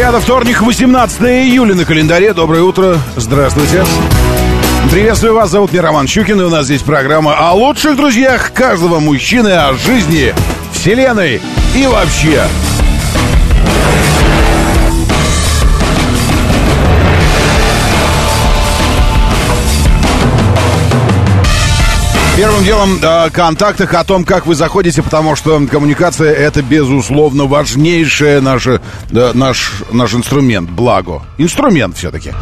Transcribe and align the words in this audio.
Это 0.00 0.18
вторник, 0.18 0.62
18 0.62 1.20
июля 1.20 1.74
на 1.74 1.84
календаре. 1.84 2.32
Доброе 2.32 2.62
утро. 2.62 2.96
Здравствуйте. 3.16 3.84
Приветствую 4.90 5.34
вас, 5.34 5.50
зовут 5.50 5.72
меня 5.72 5.82
Роман 5.82 6.06
Щукин, 6.06 6.40
и 6.40 6.44
у 6.44 6.48
нас 6.48 6.64
здесь 6.64 6.82
программа 6.82 7.36
о 7.36 7.52
лучших 7.52 7.96
друзьях 7.96 8.52
каждого 8.54 8.98
мужчины, 8.98 9.50
о 9.50 9.74
жизни, 9.74 10.34
вселенной 10.72 11.42
и 11.76 11.86
вообще. 11.86 12.42
Первым 22.40 22.64
делом 22.64 22.98
о 23.02 23.28
контактах, 23.28 23.92
о 23.92 24.02
том, 24.02 24.24
как 24.24 24.46
вы 24.46 24.54
заходите, 24.54 25.02
потому 25.02 25.36
что 25.36 25.60
коммуникация 25.70 26.32
это, 26.32 26.62
безусловно, 26.62 27.44
важнейший 27.44 28.40
наш, 28.40 28.66
да, 29.10 29.32
наш, 29.34 29.82
наш 29.92 30.14
инструмент, 30.14 30.70
благо. 30.70 31.20
Инструмент 31.36 31.98
все-таки. 31.98 32.32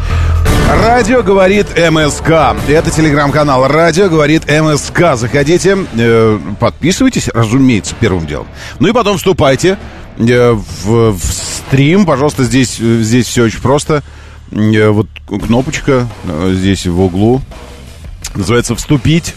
Радио 0.71 1.21
говорит 1.21 1.67
МСК. 1.77 2.29
Это 2.69 2.91
телеграм-канал 2.91 3.67
Радио 3.67 4.07
говорит 4.07 4.49
МСК. 4.49 5.17
Заходите, 5.17 5.77
э, 5.97 6.39
подписывайтесь, 6.61 7.27
разумеется, 7.27 7.93
первым 7.99 8.25
делом. 8.25 8.47
Ну 8.79 8.87
и 8.87 8.93
потом 8.93 9.17
вступайте 9.17 9.77
э, 10.17 10.51
в, 10.53 11.11
в 11.11 11.23
стрим. 11.25 12.05
Пожалуйста, 12.05 12.45
здесь, 12.45 12.77
здесь 12.77 13.27
все 13.27 13.43
очень 13.43 13.59
просто. 13.59 14.01
Э, 14.53 14.91
вот 14.91 15.07
кнопочка 15.27 16.07
э, 16.23 16.53
здесь 16.55 16.87
в 16.87 17.01
углу. 17.01 17.41
Называется 18.33 18.77
«Вступить». 18.77 19.35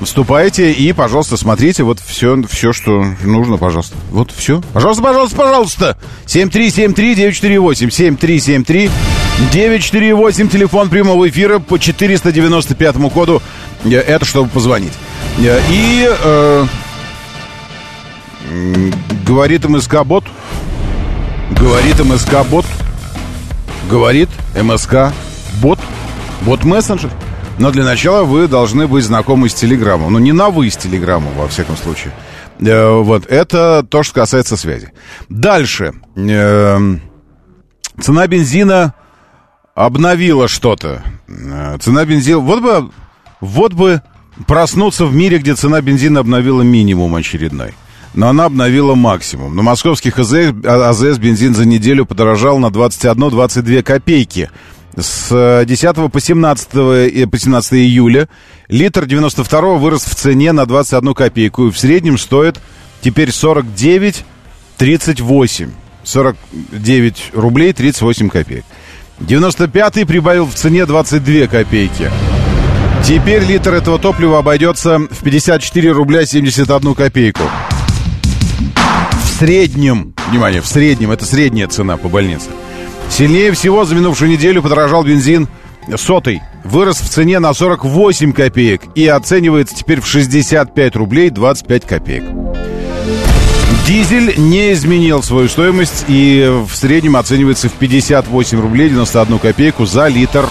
Вступайте 0.00 0.72
и, 0.72 0.92
пожалуйста, 0.92 1.36
смотрите 1.36 1.84
вот 1.84 2.00
все, 2.00 2.42
все, 2.48 2.72
что 2.72 3.04
нужно, 3.22 3.58
пожалуйста. 3.58 3.96
Вот 4.10 4.32
все. 4.32 4.60
Пожалуйста, 4.72 5.02
пожалуйста, 5.02 5.36
пожалуйста. 5.36 5.96
7373948. 6.26 7.90
7373948. 9.50 10.48
Телефон 10.48 10.90
прямого 10.90 11.28
эфира 11.28 11.60
по 11.60 11.78
495 11.78 12.96
коду. 13.12 13.40
Это 13.84 14.24
чтобы 14.24 14.48
позвонить. 14.50 14.92
И 15.38 16.08
э, 16.10 16.66
говорит 19.26 19.68
МСК-бот. 19.68 20.24
Говорит 21.52 22.00
МСК-бот. 22.00 22.66
Говорит 23.88 24.28
МСК-бот. 24.54 25.78
Бот-мессенджер. 26.42 27.10
Но 27.58 27.70
для 27.70 27.84
начала 27.84 28.24
вы 28.24 28.48
должны 28.48 28.86
быть 28.86 29.04
знакомы 29.04 29.48
с 29.48 29.54
Телеграмом. 29.54 30.12
Ну, 30.12 30.18
не 30.18 30.32
на 30.32 30.50
«вы» 30.50 30.70
с 30.70 30.76
Телеграмом, 30.76 31.32
во 31.36 31.48
всяком 31.48 31.76
случае. 31.76 32.12
Э, 32.60 33.00
вот, 33.00 33.26
это 33.26 33.86
то, 33.88 34.02
что 34.02 34.14
касается 34.14 34.56
связи. 34.56 34.92
Дальше. 35.28 35.94
Э, 36.16 36.78
цена 38.00 38.26
бензина 38.26 38.94
обновила 39.74 40.48
что-то. 40.48 41.02
Э, 41.28 41.78
цена 41.80 42.04
бензина... 42.04 42.38
Вот 42.38 42.60
бы, 42.60 42.90
вот 43.40 43.72
бы 43.72 44.02
проснуться 44.46 45.06
в 45.06 45.14
мире, 45.14 45.38
где 45.38 45.54
цена 45.54 45.80
бензина 45.80 46.20
обновила 46.20 46.62
минимум 46.62 47.14
очередной. 47.14 47.74
Но 48.14 48.28
она 48.28 48.44
обновила 48.44 48.94
максимум. 48.94 49.56
На 49.56 49.62
московских 49.62 50.18
АЗС, 50.18 50.54
АЗС 50.64 51.18
бензин 51.18 51.54
за 51.54 51.66
неделю 51.66 52.06
подорожал 52.06 52.58
на 52.58 52.66
21-22 52.66 53.82
копейки 53.82 54.50
с 54.98 55.64
10 55.66 56.12
по 56.12 56.20
17, 56.20 56.68
по 57.30 57.38
17 57.38 57.72
июля 57.74 58.28
литр 58.68 59.06
92 59.06 59.60
вырос 59.76 60.04
в 60.04 60.14
цене 60.14 60.52
на 60.52 60.66
21 60.66 61.14
копейку 61.14 61.66
и 61.66 61.70
в 61.70 61.78
среднем 61.78 62.18
стоит 62.18 62.60
теперь 63.00 63.32
49 63.32 64.24
38 64.78 65.70
49 66.04 67.30
рублей 67.34 67.72
38 67.72 68.28
копеек 68.28 68.64
95 69.20 70.06
прибавил 70.06 70.46
в 70.46 70.54
цене 70.54 70.86
22 70.86 71.46
копейки 71.46 72.10
Теперь 73.06 73.44
литр 73.44 73.74
этого 73.74 73.98
топлива 73.98 74.38
обойдется 74.38 74.98
в 74.98 75.22
54 75.22 75.92
рубля 75.92 76.24
71 76.24 76.94
копейку. 76.94 77.42
В 79.12 79.38
среднем, 79.38 80.14
внимание, 80.30 80.62
в 80.62 80.66
среднем, 80.66 81.10
это 81.10 81.26
средняя 81.26 81.68
цена 81.68 81.98
по 81.98 82.08
больнице. 82.08 82.48
Сильнее 83.10 83.52
всего 83.52 83.84
за 83.84 83.94
минувшую 83.94 84.30
неделю 84.30 84.62
подорожал 84.62 85.04
бензин 85.04 85.48
сотый. 85.96 86.42
Вырос 86.64 87.00
в 87.00 87.08
цене 87.08 87.38
на 87.38 87.52
48 87.52 88.32
копеек 88.32 88.82
и 88.94 89.06
оценивается 89.06 89.76
теперь 89.76 90.00
в 90.00 90.06
65 90.06 90.96
рублей 90.96 91.30
25 91.30 91.84
копеек. 91.84 92.24
Дизель 93.86 94.34
не 94.38 94.72
изменил 94.72 95.22
свою 95.22 95.48
стоимость 95.48 96.06
и 96.08 96.50
в 96.66 96.74
среднем 96.74 97.16
оценивается 97.16 97.68
в 97.68 97.72
58 97.72 98.60
рублей 98.60 98.88
91 98.88 99.38
копейку 99.38 99.84
за 99.84 100.08
литр. 100.08 100.48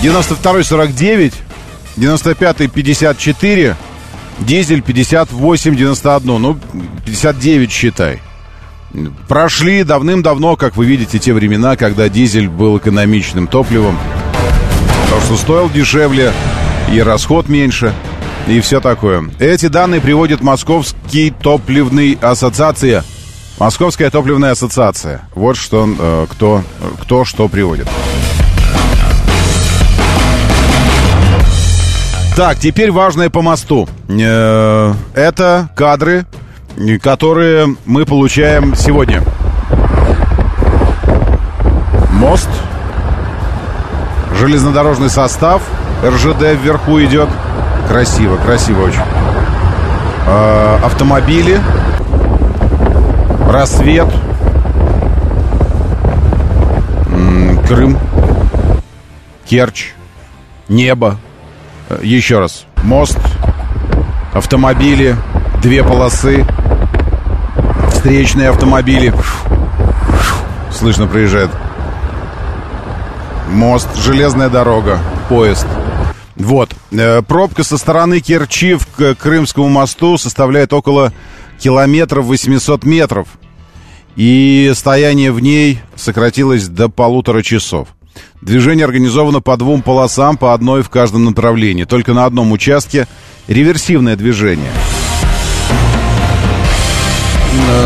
92 0.00 0.62
49, 0.62 1.32
95 1.96 2.70
54, 2.70 3.76
дизель 4.38 4.82
58 4.82 5.74
91, 5.76 6.40
ну 6.40 6.56
59 7.04 7.72
считай. 7.72 8.20
Прошли 9.28 9.84
давным-давно, 9.84 10.56
как 10.56 10.76
вы 10.76 10.86
видите, 10.86 11.18
те 11.18 11.32
времена, 11.32 11.76
когда 11.76 12.08
дизель 12.08 12.48
был 12.48 12.78
экономичным 12.78 13.46
топливом. 13.46 13.98
Потому 15.04 15.20
что 15.22 15.36
стоил 15.36 15.70
дешевле 15.70 16.32
и 16.92 17.00
расход 17.00 17.48
меньше, 17.48 17.92
и 18.46 18.60
все 18.60 18.80
такое. 18.80 19.30
Эти 19.38 19.66
данные 19.66 20.00
приводит 20.00 20.40
Московский 20.40 21.30
топливный 21.30 22.18
ассоциация. 22.20 23.04
Московская 23.58 24.10
топливная 24.10 24.52
ассоциация. 24.52 25.22
Вот 25.34 25.56
что, 25.56 25.88
э, 25.98 26.26
кто, 26.30 26.62
кто 27.00 27.24
что 27.24 27.48
приводит. 27.48 27.88
Так, 32.36 32.58
теперь 32.58 32.92
важное 32.92 33.30
по 33.30 33.40
мосту. 33.40 33.88
Э, 34.08 34.92
это 35.14 35.70
кадры 35.74 36.26
которые 37.02 37.76
мы 37.84 38.04
получаем 38.04 38.74
сегодня. 38.74 39.22
Мост, 42.12 42.48
железнодорожный 44.38 45.10
состав, 45.10 45.62
РЖД 46.04 46.60
вверху 46.62 47.00
идет. 47.02 47.28
Красиво, 47.88 48.36
красиво 48.36 48.82
очень. 48.82 49.02
Э, 50.26 50.78
автомобили, 50.84 51.60
рассвет, 53.48 54.08
Крым, 57.66 57.98
Керчь, 59.44 59.92
небо. 60.68 61.16
Э, 61.88 61.98
еще 62.00 62.38
раз. 62.38 62.64
Мост, 62.84 63.18
автомобили, 64.32 65.16
две 65.62 65.82
полосы, 65.82 66.46
встречные 67.92 68.50
автомобили. 68.50 69.12
Слышно 70.70 71.06
проезжает. 71.06 71.50
Мост, 73.50 73.88
железная 73.96 74.48
дорога, 74.48 74.98
поезд. 75.28 75.66
Вот. 76.34 76.74
Э, 76.90 77.22
пробка 77.22 77.64
со 77.64 77.78
стороны 77.78 78.20
Керчи 78.20 78.76
к 78.96 79.14
Крымскому 79.14 79.68
мосту 79.68 80.18
составляет 80.18 80.72
около 80.72 81.12
километров 81.58 82.26
800 82.26 82.84
метров. 82.84 83.28
И 84.16 84.72
стояние 84.74 85.32
в 85.32 85.40
ней 85.40 85.80
сократилось 85.94 86.68
до 86.68 86.88
полутора 86.88 87.42
часов. 87.42 87.88
Движение 88.40 88.84
организовано 88.84 89.40
по 89.40 89.56
двум 89.56 89.82
полосам, 89.82 90.36
по 90.36 90.54
одной 90.54 90.82
в 90.82 90.90
каждом 90.90 91.24
направлении. 91.24 91.84
Только 91.84 92.12
на 92.12 92.24
одном 92.24 92.52
участке 92.52 93.06
реверсивное 93.46 94.16
движение– 94.16 94.70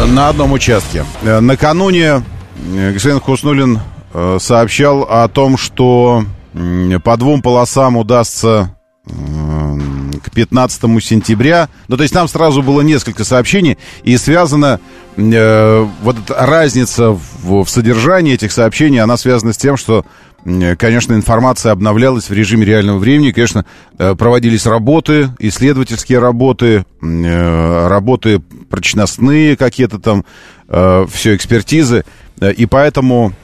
на 0.08 0.28
одном 0.28 0.52
участке. 0.52 1.04
Э, 1.22 1.40
накануне 1.40 2.22
э, 2.74 2.92
господин 2.92 3.20
Хуснулин 3.20 3.80
сообщал 4.40 5.02
о 5.02 5.28
том, 5.28 5.56
что 5.56 6.24
по 7.04 7.16
двум 7.16 7.42
полосам 7.42 7.96
удастся 7.96 8.74
к 9.06 9.10
к 10.20 10.30
15 10.30 10.82
сентября. 11.02 11.68
Ну, 11.88 11.96
то 11.96 12.02
есть 12.02 12.14
там 12.14 12.28
сразу 12.28 12.62
было 12.62 12.80
несколько 12.80 13.24
сообщений, 13.24 13.78
и 14.02 14.16
связана 14.16 14.80
э, 15.16 15.86
вот 16.02 16.16
эта 16.18 16.46
разница 16.46 17.10
в, 17.10 17.64
в 17.64 17.68
содержании 17.68 18.34
этих 18.34 18.52
сообщений, 18.52 19.00
она 19.00 19.16
связана 19.16 19.52
с 19.52 19.56
тем, 19.56 19.76
что 19.76 20.04
Конечно, 20.78 21.12
информация 21.12 21.70
обновлялась 21.70 22.30
в 22.30 22.32
режиме 22.32 22.64
реального 22.64 22.96
времени. 22.96 23.30
Конечно, 23.30 23.66
э, 23.98 24.14
проводились 24.14 24.64
работы, 24.64 25.28
исследовательские 25.38 26.18
работы, 26.18 26.86
э, 27.02 27.88
работы 27.88 28.40
прочностные 28.70 29.56
какие-то 29.56 29.98
там, 29.98 30.24
э, 30.68 31.06
все 31.12 31.36
экспертизы. 31.36 32.04
И 32.56 32.64
поэтому 32.64 33.34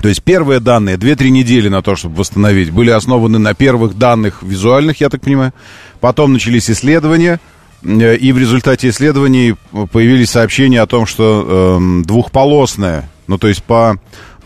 то 0.00 0.08
есть 0.08 0.22
первые 0.22 0.60
данные, 0.60 0.96
2-3 0.96 1.28
недели 1.28 1.68
на 1.68 1.82
то, 1.82 1.94
чтобы 1.94 2.16
восстановить, 2.16 2.70
были 2.70 2.90
основаны 2.90 3.38
на 3.38 3.54
первых 3.54 3.98
данных 3.98 4.42
визуальных, 4.42 5.00
я 5.00 5.10
так 5.10 5.20
понимаю. 5.20 5.52
Потом 6.00 6.32
начались 6.32 6.70
исследования, 6.70 7.38
э, 7.82 8.16
и 8.16 8.32
в 8.32 8.38
результате 8.38 8.88
исследований 8.88 9.56
появились 9.92 10.30
сообщения 10.30 10.80
о 10.80 10.86
том, 10.86 11.04
что 11.04 11.78
э, 11.78 12.02
двухполосное, 12.04 13.10
ну 13.26 13.36
то 13.36 13.48
есть 13.48 13.62
по, 13.62 13.96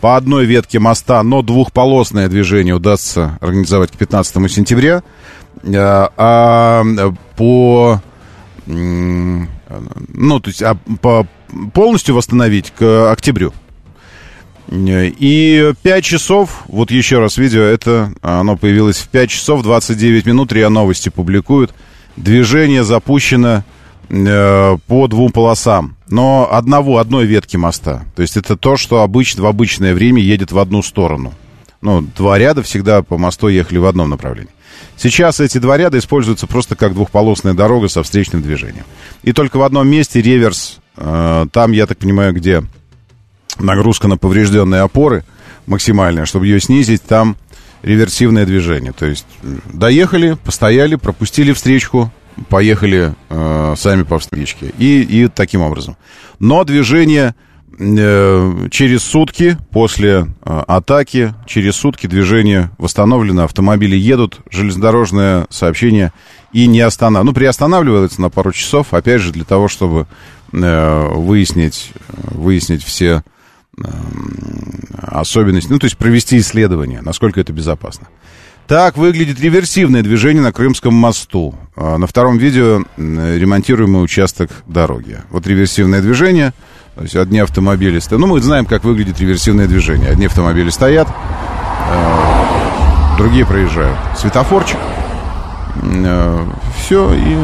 по 0.01 0.17
одной 0.17 0.45
ветке 0.45 0.79
моста, 0.79 1.23
но 1.23 1.41
двухполосное 1.41 2.27
движение 2.27 2.75
удастся 2.75 3.37
организовать 3.39 3.91
к 3.91 3.95
15 3.95 4.51
сентября, 4.51 5.03
э, 5.63 5.73
а 5.73 6.83
по 7.37 8.01
ну, 10.09 10.39
то 10.39 10.49
есть 10.49 10.61
а 10.61 10.77
по, 11.01 11.27
полностью 11.73 12.15
восстановить 12.15 12.71
к 12.71 13.11
октябрю. 13.11 13.53
И 14.71 15.73
5 15.83 16.03
часов, 16.03 16.63
вот 16.67 16.89
еще 16.89 17.19
раз 17.19 17.37
видео, 17.37 17.61
это 17.61 18.13
оно 18.21 18.57
появилось 18.57 18.97
в 18.97 19.09
5 19.09 19.29
часов 19.29 19.63
29 19.63 20.25
минут, 20.25 20.51
РИА 20.51 20.69
Новости 20.69 21.09
публикуют. 21.09 21.73
Движение 22.17 22.83
запущено 22.83 23.63
э, 24.09 24.77
по 24.87 25.07
двум 25.07 25.31
полосам, 25.31 25.95
но 26.09 26.47
одного, 26.51 26.97
одной 26.97 27.25
ветки 27.25 27.57
моста. 27.57 28.05
То 28.15 28.21
есть 28.21 28.37
это 28.37 28.55
то, 28.55 28.77
что 28.77 29.01
обычно, 29.01 29.43
в 29.43 29.47
обычное 29.47 29.93
время 29.93 30.21
едет 30.21 30.51
в 30.51 30.57
одну 30.57 30.81
сторону. 30.81 31.33
Ну, 31.81 32.01
два 32.01 32.39
ряда 32.39 32.63
всегда 32.63 33.03
по 33.03 33.17
мосту 33.17 33.47
ехали 33.47 33.77
в 33.77 33.85
одном 33.85 34.09
направлении. 34.09 34.54
Сейчас 34.97 35.39
эти 35.39 35.57
два 35.57 35.77
ряда 35.77 35.97
используются 35.97 36.47
просто 36.47 36.75
как 36.75 36.93
двухполосная 36.93 37.53
дорога 37.53 37.87
со 37.87 38.03
встречным 38.03 38.41
движением. 38.41 38.85
И 39.23 39.33
только 39.33 39.57
в 39.57 39.63
одном 39.63 39.87
месте 39.87 40.21
реверс, 40.21 40.79
э, 40.97 41.47
там, 41.51 41.71
я 41.71 41.85
так 41.85 41.97
понимаю, 41.97 42.33
где 42.33 42.63
нагрузка 43.59 44.07
на 44.07 44.17
поврежденные 44.17 44.81
опоры 44.81 45.25
максимальная, 45.65 46.25
чтобы 46.25 46.47
ее 46.47 46.59
снизить, 46.59 47.03
там 47.03 47.37
реверсивное 47.81 48.45
движение. 48.45 48.93
То 48.93 49.05
есть 49.05 49.25
доехали, 49.71 50.37
постояли, 50.43 50.95
пропустили 50.95 51.53
встречку, 51.53 52.11
поехали 52.49 53.13
э, 53.29 53.75
сами 53.77 54.03
по 54.03 54.19
встречке. 54.19 54.73
И, 54.77 55.01
и 55.01 55.27
таким 55.27 55.61
образом. 55.61 55.97
Но 56.39 56.63
движение 56.63 57.35
через 57.77 59.03
сутки 59.03 59.57
после 59.71 60.27
э, 60.43 60.63
атаки, 60.67 61.33
через 61.45 61.75
сутки 61.75 62.07
движение 62.07 62.71
восстановлено, 62.77 63.43
автомобили 63.43 63.95
едут, 63.95 64.39
железнодорожное 64.49 65.45
сообщение 65.49 66.13
и 66.53 66.67
не 66.67 66.81
останавливается. 66.81 67.31
Ну, 67.31 67.33
приостанавливается 67.33 68.21
на 68.21 68.29
пару 68.29 68.51
часов, 68.51 68.93
опять 68.93 69.21
же, 69.21 69.33
для 69.33 69.43
того, 69.43 69.67
чтобы 69.67 70.07
э, 70.53 71.07
выяснить, 71.13 71.91
выяснить 72.31 72.83
все 72.83 73.23
Эм, 73.83 74.79
особенности, 75.01 75.69
ну, 75.69 75.79
то 75.79 75.85
есть 75.85 75.97
провести 75.97 76.37
исследование, 76.37 77.01
насколько 77.01 77.41
это 77.41 77.51
безопасно. 77.51 78.07
Так 78.67 78.97
выглядит 78.97 79.39
реверсивное 79.39 80.01
движение 80.01 80.41
на 80.41 80.51
Крымском 80.51 80.93
мосту. 80.93 81.55
На 81.75 82.07
втором 82.07 82.37
видео 82.37 82.83
ремонтируемый 82.97 84.03
участок 84.03 84.49
дороги. 84.65 85.19
Вот 85.29 85.45
реверсивное 85.45 86.01
движение, 86.01 86.53
то 86.95 87.01
есть 87.01 87.15
одни 87.15 87.39
автомобили 87.39 87.99
стоят. 87.99 88.21
Ну, 88.21 88.27
мы 88.27 88.41
знаем, 88.41 88.65
как 88.65 88.85
выглядит 88.85 89.19
реверсивное 89.19 89.67
движение. 89.67 90.09
Одни 90.09 90.27
автомобили 90.27 90.69
стоят, 90.69 91.09
э, 91.09 93.17
другие 93.17 93.45
проезжают. 93.45 93.97
Светофорчик. 94.17 94.77
Э, 95.83 96.45
все, 96.79 97.13
и... 97.13 97.37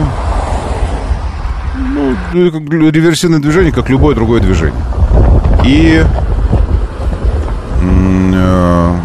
Ну, 1.93 2.15
реверсивное 2.33 3.39
движение, 3.39 3.73
как 3.73 3.89
любое 3.89 4.15
другое 4.15 4.39
движение. 4.39 4.81
И 5.65 6.01
э, 7.81 8.95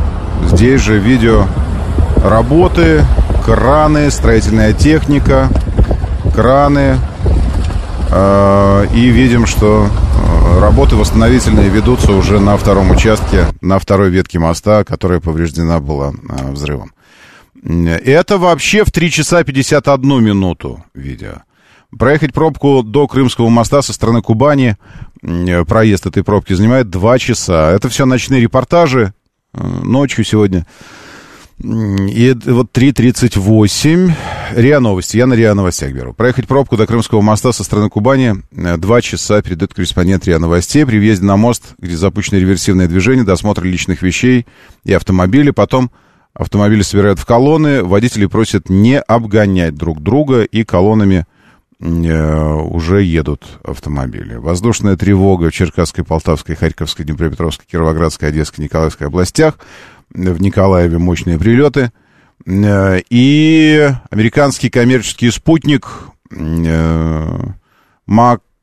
здесь 0.45 0.81
же 0.81 0.99
видео 0.99 1.47
работы, 2.25 3.03
краны, 3.45 4.13
строительная 4.13 4.73
техника, 4.73 5.49
краны. 6.37 6.99
Э, 8.11 8.87
и 8.95 9.09
видим, 9.09 9.47
что 9.47 9.87
э, 9.89 10.61
работы 10.61 10.97
восстановительные 10.97 11.69
ведутся 11.69 12.13
уже 12.13 12.39
на 12.39 12.57
втором 12.57 12.91
участке, 12.91 13.47
на 13.61 13.79
второй 13.79 14.11
ветке 14.11 14.39
моста, 14.39 14.85
которая 14.85 15.21
повреждена 15.21 15.81
была 15.81 16.13
э, 16.13 16.53
взрывом. 16.53 16.93
Это 17.65 18.39
вообще 18.39 18.85
в 18.85 18.93
3 18.93 19.11
часа 19.11 19.43
51 19.43 20.23
минуту 20.23 20.85
видео. 20.95 21.43
Проехать 21.99 22.33
пробку 22.33 22.83
до 22.85 23.09
Крымского 23.09 23.49
моста 23.49 23.83
со 23.83 23.93
стороны 23.93 24.23
Кубани, 24.23 24.77
проезд 25.67 26.07
этой 26.07 26.23
пробки 26.23 26.53
занимает 26.53 26.91
2 26.91 27.19
часа. 27.19 27.73
Это 27.73 27.89
все 27.89 28.07
ночные 28.07 28.41
репортажи, 28.41 29.15
э, 29.53 29.67
ночью 29.67 30.25
сегодня. 30.25 30.65
И 31.59 32.37
вот 32.45 32.71
3.38. 32.73 34.13
РИА 34.55 34.81
Новости. 34.81 35.17
Я 35.17 35.27
на 35.27 35.35
РИА 35.35 35.55
Новостях 35.55 35.93
беру. 35.93 36.13
Проехать 36.13 36.47
пробку 36.47 36.77
до 36.77 36.87
Крымского 36.87 37.23
моста 37.23 37.53
со 37.53 37.65
стороны 37.65 37.89
Кубани. 37.89 38.35
Э, 38.53 38.77
два 38.77 39.01
часа 39.01 39.41
передает 39.41 39.73
корреспондент 39.73 40.27
РИА 40.27 40.39
Новостей. 40.39 40.85
При 40.85 40.99
въезде 40.99 41.25
на 41.25 41.37
мост, 41.37 41.75
где 41.79 41.97
запущено 41.97 42.39
реверсивное 42.39 42.89
движение, 42.89 43.25
досмотр 43.25 43.65
личных 43.65 44.03
вещей 44.03 44.47
и 44.85 44.93
автомобилей. 44.93 45.53
Потом 45.53 45.91
автомобили 46.35 46.83
собирают 46.83 47.19
в 47.19 47.25
колонны. 47.25 47.83
Водители 47.83 48.27
просят 48.27 48.69
не 48.69 49.01
обгонять 49.01 49.75
друг 49.75 50.03
друга 50.03 50.43
и 50.43 50.63
колоннами 50.63 51.25
Э, 51.79 52.55
уже 52.55 53.03
едут 53.03 53.45
автомобили. 53.63 54.37
Воздушная 54.37 54.97
тревога 54.97 55.51
в 55.51 55.53
Черкасской, 55.53 56.05
Полтавской, 56.05 56.57
Харьковской, 56.57 57.05
Днепропетровской, 57.05 57.67
Кировоградской, 57.71 58.31
Одесской, 58.31 58.65
Николаевской 58.65 59.09
областях. 59.09 59.59
В 60.17 60.41
Николаеве 60.41 60.99
мощные 60.99 61.39
прилеты. 61.39 61.93
Э, 62.47 63.01
и 63.11 63.91
американский 64.11 64.71
коммерческий 64.71 65.31
спутник 65.31 65.87
э, 66.31 67.39
Максар 68.07 68.57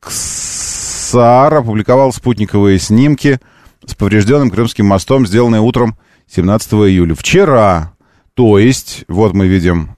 опубликовал 1.54 2.12
спутниковые 2.12 2.80
снимки 2.80 3.40
с 3.86 3.94
поврежденным 3.94 4.50
Крымским 4.50 4.88
мостом, 4.88 5.28
сделанные 5.28 5.62
утром 5.62 5.96
17 6.28 6.74
июля. 6.74 7.14
Вчера, 7.16 7.94
то 8.34 8.58
есть, 8.58 9.06
вот 9.08 9.34
мы 9.34 9.48
видим 9.48 9.96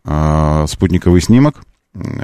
спутниковый 0.67 1.21
снимок– 1.21 1.63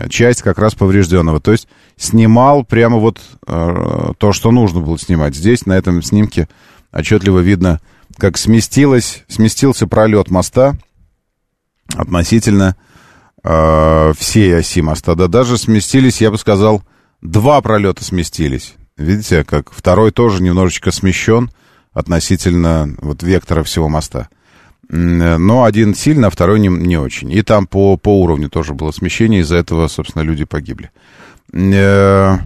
часть 0.09 0.41
как 0.41 0.57
раз 0.57 0.75
поврежденного. 0.75 1.39
То 1.39 1.51
есть 1.51 1.67
снимал 1.97 2.63
прямо 2.63 2.97
вот 2.97 3.19
э, 3.47 4.11
то, 4.17 4.33
что 4.33 4.51
нужно 4.51 4.81
было 4.81 4.97
снимать. 4.97 5.35
Здесь 5.35 5.65
на 5.65 5.73
этом 5.73 6.01
снимке 6.01 6.47
отчетливо 6.91 7.39
видно, 7.39 7.79
как 8.17 8.37
сместилось, 8.37 9.23
сместился 9.27 9.87
пролет 9.87 10.29
моста 10.29 10.75
относительно 11.95 12.75
э, 13.43 14.13
всей 14.17 14.57
оси 14.57 14.81
моста. 14.81 15.15
Да 15.15 15.27
даже 15.27 15.57
сместились, 15.57 16.21
я 16.21 16.31
бы 16.31 16.37
сказал, 16.37 16.83
два 17.21 17.61
пролета 17.61 18.03
сместились. 18.03 18.75
Видите, 18.97 19.43
как 19.43 19.71
второй 19.71 20.11
тоже 20.11 20.41
немножечко 20.43 20.91
смещен 20.91 21.51
относительно 21.93 22.95
вот 23.01 23.23
вектора 23.23 23.63
всего 23.63 23.89
моста 23.89 24.29
но 24.91 25.63
один 25.63 25.95
сильно, 25.95 26.27
а 26.27 26.29
второй 26.29 26.59
не, 26.59 26.67
не 26.67 26.97
очень. 26.97 27.31
И 27.31 27.41
там 27.43 27.65
по, 27.65 27.95
по 27.95 28.21
уровню 28.21 28.49
тоже 28.49 28.73
было 28.73 28.91
смещение, 28.91 29.41
из-за 29.41 29.55
этого, 29.55 29.87
собственно, 29.87 30.23
люди 30.23 30.43
погибли. 30.43 30.91
Э, 31.53 32.39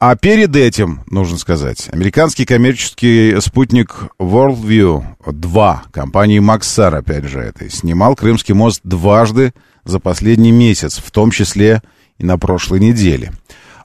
а 0.00 0.14
перед 0.14 0.54
этим, 0.54 1.00
нужно 1.10 1.38
сказать, 1.38 1.88
американский 1.92 2.44
коммерческий 2.44 3.40
спутник 3.40 4.04
WorldView 4.20 5.04
2 5.26 5.82
компании 5.90 6.40
Maxar, 6.40 6.94
опять 6.94 7.24
же, 7.24 7.40
это, 7.40 7.68
снимал 7.68 8.14
Крымский 8.14 8.54
мост 8.54 8.80
дважды 8.84 9.52
за 9.84 9.98
последний 9.98 10.52
месяц, 10.52 10.98
в 10.98 11.10
том 11.10 11.32
числе 11.32 11.82
и 12.18 12.24
на 12.24 12.38
прошлой 12.38 12.78
неделе. 12.78 13.32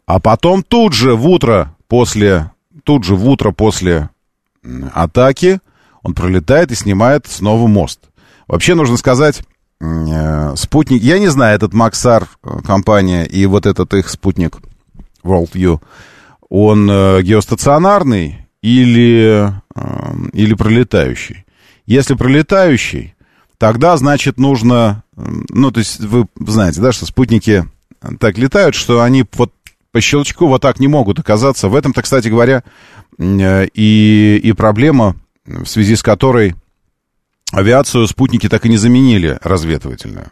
А 0.06 0.20
потом 0.20 0.62
тут 0.62 0.94
же 0.94 1.16
в 1.16 1.28
утро 1.28 1.76
после, 1.88 2.52
тут 2.84 3.06
же 3.06 3.16
в 3.16 3.28
утро 3.28 3.52
после 3.52 4.10
атаки 4.94 5.60
он 6.04 6.14
пролетает 6.14 6.72
и 6.72 6.76
снимает 6.76 7.26
снова 7.28 7.66
мост. 7.68 8.02
Вообще, 8.48 8.76
нужно 8.76 8.98
сказать, 8.98 9.42
э, 9.80 10.56
спутник... 10.58 11.02
Я 11.02 11.18
не 11.18 11.28
знаю, 11.28 11.56
этот 11.56 11.74
Максар 11.74 12.28
э, 12.44 12.60
компания 12.66 13.26
и 13.26 13.46
вот 13.46 13.66
этот 13.66 13.94
их 13.94 14.10
спутник 14.10 14.58
WorldView, 15.24 15.82
он 16.50 16.90
э, 16.90 17.22
геостационарный 17.24 18.48
или, 18.62 19.54
или 20.34 20.54
пролетающий? 20.54 21.46
Если 21.86 22.14
пролетающий, 22.14 23.16
тогда, 23.58 23.98
значит, 23.98 24.38
нужно 24.38 25.04
ну, 25.16 25.72
то 25.72 25.80
есть 25.80 26.00
вы 26.00 26.28
знаете, 26.40 26.82
да, 26.82 26.92
что 26.92 27.06
спутники 27.06 27.66
так 28.20 28.38
летают, 28.38 28.76
что 28.76 29.02
они 29.02 29.26
вот 29.34 29.52
по 29.92 30.02
щелчку 30.02 30.48
вот 30.48 30.62
так 30.62 30.80
не 30.80 30.88
могут 30.88 31.20
оказаться. 31.20 31.70
В 31.70 31.76
этом-то, 31.76 32.02
кстати 32.02 32.28
говоря, 32.28 32.64
и, 33.20 34.42
и 34.44 34.54
проблема, 34.54 35.16
в 35.46 35.66
связи 35.66 35.96
с 35.96 36.02
которой 36.02 36.56
авиацию 37.52 38.08
спутники 38.08 38.50
так 38.50 38.66
и 38.66 38.70
не 38.70 38.78
заменили 38.78 39.38
разведывательную. 39.44 40.32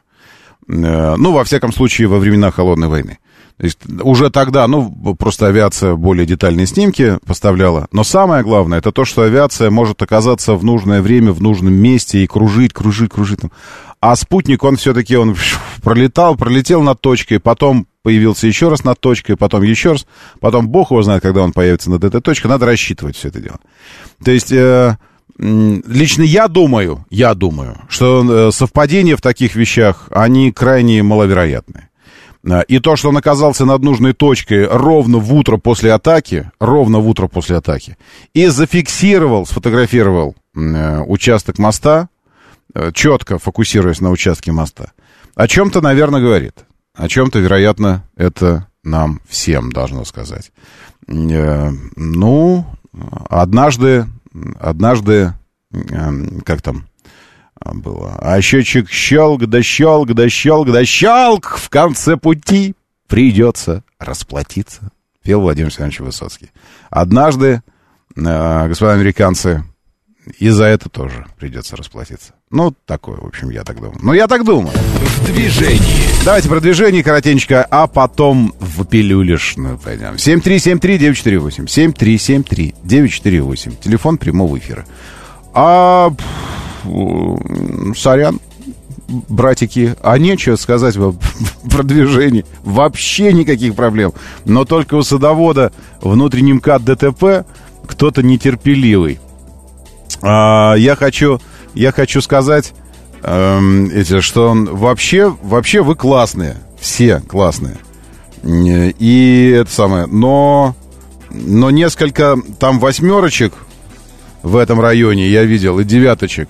Ну, 0.67 1.31
во 1.31 1.43
всяком 1.43 1.71
случае, 1.71 2.07
во 2.07 2.17
времена 2.17 2.49
Холодной 2.49 2.87
войны. 2.87 3.19
То 3.61 3.65
есть 3.65 3.77
уже 4.01 4.31
тогда, 4.31 4.67
ну, 4.67 4.89
просто 5.13 5.45
авиация 5.45 5.93
более 5.93 6.25
детальные 6.25 6.65
снимки 6.65 7.19
поставляла. 7.27 7.87
Но 7.91 8.03
самое 8.03 8.41
главное, 8.41 8.79
это 8.79 8.91
то, 8.91 9.05
что 9.05 9.21
авиация 9.21 9.69
может 9.69 10.01
оказаться 10.01 10.55
в 10.55 10.63
нужное 10.63 11.03
время, 11.03 11.31
в 11.31 11.43
нужном 11.43 11.75
месте 11.75 12.23
и 12.23 12.27
кружить, 12.27 12.73
кружить, 12.73 13.11
кружить. 13.11 13.41
А 13.99 14.15
спутник, 14.15 14.63
он 14.63 14.77
все-таки, 14.77 15.15
он 15.15 15.35
пролетал, 15.83 16.35
пролетел 16.35 16.81
над 16.81 17.01
точкой, 17.01 17.39
потом 17.39 17.85
появился 18.01 18.47
еще 18.47 18.67
раз 18.67 18.83
над 18.83 18.99
точкой, 18.99 19.37
потом 19.37 19.61
еще 19.61 19.91
раз, 19.91 20.07
потом 20.39 20.67
бог 20.67 20.89
его 20.89 21.03
знает, 21.03 21.21
когда 21.21 21.43
он 21.43 21.51
появится 21.51 21.91
над 21.91 22.03
этой 22.03 22.19
точкой, 22.19 22.47
надо 22.47 22.65
рассчитывать 22.65 23.15
все 23.15 23.27
это 23.27 23.41
дело. 23.41 23.59
То 24.23 24.31
есть... 24.31 24.51
Э, 24.51 24.97
Лично 25.37 26.21
я 26.21 26.47
думаю, 26.47 27.05
я 27.09 27.33
думаю, 27.33 27.77
что 27.89 28.49
э, 28.49 28.51
совпадения 28.51 29.15
в 29.15 29.21
таких 29.21 29.55
вещах, 29.55 30.07
они 30.11 30.51
крайне 30.51 31.01
маловероятны. 31.01 31.87
Э, 32.43 32.63
и 32.67 32.79
то, 32.79 32.95
что 32.95 33.09
он 33.09 33.17
оказался 33.17 33.65
над 33.65 33.81
нужной 33.83 34.13
точкой 34.13 34.67
ровно 34.67 35.17
в 35.17 35.33
утро 35.33 35.57
после 35.57 35.93
атаки, 35.93 36.51
ровно 36.59 36.99
в 36.99 37.07
утро 37.07 37.27
после 37.27 37.57
атаки, 37.57 37.97
и 38.33 38.47
зафиксировал, 38.47 39.45
сфотографировал 39.45 40.35
э, 40.55 40.99
участок 41.01 41.59
моста, 41.59 42.09
э, 42.73 42.91
четко 42.93 43.37
фокусируясь 43.37 44.01
на 44.01 44.11
участке 44.11 44.51
моста, 44.51 44.91
о 45.35 45.47
чем-то, 45.47 45.81
наверное, 45.81 46.21
говорит. 46.21 46.65
О 46.93 47.07
чем-то, 47.07 47.39
вероятно, 47.39 48.03
это 48.17 48.67
нам 48.83 49.21
всем 49.29 49.71
должно 49.71 50.03
сказать. 50.03 50.51
Ну, 51.07 52.65
однажды, 53.29 54.07
однажды, 54.59 55.33
как 56.45 56.61
там, 56.61 56.85
было. 57.65 58.15
А 58.19 58.41
счетчик 58.41 58.89
щелк, 58.89 59.45
да 59.45 59.61
щелк, 59.61 60.13
да 60.13 60.29
щелк, 60.29 60.71
да 60.71 60.85
щелк 60.85 61.57
в 61.57 61.69
конце 61.69 62.17
пути 62.17 62.75
придется 63.07 63.83
расплатиться. 63.99 64.91
Пел 65.23 65.41
Владимир 65.41 65.67
Александрович 65.67 65.99
Высоцкий. 65.99 66.49
Однажды, 66.89 67.61
э, 68.15 68.67
господа 68.67 68.93
американцы, 68.93 69.63
и 70.39 70.49
за 70.49 70.65
это 70.65 70.89
тоже 70.89 71.25
придется 71.39 71.75
расплатиться. 71.75 72.33
Ну, 72.51 72.73
такое, 72.85 73.17
в 73.17 73.25
общем, 73.25 73.49
я 73.49 73.63
так 73.63 73.77
думаю. 73.77 73.97
Ну, 74.01 74.13
я 74.13 74.27
так 74.27 74.43
думаю. 74.43 74.75
В 74.75 75.25
движении. 75.25 76.23
Давайте 76.25 76.49
про 76.49 76.59
движение 76.59 77.03
коротенько, 77.03 77.65
а 77.69 77.87
потом 77.87 78.53
в 78.59 78.85
пилюлишную 78.85 79.77
пойдем. 79.77 80.15
7373948. 80.15 82.73
7373-948. 82.83 83.81
Телефон 83.81 84.17
прямого 84.17 84.57
эфира. 84.57 84.85
А 85.53 86.13
сорян, 87.95 88.39
братики, 89.27 89.95
а 90.01 90.17
нечего 90.17 90.55
сказать 90.55 90.95
вам 90.95 91.17
про 91.69 91.83
движение. 91.83 92.45
Вообще 92.63 93.33
никаких 93.33 93.75
проблем. 93.75 94.13
Но 94.45 94.65
только 94.65 94.95
у 94.95 95.03
садовода 95.03 95.71
внутренний 96.01 96.53
МКАД 96.53 96.83
ДТП 96.83 97.45
кто-то 97.85 98.23
нетерпеливый. 98.23 99.19
А, 100.21 100.75
я 100.75 100.95
хочу, 100.95 101.39
я 101.73 101.91
хочу 101.91 102.21
сказать, 102.21 102.73
эм, 103.23 103.85
эти, 103.87 104.21
что 104.21 104.49
он 104.49 104.65
вообще, 104.65 105.35
вообще 105.41 105.81
вы 105.81 105.95
классные. 105.95 106.57
Все 106.79 107.19
классные. 107.19 107.77
И 108.43 109.55
это 109.55 109.71
самое. 109.71 110.05
Но, 110.07 110.75
но 111.29 111.69
несколько 111.69 112.37
там 112.59 112.79
восьмерочек 112.79 113.53
в 114.41 114.55
этом 114.55 114.79
районе 114.81 115.29
я 115.29 115.43
видел 115.43 115.79
и 115.79 115.83
девяточек 115.83 116.49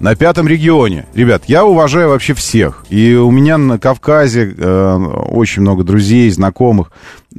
на 0.00 0.16
пятом 0.16 0.48
регионе. 0.48 1.06
Ребят, 1.14 1.44
я 1.46 1.64
уважаю 1.64 2.08
вообще 2.08 2.32
всех. 2.32 2.84
И 2.88 3.14
у 3.14 3.30
меня 3.30 3.58
на 3.58 3.78
Кавказе 3.78 4.54
э, 4.56 4.96
очень 5.28 5.62
много 5.62 5.84
друзей, 5.84 6.30
знакомых 6.30 6.90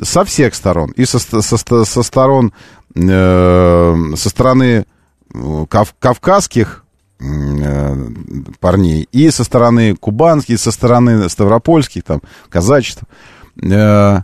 со 0.01 0.23
всех 0.23 0.53
сторон. 0.53 0.91
И 0.91 1.05
со, 1.05 1.19
со, 1.19 1.41
со 1.41 2.03
сторон, 2.03 2.53
э, 2.95 3.95
со 4.15 4.29
стороны 4.29 4.85
э, 5.33 5.65
кав, 5.67 5.95
кавказских 5.97 6.85
э, 7.19 8.07
парней, 8.59 9.07
и 9.11 9.31
со 9.31 9.43
стороны 9.43 9.95
кубанских, 9.95 10.59
со 10.59 10.71
стороны 10.71 11.27
ставропольских, 11.29 12.03
там, 12.03 12.21
казачества. 12.47 13.07
Э, 13.61 14.19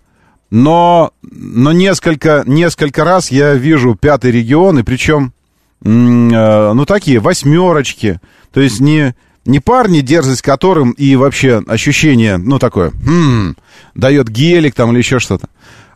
но, 0.51 1.11
но 1.23 1.71
несколько, 1.71 2.43
несколько 2.45 3.03
раз 3.03 3.31
я 3.31 3.55
вижу 3.55 3.95
пятый 3.95 4.29
регион, 4.29 4.79
и 4.79 4.83
причем 4.83 5.33
ну, 5.81 6.85
такие 6.85 7.19
восьмерочки. 7.19 8.19
То 8.51 8.61
есть 8.61 8.79
не, 8.79 9.15
не 9.45 9.59
парни, 9.59 10.01
дерзость 10.01 10.41
которым 10.41 10.91
и 10.91 11.15
вообще 11.15 11.61
ощущение, 11.67 12.37
ну, 12.37 12.59
такое, 12.59 12.91
хм, 12.91 13.55
дает 13.95 14.29
гелик 14.29 14.75
там 14.75 14.91
или 14.91 14.99
еще 14.99 15.19
что-то. 15.19 15.47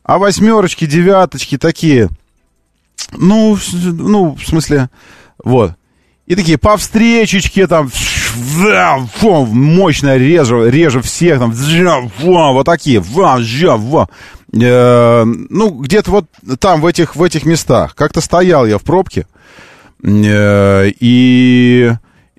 А 0.03 0.17
восьмерочки, 0.17 0.85
девяточки 0.85 1.57
такие, 1.57 2.09
ну, 3.11 3.57
ну, 3.73 4.35
в 4.35 4.45
смысле, 4.45 4.89
вот. 5.43 5.73
И 6.27 6.35
такие 6.35 6.57
по 6.57 6.77
встречечке 6.77 7.67
там, 7.67 7.89
мощно 9.21 10.15
реже, 10.17 10.69
реже 10.69 11.01
всех, 11.01 11.39
там, 11.39 11.51
вот 12.53 12.65
такие, 12.65 13.01
э, 14.53 15.23
ну, 15.25 15.69
где-то 15.71 16.11
вот 16.11 16.25
там, 16.59 16.79
в 16.79 16.85
этих, 16.85 17.15
в 17.15 17.23
этих 17.23 17.45
местах. 17.45 17.95
Как-то 17.95 18.21
стоял 18.21 18.65
я 18.65 18.77
в 18.77 18.83
пробке, 18.83 19.21
Э, 19.21 19.40
и, 20.03 21.91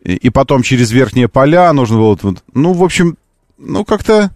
и 0.04 0.30
потом 0.30 0.62
через 0.62 0.90
верхние 0.90 1.28
поля 1.28 1.72
нужно 1.72 1.98
было... 1.98 2.18
Ну, 2.54 2.72
в 2.72 2.82
общем, 2.82 3.16
ну, 3.58 3.84
как-то... 3.84 4.30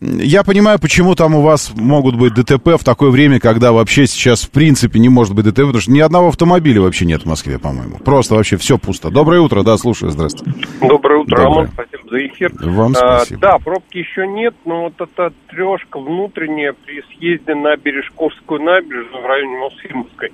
Я 0.00 0.42
понимаю, 0.42 0.80
почему 0.80 1.14
там 1.14 1.36
у 1.36 1.40
вас 1.40 1.72
могут 1.74 2.16
быть 2.16 2.34
ДТП 2.34 2.80
в 2.80 2.84
такое 2.84 3.10
время, 3.10 3.38
когда 3.38 3.72
вообще 3.72 4.06
сейчас 4.06 4.42
в 4.42 4.50
принципе 4.50 4.98
не 4.98 5.08
может 5.08 5.34
быть 5.34 5.44
ДТП, 5.44 5.58
потому 5.60 5.80
что 5.80 5.92
ни 5.92 6.00
одного 6.00 6.28
автомобиля 6.28 6.80
вообще 6.82 7.06
нет 7.06 7.22
в 7.22 7.26
Москве, 7.26 7.58
по-моему. 7.58 7.98
Просто 7.98 8.34
вообще 8.34 8.56
все 8.56 8.76
пусто. 8.76 9.10
Доброе 9.10 9.40
утро, 9.40 9.62
да, 9.62 9.78
слушаю, 9.78 10.10
здравствуйте. 10.10 10.66
Доброе 10.80 11.20
утро, 11.20 11.36
Доброе. 11.36 11.44
Роман, 11.44 11.70
спасибо 11.72 12.10
за 12.10 12.26
эфир. 12.26 12.52
Вам 12.60 12.92
а, 13.00 13.18
спасибо. 13.18 13.46
А, 13.46 13.52
да, 13.52 13.58
пробки 13.58 13.98
еще 13.98 14.26
нет, 14.26 14.54
но 14.64 14.82
вот 14.82 14.94
эта 15.00 15.32
трешка 15.48 16.00
внутренняя 16.00 16.74
при 16.84 17.02
съезде 17.14 17.54
на 17.54 17.76
Бережковскую 17.76 18.60
набережную 18.60 19.22
в 19.22 19.26
районе 19.26 19.58
Мосфильмовской, 19.58 20.32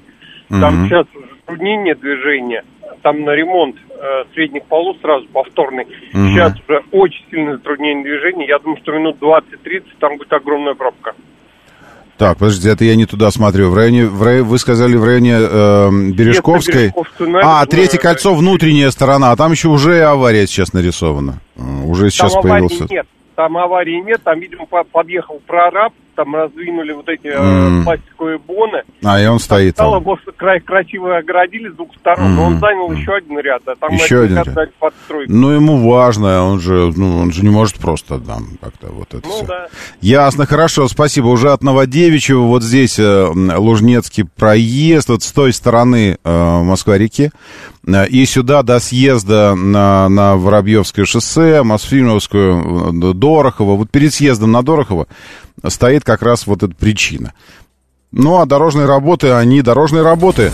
там 0.51 0.81
угу. 0.81 0.89
сейчас 0.89 1.07
затруднение 1.41 1.95
движения, 1.95 2.65
там 3.03 3.23
на 3.23 3.31
ремонт 3.31 3.77
э, 3.77 4.25
средних 4.35 4.65
полос 4.65 4.97
сразу 5.01 5.27
повторный. 5.29 5.85
Угу. 5.85 6.29
Сейчас 6.29 6.55
уже 6.69 6.83
очень 6.91 7.25
сильное 7.31 7.57
затруднение 7.57 8.05
движения. 8.05 8.47
Я 8.49 8.59
думаю, 8.59 8.79
что 8.83 8.93
минут 8.93 9.17
20-30 9.21 9.85
там 9.99 10.19
будет 10.19 10.33
огромная 10.33 10.75
пробка. 10.75 11.15
Так, 12.21 12.37
подождите, 12.37 12.71
это 12.71 12.85
я 12.85 12.97
не 12.97 13.07
туда 13.07 13.31
смотрю. 13.31 13.71
В 13.71 13.75
районе, 13.75 14.05
в 14.05 14.23
рай... 14.23 14.43
вы 14.43 14.59
сказали 14.59 14.95
в 14.95 15.05
районе 15.05 15.37
э, 15.41 15.89
Бережковской. 16.13 16.93
А, 17.43 17.65
третье 17.65 17.99
кольцо, 17.99 18.35
внутренняя 18.35 18.91
сторона. 18.91 19.33
А 19.33 19.37
там 19.37 19.53
еще 19.53 19.69
уже 19.69 20.03
авария 20.03 20.47
сейчас 20.47 20.75
нарисована. 20.75 21.41
Уже 21.57 22.11
сейчас 22.11 22.35
там 22.35 22.43
появился. 22.43 22.87
Нет, 22.91 23.07
там 23.37 23.57
аварии 23.57 24.03
нет. 24.05 24.21
Там, 24.23 24.39
видимо, 24.39 24.67
подъехал 24.67 25.41
прораб, 25.47 25.95
там 26.21 26.35
раздвинули 26.35 26.93
вот 26.93 27.09
эти 27.09 27.27
mm. 27.29 27.85
пластиковые 27.85 28.39
боны. 28.39 28.83
А, 29.03 29.21
и 29.21 29.27
он 29.27 29.39
стоит. 29.39 29.75
Стало, 29.75 30.03
там. 30.03 30.17
край 30.37 30.61
красиво 30.61 31.17
оградили 31.17 31.71
с 31.71 31.75
двух 31.75 31.95
сторон, 31.97 32.33
mm. 32.33 32.35
но 32.35 32.45
он 32.45 32.59
занял 32.59 32.93
еще 32.93 33.15
один 33.15 33.39
ряд, 33.39 33.63
а 33.67 33.75
там 33.77 33.95
еще 33.95 34.23
один 34.23 34.37
ряд. 34.37 34.75
подстройку. 34.79 35.33
Ну, 35.33 35.51
ему 35.51 35.89
важно, 35.89 36.45
он 36.45 36.61
же, 36.61 36.93
ну, 36.95 37.21
он 37.21 37.33
же 37.33 37.43
не 37.43 37.49
может 37.49 37.77
просто 37.77 38.21
там 38.21 38.59
как-то 38.61 38.89
вот 38.89 39.15
это 39.15 39.27
ну, 39.27 39.35
все. 39.35 39.47
Да. 39.47 39.67
Ясно, 40.03 40.45
хорошо, 40.45 40.89
спасибо. 40.89 41.29
Уже 41.29 41.53
от 41.53 41.63
Новодевичьего 41.63 42.43
вот 42.43 42.63
здесь 42.63 42.99
э, 42.99 43.27
Лужнецкий 43.57 44.25
проезд, 44.25 45.09
вот 45.09 45.23
с 45.23 45.33
той 45.33 45.55
стороны 45.55 46.19
э, 46.23 46.63
Москва-реки, 46.63 47.31
э, 47.87 48.07
и 48.09 48.27
сюда 48.27 48.63
до 48.63 48.79
съезда 48.79 49.55
на, 49.55 50.09
на 50.11 50.37
Воробьевское 50.37 51.07
шоссе, 51.07 51.63
Мосфильмовскую, 51.63 53.15
Дорохово, 53.15 53.77
вот 53.77 53.91
перед 53.91 54.13
съездом 54.13 54.53
на 54.53 54.63
Дорохово 54.63 55.07
стоит 55.69 56.05
как 56.05 56.23
раз 56.23 56.47
вот 56.47 56.63
эта 56.63 56.75
причина. 56.75 57.33
Ну, 58.13 58.41
а 58.41 58.47
дорожные 58.47 58.87
работы, 58.87 59.33
они 59.33 59.63
дорожные 59.63 60.03
работы. 60.03 60.51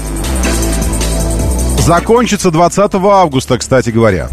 Закончится 1.78 2.50
20 2.50 2.94
августа, 2.94 3.58
кстати 3.58 3.90
говоря. 3.90 4.28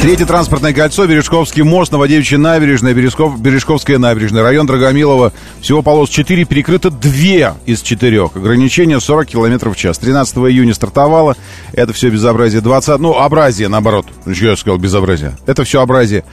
Третье 0.00 0.26
транспортное 0.26 0.72
кольцо, 0.72 1.06
Бережковский 1.06 1.62
мост, 1.62 1.90
Новодевичья 1.90 2.38
набережная, 2.38 2.94
Бережков, 2.94 3.40
Бережковская 3.40 3.98
набережная, 3.98 4.42
район 4.42 4.66
Драгомилова. 4.66 5.32
Всего 5.60 5.82
полос 5.82 6.10
4, 6.10 6.44
перекрыто 6.44 6.90
2 6.90 7.56
из 7.66 7.82
4. 7.82 8.24
Ограничение 8.36 9.00
40 9.00 9.26
км 9.26 9.68
в 9.70 9.76
час. 9.76 9.98
13 9.98 10.36
июня 10.36 10.74
стартовало. 10.74 11.36
Это 11.72 11.92
все 11.92 12.08
безобразие. 12.08 12.60
20, 12.60 13.00
ну, 13.00 13.12
образие, 13.12 13.68
наоборот. 13.68 14.06
Что 14.32 14.46
я 14.46 14.56
сказал, 14.56 14.78
безобразие. 14.78 15.36
Это 15.46 15.64
все 15.64 15.82
образие. 15.82 16.24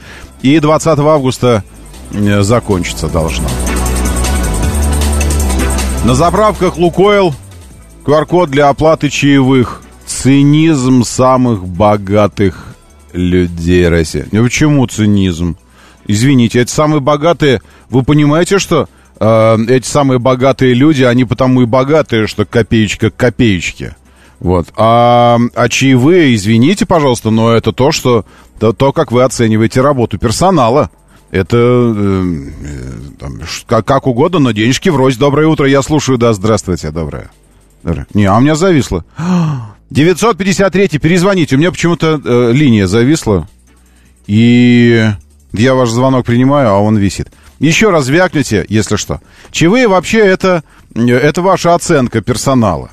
И 0.42 0.60
20 0.60 0.98
августа 1.00 1.64
э, 2.12 2.42
закончится 2.42 3.08
должно. 3.08 3.48
На 6.04 6.14
заправках 6.14 6.76
Лукойл 6.76 7.34
QR-код 8.04 8.50
для 8.50 8.68
оплаты 8.68 9.08
чаевых. 9.08 9.80
Цинизм 10.06 11.02
самых 11.02 11.66
богатых 11.66 12.76
людей 13.14 13.88
России. 13.88 14.26
Ну 14.32 14.44
почему 14.44 14.86
цинизм? 14.86 15.56
Извините, 16.06 16.60
эти 16.60 16.70
самые 16.70 17.00
богатые, 17.00 17.62
вы 17.88 18.02
понимаете, 18.02 18.58
что 18.58 18.88
э, 19.18 19.56
эти 19.68 19.86
самые 19.86 20.18
богатые 20.18 20.74
люди, 20.74 21.02
они 21.02 21.24
потому 21.24 21.62
и 21.62 21.66
богатые, 21.66 22.26
что 22.26 22.44
копеечка 22.44 23.10
к 23.10 23.16
копеечке. 23.16 23.96
Вот. 24.40 24.68
А, 24.76 25.38
а 25.54 25.68
чаевые, 25.70 26.34
извините, 26.34 26.84
пожалуйста, 26.84 27.30
но 27.30 27.52
это 27.52 27.72
то, 27.72 27.92
что 27.92 28.26
то, 28.58 28.72
то 28.74 28.92
как 28.92 29.10
вы 29.10 29.22
оцениваете 29.22 29.80
работу 29.80 30.18
персонала. 30.18 30.90
Это 31.34 31.56
э, 31.56 32.22
э, 32.62 32.92
там, 33.18 33.40
как, 33.66 33.84
как 33.84 34.06
угодно, 34.06 34.38
но 34.38 34.52
денежки 34.52 34.88
врозь. 34.88 35.16
Доброе 35.16 35.48
утро, 35.48 35.68
я 35.68 35.82
слушаю, 35.82 36.16
да, 36.16 36.32
здравствуйте, 36.32 36.92
доброе. 36.92 37.28
доброе. 37.82 38.06
Не, 38.14 38.26
а 38.26 38.36
у 38.36 38.40
меня 38.40 38.54
зависло. 38.54 39.04
953 39.90 41.00
перезвоните. 41.00 41.56
У 41.56 41.58
меня 41.58 41.72
почему-то 41.72 42.20
э, 42.24 42.52
линия 42.52 42.86
зависла. 42.86 43.48
И 44.28 45.10
я 45.52 45.74
ваш 45.74 45.88
звонок 45.88 46.24
принимаю, 46.24 46.68
а 46.68 46.78
он 46.78 46.98
висит. 46.98 47.32
Еще 47.58 47.90
раз 47.90 48.06
вякните, 48.06 48.64
если 48.68 48.94
что. 48.94 49.20
Чаевые 49.50 49.88
вообще 49.88 50.20
это, 50.20 50.62
это 50.94 51.42
ваша 51.42 51.74
оценка 51.74 52.20
персонала. 52.20 52.90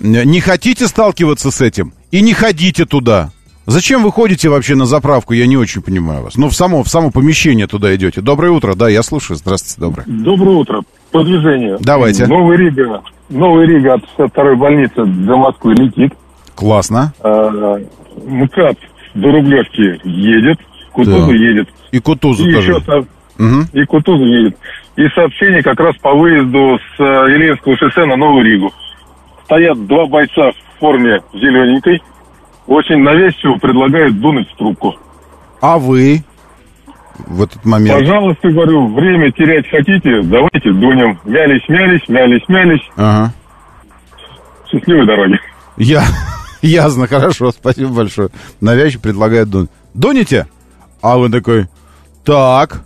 Не 0.00 0.40
хотите 0.40 0.88
сталкиваться 0.88 1.52
с 1.52 1.60
этим? 1.60 1.94
И 2.10 2.20
не 2.20 2.34
ходите 2.34 2.84
туда. 2.84 3.30
Зачем 3.66 4.02
вы 4.04 4.12
ходите 4.12 4.48
вообще 4.48 4.74
на 4.76 4.86
заправку? 4.86 5.32
Я 5.34 5.46
не 5.46 5.56
очень 5.56 5.82
понимаю 5.82 6.22
вас. 6.22 6.36
Ну, 6.36 6.48
в 6.48 6.54
само, 6.54 6.82
в 6.84 6.88
само 6.88 7.10
помещение 7.10 7.66
туда 7.66 7.94
идете. 7.96 8.20
Доброе 8.20 8.52
утро. 8.52 8.74
Да, 8.74 8.88
я 8.88 9.02
слушаю. 9.02 9.36
Здравствуйте, 9.36 9.80
доброе. 9.80 10.04
Доброе 10.06 10.56
утро. 10.56 10.82
По 11.10 11.24
движению. 11.24 11.78
Давайте. 11.80 12.26
Новый 12.26 12.56
Рига. 12.56 13.02
Новый 13.28 13.66
Рига 13.66 13.94
от 13.94 14.02
62 14.16 14.54
больницы 14.54 15.04
до 15.04 15.36
Москвы 15.36 15.74
летит. 15.74 16.12
Классно. 16.54 17.12
А, 17.20 17.78
МКАД 18.24 18.78
до 19.14 19.30
Рублевки 19.32 20.00
едет. 20.04 20.58
Кутузов 20.92 21.28
Да. 21.28 21.34
едет. 21.34 21.68
И 21.90 21.98
Кутузов 21.98 22.46
И 22.46 22.52
тоже. 22.54 22.70
еще 22.72 22.80
со- 22.82 23.06
Мгм. 23.42 23.66
и 23.72 23.84
Кутузов 23.84 24.26
едет. 24.26 24.56
И 24.96 25.08
сообщение 25.08 25.62
как 25.62 25.78
раз 25.80 25.94
по 25.96 26.14
выезду 26.14 26.78
с 26.78 27.00
э, 27.00 27.04
Ильинского 27.34 27.76
шоссе 27.76 28.04
на 28.06 28.16
Новую 28.16 28.44
Ригу. 28.44 28.72
Стоят 29.44 29.86
два 29.86 30.06
бойца 30.06 30.52
в 30.52 30.80
форме 30.80 31.20
зелененькой. 31.34 32.00
Очень 32.66 33.02
навязчиво 33.02 33.56
предлагают 33.58 34.18
дунуть 34.20 34.50
в 34.50 34.56
трубку. 34.56 34.94
А 35.60 35.78
вы 35.78 36.24
в 37.18 37.42
этот 37.42 37.64
момент? 37.64 38.00
Пожалуйста, 38.00 38.50
говорю, 38.50 38.92
время 38.94 39.30
терять 39.32 39.68
хотите, 39.68 40.22
давайте 40.22 40.72
дунем. 40.72 41.18
Мялись, 41.24 41.62
мялись, 41.68 42.08
мялись, 42.08 42.42
мялись. 42.48 42.82
Ага. 42.96 43.32
Счастливой 44.70 45.06
дороги. 45.06 45.38
Я... 45.76 46.02
Ясно, 46.62 47.06
хорошо, 47.06 47.52
спасибо 47.52 47.90
большое. 47.92 48.30
Навязчиво 48.60 49.02
предлагает 49.02 49.48
дунуть. 49.48 49.70
Дуните? 49.94 50.46
А 51.00 51.16
вы 51.16 51.30
такой, 51.30 51.68
так, 52.24 52.82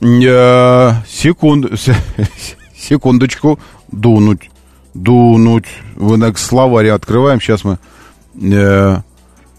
э, 0.00 0.92
секунд, 1.06 1.66
секундочку, 2.76 3.60
дунуть, 3.92 4.50
дунуть. 4.94 5.66
Вы 5.94 6.18
так 6.18 6.38
словарь 6.38 6.88
открываем, 6.88 7.40
сейчас 7.40 7.62
мы... 7.64 7.78
э, 8.40 8.96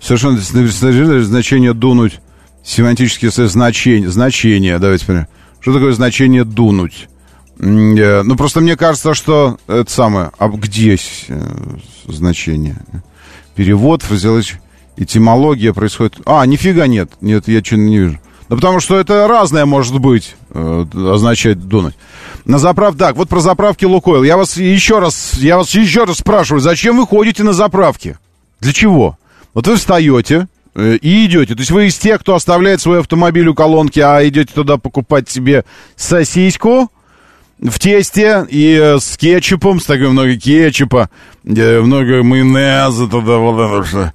совершенно 0.01 0.38
значение 1.24 1.74
дунуть, 1.74 2.20
семантические 2.63 3.31
значения, 3.31 4.10
значения, 4.10 4.79
давайте 4.79 5.05
посмотрим. 5.05 5.27
Что 5.62 5.74
такое 5.74 5.93
значение 5.93 6.43
дунуть? 6.43 7.08
Э, 7.60 8.24
Ну, 8.24 8.36
просто 8.36 8.62
мне 8.62 8.75
кажется, 8.75 9.13
что 9.13 9.58
это 9.67 9.91
самое... 9.91 10.31
А 10.39 10.48
где 10.50 10.98
э, 11.27 11.51
значение? 12.08 12.77
Перевод, 13.56 14.02
фразеологич- 14.04 14.56
этимология 14.97 15.73
происходит... 15.73 16.15
А, 16.26 16.45
нифига 16.45 16.88
нет. 16.88 17.12
Нет, 17.21 17.47
я 17.47 17.60
что-то 17.60 17.82
не 17.82 17.97
вижу. 17.99 18.19
Ну, 18.49 18.56
потому 18.56 18.80
что 18.80 18.99
это 18.99 19.28
разное 19.28 19.65
может 19.65 19.99
быть, 19.99 20.36
э, 20.49 20.86
означать 21.13 21.60
дунуть. 21.60 21.95
На 22.45 22.58
заправ... 22.58 22.95
Так, 22.97 23.15
вот 23.15 23.30
про 23.30 23.39
заправки 23.39 23.86
Лукойл. 23.86 24.23
Я 24.23 24.36
вас 24.38 24.58
еще 24.58 24.97
раз, 24.99 25.36
я 25.36 25.58
вас 25.58 25.69
еще 25.76 26.06
раз 26.06 26.17
спрашиваю, 26.17 26.60
зачем 26.62 26.97
вы 26.97 27.06
ходите 27.06 27.43
на 27.43 27.54
заправки? 27.54 28.17
Для 28.60 28.73
чего? 28.73 29.17
Вот 29.54 29.68
вы 29.68 29.76
встаете 29.76 30.48
э, 30.76 30.96
и 30.96 31.26
идете. 31.26 31.56
То 31.56 31.62
есть 31.62 31.72
вы 31.72 31.88
из 31.88 31.98
тех, 31.98 32.22
кто 32.22 32.36
оставляет 32.36 32.82
свой 32.82 33.00
автомобиль 33.00 33.48
у 33.48 33.54
колонки, 33.54 34.00
а 34.00 34.26
идете 34.28 34.54
туда 34.54 34.78
покупать 34.78 35.30
себе 35.30 35.66
сосиску 35.96 36.92
в 37.60 37.78
тесте 37.78 38.46
и 38.50 38.74
э, 38.82 39.00
с 39.00 39.18
кетчупом, 39.18 39.80
с 39.80 39.86
такой 39.86 40.10
много 40.10 40.36
кетчупа, 40.38 41.10
э, 41.44 41.82
много 41.82 42.24
майонеза 42.24 43.08
туда, 43.08 43.38
вот 43.38 43.60
это 43.60 43.88
что. 43.88 44.14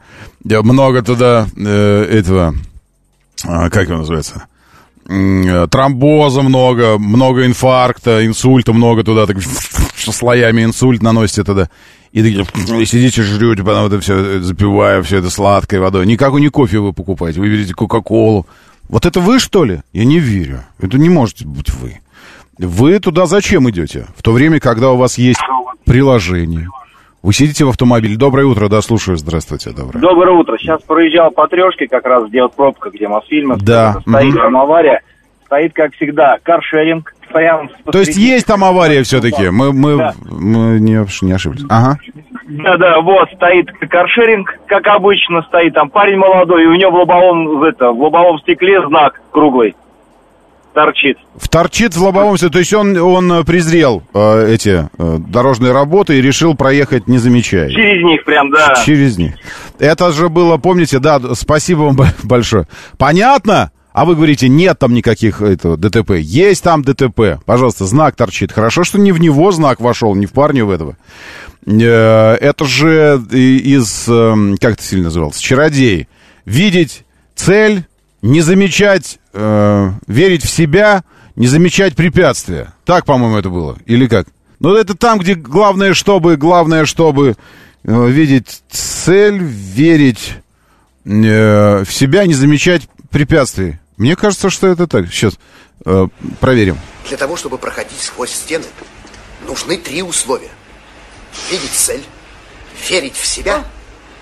Много 0.63 1.03
туда 1.03 1.49
этого, 1.57 2.55
а, 3.45 3.69
как 3.69 3.89
его 3.89 3.99
называется? 3.99 4.47
Тромбоза 5.05 6.43
много, 6.43 6.99
много 6.99 7.47
инфаркта, 7.47 8.25
инсульта 8.25 8.73
много 8.73 9.03
туда, 9.03 9.27
так 9.27 9.39
слоями 9.97 10.63
инсульт 10.63 11.03
наносите 11.03 11.43
туда. 11.43 11.69
И 12.17 12.23
такие, 12.23 12.81
и 12.81 12.87
сидите, 12.87 13.21
жрете, 13.21 13.63
потом 13.63 13.89
это 13.89 14.01
все 14.01 14.41
запивая, 14.41 15.03
все 15.03 15.19
это 15.19 15.29
сладкой 15.29 15.81
водой. 15.81 16.07
Никакой 16.07 16.41
не 16.41 16.49
кофе 16.49 16.79
вы 16.79 16.95
покупаете, 16.95 17.41
вы 17.41 17.51
берете 17.51 17.75
Кока-Колу. 17.75 18.47
Вот 18.89 19.05
это 19.05 19.21
вы, 19.21 19.39
что 19.39 19.65
ли? 19.65 19.83
Я 19.93 20.07
не 20.07 20.19
верю. 20.19 20.61
Это 20.81 20.97
не 20.97 21.11
можете 21.11 21.45
быть 21.45 21.69
вы. 21.69 22.01
Вы 22.57 22.99
туда 23.01 23.27
зачем 23.27 23.69
идете? 23.69 24.07
В 24.17 24.23
то 24.23 24.33
время, 24.33 24.61
когда 24.61 24.93
у 24.93 24.97
вас 24.97 25.19
есть 25.19 25.41
приложение. 25.85 26.71
Вы 27.23 27.35
сидите 27.35 27.67
в 27.67 27.69
автомобиле. 27.69 28.17
Доброе 28.17 28.47
утро, 28.47 28.71
да, 28.71 28.81
слушаю. 28.81 29.19
Здравствуйте, 29.19 29.73
доброе. 29.73 30.01
Доброе 30.01 30.39
утро. 30.39 30.57
Сейчас 30.57 30.81
проезжал 30.85 31.33
по 31.33 31.47
трешке, 31.49 31.87
как 31.87 32.07
раз 32.07 32.31
где 32.31 32.41
вот 32.41 32.55
пробка, 32.55 32.89
где 32.89 33.09
Мосфильмы. 33.09 33.59
Да. 33.61 34.01
Стоит 34.09 34.35
там 34.35 34.57
авария. 34.57 35.03
Стоит, 35.45 35.75
как 35.75 35.93
всегда, 35.93 36.39
каршеринг. 36.43 37.15
Прям 37.37 37.69
То 37.93 37.99
есть 37.99 38.17
есть 38.17 38.47
там 38.47 38.65
авария 38.65 39.03
все-таки? 39.03 39.51
Мы, 39.51 39.73
мы, 39.73 39.97
Да. 39.97 40.15
мы 40.25 40.81
не, 40.81 41.05
не 41.23 41.33
ошиблись. 41.33 41.65
Ага. 41.69 41.99
Да-да, 42.49 43.01
вот, 43.01 43.29
стоит 43.35 43.69
каршеринг, 43.91 44.59
как 44.67 44.87
обычно 44.87 45.43
стоит. 45.43 45.75
Там 45.75 45.91
парень 45.91 46.17
молодой, 46.17 46.65
и 46.65 46.67
у 46.67 46.75
него 46.75 46.93
в 46.93 46.95
лобовом, 46.95 47.59
в 47.59 47.63
это, 47.63 47.91
в 47.91 48.01
лобовом 48.01 48.39
стекле 48.39 48.87
знак 48.87 49.21
круглый. 49.33 49.75
Торчит. 50.73 51.19
Торчит 51.51 51.95
в 51.95 52.03
лобовом 52.03 52.37
стекле. 52.37 52.53
То 52.53 52.59
есть 52.59 52.73
он, 52.75 52.97
он 52.97 53.33
э, 53.33 53.45
презрел 53.45 54.03
э, 54.15 54.55
эти 54.55 54.89
э, 54.99 55.17
дорожные 55.19 55.73
работы 55.73 56.19
и 56.19 56.23
решил 56.23 56.55
проехать, 56.55 57.09
не 57.09 57.19
замечая. 57.19 57.69
Через 57.71 58.05
них 58.05 58.25
прям, 58.25 58.51
да. 58.51 58.75
Через 58.85 59.19
них. 59.19 59.35
Это 59.79 60.13
же 60.13 60.29
было, 60.29 60.57
помните, 60.59 60.99
да, 60.99 61.19
спасибо 61.35 61.81
вам 61.81 61.97
большое. 62.25 62.67
Понятно? 62.99 63.73
А 63.97 64.05
вы 64.05 64.15
говорите, 64.15 64.51
нет 64.51 64.79
там 64.79 64.93
никаких 64.93 65.41
этого, 65.41 65.79
ДТП. 65.79 66.17
Есть 66.19 66.63
там 66.63 66.83
ДТП. 66.83 67.43
Пожалуйста, 67.47 67.87
знак 67.87 68.15
торчит. 68.15 68.53
Хорошо, 68.53 68.85
что 68.85 68.99
не 68.99 69.11
в 69.11 69.19
него 69.19 69.51
знак 69.53 69.81
вошел, 69.81 70.15
не 70.15 70.27
в 70.27 70.33
парня 70.33 70.67
в 70.67 70.71
этого. 70.71 70.99
Э, 71.65 72.35
Это 72.35 72.67
же 72.67 73.19
из, 73.31 74.07
эм, 74.07 74.59
как 74.59 74.75
это 74.75 74.83
сильно 74.83 75.05
называлось, 75.05 75.39
чародей. 75.39 76.09
Видеть 76.45 77.07
цель, 77.35 77.87
не 78.21 78.43
замечать, 78.43 79.19
э, 79.33 79.91
верить 80.07 80.45
в 80.45 80.51
себя, 80.51 81.03
не 81.35 81.47
замечать 81.47 81.97
препятствия. 81.97 82.75
Так, 82.85 83.07
по-моему, 83.07 83.39
это 83.39 83.49
было. 83.49 83.79
Или 83.87 84.09
как? 84.09 84.27
Ну, 84.61 84.75
это 84.75 84.95
там, 84.95 85.21
где 85.21 85.35
главное, 85.35 85.95
чтобы, 85.95 86.37
главное, 86.37 86.85
чтобы 86.85 87.37
э, 87.83 88.09
видеть 88.11 88.61
цель, 88.69 89.39
верить 89.39 90.35
э, 91.07 91.83
в 91.83 91.91
себя, 91.91 92.27
не 92.27 92.35
замечать 92.35 92.91
препятствий. 93.09 93.79
Мне 93.97 94.17
кажется, 94.17 94.51
что 94.51 94.67
это 94.67 94.87
так. 94.87 95.07
Сейчас 95.09 95.35
э, 95.85 96.09
проверим. 96.41 96.79
Для 97.09 97.17
того, 97.17 97.37
чтобы 97.37 97.59
проходить 97.59 98.01
сквозь 98.01 98.33
стены, 98.33 98.67
нужны 99.47 99.77
три 99.77 100.03
условия. 100.03 100.51
Видеть 101.51 101.73
цель, 101.73 102.05
верить 102.89 103.17
в 103.17 103.27
себя 103.27 103.65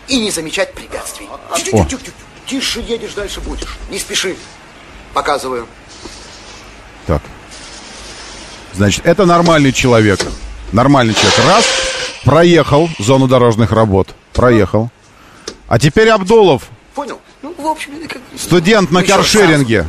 и 0.09 0.19
не 0.19 0.31
замечать 0.31 0.75
препятствий. 0.75 1.29
Тю-тю-тю-тю-тю. 1.57 2.13
Тише 2.47 2.81
едешь, 2.81 3.15
дальше 3.15 3.41
будешь. 3.41 3.77
Не 3.91 3.99
спеши. 3.99 4.37
Показываю. 5.13 5.67
Так. 7.07 7.23
Значит, 8.75 9.07
это 9.07 9.25
нормальный 9.25 9.73
человек. 9.73 10.21
Нормальный 10.73 11.15
человек. 11.15 11.39
Раз, 11.47 11.65
проехал 12.25 12.91
зону 12.99 13.29
дорожных 13.29 13.71
работ. 13.73 14.15
Проехал. 14.33 14.91
А 15.69 15.79
теперь 15.79 16.09
Абдулов. 16.11 16.65
Понял? 16.95 17.21
Ну, 17.45 17.55
в 17.59 17.67
общем, 17.67 17.93
как... 18.09 18.23
Студент 18.39 18.91
на 18.91 19.03
каршеринге. 19.03 19.85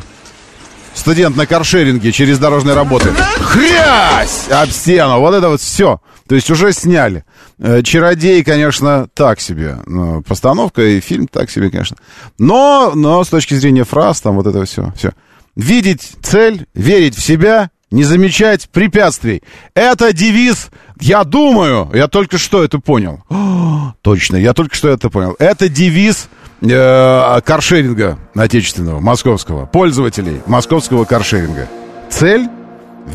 Студент 0.93 1.37
на 1.37 1.47
каршеринге 1.47 2.11
через 2.11 2.37
дорожные 2.37 2.75
работы. 2.75 3.13
Хрясь! 3.39 4.49
Об 4.51 4.69
стену. 4.71 5.21
Вот 5.21 5.33
это 5.33 5.47
вот 5.47 5.61
все. 5.61 6.01
То 6.27 6.35
есть 6.35 6.51
уже 6.51 6.73
сняли. 6.73 7.23
Э, 7.57 7.81
Чародей, 7.81 8.43
конечно, 8.43 9.07
так 9.13 9.39
себе. 9.39 9.77
Ну, 9.85 10.21
Постановка 10.21 10.81
и 10.81 10.99
фильм 10.99 11.29
так 11.29 11.49
себе, 11.49 11.69
конечно. 11.69 11.95
Но, 12.37 12.91
но 12.93 13.23
с 13.23 13.29
точки 13.29 13.53
зрения 13.53 13.85
фраз, 13.85 14.19
там 14.19 14.35
вот 14.35 14.47
это 14.47 14.65
все. 14.65 14.91
все. 14.97 15.13
Видеть 15.55 16.11
цель, 16.21 16.67
верить 16.73 17.15
в 17.15 17.23
себя, 17.23 17.69
не 17.89 18.03
замечать 18.03 18.67
препятствий. 18.69 19.43
Это 19.75 20.11
девиз, 20.11 20.71
я 20.99 21.23
думаю, 21.23 21.89
я 21.93 22.09
только 22.09 22.37
что 22.37 22.65
это 22.65 22.79
понял. 22.79 23.23
О, 23.29 23.93
точно, 24.01 24.35
я 24.35 24.53
только 24.53 24.75
что 24.75 24.89
это 24.89 25.09
понял. 25.09 25.37
Это 25.39 25.69
девиз 25.69 26.27
э, 26.69 27.41
каршеринга 27.43 28.17
отечественного, 28.35 28.99
московского, 28.99 29.65
пользователей 29.65 30.41
московского 30.45 31.05
каршеринга. 31.05 31.67
Цель, 32.09 32.49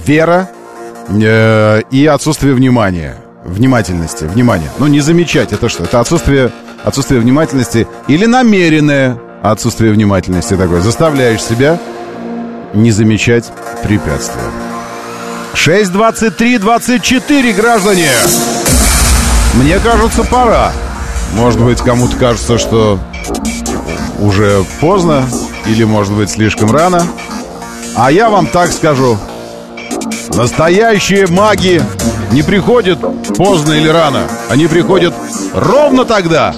вера 0.07 0.51
э, 1.09 1.83
и 1.91 2.07
отсутствие 2.07 2.55
внимания. 2.55 3.17
Внимательности, 3.45 4.25
внимания. 4.25 4.71
Ну, 4.79 4.87
не 4.87 5.01
замечать, 5.01 5.53
это 5.53 5.69
что? 5.69 5.85
Это 5.85 6.01
отсутствие, 6.01 6.53
отсутствие 6.85 7.21
внимательности 7.21 7.87
или 8.07 8.27
намеренное 8.27 9.19
отсутствие 9.43 9.93
внимательности 9.93 10.57
такое. 10.57 10.81
Заставляешь 10.81 11.43
себя 11.43 11.79
не 12.75 12.91
замечать 12.91 13.51
препятствия. 13.83 14.43
6.23.24, 15.55 17.53
граждане! 17.55 18.09
Мне 19.55 19.79
кажется, 19.81 20.23
пора. 20.25 20.73
Может 21.35 21.61
быть, 21.61 21.81
кому-то 21.81 22.17
кажется, 22.17 22.59
что 22.59 22.99
уже 24.19 24.65
поздно 24.81 25.25
или, 25.67 25.85
может 25.85 26.13
быть, 26.13 26.31
слишком 26.31 26.71
рано. 26.71 27.07
А 27.97 28.11
я 28.11 28.31
вам 28.31 28.47
так 28.47 28.71
скажу. 28.73 29.17
Настоящие 30.35 31.27
маги 31.27 31.83
не 32.33 32.43
приходят 32.43 32.99
поздно 33.37 33.73
или 33.73 33.89
рано. 33.89 34.29
Они 34.49 34.67
приходят 34.67 35.15
ровно 35.55 36.05
тогда, 36.05 36.55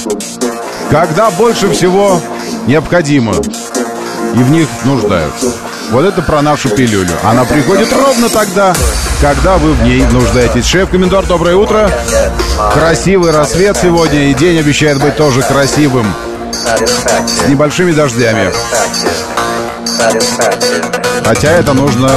когда 0.91 1.31
больше 1.31 1.71
всего 1.71 2.21
необходимо 2.67 3.33
и 4.35 4.39
в 4.39 4.51
них 4.51 4.69
нуждаются. 4.85 5.53
Вот 5.91 6.05
это 6.05 6.23
про 6.23 6.43
нашу 6.43 6.69
пилюлю. 6.71 7.13
Она 7.23 7.45
приходит 7.45 7.93
ровно 7.93 8.29
тогда, 8.29 8.75
когда 9.23 9.57
вы 9.57 9.73
в 9.73 9.83
ней 9.85 10.05
нуждаетесь. 10.07 10.67
Шеф-комендор, 10.67 11.25
доброе 11.27 11.55
утро. 11.55 11.89
Красивый 12.75 13.31
рассвет 13.31 13.79
сегодня, 13.81 14.31
и 14.31 14.35
день 14.35 14.59
обещает 14.59 15.01
быть 15.01 15.17
тоже 15.17 15.43
красивым. 15.43 16.13
С 16.51 17.49
небольшими 17.49 17.93
дождями. 17.93 18.51
Хотя 21.25 21.51
это 21.53 21.73
нужно 21.73 22.11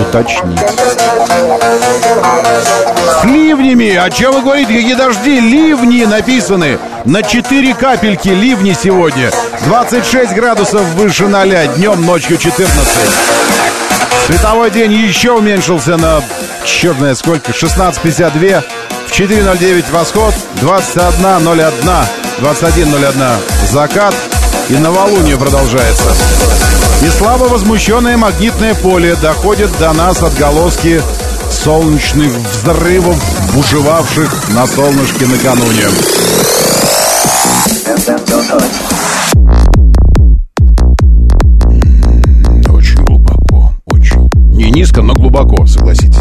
уточнить. 0.00 0.60
С 3.20 3.24
ливнями! 3.24 3.94
О 3.94 4.10
чем 4.10 4.32
вы 4.34 4.42
говорите? 4.42 4.74
Какие 4.74 4.94
дожди? 4.94 5.40
Ливни 5.40 6.04
написаны. 6.04 6.78
На 7.04 7.22
4 7.22 7.74
капельки 7.74 8.28
ливни 8.28 8.76
сегодня. 8.80 9.30
26 9.64 10.32
градусов 10.34 10.82
выше 10.94 11.28
0. 11.28 11.68
Днем, 11.76 12.04
ночью 12.04 12.36
14. 12.36 12.76
Световой 14.26 14.70
день 14.70 14.92
еще 14.92 15.32
уменьшился 15.32 15.96
на, 15.96 16.20
черт 16.64 16.98
знает 16.98 17.18
сколько, 17.18 17.52
16.52. 17.52 18.62
В 19.06 19.12
4.09 19.12 19.84
восход, 19.92 20.34
21.01, 20.60 21.72
21.01 22.40 23.36
закат. 23.70 24.14
И 24.68 24.74
новолуние 24.74 25.36
продолжается. 25.36 26.10
И 27.02 27.08
слабо 27.08 27.44
возмущенное 27.44 28.16
магнитное 28.16 28.74
поле 28.74 29.14
доходит 29.16 29.70
до 29.78 29.92
нас 29.92 30.22
отголоски 30.22 31.02
солнечных 31.50 32.32
взрывов, 32.32 33.22
бушевавших 33.54 34.48
на 34.50 34.66
солнышке 34.66 35.26
накануне. 35.26 35.86
Очень 42.68 43.04
глубоко, 43.04 43.72
очень. 43.86 44.30
Не 44.50 44.70
низко, 44.70 45.02
но 45.02 45.12
глубоко, 45.14 45.66
согласитесь. 45.66 46.16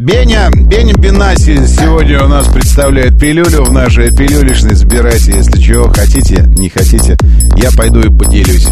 Беня, 0.00 0.48
Беня 0.50 0.94
Бенаси 0.94 1.58
сегодня 1.66 2.24
у 2.24 2.28
нас 2.28 2.48
представляет 2.48 3.20
пилюлю 3.20 3.64
в 3.64 3.70
нашей 3.70 4.10
пилюлишной. 4.10 4.74
Забирайте, 4.74 5.32
если 5.32 5.60
чего 5.60 5.92
хотите, 5.92 6.42
не 6.56 6.70
хотите. 6.70 7.18
Я 7.56 7.70
пойду 7.76 8.00
и 8.00 8.08
поделюсь. 8.08 8.66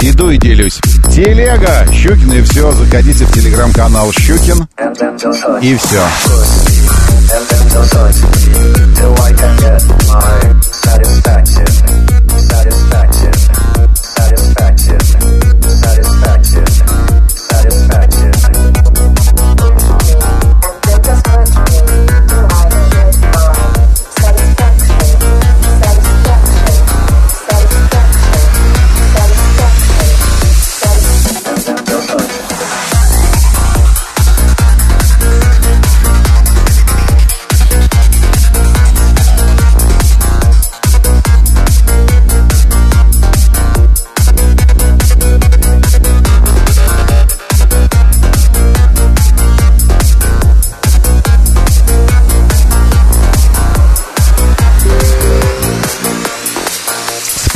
Иду 0.00 0.30
и 0.30 0.38
делюсь. 0.38 0.80
Телега, 1.14 1.86
Щукин 1.92 2.32
и 2.32 2.40
все. 2.40 2.72
Заходите 2.72 3.26
в 3.26 3.32
телеграм-канал 3.32 4.12
Щукин. 4.12 4.66
И 5.60 5.76
все. 5.76 6.02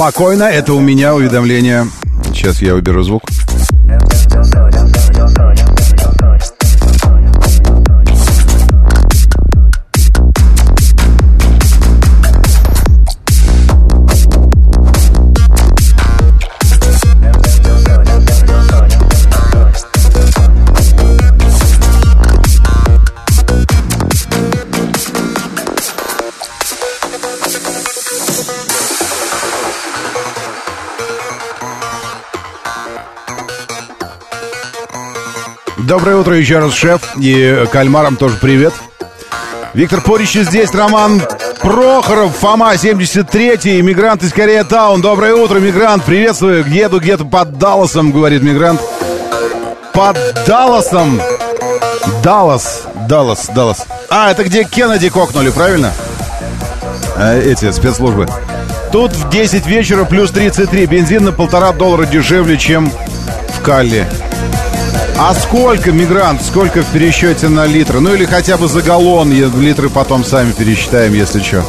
Спокойно, 0.08 0.44
это 0.44 0.72
у 0.72 0.78
меня 0.78 1.16
уведомление. 1.16 1.88
Сейчас 2.26 2.62
я 2.62 2.76
уберу 2.76 3.02
звук. 3.02 3.24
Доброе 35.86 36.16
утро 36.16 36.36
еще 36.36 36.58
раз, 36.58 36.74
шеф. 36.74 37.00
И 37.16 37.64
кальмарам 37.70 38.16
тоже 38.16 38.36
привет. 38.40 38.74
Виктор 39.72 40.00
Порич 40.00 40.32
здесь, 40.32 40.74
Роман 40.74 41.22
Прохоров, 41.60 42.34
Фома, 42.38 42.74
73-й, 42.74 43.80
иммигрант 43.80 44.24
из 44.24 44.32
Корея 44.32 44.64
Таун. 44.64 45.00
Доброе 45.00 45.34
утро, 45.34 45.60
мигрант, 45.60 46.02
приветствую. 46.02 46.64
Еду 46.68 46.98
где-то 46.98 47.24
под 47.24 47.58
Далласом, 47.58 48.10
говорит 48.10 48.42
мигрант. 48.42 48.80
Под 49.92 50.18
Далласом. 50.44 51.20
Даллас, 52.20 52.82
Даллас, 53.08 53.46
Даллас. 53.54 53.86
А, 54.10 54.32
это 54.32 54.42
где 54.42 54.64
Кеннеди 54.64 55.08
кокнули, 55.08 55.50
правильно? 55.50 55.92
А, 57.16 57.38
эти 57.38 57.70
спецслужбы. 57.70 58.26
Тут 58.90 59.12
в 59.12 59.30
10 59.30 59.66
вечера 59.66 60.04
плюс 60.04 60.32
33. 60.32 60.86
Бензин 60.86 61.24
на 61.24 61.32
полтора 61.32 61.70
доллара 61.70 62.06
дешевле, 62.06 62.58
чем 62.58 62.90
в 63.56 63.62
Калле. 63.62 64.08
А 65.18 65.32
сколько, 65.34 65.92
мигрант, 65.92 66.42
сколько 66.42 66.82
в 66.82 66.92
пересчете 66.92 67.48
на 67.48 67.64
литр? 67.64 68.00
Ну 68.00 68.14
или 68.14 68.26
хотя 68.26 68.58
бы 68.58 68.68
за 68.68 68.82
галлон, 68.82 69.32
литры 69.32 69.88
потом 69.88 70.24
сами 70.24 70.52
пересчитаем, 70.52 71.14
если 71.14 71.40
что. 71.40 71.64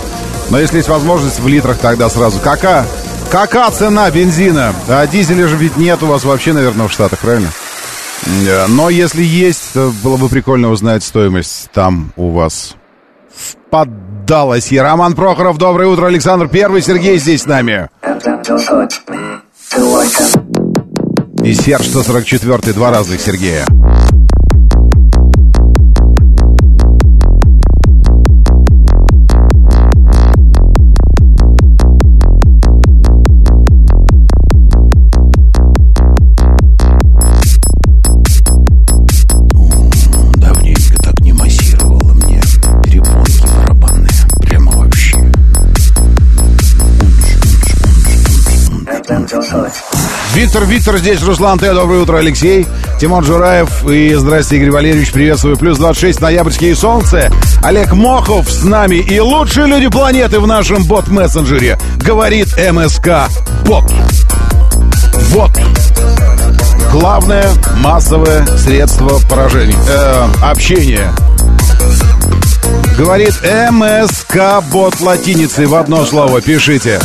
Но 0.50 0.60
если 0.60 0.78
есть 0.78 0.90
возможность, 0.90 1.40
в 1.40 1.48
литрах 1.48 1.78
тогда 1.78 2.10
сразу. 2.10 2.40
Какая, 2.40 2.86
какая 3.32 3.72
цена 3.72 4.12
бензина? 4.12 4.74
А 4.90 5.08
дизеля 5.08 5.48
же 5.48 5.56
ведь 5.56 5.78
нет 5.78 6.04
у 6.04 6.08
вас 6.08 6.26
вообще, 6.26 6.52
наверное, 6.52 6.90
в 6.90 6.92
Штатах, 6.92 7.20
правильно? 7.20 7.50
Э, 8.26 8.68
Но 8.68 8.90
если 8.90 9.24
есть, 9.24 9.74
то 9.74 9.94
было 10.04 10.18
бы 10.18 10.28
прикольно 10.28 10.70
узнать 10.70 11.04
стоимость 11.04 11.70
там 11.74 12.12
у 12.18 12.32
вас. 12.32 12.76
В 13.34 13.56
под 13.70 14.26
Далласе. 14.26 14.82
Роман 14.82 15.14
Прохоров, 15.14 15.58
доброе 15.58 15.88
утро. 15.88 16.08
Александр 16.08 16.50
Первый, 16.50 16.82
Сергей 16.82 17.18
здесь 17.18 17.44
с 17.44 17.46
нами. 17.46 17.90
И 21.48 21.54
Серж 21.54 21.88
144, 21.88 22.74
два 22.74 22.92
разных 22.92 23.22
Сергея. 23.22 23.66
Давненько 48.98 49.97
Виктор, 50.38 50.66
Виктор 50.66 50.98
здесь, 51.00 51.24
Руслан 51.24 51.58
Т. 51.58 51.74
Доброе 51.74 52.02
утро, 52.02 52.20
Алексей. 52.20 52.68
Тимон 53.02 53.24
Жураев 53.24 53.84
и 53.90 54.14
здрасте, 54.14 54.58
Игорь 54.58 54.70
Валерьевич. 54.70 55.12
Приветствую. 55.12 55.58
Плюс 55.58 55.80
26 55.80 56.22
ноябрьские 56.22 56.76
солнце. 56.76 57.32
Олег 57.64 57.94
Мохов 57.94 58.48
с 58.48 58.64
нами 58.64 58.98
и 58.98 59.20
лучшие 59.20 59.66
люди 59.66 59.88
планеты 59.88 60.40
в 60.40 60.46
нашем 60.46 60.84
бот-мессенджере. 60.84 61.80
Говорит 61.98 62.50
МСК 62.56 63.32
Бот. 63.66 63.92
Вот. 65.32 65.50
Главное 66.92 67.50
массовое 67.80 68.46
средство 68.58 69.20
поражения. 69.28 69.76
Э, 69.90 70.28
общения. 70.44 71.12
Говорит 72.96 73.34
МСК 73.72 74.64
Бот 74.72 75.02
латиницей 75.02 75.66
в 75.66 75.74
одно 75.74 76.06
слово. 76.06 76.42
Пишите. 76.42 77.00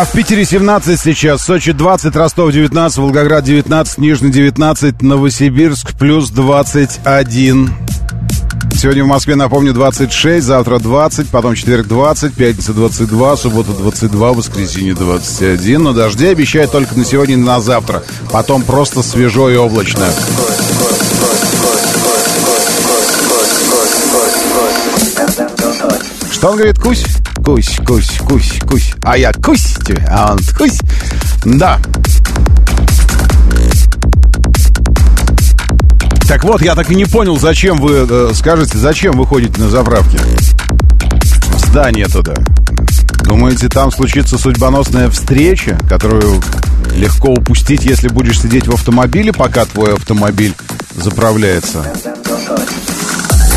А 0.00 0.06
в 0.06 0.12
Питере 0.12 0.46
17 0.46 0.98
сейчас, 0.98 1.42
Сочи 1.42 1.72
20, 1.72 2.16
Ростов 2.16 2.50
19, 2.52 2.96
Волгоград 2.96 3.44
19, 3.44 3.98
Нижний 3.98 4.32
19, 4.32 5.02
Новосибирск 5.02 5.92
плюс 5.92 6.30
21. 6.30 7.70
Сегодня 8.74 9.04
в 9.04 9.08
Москве, 9.08 9.36
напомню, 9.36 9.74
26, 9.74 10.46
завтра 10.46 10.78
20, 10.78 11.28
потом 11.28 11.54
четверг 11.54 11.86
20, 11.86 12.32
пятница 12.32 12.72
22, 12.72 13.36
суббота 13.36 13.72
22, 13.72 14.32
воскресенье 14.32 14.94
21. 14.94 15.82
Но 15.82 15.92
дожди 15.92 16.28
обещают 16.28 16.72
только 16.72 16.96
на 16.98 17.04
сегодня 17.04 17.34
и 17.34 17.36
на 17.36 17.60
завтра. 17.60 18.02
Потом 18.32 18.62
просто 18.62 19.02
свежо 19.02 19.50
и 19.50 19.56
облачно. 19.56 20.06
Что 26.40 26.52
он 26.52 26.56
говорит? 26.56 26.78
Кусь? 26.78 27.04
Кусь, 27.44 27.76
кусь, 27.86 28.18
кусь, 28.26 28.60
кусь. 28.66 28.94
А 29.02 29.18
я 29.18 29.30
кусь 29.30 29.76
а 30.08 30.32
он 30.32 30.38
кусь. 30.56 30.78
Да. 31.44 31.78
Так 36.26 36.42
вот, 36.44 36.62
я 36.62 36.74
так 36.74 36.90
и 36.90 36.94
не 36.94 37.04
понял, 37.04 37.38
зачем 37.38 37.76
вы, 37.76 38.06
э, 38.08 38.32
скажете, 38.34 38.78
зачем 38.78 39.18
вы 39.18 39.26
ходите 39.26 39.60
на 39.60 39.68
заправки? 39.68 40.18
В 41.52 41.58
здание 41.66 42.06
туда. 42.06 42.36
Думаете, 43.24 43.68
там 43.68 43.92
случится 43.92 44.38
судьбоносная 44.38 45.10
встреча, 45.10 45.78
которую 45.90 46.40
легко 46.94 47.32
упустить, 47.32 47.84
если 47.84 48.08
будешь 48.08 48.40
сидеть 48.40 48.66
в 48.66 48.72
автомобиле, 48.72 49.34
пока 49.34 49.66
твой 49.66 49.92
автомобиль 49.92 50.54
заправляется? 50.96 51.84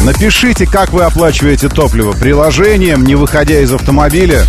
Напишите, 0.04 0.66
как 0.66 0.92
вы 0.92 1.04
оплачиваете 1.04 1.70
топливо. 1.70 2.12
Приложением, 2.12 3.06
не 3.06 3.16
выходя 3.16 3.62
из 3.62 3.72
автомобиля. 3.72 4.44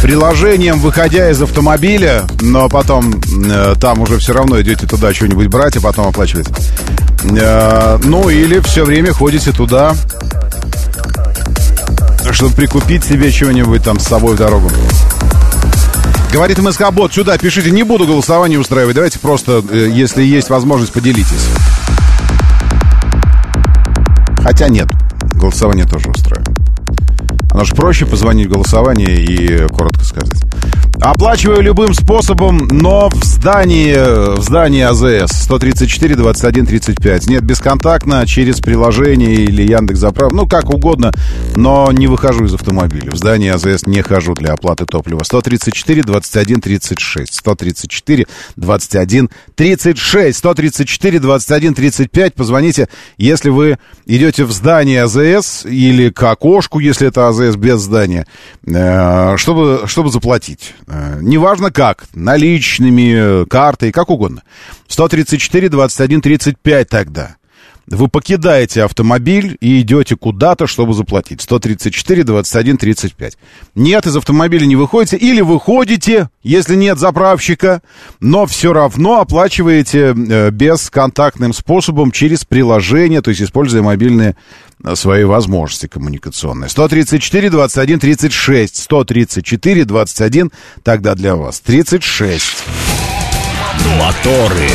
Приложением, 0.00 0.78
выходя 0.78 1.30
из 1.30 1.42
автомобиля, 1.42 2.24
но 2.40 2.68
потом 2.68 3.20
э, 3.50 3.74
там 3.80 4.00
уже 4.00 4.18
все 4.18 4.32
равно 4.32 4.60
идете 4.60 4.86
туда 4.86 5.12
что-нибудь 5.12 5.48
брать, 5.48 5.76
а 5.76 5.80
потом 5.80 6.06
оплачивать. 6.06 6.46
Э, 7.24 7.98
ну, 8.04 8.28
или 8.30 8.60
все 8.60 8.84
время 8.84 9.12
ходите 9.12 9.50
туда, 9.50 9.96
чтобы 12.30 12.54
прикупить 12.54 13.02
себе 13.02 13.32
чего-нибудь 13.32 13.82
там 13.82 13.98
с 13.98 14.06
собой 14.06 14.36
в 14.36 14.38
дорогу. 14.38 14.70
Говорит 16.32 16.58
МСК 16.58 16.92
Бот, 16.92 17.12
сюда 17.12 17.36
пишите, 17.36 17.72
не 17.72 17.82
буду 17.82 18.06
голосование 18.06 18.60
устраивать. 18.60 18.94
Давайте 18.94 19.18
просто, 19.18 19.64
э, 19.68 19.88
если 19.92 20.22
есть 20.22 20.50
возможность, 20.50 20.92
поделитесь. 20.92 21.48
Хотя 24.42 24.68
нет, 24.68 24.88
голосование 25.34 25.84
тоже 25.84 26.10
устроим. 26.10 26.44
Оно 27.50 27.64
же 27.64 27.74
проще 27.74 28.06
позвонить 28.06 28.46
в 28.46 28.52
голосование 28.52 29.16
и 29.16 29.66
коротко 29.68 30.04
сказать. 30.04 30.42
Оплачиваю 31.00 31.62
любым 31.62 31.94
способом, 31.94 32.58
но 32.72 33.08
в 33.08 33.22
здании, 33.22 34.36
в 34.36 34.42
здании 34.42 34.82
АЗС 34.82 35.44
134 35.44 36.16
21 36.16 36.66
35. 36.66 37.28
Нет, 37.28 37.44
бесконтактно, 37.44 38.26
через 38.26 38.58
приложение 38.58 39.34
или 39.34 39.62
Яндекс.Заправ, 39.62 40.32
ну 40.32 40.48
как 40.48 40.70
угодно, 40.70 41.12
но 41.54 41.92
не 41.92 42.08
выхожу 42.08 42.46
из 42.46 42.54
автомобиля. 42.54 43.12
В 43.12 43.16
здании 43.16 43.48
АЗС 43.48 43.86
не 43.86 44.02
хожу 44.02 44.34
для 44.34 44.54
оплаты 44.54 44.86
топлива. 44.86 45.22
134 45.22 46.02
21 46.02 46.60
36. 46.60 47.32
134 47.32 48.26
21 48.56 49.30
36. 49.54 50.36
134 50.36 51.20
21 51.20 51.74
35. 51.74 52.34
Позвоните, 52.34 52.88
если 53.16 53.50
вы 53.50 53.78
идете 54.06 54.44
в 54.44 54.50
здание 54.50 55.04
АЗС 55.04 55.64
или 55.64 56.10
к 56.10 56.20
окошку, 56.24 56.80
если 56.80 57.06
это 57.06 57.28
АЗС 57.28 57.54
без 57.54 57.82
здания, 57.82 58.26
э, 58.66 59.36
чтобы, 59.36 59.82
чтобы 59.86 60.10
заплатить. 60.10 60.74
Э, 60.90 61.18
неважно 61.20 61.70
как, 61.70 62.06
наличными, 62.14 63.44
картой, 63.46 63.92
как 63.92 64.10
угодно. 64.10 64.42
134, 64.88 65.68
21, 65.68 66.20
35 66.20 66.88
тогда. 66.88 67.37
Вы 67.90 68.08
покидаете 68.08 68.84
автомобиль 68.84 69.56
и 69.60 69.80
идете 69.80 70.14
куда-то, 70.14 70.66
чтобы 70.66 70.92
заплатить. 70.92 71.40
134, 71.40 72.22
21, 72.22 72.76
35. 72.76 73.38
Нет, 73.74 74.06
из 74.06 74.16
автомобиля 74.16 74.66
не 74.66 74.76
выходите. 74.76 75.16
Или 75.16 75.40
выходите, 75.40 76.28
если 76.42 76.74
нет 76.74 76.98
заправщика, 76.98 77.80
но 78.20 78.44
все 78.44 78.74
равно 78.74 79.20
оплачиваете 79.20 80.14
э, 80.14 80.50
бесконтактным 80.50 81.54
способом 81.54 82.10
через 82.10 82.44
приложение, 82.44 83.22
то 83.22 83.30
есть 83.30 83.40
используя 83.40 83.80
мобильные 83.80 84.36
э, 84.84 84.94
свои 84.94 85.24
возможности 85.24 85.86
коммуникационные. 85.86 86.68
134, 86.68 87.48
21, 87.48 87.98
36. 88.00 88.76
134, 88.82 89.84
21, 89.86 90.52
тогда 90.82 91.14
для 91.14 91.36
вас. 91.36 91.60
36. 91.60 92.64
Моторы. 93.98 94.68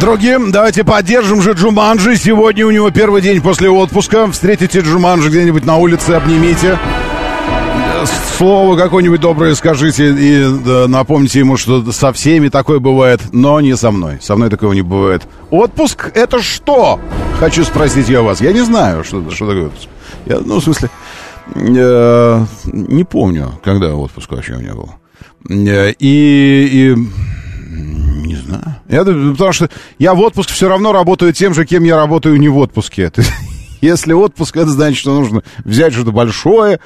Другим, 0.00 0.50
давайте 0.50 0.84
поддержим 0.84 1.42
же 1.42 1.52
Джуманджи. 1.52 2.16
Сегодня 2.16 2.66
у 2.66 2.70
него 2.70 2.90
первый 2.90 3.22
день 3.22 3.40
после 3.40 3.70
отпуска. 3.70 4.30
Встретите 4.30 4.80
Джуманджи 4.80 5.28
где-нибудь 5.28 5.64
на 5.64 5.76
улице, 5.76 6.10
обнимите. 6.10 6.78
Слово 8.36 8.76
какое-нибудь 8.76 9.20
доброе 9.20 9.54
скажите 9.54 10.10
и 10.10 10.44
да, 10.64 10.88
напомните 10.88 11.38
ему, 11.38 11.56
что 11.56 11.92
со 11.92 12.12
всеми 12.12 12.48
такое 12.48 12.80
бывает, 12.80 13.20
но 13.30 13.60
не 13.60 13.76
со 13.76 13.92
мной. 13.92 14.18
Со 14.20 14.34
мной 14.34 14.50
такого 14.50 14.72
не 14.72 14.82
бывает. 14.82 15.22
Отпуск— 15.50 16.10
это 16.14 16.42
что? 16.42 16.98
Хочу 17.38 17.62
спросить 17.62 18.08
я 18.08 18.22
вас. 18.22 18.40
Я 18.40 18.52
не 18.52 18.64
знаю, 18.64 19.04
что, 19.04 19.30
что 19.30 19.46
такое 19.46 19.66
отпуск. 19.66 19.88
Я, 20.26 20.40
ну, 20.40 20.58
в 20.58 20.64
смысле, 20.64 20.90
э, 21.54 22.44
не 22.64 23.04
помню, 23.04 23.52
когда 23.62 23.94
отпуск 23.94 24.32
вообще 24.32 24.54
у 24.54 24.58
меня 24.58 24.74
был. 24.74 24.90
Э, 25.48 25.92
и, 25.92 26.68
и 26.72 26.96
не 27.72 28.36
знаю. 28.36 28.76
Я, 28.88 29.04
потому 29.04 29.52
что 29.52 29.70
я 29.98 30.14
в 30.14 30.20
отпуск 30.20 30.50
все 30.50 30.68
равно 30.68 30.92
работаю 30.92 31.32
тем 31.32 31.54
же, 31.54 31.64
кем 31.64 31.84
я 31.84 31.96
работаю 31.96 32.38
не 32.38 32.48
в 32.48 32.58
отпуске. 32.58 33.10
Если 33.80 34.12
отпуск, 34.12 34.56
это 34.56 34.70
значит, 34.70 34.98
что 34.98 35.14
нужно 35.18 35.42
взять 35.64 35.92
что-то 35.92 36.12
большое, 36.12 36.80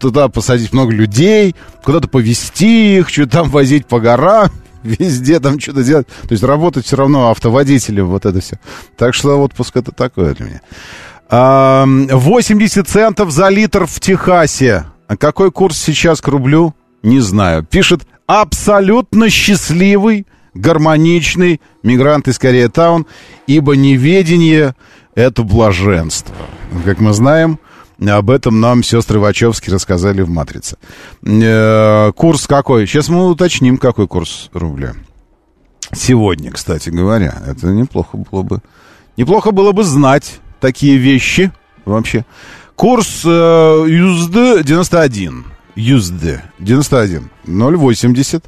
туда 0.00 0.28
посадить 0.28 0.72
много 0.72 0.92
людей, 0.92 1.54
куда-то 1.84 2.08
повезти 2.08 2.98
их, 2.98 3.10
что-то 3.10 3.30
там 3.30 3.50
возить 3.50 3.86
по 3.86 4.00
горам, 4.00 4.50
везде 4.82 5.40
там 5.40 5.60
что-то 5.60 5.82
делать. 5.82 6.06
То 6.06 6.32
есть 6.32 6.42
работать 6.42 6.86
все 6.86 6.96
равно 6.96 7.30
автоводителем, 7.30 8.06
вот 8.06 8.24
это 8.24 8.40
все. 8.40 8.58
Так 8.96 9.14
что 9.14 9.40
отпуск 9.42 9.76
это 9.76 9.92
такое 9.92 10.34
для 10.34 10.46
меня. 10.46 10.60
80 11.32 12.88
центов 12.88 13.30
за 13.30 13.48
литр 13.48 13.86
в 13.86 14.00
Техасе. 14.00 14.84
А 15.08 15.16
какой 15.16 15.50
курс 15.50 15.78
сейчас 15.78 16.20
к 16.20 16.28
рублю? 16.28 16.74
Не 17.02 17.20
знаю. 17.20 17.64
Пишет 17.64 18.02
абсолютно 18.26 19.30
счастливый, 19.30 20.26
гармоничный 20.54 21.60
мигрант 21.82 22.28
из 22.28 22.38
Корея-таун, 22.38 23.06
ибо 23.46 23.76
неведение— 23.76 24.74
это 25.14 25.42
блаженство. 25.42 26.34
Как 26.84 27.00
мы 27.00 27.12
знаем, 27.12 27.58
об 28.00 28.30
этом 28.30 28.60
нам 28.60 28.82
сестры 28.82 29.18
Вачовски 29.18 29.70
рассказали 29.70 30.22
в 30.22 30.30
«Матрице». 30.30 30.76
Э, 31.24 32.12
курс 32.12 32.46
какой? 32.46 32.86
Сейчас 32.86 33.08
мы 33.08 33.28
уточним, 33.28 33.78
какой 33.78 34.08
курс 34.08 34.50
рубля. 34.52 34.94
Сегодня, 35.94 36.50
кстати 36.50 36.90
говоря. 36.90 37.42
Это 37.46 37.68
неплохо 37.68 38.16
было 38.16 38.42
бы. 38.42 38.60
Неплохо 39.16 39.50
было 39.52 39.72
бы 39.72 39.84
знать 39.84 40.40
такие 40.60 40.96
вещи 40.96 41.52
вообще. 41.84 42.24
Курс 42.74 43.22
э, 43.24 43.28
USD 43.28 44.64
91. 44.64 45.44
USD 45.76 46.40
91. 46.58 47.30
0,80. 47.46 48.44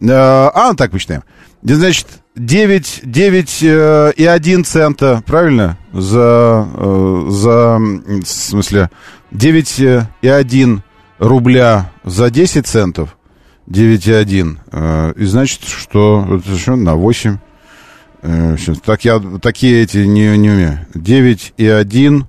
Э, 0.00 0.06
а, 0.08 0.74
так 0.74 0.90
посчитаем. 0.90 1.22
Значит, 1.62 2.06
9, 2.36 3.00
9 3.04 3.58
э, 3.62 4.12
и 4.16 4.24
1 4.24 4.64
цента, 4.64 5.22
правильно? 5.26 5.76
За, 5.92 6.66
э, 6.74 7.26
за, 7.28 7.78
в 7.78 8.24
смысле, 8.24 8.90
9 9.30 9.80
э, 9.80 10.06
и 10.22 10.28
1 10.28 10.82
рубля 11.18 11.92
за 12.04 12.30
10 12.30 12.66
центов. 12.66 13.16
9 13.66 14.06
и 14.06 14.12
1. 14.12 14.60
Э, 14.72 15.12
и 15.16 15.24
значит, 15.24 15.64
что, 15.64 16.26
это 16.30 16.76
на 16.76 16.94
8. 16.94 17.38
Э, 18.22 18.56
так 18.84 19.04
я, 19.04 19.20
такие 19.40 19.82
эти 19.82 19.98
не, 19.98 20.36
не 20.38 20.50
умею. 20.50 20.86
9 20.94 21.54
и 21.56 21.66
1 21.66 22.26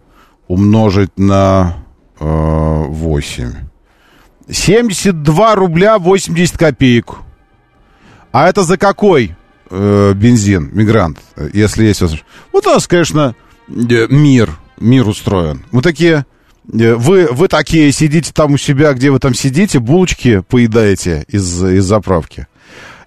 умножить 0.48 1.18
на 1.18 1.78
э, 2.20 2.26
8. 2.26 3.71
72 4.52 5.56
рубля 5.56 5.98
80 5.98 6.58
копеек. 6.58 7.16
А 8.32 8.48
это 8.48 8.64
за 8.64 8.78
какой 8.78 9.36
э, 9.70 10.14
бензин, 10.14 10.70
мигрант, 10.74 11.20
если 11.54 11.86
есть? 11.86 12.02
Вот 12.52 12.68
у 12.68 12.70
нас, 12.70 12.88
конечно, 12.88 13.36
э, 13.68 14.08
мир, 14.10 14.52
мир 14.80 15.08
устроен. 15.08 15.66
Мы 15.72 15.82
такие, 15.82 16.26
э, 16.72 16.96
вы, 16.96 17.28
вы 17.32 17.48
такие 17.48 17.92
сидите 17.92 18.32
там 18.34 18.54
у 18.54 18.58
себя, 18.58 18.94
где 18.94 19.12
вы 19.12 19.20
там 19.20 19.34
сидите, 19.34 19.80
булочки 19.80 20.44
поедаете 20.48 21.26
из, 21.28 21.64
из 21.64 21.86
заправки. 21.86 22.48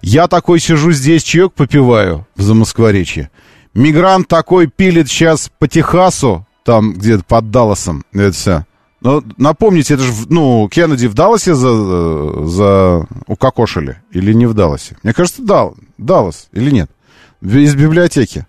Я 0.01 0.27
такой 0.27 0.59
сижу 0.59 0.91
здесь, 0.91 1.23
чаек 1.23 1.53
попиваю 1.53 2.27
в 2.35 2.41
Замоскворечье. 2.41 3.31
Мигрант 3.73 4.27
такой 4.27 4.67
пилит 4.67 5.07
сейчас 5.07 5.51
по 5.57 5.67
Техасу, 5.67 6.45
там 6.63 6.93
где-то 6.93 7.23
под 7.23 7.51
Далласом, 7.51 8.05
это 8.13 8.31
все. 8.31 8.65
Но 9.05 9.23
напомните, 9.37 9.93
это 9.93 10.01
же, 10.01 10.11
ну, 10.29 10.67
Кеннеди 10.67 11.05
в 11.05 11.13
Далласе 11.13 11.53
за, 11.53 12.47
за 12.47 13.05
укокошили 13.27 14.01
или 14.09 14.33
не 14.33 14.47
в 14.47 14.55
Далласе? 14.55 14.97
Мне 15.03 15.13
кажется, 15.13 15.43
Дал, 15.43 15.77
Даллас 15.99 16.47
или 16.53 16.71
нет? 16.71 16.89
Из 17.39 17.75
библиотеки. 17.75 18.47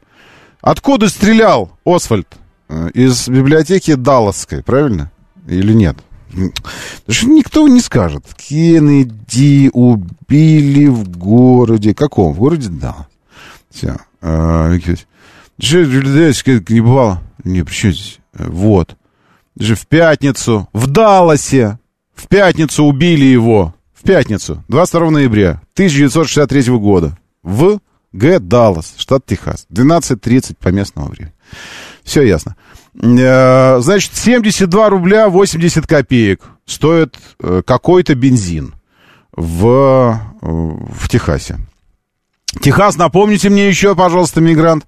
Откуда 0.62 1.10
стрелял 1.10 1.72
Освальд? 1.84 2.26
Э, 2.70 2.88
из 2.94 3.28
библиотеки 3.28 3.96
Далласской, 3.96 4.62
правильно? 4.62 5.12
Или 5.46 5.74
нет? 5.74 5.98
Никто 6.32 7.68
не 7.68 7.82
скажет. 7.82 8.24
Кеннеди 8.34 9.68
убили 9.74 10.86
в 10.86 11.18
городе. 11.18 11.94
Каком? 11.94 12.32
В 12.32 12.38
городе 12.38 12.70
Даллас. 12.70 13.08
Все. 13.68 13.98
Что, 15.58 15.84
не 16.70 16.80
бывало? 16.80 17.22
Не, 17.44 17.62
при 17.62 17.74
здесь? 17.92 18.20
Вот 18.32 18.96
же 19.58 19.74
в 19.74 19.86
пятницу, 19.86 20.68
в 20.72 20.86
Далласе, 20.86 21.78
в 22.14 22.28
пятницу 22.28 22.84
убили 22.84 23.24
его, 23.24 23.74
в 23.94 24.02
пятницу, 24.02 24.62
22 24.68 25.10
ноября 25.10 25.62
1963 25.74 26.76
года, 26.76 27.16
в 27.42 27.80
Г. 28.12 28.38
Даллас, 28.38 28.94
штат 28.96 29.26
Техас, 29.26 29.66
12.30 29.70 30.56
по 30.58 30.68
местному 30.68 31.08
времени. 31.08 31.34
Все 32.02 32.22
ясно. 32.22 32.56
Э, 33.02 33.78
значит, 33.80 34.12
72 34.14 34.88
рубля 34.88 35.28
80 35.28 35.86
копеек 35.86 36.42
стоит 36.64 37.16
э, 37.40 37.62
какой-то 37.64 38.14
бензин 38.14 38.74
в, 39.32 40.18
э, 40.40 40.46
в 40.46 41.08
Техасе. 41.08 41.58
Техас, 42.62 42.96
напомните 42.96 43.50
мне 43.50 43.68
еще, 43.68 43.94
пожалуйста, 43.94 44.40
мигрант. 44.40 44.86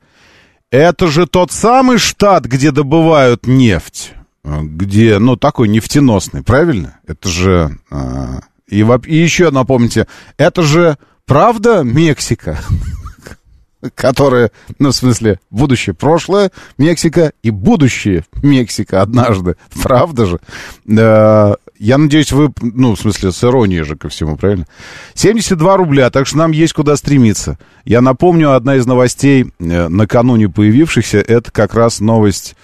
Это 0.70 1.08
же 1.08 1.26
тот 1.26 1.52
самый 1.52 1.98
штат, 1.98 2.44
где 2.44 2.70
добывают 2.70 3.46
нефть. 3.46 4.12
А, 4.48 4.62
где, 4.62 5.18
ну, 5.18 5.36
такой 5.36 5.68
нефтеносный, 5.68 6.42
правильно? 6.42 6.98
Это 7.06 7.28
же... 7.28 7.78
А, 7.90 8.40
и, 8.66 8.80
и 9.06 9.16
еще 9.16 9.50
напомните, 9.50 10.06
это 10.36 10.62
же 10.62 10.96
правда 11.26 11.82
Мексика? 11.82 12.58
которая, 13.94 14.50
ну, 14.78 14.90
в 14.90 14.94
смысле, 14.94 15.38
будущее, 15.50 15.94
прошлое 15.94 16.50
Мексика 16.78 17.32
и 17.42 17.50
будущее 17.50 18.24
Мексика 18.42 19.02
однажды. 19.02 19.56
Правда 19.82 20.26
же? 20.26 20.40
Я 20.86 21.96
надеюсь, 21.96 22.32
вы, 22.32 22.52
ну, 22.60 22.96
в 22.96 23.00
смысле, 23.00 23.30
с 23.30 23.44
иронией 23.44 23.84
же 23.84 23.94
ко 23.94 24.08
всему, 24.08 24.36
правильно? 24.36 24.66
72 25.14 25.76
рубля, 25.76 26.10
так 26.10 26.26
что 26.26 26.38
нам 26.38 26.50
есть 26.50 26.72
куда 26.72 26.96
стремиться. 26.96 27.56
Я 27.84 28.00
напомню, 28.00 28.54
одна 28.54 28.74
из 28.74 28.86
новостей, 28.86 29.52
э, 29.60 29.88
накануне 29.88 30.48
появившихся, 30.48 31.18
это 31.18 31.52
как 31.52 31.74
раз 31.74 32.00
новость 32.00 32.56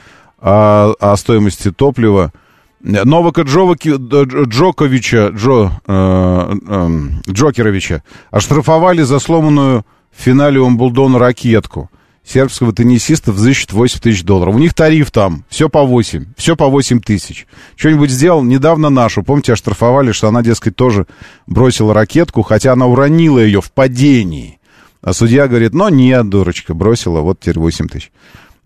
о, 0.44 0.94
о 1.00 1.16
стоимости 1.16 1.72
топлива. 1.72 2.32
Новака 2.80 3.42
Джоваки, 3.42 3.94
Джоковича, 3.96 5.28
Джо, 5.28 5.70
э, 5.86 6.54
э, 6.68 6.88
Джокеровича 7.30 8.02
оштрафовали 8.30 9.02
за 9.02 9.20
сломанную 9.20 9.86
в 10.14 10.22
финале 10.22 10.60
Умблдона 10.60 11.18
ракетку 11.18 11.88
сербского 12.26 12.74
теннисиста 12.74 13.32
взыщет 13.32 13.72
8 13.72 14.00
тысяч 14.00 14.22
долларов. 14.22 14.54
У 14.54 14.58
них 14.58 14.74
тариф 14.74 15.10
там, 15.10 15.44
все 15.48 15.70
по 15.70 15.82
8, 15.82 16.26
все 16.36 16.56
по 16.56 16.68
8 16.68 17.00
тысяч. 17.00 17.46
Что-нибудь 17.76 18.10
сделал 18.10 18.42
недавно 18.42 18.90
нашу, 18.90 19.22
помните, 19.22 19.54
оштрафовали, 19.54 20.12
что 20.12 20.28
она, 20.28 20.42
дескать, 20.42 20.76
тоже 20.76 21.06
бросила 21.46 21.94
ракетку, 21.94 22.42
хотя 22.42 22.74
она 22.74 22.86
уронила 22.86 23.38
ее 23.38 23.62
в 23.62 23.72
падении. 23.72 24.58
А 25.00 25.12
судья 25.12 25.48
говорит, 25.48 25.74
ну 25.74 25.88
нет, 25.88 26.28
дурочка, 26.28 26.74
бросила, 26.74 27.20
вот 27.20 27.40
теперь 27.40 27.58
8 27.58 27.88
тысяч. 27.88 28.10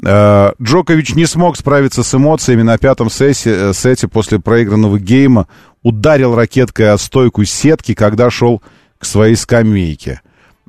Э, 0.04 0.52
Джокович 0.62 1.14
не 1.14 1.26
смог 1.26 1.56
справиться 1.56 2.02
с 2.02 2.14
эмоциями 2.14 2.62
на 2.62 2.78
пятом 2.78 3.10
сете, 3.10 3.70
э, 3.70 3.72
сете 3.72 4.08
после 4.08 4.38
проигранного 4.38 4.98
гейма. 4.98 5.48
Ударил 5.82 6.34
ракеткой 6.34 6.92
о 6.92 6.98
стойку 6.98 7.44
сетки, 7.44 7.94
когда 7.94 8.30
шел 8.30 8.62
к 8.98 9.04
своей 9.04 9.36
скамейке. 9.36 10.20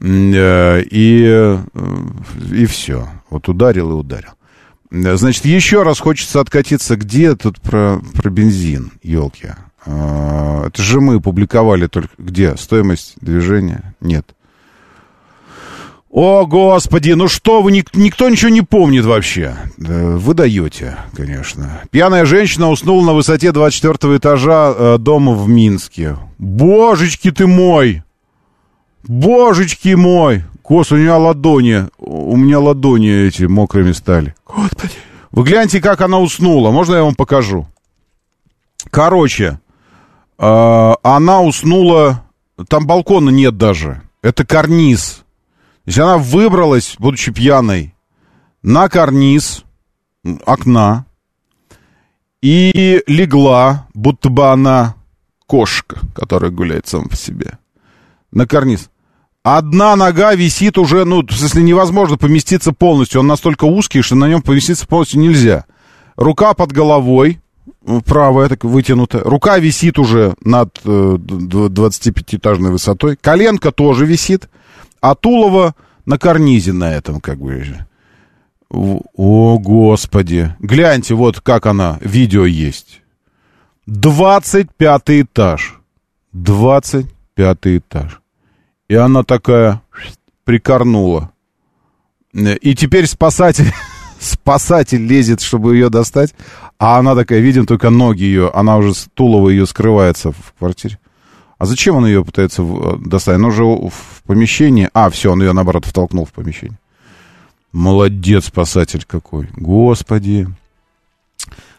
Э, 0.01 0.81
и, 0.81 1.59
и 2.51 2.65
все. 2.65 3.07
Вот 3.29 3.47
ударил 3.49 3.91
и 3.91 3.95
ударил. 3.95 4.31
Значит, 4.91 5.45
еще 5.45 5.83
раз 5.83 5.99
хочется 5.99 6.39
откатиться. 6.39 6.95
Где 6.95 7.35
тут 7.35 7.61
про, 7.61 7.99
про 8.15 8.29
бензин, 8.31 8.93
елки? 9.03 9.49
Это 9.85 10.71
же 10.75 10.99
мы 10.99 11.21
публиковали 11.21 11.87
только 11.87 12.09
где? 12.17 12.57
Стоимость 12.57 13.13
движения? 13.21 13.95
Нет. 14.01 14.33
О, 16.11 16.47
господи, 16.47 17.11
ну 17.11 17.27
что 17.27 17.61
вы, 17.61 17.71
ник- 17.71 17.93
никто 17.95 18.29
ничего 18.29 18.49
не 18.49 18.63
помнит 18.63 19.05
вообще. 19.05 19.55
Вы 19.77 20.33
даете, 20.33 20.97
конечно. 21.15 21.81
Пьяная 21.91 22.25
женщина 22.25 22.69
уснула 22.69 23.05
на 23.05 23.13
высоте 23.13 23.51
24 23.51 24.17
этажа 24.17 24.73
э, 24.75 24.97
дома 24.97 25.33
в 25.33 25.47
Минске. 25.47 26.17
Божечки 26.39 27.29
ты 27.31 27.45
мой! 27.45 28.03
Божечки 29.07 29.93
мой! 29.93 30.45
Господи, 30.63 31.01
у 31.01 31.03
меня 31.03 31.17
ладони, 31.17 31.85
у 31.99 32.35
меня 32.37 32.59
ладони 32.59 33.27
эти 33.27 33.43
мокрыми 33.43 33.91
стали. 33.91 34.33
Господи. 34.45 34.93
Вы 35.31 35.43
гляньте, 35.43 35.79
как 35.79 36.01
она 36.01 36.19
уснула. 36.19 36.71
Можно 36.71 36.95
я 36.95 37.03
вам 37.03 37.13
покажу? 37.15 37.67
Короче, 38.89 39.59
э, 40.39 40.93
она 41.03 41.41
уснула... 41.41 42.23
Там 42.67 42.85
балкона 42.87 43.29
нет 43.29 43.57
даже. 43.57 44.01
Это 44.21 44.43
карниз. 44.45 45.23
То 45.89 45.91
есть 45.91 45.99
она 46.01 46.19
выбралась, 46.19 46.95
будучи 46.99 47.31
пьяной, 47.31 47.95
на 48.61 48.89
карниз 48.89 49.63
окна 50.45 51.07
и 52.43 53.01
легла, 53.07 53.87
будто 53.95 54.29
бы 54.29 54.51
она 54.51 54.93
кошка, 55.47 55.97
которая 56.13 56.51
гуляет 56.51 56.87
сама 56.87 57.05
по 57.05 57.15
себе, 57.15 57.57
на 58.31 58.45
карниз. 58.45 58.91
Одна 59.41 59.95
нога 59.95 60.35
висит 60.35 60.77
уже, 60.77 61.05
ну, 61.05 61.25
в 61.25 61.31
смысле, 61.31 61.63
невозможно 61.63 62.19
поместиться 62.19 62.71
полностью. 62.71 63.21
Он 63.21 63.25
настолько 63.25 63.65
узкий, 63.65 64.03
что 64.03 64.13
на 64.13 64.29
нем 64.29 64.43
поместиться 64.43 64.85
полностью 64.85 65.21
нельзя. 65.21 65.65
Рука 66.17 66.53
под 66.53 66.71
головой, 66.71 67.41
правая 68.05 68.47
так 68.47 68.63
вытянутая. 68.63 69.23
Рука 69.23 69.57
висит 69.57 69.97
уже 69.97 70.35
над 70.43 70.79
э, 70.85 70.89
25-этажной 71.17 72.69
высотой. 72.69 73.15
Коленка 73.15 73.71
тоже 73.71 74.05
висит. 74.05 74.49
А 75.01 75.15
тулово 75.15 75.75
на 76.05 76.17
карнизе 76.17 76.73
на 76.73 76.93
этом, 76.93 77.21
как 77.21 77.39
бы. 77.39 77.63
О, 78.69 79.57
господи. 79.59 80.55
Гляньте, 80.59 81.15
вот 81.15 81.41
как 81.41 81.65
она, 81.65 81.97
видео 82.01 82.45
есть. 82.45 83.01
25 83.87 85.01
этаж. 85.07 85.79
25 86.33 87.57
этаж. 87.63 88.21
И 88.87 88.95
она 88.95 89.23
такая 89.23 89.81
прикорнула. 90.43 91.31
И 92.33 92.75
теперь 92.75 93.07
спасатель, 93.07 93.73
спасатель 94.19 95.05
лезет, 95.05 95.41
чтобы 95.41 95.75
ее 95.75 95.89
достать. 95.89 96.35
А 96.77 96.99
она 96.99 97.15
такая, 97.15 97.39
видим 97.39 97.65
только 97.65 97.89
ноги 97.89 98.23
ее. 98.23 98.51
Она 98.51 98.77
уже, 98.77 98.93
Тулова 99.13 99.49
ее 99.49 99.65
скрывается 99.65 100.31
в 100.31 100.53
квартире. 100.57 100.99
А 101.59 101.65
зачем 101.65 101.97
он 101.97 102.07
ее 102.07 102.25
пытается 102.25 102.63
достать? 102.97 103.35
Она 103.35 103.49
уже 103.49 103.63
в 103.63 104.23
помещении. 104.25 104.89
А, 104.93 105.11
все, 105.11 105.31
он 105.31 105.41
ее, 105.41 105.53
наоборот, 105.53 105.85
втолкнул 105.85 106.25
в 106.25 106.33
помещение. 106.33 106.79
Молодец, 107.71 108.45
спасатель 108.45 109.05
какой. 109.05 109.49
Господи. 109.55 110.47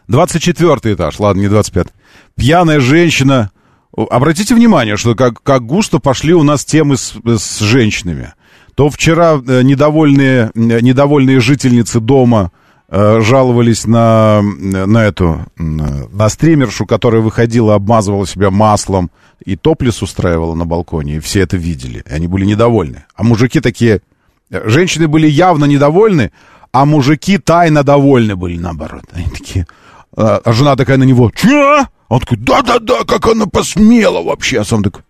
24 0.07 0.93
этаж, 0.93 1.19
ладно, 1.19 1.41
не 1.41 1.49
25. 1.49 1.87
Пьяная 2.35 2.79
женщина 2.79 3.51
Обратите 3.93 4.55
внимание, 4.55 4.95
что 4.95 5.15
как, 5.15 5.43
как 5.43 5.65
густо 5.65 5.99
пошли 5.99 6.33
у 6.33 6.43
нас 6.43 6.63
темы 6.63 6.95
с, 6.95 7.13
с 7.25 7.59
женщинами. 7.59 8.33
То 8.75 8.89
вчера 8.89 9.33
э, 9.33 9.63
недовольные, 9.63 10.51
э, 10.55 10.79
недовольные 10.79 11.41
жительницы 11.41 11.99
дома 11.99 12.51
э, 12.87 13.19
жаловались 13.19 13.85
на, 13.85 14.41
на 14.41 15.03
эту, 15.03 15.45
на 15.57 16.29
стримершу, 16.29 16.85
которая 16.85 17.21
выходила, 17.21 17.75
обмазывала 17.75 18.25
себя 18.25 18.49
маслом 18.49 19.11
и 19.45 19.55
топлес 19.55 20.01
устраивала 20.01 20.55
на 20.55 20.65
балконе, 20.65 21.15
и 21.15 21.19
все 21.19 21.41
это 21.41 21.57
видели, 21.57 22.03
и 22.07 22.13
они 22.13 22.27
были 22.27 22.45
недовольны. 22.45 23.05
А 23.15 23.23
мужики 23.23 23.59
такие, 23.59 24.01
женщины 24.49 25.07
были 25.07 25.27
явно 25.27 25.65
недовольны, 25.65 26.31
а 26.71 26.85
мужики 26.85 27.37
тайно 27.37 27.83
довольны 27.83 28.35
были, 28.35 28.57
наоборот. 28.57 29.03
Они 29.13 29.27
такие, 29.27 29.67
а, 30.15 30.41
а 30.43 30.53
жена 30.53 30.75
такая 30.75 30.97
на 30.97 31.03
него, 31.03 31.31
чё? 31.35 31.85
Он 32.07 32.19
такой, 32.19 32.37
да-да-да, 32.37 33.03
как 33.05 33.27
она 33.27 33.45
посмела 33.45 34.21
вообще. 34.21 34.61
А 34.61 34.65
сам 34.65 34.83
такой, 34.83 35.03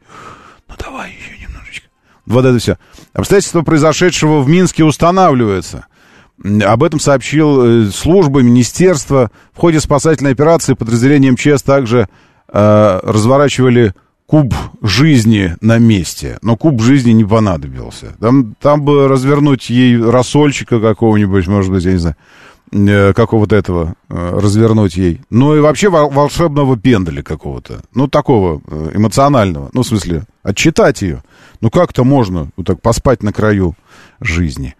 ну 0.69 0.75
давай 0.77 1.11
еще 1.11 1.37
немножечко. 1.41 1.87
Вот 2.25 2.45
это 2.45 2.59
все. 2.59 2.77
Обстоятельства 3.13 3.61
произошедшего 3.61 4.41
в 4.41 4.47
Минске 4.47 4.83
устанавливаются. 4.83 5.87
Об 6.43 6.83
этом 6.83 6.99
сообщил 6.99 7.85
э, 7.85 7.89
служба, 7.91 8.41
министерство. 8.41 9.29
В 9.53 9.59
ходе 9.59 9.79
спасательной 9.79 10.31
операции 10.31 10.73
подразделения 10.73 11.31
МЧС 11.31 11.61
также 11.61 12.07
э, 12.51 12.99
разворачивали 13.03 13.93
куб 14.31 14.55
жизни 14.81 15.55
на 15.59 15.77
месте. 15.77 16.39
Но 16.41 16.55
куб 16.55 16.81
жизни 16.81 17.11
не 17.11 17.25
понадобился. 17.25 18.15
Там, 18.21 18.55
там 18.61 18.81
бы 18.81 19.09
развернуть 19.09 19.69
ей 19.69 20.01
рассольчика 20.01 20.79
какого-нибудь, 20.79 21.47
может 21.47 21.69
быть, 21.69 21.83
я 21.83 21.91
не 21.91 21.97
знаю. 21.97 22.15
Э, 22.71 23.11
какого-то 23.11 23.57
этого 23.57 23.95
э, 24.07 24.39
развернуть 24.39 24.95
ей. 24.95 25.19
Ну 25.29 25.57
и 25.57 25.59
вообще 25.59 25.89
волшебного 25.89 26.77
пендаля 26.77 27.23
какого-то. 27.23 27.81
Ну, 27.93 28.07
такого 28.07 28.61
э, 28.65 28.91
эмоционального. 28.93 29.69
Ну, 29.73 29.81
в 29.81 29.87
смысле, 29.87 30.23
отчитать 30.43 31.01
ее. 31.01 31.23
Ну, 31.59 31.69
как-то 31.69 32.05
можно 32.05 32.51
вот 32.55 32.67
так 32.67 32.81
поспать 32.81 33.23
на 33.23 33.33
краю 33.33 33.75
жизни. 34.21 34.75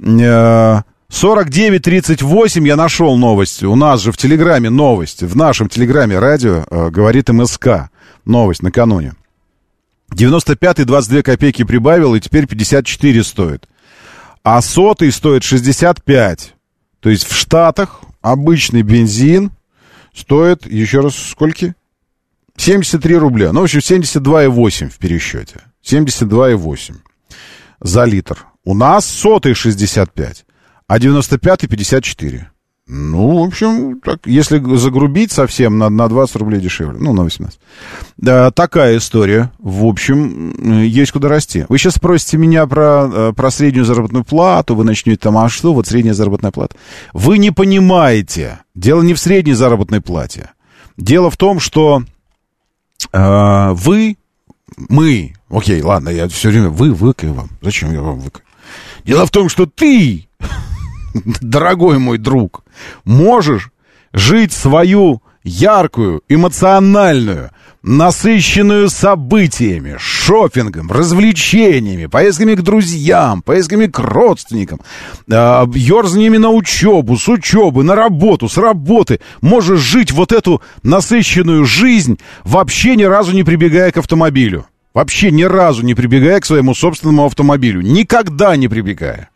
49.38 0.00 2.66
я 2.66 2.74
нашел 2.74 3.16
новость. 3.16 3.62
У 3.62 3.76
нас 3.76 4.00
же 4.00 4.10
в 4.10 4.16
Телеграме 4.16 4.70
новость. 4.70 5.22
В 5.22 5.36
нашем 5.36 5.68
Телеграме 5.68 6.18
радио 6.18 6.64
говорит 6.90 7.28
МСК. 7.28 7.90
Новость 8.28 8.62
накануне. 8.62 9.14
95 10.12 10.86
22 10.86 11.22
копейки 11.22 11.64
прибавил, 11.64 12.14
и 12.14 12.20
теперь 12.20 12.46
54 12.46 13.24
стоит. 13.24 13.68
А 14.42 14.60
сотый 14.60 15.10
стоит 15.10 15.42
65. 15.42 16.54
То 17.00 17.10
есть 17.10 17.26
в 17.26 17.34
Штатах 17.34 18.02
обычный 18.20 18.82
бензин 18.82 19.50
стоит, 20.14 20.66
еще 20.66 21.00
раз, 21.00 21.16
сколько? 21.16 21.74
73 22.56 23.16
рубля. 23.16 23.52
Ну, 23.52 23.60
в 23.60 23.64
общем, 23.64 23.78
72,8 23.78 24.90
в 24.90 24.98
пересчете. 24.98 25.62
72,8 25.82 26.96
за 27.80 28.04
литр. 28.04 28.46
У 28.64 28.74
нас 28.74 29.06
сотый 29.06 29.54
65, 29.54 30.44
а 30.86 30.98
95 30.98 31.68
54. 31.68 32.50
Ну, 32.90 33.42
в 33.42 33.46
общем, 33.46 34.00
так, 34.00 34.20
если 34.24 34.58
загрубить 34.76 35.30
совсем, 35.30 35.76
на, 35.76 35.90
на 35.90 36.08
20 36.08 36.36
рублей 36.36 36.58
дешевле. 36.58 36.98
Ну, 36.98 37.12
на 37.12 37.22
18. 37.22 37.60
Да, 38.16 38.50
такая 38.50 38.96
история. 38.96 39.52
В 39.58 39.84
общем, 39.84 40.80
есть 40.80 41.12
куда 41.12 41.28
расти. 41.28 41.66
Вы 41.68 41.76
сейчас 41.76 41.96
спросите 41.96 42.38
меня 42.38 42.66
про, 42.66 43.10
э, 43.12 43.32
про 43.34 43.50
среднюю 43.50 43.84
заработную 43.84 44.24
плату, 44.24 44.74
вы 44.74 44.84
начнете 44.84 45.18
там, 45.18 45.36
а 45.36 45.50
что, 45.50 45.74
вот 45.74 45.86
средняя 45.86 46.14
заработная 46.14 46.50
плата. 46.50 46.76
Вы 47.12 47.36
не 47.36 47.50
понимаете. 47.50 48.60
Дело 48.74 49.02
не 49.02 49.12
в 49.12 49.20
средней 49.20 49.52
заработной 49.52 50.00
плате. 50.00 50.52
Дело 50.96 51.30
в 51.30 51.36
том, 51.36 51.60
что 51.60 52.02
э, 53.12 53.70
вы, 53.72 54.16
мы, 54.76 55.34
окей, 55.50 55.82
ладно, 55.82 56.08
я 56.08 56.26
все 56.28 56.48
время 56.48 56.70
вы 56.70 56.94
выкаю 56.94 57.34
вам. 57.34 57.50
Зачем 57.60 57.92
я 57.92 58.00
вам 58.00 58.18
выкаю? 58.18 58.44
Дело 59.04 59.26
в 59.26 59.30
том, 59.30 59.50
что 59.50 59.66
ты 59.66 60.26
дорогой 61.40 61.98
мой 61.98 62.18
друг, 62.18 62.64
можешь 63.04 63.70
жить 64.12 64.52
свою 64.52 65.22
яркую, 65.44 66.22
эмоциональную, 66.28 67.50
насыщенную 67.82 68.90
событиями, 68.90 69.96
шопингом, 69.98 70.90
развлечениями, 70.90 72.06
поездками 72.06 72.54
к 72.54 72.62
друзьям, 72.62 73.42
поездками 73.42 73.86
к 73.86 73.98
родственникам, 73.98 74.80
э, 75.26 75.64
ерзаниями 75.74 76.36
на 76.38 76.50
учебу, 76.50 77.16
с 77.16 77.28
учебы, 77.28 77.84
на 77.84 77.94
работу, 77.94 78.48
с 78.48 78.58
работы. 78.58 79.20
Можешь 79.40 79.80
жить 79.80 80.12
вот 80.12 80.32
эту 80.32 80.60
насыщенную 80.82 81.64
жизнь, 81.64 82.18
вообще 82.44 82.96
ни 82.96 83.04
разу 83.04 83.32
не 83.32 83.44
прибегая 83.44 83.90
к 83.92 83.96
автомобилю. 83.98 84.66
Вообще 84.92 85.30
ни 85.30 85.44
разу 85.44 85.82
не 85.84 85.94
прибегая 85.94 86.40
к 86.40 86.46
своему 86.46 86.74
собственному 86.74 87.24
автомобилю. 87.26 87.80
Никогда 87.82 88.56
не 88.56 88.68
прибегая. 88.68 89.30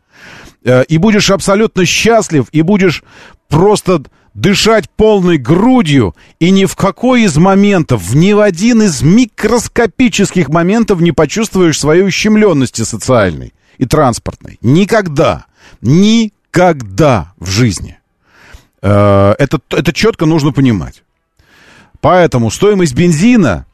Э, 0.65 0.85
и 0.85 0.99
будешь 0.99 1.31
абсолютно 1.31 1.85
счастлив, 1.85 2.47
и 2.53 2.63
будешь 2.63 3.03
просто 3.49 4.03
дышать 4.35 4.89
полной 4.91 5.37
грудью, 5.37 6.15
и 6.39 6.51
ни 6.51 6.65
в 6.65 6.75
какой 6.77 7.23
из 7.23 7.37
моментов, 7.37 8.15
ни 8.15 8.33
в 8.33 8.41
один 8.41 8.83
из 8.83 9.03
микроскопических 9.03 10.49
моментов 10.49 11.01
не 11.01 11.13
почувствуешь 11.13 11.79
своей 11.79 12.03
ущемленности 12.03 12.83
социальной 12.83 13.53
и 13.79 13.87
транспортной. 13.87 14.59
Никогда. 14.63 15.47
Никогда 15.81 17.35
в 17.39 17.51
жизни. 17.51 17.99
Э, 18.81 19.35
это, 19.39 19.61
это 19.71 19.93
четко 19.93 20.27
нужно 20.27 20.53
понимать. 20.53 21.03
Поэтому 22.01 22.51
стоимость 22.51 22.95
бензина 22.95 23.67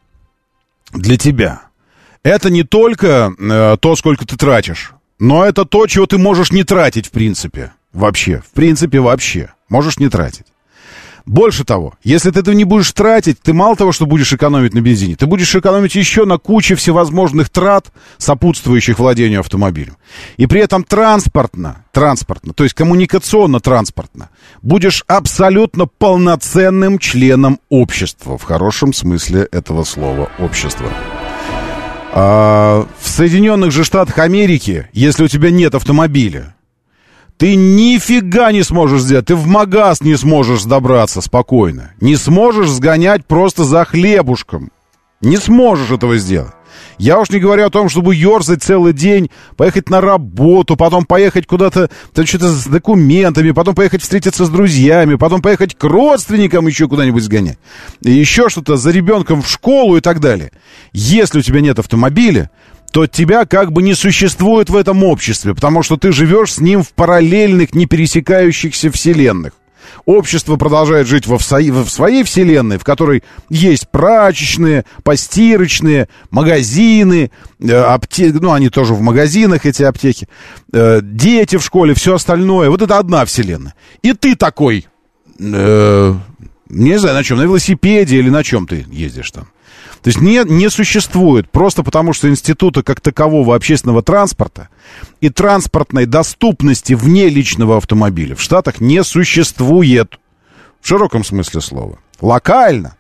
для 0.93 1.17
тебя 1.17 1.69
это 2.23 2.51
не 2.51 2.63
только 2.63 3.33
э, 3.39 3.77
то, 3.81 3.97
сколько 3.97 4.27
ты 4.27 4.37
тратишь. 4.37 4.93
Но 5.19 5.45
это 5.45 5.65
то, 5.65 5.87
чего 5.87 6.07
ты 6.07 6.19
можешь 6.19 6.53
не 6.53 6.65
тратить, 6.65 7.07
в 7.07 7.11
принципе. 7.11 7.73
Вообще. 7.93 8.43
В 8.47 8.53
принципе, 8.55 9.01
вообще. 9.01 9.53
Можешь 9.69 9.99
не 9.99 10.09
тратить. 10.09 10.47
Больше 11.29 11.63
того, 11.63 11.93
если 12.03 12.31
ты 12.31 12.41
это 12.41 12.55
не 12.55 12.65
будешь 12.65 12.91
тратить, 12.93 13.39
ты 13.43 13.53
мало 13.53 13.77
того, 13.77 13.93
что 13.93 14.07
будешь 14.07 14.33
экономить 14.33 14.73
на 14.73 14.81
бензине, 14.81 15.15
ты 15.15 15.27
будешь 15.27 15.55
экономить 15.55 15.95
еще 15.95 16.25
на 16.25 16.39
куче 16.39 16.75
всевозможных 16.75 17.51
трат, 17.51 17.93
сопутствующих 18.17 18.99
владению 18.99 19.41
автомобилем. 19.41 19.99
И 20.39 20.47
при 20.47 20.63
этом 20.63 20.85
транспортно, 20.85 21.85
транспортно, 21.93 22.55
то 22.55 22.65
есть 22.65 22.75
коммуникационно-транспортно, 22.75 24.31
будешь 24.63 25.05
абсолютно 25.07 25.85
полноценным 25.85 26.99
членом 26.99 27.61
общества, 27.69 28.39
в 28.39 28.45
хорошем 28.45 28.95
смысле 28.95 29.47
этого 29.53 29.85
слова 29.85 30.31
общества. 30.39 30.89
А, 32.21 32.85
в 32.99 33.09
Соединенных 33.09 33.71
же 33.71 33.85
Штатах 33.85 34.19
Америки, 34.19 34.89
если 34.93 35.23
у 35.23 35.29
тебя 35.29 35.53
нет 35.53 35.77
автомобиля, 35.77 36.57
ты 37.37 37.55
нифига 37.55 38.51
не 38.51 38.65
сможешь 38.65 39.03
сделать. 39.03 39.27
Ты 39.27 39.37
в 39.37 39.47
магаз 39.47 40.01
не 40.01 40.17
сможешь 40.17 40.65
добраться 40.65 41.21
спокойно. 41.21 41.93
Не 42.01 42.17
сможешь 42.17 42.71
сгонять 42.71 43.25
просто 43.25 43.63
за 43.63 43.85
хлебушком. 43.85 44.73
Не 45.21 45.37
сможешь 45.37 45.93
этого 45.93 46.19
сделать. 46.19 46.51
Я 46.99 47.19
уж 47.21 47.31
не 47.31 47.39
говорю 47.39 47.67
о 47.67 47.71
том, 47.71 47.89
чтобы 47.89 48.15
ерзать 48.15 48.63
целый 48.63 48.93
день, 48.93 49.31
поехать 49.57 49.91
на 49.91 50.01
работу, 50.01 50.77
потом 50.77 51.05
поехать 51.05 51.47
куда-то, 51.47 51.91
что-то 52.25 52.49
с 52.49 52.67
документами, 52.67 53.53
потом 53.53 53.75
поехать 53.75 54.03
встретиться 54.03 54.45
с 54.45 54.49
друзьями, 54.49 55.15
потом 55.15 55.43
поехать 55.43 55.75
к 55.75 55.85
родственникам 55.85 56.67
еще 56.67 56.89
куда-нибудь 56.89 57.23
сгонять. 57.23 57.59
И 58.03 58.11
еще 58.11 58.49
что-то 58.49 58.77
за 58.77 58.91
ребенком 58.91 59.43
в 59.43 59.49
школу 59.49 59.97
и 59.97 60.01
так 60.01 60.21
далее. 60.21 60.53
Если 60.93 61.39
у 61.39 61.43
тебя 61.43 61.61
нет 61.61 61.79
автомобиля, 61.79 62.51
то 62.93 63.07
тебя 63.07 63.45
как 63.45 63.73
бы 63.73 63.83
не 63.83 63.95
существует 63.95 64.71
в 64.71 64.77
этом 64.77 65.05
обществе, 65.05 65.55
потому 65.55 65.83
что 65.83 65.97
ты 65.97 66.13
живешь 66.13 66.55
с 66.55 66.61
ним 66.61 66.83
в 66.83 66.93
параллельных, 66.93 67.75
не 67.75 67.87
пересекающихся 67.87 68.91
вселенных. 68.91 69.53
Общество 70.05 70.57
продолжает 70.57 71.07
жить 71.07 71.27
во 71.27 71.39
в, 71.39 71.43
своей, 71.43 72.23
вселенной, 72.23 72.79
в 72.79 72.85
которой 72.85 73.23
есть 73.49 73.89
прачечные, 73.89 74.85
постирочные, 75.03 76.09
магазины, 76.31 77.31
э, 77.61 77.73
аптеки, 77.73 78.37
ну, 78.41 78.53
они 78.53 78.69
тоже 78.71 78.95
в 78.95 79.01
магазинах, 79.01 79.67
эти 79.67 79.83
аптеки, 79.83 80.29
э, 80.73 81.01
дети 81.03 81.57
в 81.57 81.65
школе, 81.65 81.95
все 81.95 82.15
остальное. 82.15 82.71
Вот 82.71 82.83
это 82.83 82.99
одна 82.99 83.25
вселенная. 83.25 83.75
И 84.03 84.13
ты 84.13 84.37
такой, 84.37 84.87
э, 85.39 86.15
не 86.69 86.99
знаю, 86.99 87.15
на 87.15 87.25
чем, 87.25 87.39
на 87.39 87.43
велосипеде 87.43 88.19
или 88.19 88.31
на 88.31 88.45
чем 88.45 88.67
ты 88.67 88.87
ездишь 88.91 89.31
там. 89.31 89.49
То 90.03 90.09
есть 90.09 90.21
не, 90.21 90.43
не 90.45 90.71
существует 90.71 91.51
просто 91.51 91.83
потому, 91.83 92.13
что 92.13 92.29
института 92.29 92.83
как 92.83 93.01
такового 93.01 93.57
общественного 93.57 94.03
транспорта 94.03 94.69
и 95.21 95.29
транспортной 95.29 96.07
доступности 96.07 96.93
вне 96.93 97.29
личного 97.29 97.77
автомобиля 97.77 98.37
в 98.37 98.43
Штатах 98.43 98.81
не 98.81 99.03
существует. 99.03 100.19
В 100.81 100.87
широком 100.87 101.25
смысле 101.25 101.61
слова. 101.61 101.99
Локально 102.21 102.97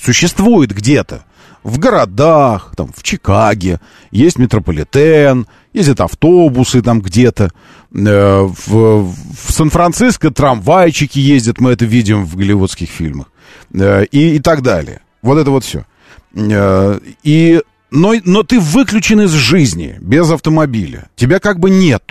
существует 0.00 0.72
где-то. 0.72 1.24
В 1.64 1.78
городах, 1.78 2.74
там, 2.76 2.92
в 2.94 3.02
Чикаге, 3.02 3.80
есть 4.10 4.38
метрополитен, 4.38 5.46
ездят 5.72 6.02
автобусы 6.02 6.82
там 6.82 7.00
где-то. 7.00 7.50
Э, 7.94 8.40
в, 8.42 9.12
в 9.12 9.52
Сан-Франциско 9.52 10.30
трамвайчики 10.30 11.18
ездят, 11.18 11.60
мы 11.60 11.72
это 11.72 11.86
видим 11.86 12.26
в 12.26 12.36
голливудских 12.36 12.90
фильмах. 12.90 13.32
Э, 13.72 14.04
и, 14.04 14.36
и 14.36 14.38
так 14.40 14.62
далее. 14.62 15.00
Вот 15.22 15.38
это 15.38 15.50
вот 15.50 15.64
все. 15.64 15.86
Э, 16.34 17.00
и, 17.22 17.62
но, 17.90 18.14
но 18.24 18.42
ты 18.42 18.60
выключен 18.60 19.22
из 19.22 19.30
жизни 19.30 19.96
без 20.02 20.30
автомобиля. 20.30 21.08
Тебя 21.16 21.40
как 21.40 21.58
бы 21.60 21.70
нет. 21.70 22.02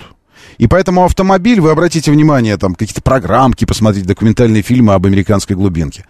И 0.58 0.68
поэтому 0.68 1.04
автомобиль, 1.06 1.62
вы 1.62 1.70
обратите 1.70 2.12
внимание, 2.12 2.58
там 2.58 2.74
какие-то 2.74 3.02
программки, 3.02 3.66
посмотрите 3.66 4.08
документальные 4.08 4.64
фильмы 4.64 4.94
об 4.94 5.06
американской 5.06 5.56
глубинке. 5.56 6.06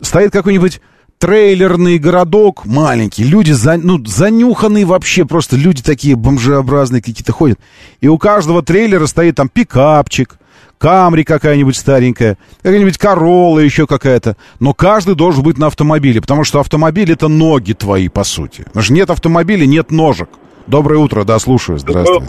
Стоит 0.00 0.32
какой-нибудь 0.32 0.80
трейлерный 1.24 1.96
городок 1.96 2.66
маленький, 2.66 3.24
люди 3.24 3.52
за, 3.52 3.78
ну, 3.78 3.98
занюханные 4.04 4.84
вообще, 4.84 5.24
просто 5.24 5.56
люди 5.56 5.82
такие 5.82 6.16
бомжеобразные 6.16 7.00
какие-то 7.00 7.32
ходят. 7.32 7.58
И 8.02 8.08
у 8.08 8.18
каждого 8.18 8.62
трейлера 8.62 9.06
стоит 9.06 9.36
там 9.36 9.48
пикапчик, 9.48 10.36
Камри 10.76 11.24
какая-нибудь 11.24 11.76
старенькая, 11.76 12.36
какая-нибудь 12.62 12.98
Королла 12.98 13.60
еще 13.60 13.86
какая-то. 13.86 14.36
Но 14.60 14.74
каждый 14.74 15.14
должен 15.14 15.42
быть 15.42 15.56
на 15.56 15.68
автомобиле, 15.68 16.20
потому 16.20 16.44
что 16.44 16.60
автомобиль 16.60 17.10
это 17.10 17.28
ноги 17.28 17.72
твои, 17.72 18.08
по 18.10 18.22
сути. 18.22 18.64
Потому 18.64 18.82
что 18.82 18.92
нет 18.92 19.08
автомобиля, 19.08 19.64
нет 19.64 19.90
ножек. 19.90 20.28
Доброе 20.66 20.98
утро, 20.98 21.24
да, 21.24 21.38
слушаю, 21.38 21.78
здравствуйте. 21.78 22.26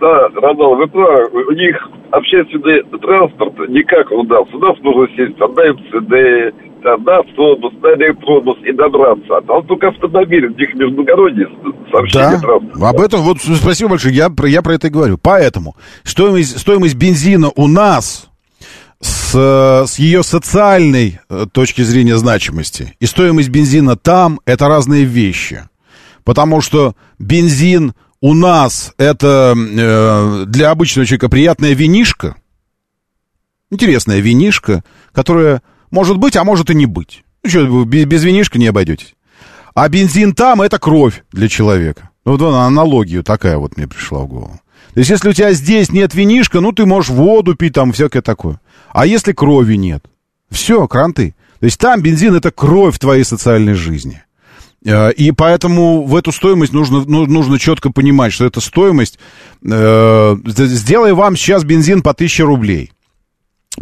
Да, 0.00 0.28
Ронал, 0.40 0.76
вы 0.76 0.86
правы, 0.86 1.44
у 1.44 1.52
них 1.52 1.88
общественный 2.12 2.82
транспорт 3.00 3.58
никак. 3.70 4.10
У 4.12 4.22
нас 4.22 4.78
нужно 4.82 5.08
сесть 5.16 5.38
на 5.38 5.46
МЦД, 5.48 6.54
на 6.82 7.18
автобус, 7.18 7.72
на 7.82 7.88
электробус 7.94 8.56
и 8.64 8.72
добраться. 8.72 9.36
А 9.36 9.42
там 9.42 9.66
только 9.66 9.88
автомобиль, 9.88 10.46
у 10.46 10.54
них 10.54 10.74
междугородний 10.74 11.46
сообщение 11.90 12.40
да, 12.40 12.88
об 12.88 13.00
этом, 13.00 13.20
вот 13.22 13.38
спасибо 13.40 13.90
большое, 13.90 14.14
я, 14.14 14.30
я 14.44 14.62
про 14.62 14.74
это 14.74 14.88
и 14.88 14.90
говорю. 14.90 15.18
Поэтому 15.18 15.76
стоимость, 16.04 16.58
стоимость 16.58 16.96
бензина 16.96 17.50
у 17.54 17.66
нас 17.66 18.30
с, 19.00 19.34
с 19.86 19.98
ее 19.98 20.22
социальной 20.22 21.20
э, 21.28 21.46
точки 21.52 21.82
зрения 21.82 22.16
значимости 22.16 22.94
и 22.98 23.06
стоимость 23.06 23.50
бензина 23.50 23.96
там 23.96 24.40
это 24.46 24.68
разные 24.68 25.04
вещи. 25.04 25.68
Потому 26.24 26.60
что 26.60 26.94
бензин 27.18 27.92
у 28.20 28.34
нас 28.34 28.94
это 28.98 29.54
э, 29.56 30.44
для 30.46 30.70
обычного 30.70 31.06
человека 31.06 31.28
приятная 31.28 31.74
винишка, 31.74 32.36
интересная 33.70 34.20
винишка, 34.20 34.82
которая 35.12 35.62
может 35.90 36.18
быть, 36.18 36.36
а 36.36 36.44
может 36.44 36.70
и 36.70 36.74
не 36.74 36.86
быть. 36.86 37.24
Ну 37.44 37.50
что, 37.50 37.84
без, 37.84 38.24
винишка 38.24 38.58
не 38.58 38.66
обойдетесь. 38.66 39.14
А 39.74 39.88
бензин 39.88 40.34
там 40.34 40.62
это 40.62 40.78
кровь 40.78 41.24
для 41.32 41.48
человека. 41.48 42.10
Ну, 42.24 42.32
вот 42.36 42.42
аналогию 42.42 43.22
такая 43.22 43.58
вот 43.58 43.76
мне 43.76 43.86
пришла 43.86 44.20
в 44.20 44.26
голову. 44.26 44.60
То 44.94 45.00
есть, 45.00 45.10
если 45.10 45.28
у 45.28 45.32
тебя 45.32 45.52
здесь 45.52 45.92
нет 45.92 46.14
винишка, 46.14 46.60
ну, 46.60 46.72
ты 46.72 46.86
можешь 46.86 47.10
воду 47.10 47.54
пить, 47.54 47.74
там, 47.74 47.92
всякое 47.92 48.22
такое. 48.22 48.58
А 48.92 49.06
если 49.06 49.32
крови 49.32 49.74
нет? 49.74 50.04
Все, 50.50 50.88
кранты. 50.88 51.34
То 51.60 51.66
есть, 51.66 51.78
там 51.78 52.00
бензин— 52.00 52.34
это 52.36 52.50
кровь 52.50 52.98
твоей 52.98 53.22
социальной 53.22 53.74
жизни. 53.74 54.22
Э, 54.86 55.12
и 55.12 55.32
поэтому 55.32 56.04
в 56.04 56.16
эту 56.16 56.32
стоимость 56.32 56.72
нужно, 56.72 57.04
ну, 57.06 57.26
нужно 57.26 57.58
четко 57.58 57.92
понимать, 57.92 58.32
что 58.32 58.46
эта 58.46 58.60
стоимость... 58.60 59.18
Э, 59.62 60.36
сделай 60.46 61.12
вам 61.12 61.36
сейчас 61.36 61.64
бензин 61.64 62.02
по 62.02 62.12
1000 62.12 62.44
рублей. 62.44 62.92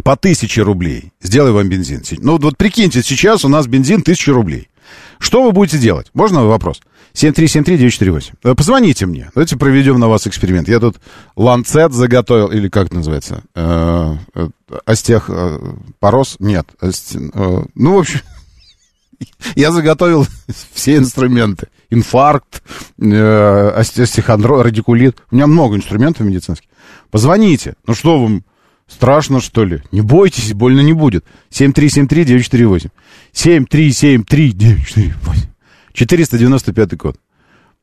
По 0.03 0.13
1000 0.13 0.63
рублей. 0.63 1.13
Сделай 1.21 1.51
вам 1.51 1.69
бензин. 1.69 2.01
Ну 2.19 2.37
вот 2.37 2.57
прикиньте, 2.57 3.01
сейчас 3.01 3.45
у 3.45 3.49
нас 3.49 3.67
бензин 3.67 4.01
1000 4.01 4.33
рублей. 4.33 4.69
Что 5.19 5.43
вы 5.43 5.51
будете 5.51 5.77
делать? 5.77 6.07
Можно 6.13 6.45
вопрос? 6.45 6.81
7373948. 7.13 8.33
Э, 8.43 8.55
позвоните 8.55 9.05
мне. 9.05 9.31
Давайте 9.33 9.57
проведем 9.57 9.99
на 9.99 10.09
вас 10.09 10.27
эксперимент. 10.27 10.67
Я 10.67 10.79
тут 10.79 10.97
ланцет 11.35 11.93
заготовил, 11.93 12.47
или 12.47 12.67
как 12.67 12.87
это 12.87 12.95
называется? 12.95 13.43
Э, 13.55 14.15
э, 14.35 14.49
остех... 14.85 15.29
Порос? 15.99 16.35
Нет. 16.39 16.67
Ну, 16.81 17.95
в 17.95 17.99
общем, 17.99 18.19
Я 19.55 19.71
заготовил 19.71 20.27
все 20.73 20.97
инструменты. 20.97 21.67
Инфаркт, 21.89 22.63
остеохондроз, 22.99 24.65
радикулит. 24.65 25.17
У 25.31 25.35
меня 25.35 25.47
много 25.47 25.77
инструментов 25.77 26.25
медицинских. 26.25 26.67
Позвоните. 27.11 27.75
Ну 27.87 27.93
что 27.93 28.19
вам, 28.21 28.43
страшно 28.87 29.41
что 29.41 29.65
ли? 29.65 29.81
Не 29.91 30.01
бойтесь, 30.01 30.53
больно 30.53 30.81
не 30.81 30.93
будет. 30.93 31.25
7373-948. 31.51 32.89
7373-948. 33.33 35.13
495 35.93 36.97
код. 36.97 37.17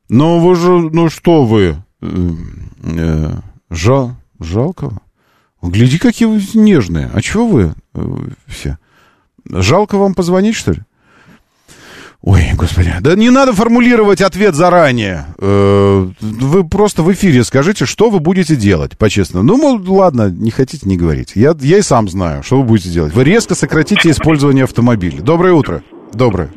Ну 0.09 0.41
вы 0.41 0.55
же, 0.57 0.71
ну 0.71 1.09
что 1.09 1.45
вы, 1.45 1.77
э, 2.01 3.31
жал, 3.71 4.17
жалко? 4.39 4.99
Гляди, 5.63 5.99
какие 5.99 6.27
вы 6.27 6.43
нежные. 6.55 7.11
А 7.13 7.23
чего 7.23 7.47
вы 7.47 7.75
э, 7.95 8.17
все? 8.47 8.79
Жалко 9.49 9.97
вам 9.97 10.15
позвонить, 10.15 10.57
что 10.57 10.73
ли? 10.73 10.83
Ой, 12.25 12.43
господи. 12.57 12.93
Да 13.01 13.17
не 13.17 13.31
надо 13.31 13.53
формулировать 13.53 14.21
ответ 14.21 14.55
заранее. 14.55 15.27
Э, 15.39 16.07
вы 16.21 16.65
просто 16.69 17.03
в 17.03 17.13
эфире 17.13 17.43
скажите, 17.43 17.85
что 17.85 18.11
вы 18.11 18.21
будете 18.21 18.55
делать, 18.55 18.97
по-честному. 18.97 19.45
Ну, 19.45 19.57
мол, 19.57 19.81
ладно, 19.97 20.31
не 20.31 20.51
хотите, 20.53 20.89
не 20.89 20.97
говорить. 20.97 21.33
Я, 21.35 21.53
я 21.59 21.79
и 21.79 21.83
сам 21.83 22.09
знаю, 22.09 22.45
что 22.45 22.59
вы 22.59 22.63
будете 22.63 22.91
делать. 22.91 23.13
Вы 23.13 23.25
резко 23.25 23.57
сократите 23.57 24.11
использование 24.11 24.65
автомобиля. 24.65 25.21
Доброе 25.21 25.55
утро. 25.55 25.83
Доброе. 26.13 26.51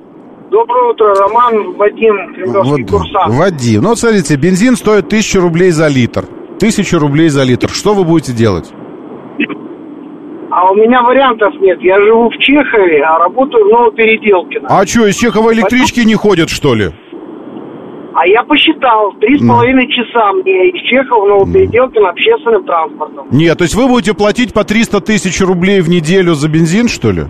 Доброе 0.52 0.92
утро, 0.94 1.16
Роман, 1.16 1.74
Вадим, 1.74 2.16
вот, 2.64 2.90
курсант. 2.90 3.34
Вадим, 3.34 3.82
ну 3.82 3.96
смотрите, 3.96 4.36
бензин 4.36 4.78
стоит 4.78 5.10
тысячу 5.10 5.42
рублей 5.42 5.72
за 5.72 5.88
литр. 5.88 6.26
Тысячу 6.60 7.00
рублей 7.00 7.30
за 7.30 7.44
литр. 7.44 7.70
Что 7.70 7.94
вы 7.96 8.04
будете 8.04 8.32
делать? 8.32 8.72
А 10.52 10.72
у 10.72 10.76
меня 10.76 11.02
вариантов 11.02 11.54
нет. 11.60 11.82
Я 11.82 12.00
живу 12.00 12.30
в 12.30 12.38
Чехове, 12.38 13.04
а 13.04 13.20
работаю 13.20 13.66
в 13.66 13.70
Новопеределкино. 13.70 14.68
А 14.70 14.86
что, 14.86 15.08
из 15.08 15.16
Чехова 15.16 15.54
электрички 15.54 16.02
не 16.02 16.16
ходят, 16.16 16.50
что 16.50 16.76
ли? 16.76 16.90
А 18.14 18.26
я 18.28 18.44
посчитал, 18.44 19.12
три 19.20 19.38
с 19.38 19.46
половиной 19.46 19.92
часа 19.92 20.32
мне 20.32 20.70
из 20.70 20.82
Чехова 20.90 21.26
в 21.26 21.28
Новопеределкино 21.28 22.10
общественным 22.10 22.64
транспортом. 22.64 23.28
Нет, 23.30 23.58
то 23.58 23.64
есть 23.66 23.76
вы 23.76 23.88
будете 23.88 24.14
платить 24.14 24.54
по 24.54 24.64
300 24.64 25.02
тысяч 25.02 25.42
рублей 25.42 25.82
в 25.82 25.90
неделю 25.90 26.34
за 26.34 26.48
бензин, 26.48 26.88
что 26.88 27.12
ли? 27.12 27.24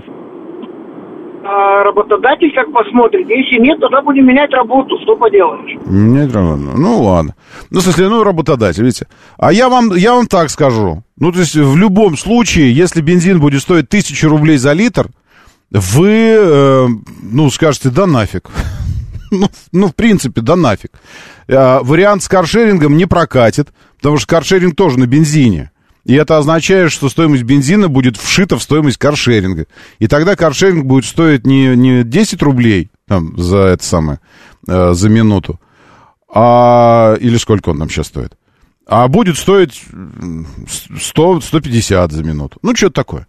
А 1.48 1.84
работодатель 1.84 2.52
как 2.56 2.72
посмотрит. 2.72 3.30
Если 3.30 3.62
нет, 3.62 3.80
тогда 3.80 4.02
будем 4.02 4.26
менять 4.26 4.50
работу. 4.52 4.98
Что 5.04 5.16
поделаешь? 5.16 5.78
Менять 5.86 6.34
работу. 6.34 6.76
Ну, 6.76 7.04
ладно. 7.04 7.36
Ну, 7.70 7.82
в 7.82 7.84
смысле, 7.84 8.10
ну, 8.10 8.24
работодатель, 8.24 8.82
видите. 8.82 9.08
А 9.38 9.54
я 9.54 9.70
вам, 9.70 9.94
я 9.94 10.14
вам 10.16 10.26
так 10.26 10.50
скажу. 10.50 11.04
Ну, 11.18 11.32
то 11.32 11.40
есть, 11.40 11.56
в 11.56 11.78
любом 11.78 12.18
случае, 12.18 12.74
если 12.74 13.02
бензин 13.02 13.40
будет 13.40 13.62
стоить 13.62 13.90
тысячу 13.90 14.28
рублей 14.28 14.58
за 14.58 14.74
литр, 14.74 15.10
вы, 15.70 16.10
э, 16.10 16.88
ну, 17.22 17.52
скажете, 17.52 17.90
да 17.92 18.08
нафиг. 18.08 18.50
ну, 19.32 19.48
ну, 19.72 19.88
в 19.90 19.96
принципе, 19.96 20.42
да 20.42 20.56
нафиг. 20.56 20.94
А, 21.48 21.82
вариант 21.84 22.24
с 22.24 22.28
каршерингом 22.28 22.98
не 22.98 23.06
прокатит, 23.06 23.68
потому 23.98 24.18
что 24.18 24.28
каршеринг 24.28 24.76
тоже 24.76 24.98
на 24.98 25.06
бензине. 25.06 25.70
И 26.06 26.14
это 26.14 26.38
означает, 26.38 26.92
что 26.92 27.10
стоимость 27.10 27.44
бензина 27.44 27.88
будет 27.88 28.16
вшита 28.16 28.58
в 28.58 28.64
стоимость 28.64 28.98
каршеринга. 28.98 29.66
И 30.00 30.08
тогда 30.08 30.36
каршеринг 30.36 30.86
будет 30.86 31.06
стоить 31.06 31.46
не, 31.46 31.76
не 31.76 32.04
10 32.04 32.42
рублей 32.44 32.92
там, 33.08 33.38
за 33.38 33.58
это 33.58 33.84
самое, 33.84 34.20
э, 34.68 34.94
за 34.94 35.10
минуту, 35.10 35.60
а... 36.36 37.16
Или 37.22 37.38
сколько 37.38 37.70
он 37.70 37.80
там 37.80 37.90
сейчас 37.90 38.08
стоит? 38.08 38.38
А 38.86 39.08
будет 39.08 39.38
стоить 39.38 39.84
100, 41.00 41.42
150 41.42 42.12
за 42.12 42.24
минуту. 42.24 42.60
Ну, 42.62 42.76
что-то 42.76 42.94
такое. 42.94 43.22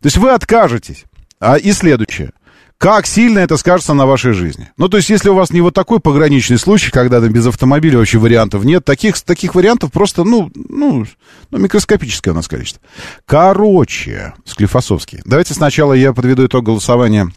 То 0.00 0.06
есть 0.06 0.16
вы 0.16 0.30
откажетесь. 0.30 1.04
А, 1.38 1.56
и 1.56 1.72
следующее. 1.72 2.32
Как 2.78 3.06
сильно 3.06 3.38
это 3.38 3.56
скажется 3.56 3.94
на 3.94 4.06
вашей 4.06 4.32
жизни. 4.32 4.70
Ну, 4.76 4.88
то 4.88 4.96
есть, 4.96 5.08
если 5.08 5.30
у 5.30 5.34
вас 5.34 5.50
не 5.50 5.60
вот 5.60 5.74
такой 5.74 6.00
пограничный 6.00 6.58
случай, 6.58 6.90
когда 6.90 7.20
там 7.20 7.32
без 7.32 7.46
автомобиля 7.46 7.98
вообще 7.98 8.18
вариантов 8.18 8.64
нет, 8.64 8.84
таких, 8.84 9.20
таких 9.22 9.54
вариантов 9.54 9.92
просто, 9.92 10.24
ну, 10.24 10.50
ну, 10.54 11.06
ну, 11.50 11.58
микроскопическое 11.58 12.34
у 12.34 12.36
нас 12.36 12.48
количество. 12.48 12.82
Короче, 13.26 14.34
Склифосовский. 14.44 15.20
Давайте 15.24 15.54
сначала 15.54 15.92
я 15.92 16.12
подведу 16.12 16.46
итог 16.46 16.64
голосования 16.64 17.30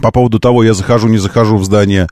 по 0.00 0.10
поводу 0.10 0.38
того, 0.38 0.64
я 0.64 0.74
захожу, 0.74 1.08
не 1.08 1.18
захожу 1.18 1.56
в 1.56 1.64
здание, 1.64 2.08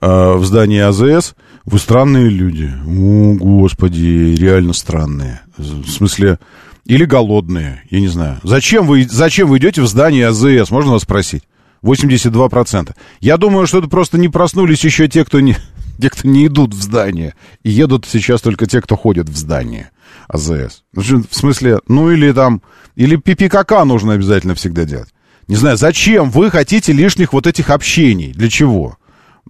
э, 0.00 0.32
в 0.34 0.44
здание 0.44 0.86
АЗС. 0.86 1.34
Вы 1.64 1.78
странные 1.78 2.28
люди. 2.28 2.72
О, 2.86 3.34
господи, 3.34 4.34
реально 4.38 4.72
странные. 4.72 5.42
В 5.56 5.88
смысле, 5.88 6.38
или 6.86 7.04
голодные, 7.04 7.82
я 7.90 8.00
не 8.00 8.08
знаю. 8.08 8.40
Зачем 8.42 8.86
вы, 8.86 9.06
зачем 9.08 9.48
вы 9.48 9.58
идете 9.58 9.82
в 9.82 9.86
здание 9.86 10.28
АЗС, 10.28 10.70
можно 10.70 10.92
вас 10.92 11.02
спросить? 11.02 11.44
82%. 11.82 12.94
Я 13.20 13.36
думаю, 13.36 13.66
что 13.66 13.78
это 13.78 13.88
просто 13.88 14.18
не 14.18 14.28
проснулись 14.28 14.84
еще 14.84 15.08
те, 15.08 15.24
кто 15.24 15.40
не, 15.40 15.56
те, 16.00 16.10
кто 16.10 16.28
не 16.28 16.46
идут 16.46 16.74
в 16.74 16.82
здание. 16.82 17.34
И 17.62 17.70
едут 17.70 18.06
сейчас 18.08 18.40
только 18.40 18.66
те, 18.66 18.80
кто 18.80 18.96
ходит 18.96 19.28
в 19.28 19.36
здание 19.36 19.90
АЗС. 20.28 20.84
Ну, 20.94 21.02
в 21.28 21.34
смысле, 21.34 21.80
ну 21.88 22.10
или 22.10 22.32
там, 22.32 22.62
или 22.94 23.16
ППКК 23.16 23.84
нужно 23.84 24.14
обязательно 24.14 24.54
всегда 24.54 24.84
делать. 24.84 25.08
Не 25.48 25.56
знаю, 25.56 25.76
зачем 25.76 26.30
вы 26.30 26.50
хотите 26.50 26.92
лишних 26.92 27.32
вот 27.32 27.46
этих 27.46 27.70
общений? 27.70 28.32
Для 28.32 28.48
чего? 28.48 28.96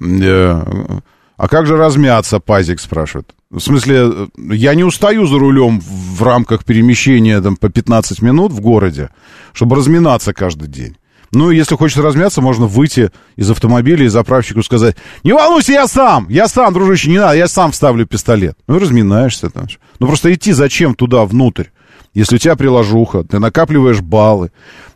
Э, 0.01 1.01
а 1.37 1.49
как 1.49 1.67
же 1.67 1.77
размяться, 1.77 2.41
Пазик 2.41 2.81
спрашивает. 2.81 3.35
В 3.51 3.61
смысле, 3.61 4.29
я 4.37 4.75
не 4.75 4.85
устаю 4.85 5.27
за 5.27 5.39
рулем 5.39 5.81
в 5.81 6.23
рамках 6.23 6.65
перемещения 6.65 7.41
там, 7.41 7.57
по 7.57 7.69
15 7.69 8.23
минут 8.23 8.53
в 8.53 8.61
городе, 8.61 9.11
чтобы 9.53 9.77
разминаться 9.77 10.33
каждый 10.33 10.69
день. 10.69 10.97
Ну, 11.33 11.51
если 11.51 11.77
хочешь 11.77 11.97
размяться, 11.97 12.43
можно 12.43 12.67
выйти 12.67 13.11
из 13.37 13.51
автомобиля 13.51 14.05
и 14.05 14.09
заправщику 14.09 14.63
сказать, 14.63 14.97
не 15.25 15.33
волнуйся, 15.33 15.73
я 15.73 15.89
сам, 15.89 16.29
я 16.29 16.47
сам, 16.47 16.75
дружище, 16.75 17.09
не 17.09 17.19
надо, 17.19 17.37
я 17.37 17.49
сам 17.49 17.73
вставлю 17.73 18.07
пистолет. 18.07 18.57
Ну, 18.67 18.79
разминаешься 18.79 19.49
там. 19.49 19.67
Ну, 19.99 20.07
просто 20.07 20.33
идти 20.35 20.53
зачем 20.53 20.95
туда, 20.95 21.25
внутрь? 21.25 21.69
Если 22.13 22.37
у 22.37 22.39
тебя 22.39 22.55
приложуха, 22.55 23.25
ты 23.25 23.39
накапливаешь 23.39 24.03
баллы, 24.03 24.53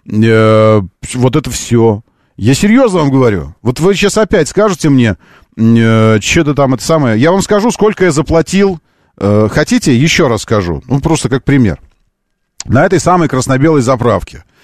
э, 0.07 0.83
вот 1.15 1.37
это 1.37 1.51
все. 1.51 2.03
Я 2.37 2.53
серьезно 2.53 2.99
вам 2.99 3.11
говорю. 3.11 3.55
Вот 3.63 3.81
вы 3.81 3.95
сейчас 3.95 4.19
опять 4.19 4.49
скажете 4.49 4.91
мне, 4.91 5.17
э, 5.57 6.19
что-то 6.21 6.55
там 6.55 6.75
это 6.75 6.85
самое. 6.85 7.19
Я 7.19 7.33
вам 7.33 7.41
скажу, 7.41 7.71
сколько 7.71 8.05
я 8.05 8.11
заплатил. 8.11 8.79
Э, 9.17 9.49
хотите, 9.51 9.97
еще 9.97 10.29
раз 10.29 10.43
скажу. 10.43 10.83
Ну, 10.87 11.01
просто 11.01 11.31
как 11.31 11.45
пример. 11.45 11.81
На 12.67 12.85
этой 12.85 13.01
самой 13.01 13.29
красно-белой 13.29 13.81
заправке– 13.81 14.45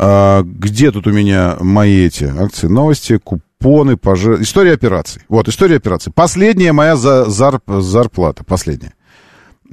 а, 0.00 0.42
где 0.44 0.92
тут 0.92 1.08
у 1.08 1.12
меня 1.12 1.56
мои 1.60 2.06
эти 2.06 2.24
акции, 2.24 2.68
новости, 2.68 3.18
купоны, 3.18 3.96
пожар... 3.96 4.40
История 4.40 4.74
операций. 4.74 5.22
Вот, 5.28 5.48
история 5.48 5.76
операций. 5.76 6.12
Последняя 6.12 6.72
моя 6.72 6.94
за, 6.94 7.24
зарп, 7.24 7.64
зарплата, 7.66 8.44
последняя. 8.44 8.94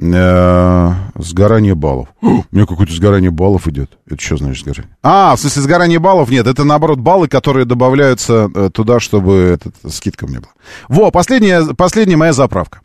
Э, 0.01 0.93
сгорание 1.15 1.76
баллов. 1.76 2.09
у 2.21 2.43
меня 2.51 2.65
какое-то 2.65 2.91
сгорание 2.91 3.30
баллов 3.30 3.67
идет. 3.67 3.99
Это 4.09 4.19
что 4.19 4.38
значит 4.38 4.63
сгорание? 4.63 4.97
А, 5.03 5.36
в 5.36 5.39
смысле 5.39 5.61
сгорание 5.61 5.99
баллов? 5.99 6.32
Нет, 6.32 6.47
это 6.47 6.63
наоборот 6.63 6.97
баллы, 6.97 7.28
которые 7.28 7.65
добавляются 7.65 8.49
э, 8.53 8.71
туда, 8.73 8.99
чтобы 8.99 9.34
этот, 9.34 9.76
скидка 9.93 10.26
мне 10.26 10.39
была. 10.39 10.51
Во, 10.89 11.11
последняя, 11.11 11.63
последняя 11.76 12.17
моя 12.17 12.34
заправка. 12.34 12.82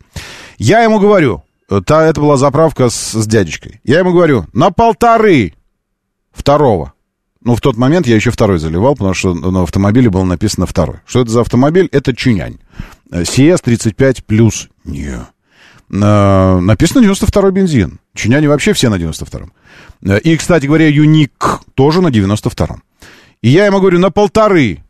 Я 0.59 0.83
ему 0.83 0.99
говорю, 0.99 1.43
э, 1.71 1.81
та, 1.83 2.05
это 2.05 2.21
была 2.21 2.37
заправка 2.37 2.89
с, 2.89 3.13
с 3.13 3.25
дядечкой. 3.25 3.81
Я 3.83 3.97
ему 3.97 4.13
говорю, 4.13 4.45
на 4.53 4.69
полторы 4.69 5.55
второго. 6.31 6.93
Ну, 7.43 7.55
в 7.55 7.61
тот 7.61 7.75
момент 7.75 8.05
я 8.07 8.15
еще 8.15 8.29
второй 8.29 8.59
заливал, 8.59 8.95
потому 8.95 9.13
что 9.13 9.33
на 9.33 9.63
автомобиле 9.63 10.09
было 10.09 10.23
написано 10.23 10.65
второй. 10.67 10.97
Что 11.05 11.21
это 11.21 11.31
за 11.31 11.41
автомобиль? 11.41 11.89
Это 11.91 12.15
Чинянь. 12.15 12.59
CS35 13.11 14.23
плюс. 14.25 14.69
Не. 14.83 15.19
Написано 15.89 17.03
92-й 17.03 17.51
бензин. 17.51 17.99
Чиняне 18.13 18.47
вообще 18.47 18.73
все 18.73 18.89
на 18.89 18.95
92-м. 18.95 19.51
И, 20.19 20.37
кстати 20.37 20.67
говоря, 20.67 20.87
Юник 20.87 21.61
тоже 21.73 22.01
на 22.01 22.07
92-м. 22.09 22.83
И 23.41 23.49
я 23.49 23.65
ему 23.65 23.79
говорю, 23.79 23.99
на 23.99 24.11
полторы. 24.11 24.83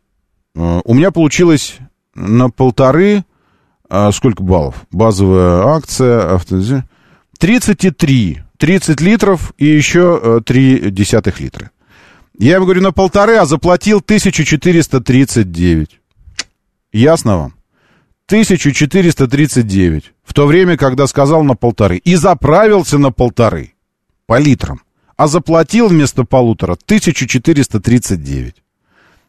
У 0.54 0.94
меня 0.94 1.10
получилось 1.10 1.76
на 2.14 2.50
полторы... 2.50 3.24
Сколько 4.12 4.42
баллов? 4.42 4.86
Базовая 4.90 5.66
акция, 5.74 6.34
авто... 6.34 6.82
33. 7.38 8.42
30 8.56 9.00
литров 9.00 9.52
и 9.58 9.66
еще 9.66 10.40
3 10.44 10.90
десятых 10.90 11.40
литра. 11.40 11.70
Я 12.38 12.56
ему 12.56 12.64
говорю, 12.64 12.82
на 12.82 12.92
полторы, 12.92 13.36
а 13.36 13.44
заплатил 13.44 13.98
1439. 13.98 16.00
Ясно 16.92 17.36
вам? 17.36 17.54
1439. 18.26 20.12
В 20.24 20.34
то 20.34 20.46
время, 20.46 20.76
когда 20.76 21.06
сказал 21.06 21.44
на 21.44 21.54
полторы. 21.54 21.98
И 21.98 22.14
заправился 22.14 22.98
на 22.98 23.12
полторы. 23.12 23.74
По 24.26 24.38
литрам. 24.38 24.82
А 25.16 25.26
заплатил 25.26 25.88
вместо 25.88 26.24
полутора 26.24 26.72
1439. 26.72 28.54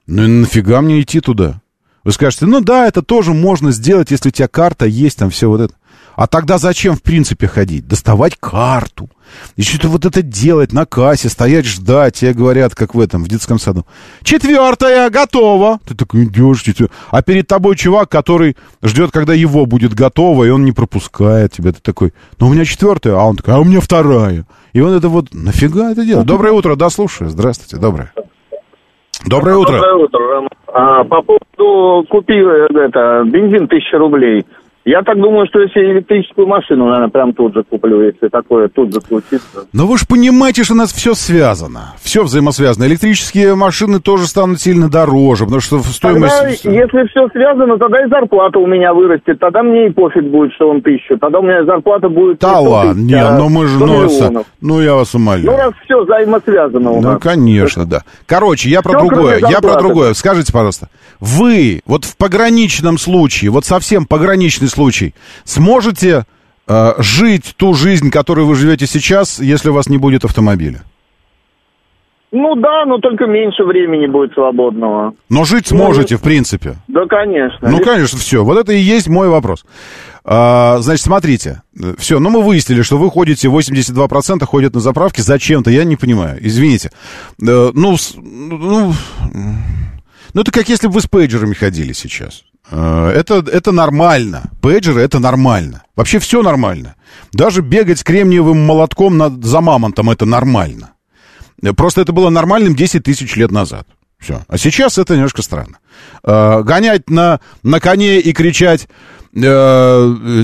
Ну 0.07 0.23
и 0.23 0.27
нафига 0.27 0.81
мне 0.81 1.01
идти 1.01 1.19
туда? 1.19 1.61
Вы 2.03 2.11
скажете, 2.11 2.45
ну 2.45 2.59
да, 2.59 2.87
это 2.87 3.01
тоже 3.01 3.33
можно 3.33 3.71
сделать, 3.71 4.11
если 4.11 4.29
у 4.29 4.31
тебя 4.31 4.47
карта 4.47 4.85
есть, 4.85 5.17
там 5.17 5.29
все 5.29 5.47
вот 5.47 5.61
это. 5.61 5.73
А 6.15 6.27
тогда 6.27 6.57
зачем, 6.57 6.95
в 6.95 7.01
принципе, 7.01 7.47
ходить? 7.47 7.87
Доставать 7.87 8.37
карту. 8.39 9.09
И 9.55 9.63
что-то 9.63 9.87
вот 9.87 10.05
это 10.05 10.21
делать 10.21 10.71
на 10.71 10.85
кассе, 10.85 11.27
стоять, 11.27 11.65
ждать. 11.65 12.15
Тебе 12.15 12.33
говорят, 12.33 12.75
как 12.75 12.93
в 12.93 12.99
этом, 12.99 13.23
в 13.23 13.27
детском 13.27 13.57
саду. 13.57 13.87
Четвертая, 14.21 15.09
готова. 15.09 15.79
Ты 15.87 15.95
такой 15.95 16.25
идешь, 16.25 16.63
а 17.09 17.21
перед 17.23 17.47
тобой 17.47 17.75
чувак, 17.75 18.09
который 18.09 18.55
ждет, 18.83 19.11
когда 19.11 19.33
его 19.33 19.65
будет 19.65 19.95
готово, 19.95 20.43
и 20.43 20.49
он 20.49 20.65
не 20.65 20.71
пропускает 20.71 21.53
тебя. 21.53 21.71
Ты 21.71 21.79
такой, 21.81 22.13
ну 22.39 22.47
у 22.47 22.53
меня 22.53 22.65
четвертая, 22.65 23.15
а 23.15 23.23
он 23.23 23.37
такой, 23.37 23.55
а 23.55 23.59
у 23.59 23.63
меня 23.63 23.79
вторая. 23.79 24.45
И 24.73 24.81
он 24.81 24.93
это 24.93 25.09
вот, 25.09 25.33
нафига 25.33 25.91
это 25.91 26.05
делать? 26.05 26.27
Доброе 26.27 26.53
утро, 26.53 26.75
да, 26.75 26.89
слушаю. 26.89 27.29
Здравствуйте, 27.31 27.77
доброе. 27.77 28.13
Доброе 29.25 29.57
утро. 29.57 29.73
Доброе 29.77 29.95
утро, 29.95 30.47
А, 30.67 31.03
по 31.03 31.21
поводу 31.21 32.05
купил 32.09 32.49
это, 32.49 33.23
бензин 33.25 33.67
тысяча 33.67 33.97
рублей. 33.97 34.45
Я 34.85 35.01
так 35.01 35.15
думаю, 35.15 35.47
что 35.47 35.61
если 35.61 35.79
электрическую 35.79 36.45
машину, 36.45 36.85
наверное, 36.85 37.09
прям 37.09 37.31
тут 37.33 37.53
же 37.53 37.63
куплю, 37.63 38.01
если 38.01 38.27
такое 38.27 38.67
тут 38.67 38.93
же 38.93 38.99
случится. 38.99 39.65
Но 39.71 39.87
вы 39.87 39.97
же 39.97 40.05
понимаете, 40.05 40.65
что 40.65 40.73
у 40.73 40.77
нас 40.77 40.91
все 40.91 41.13
связано. 41.13 41.93
Все 42.01 42.23
взаимосвязано. 42.23 42.83
Электрические 42.85 43.55
машины 43.55 44.01
тоже 44.01 44.27
станут 44.27 44.59
сильно 44.59 44.89
дороже, 44.89 45.45
потому 45.45 45.61
что 45.61 45.79
стоимость... 45.79 46.63
Тогда, 46.63 46.79
если 46.81 47.07
все 47.07 47.29
связано, 47.29 47.77
тогда 47.77 48.03
и 48.03 48.09
зарплата 48.09 48.59
у 48.59 48.67
меня 48.67 48.93
вырастет. 48.93 49.39
Тогда 49.39 49.63
мне 49.63 49.87
и 49.87 49.89
пофиг 49.89 50.25
будет, 50.25 50.51
что 50.53 50.69
он 50.69 50.81
тысячу. 50.81 51.17
Тогда 51.17 51.39
у 51.39 51.43
меня 51.43 51.63
зарплата 51.63 52.09
будет... 52.09 52.39
Да 52.39 52.59
ладно, 52.59 52.99
не, 52.99 53.13
а 53.13 53.37
ну 53.37 53.47
мы 53.47 53.67
же... 53.67 53.79
Ну, 53.79 54.43
ну, 54.59 54.81
я 54.81 54.95
вас 54.95 55.15
умоляю. 55.15 55.45
Ну, 55.45 55.55
раз 55.55 55.73
все 55.85 56.03
взаимосвязано 56.03 56.91
у 56.91 56.95
ну, 56.95 57.01
нас. 57.01 57.13
Ну, 57.13 57.19
конечно, 57.19 57.85
да. 57.85 58.01
Короче, 58.25 58.69
я 58.69 58.81
про 58.81 58.99
все, 58.99 59.07
другое. 59.07 59.39
Я 59.49 59.61
про 59.61 59.77
другое. 59.77 60.13
Скажите, 60.13 60.51
пожалуйста, 60.51 60.89
вы 61.21 61.81
вот 61.85 62.03
в 62.03 62.17
пограничном 62.17 62.97
случае, 62.97 63.49
вот 63.49 63.63
совсем 63.63 64.05
пограничный 64.05 64.67
случай, 64.73 65.15
сможете 65.45 66.25
э, 66.67 66.93
жить 66.97 67.55
ту 67.57 67.73
жизнь, 67.73 68.11
которую 68.11 68.47
вы 68.47 68.55
живете 68.55 68.85
сейчас, 68.87 69.39
если 69.39 69.69
у 69.69 69.73
вас 69.73 69.87
не 69.87 69.97
будет 69.97 70.25
автомобиля? 70.25 70.83
Ну 72.35 72.55
да, 72.55 72.85
но 72.87 72.97
только 72.97 73.27
меньше 73.27 73.63
времени 73.63 74.07
будет 74.07 74.33
свободного. 74.33 75.13
Но 75.29 75.43
жить 75.43 75.69
ну, 75.69 75.77
сможете, 75.77 76.15
ну, 76.15 76.19
в 76.19 76.23
принципе. 76.23 76.77
Да, 76.87 77.05
конечно. 77.05 77.69
Ну, 77.69 77.77
конечно, 77.77 78.17
все. 78.17 78.43
Вот 78.43 78.57
это 78.57 78.73
и 78.73 78.79
есть 78.79 79.07
мой 79.07 79.29
вопрос. 79.29 79.63
А, 80.25 80.79
значит, 80.79 81.05
смотрите. 81.05 81.61
Все, 81.99 82.17
ну 82.17 82.31
мы 82.31 82.41
выяснили, 82.41 82.81
что 82.81 82.97
вы 82.97 83.11
ходите, 83.11 83.49
82% 83.49 84.43
ходят 84.45 84.73
на 84.73 84.79
заправке 84.79 85.21
зачем-то, 85.21 85.69
я 85.69 85.83
не 85.83 85.95
понимаю. 85.95 86.39
Извините. 86.41 86.89
Э, 87.39 87.69
ну, 87.71 87.97
ну, 88.15 88.93
ну, 90.33 90.41
это 90.41 90.51
как 90.51 90.69
если 90.69 90.87
бы 90.87 90.93
вы 90.93 91.01
с 91.01 91.07
пейджерами 91.07 91.53
ходили 91.53 91.93
сейчас. 91.93 92.45
Э, 92.71 93.11
это, 93.15 93.43
это 93.51 93.71
нормально. 93.71 94.51
Пейджеры 94.61 95.01
это 95.01 95.19
нормально. 95.19 95.83
Вообще 95.95 96.19
все 96.19 96.41
нормально. 96.41 96.95
Даже 97.31 97.61
бегать 97.61 97.99
с 97.99 98.03
кремниевым 98.03 98.65
молотком 98.65 99.17
над, 99.17 99.43
за 99.43 99.61
мамонтом 99.61 100.09
это 100.09 100.25
нормально. 100.25 100.93
Просто 101.77 102.01
это 102.01 102.11
было 102.11 102.29
нормальным 102.29 102.75
10 102.75 103.03
тысяч 103.03 103.35
лет 103.35 103.51
назад. 103.51 103.87
Все. 104.19 104.41
А 104.47 104.57
сейчас 104.57 104.97
это 104.97 105.15
немножко 105.15 105.41
странно. 105.41 105.79
Э, 106.23 106.61
гонять 106.63 107.09
на, 107.09 107.39
на 107.63 107.79
коне 107.79 108.19
и 108.19 108.33
кричать... 108.33 108.87
Э, 109.35 110.43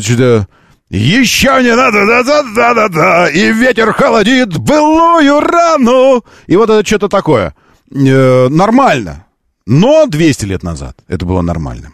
еще 0.89 1.61
не 1.61 1.75
надо, 1.75 2.07
да-да-да-да-да, 2.07 3.29
и 3.29 3.51
ветер 3.53 3.93
холодит 3.93 4.57
былую 4.57 5.39
рану. 5.39 6.25
И 6.47 6.55
вот 6.55 6.71
это 6.71 6.83
что-то 6.83 7.09
такое. 7.09 7.53
Э, 7.91 8.47
нормально. 8.49 9.27
Но 9.67 10.07
200 10.07 10.45
лет 10.45 10.63
назад 10.63 10.97
это 11.07 11.27
было 11.27 11.41
нормальным. 11.41 11.93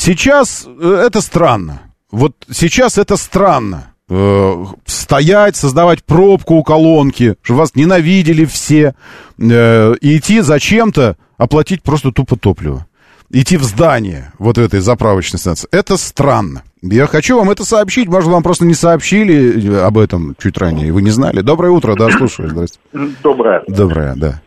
Сейчас 0.00 0.66
э, 0.66 1.04
это 1.06 1.20
странно. 1.20 1.80
Вот 2.10 2.32
сейчас 2.50 2.96
это 2.96 3.18
странно. 3.18 3.92
Э, 4.08 4.64
стоять, 4.86 5.56
создавать 5.56 6.02
пробку 6.04 6.54
у 6.54 6.62
колонки, 6.62 7.36
чтобы 7.42 7.60
вас 7.60 7.74
ненавидели 7.74 8.46
все, 8.46 8.94
э, 9.38 9.94
и 10.00 10.16
идти 10.16 10.40
зачем-то 10.40 11.16
оплатить 11.36 11.82
просто 11.82 12.12
тупо 12.12 12.36
топливо. 12.36 12.86
Идти 13.28 13.58
в 13.58 13.62
здание 13.62 14.32
вот 14.38 14.56
этой 14.56 14.80
заправочной 14.80 15.38
станции. 15.38 15.68
Это 15.70 15.98
странно. 15.98 16.62
Я 16.80 17.06
хочу 17.06 17.36
вам 17.36 17.50
это 17.50 17.66
сообщить. 17.66 18.08
Может, 18.08 18.30
вам 18.30 18.42
просто 18.42 18.64
не 18.64 18.72
сообщили 18.74 19.76
об 19.76 19.98
этом 19.98 20.34
чуть 20.42 20.56
ранее, 20.56 20.88
и 20.88 20.92
вы 20.92 21.02
не 21.02 21.10
знали. 21.10 21.42
Доброе 21.42 21.72
утро, 21.72 21.94
да, 21.94 22.08
слушаю. 22.08 22.48
Здравствуйте. 22.48 23.14
Доброе. 23.22 23.62
Доброе, 23.68 24.14
да. 24.16 24.40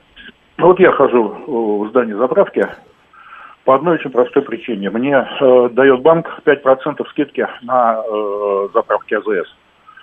Ну, 0.57 0.65
вот 0.65 0.79
я 0.79 0.91
хожу 0.93 1.85
в 1.85 1.89
здание 1.91 2.17
заправки 2.17 2.65
по 3.66 3.76
одной 3.76 3.95
очень 3.95 4.11
простой 4.11 4.43
причине. 4.43 4.89
Мне 4.89 5.16
э, 5.16 5.70
дает 5.72 6.01
банк 6.01 6.28
5% 6.45 7.07
скидки 7.11 7.47
на 7.61 7.97
э, 7.97 8.68
заправки 8.74 9.14
АЗС. 9.14 9.49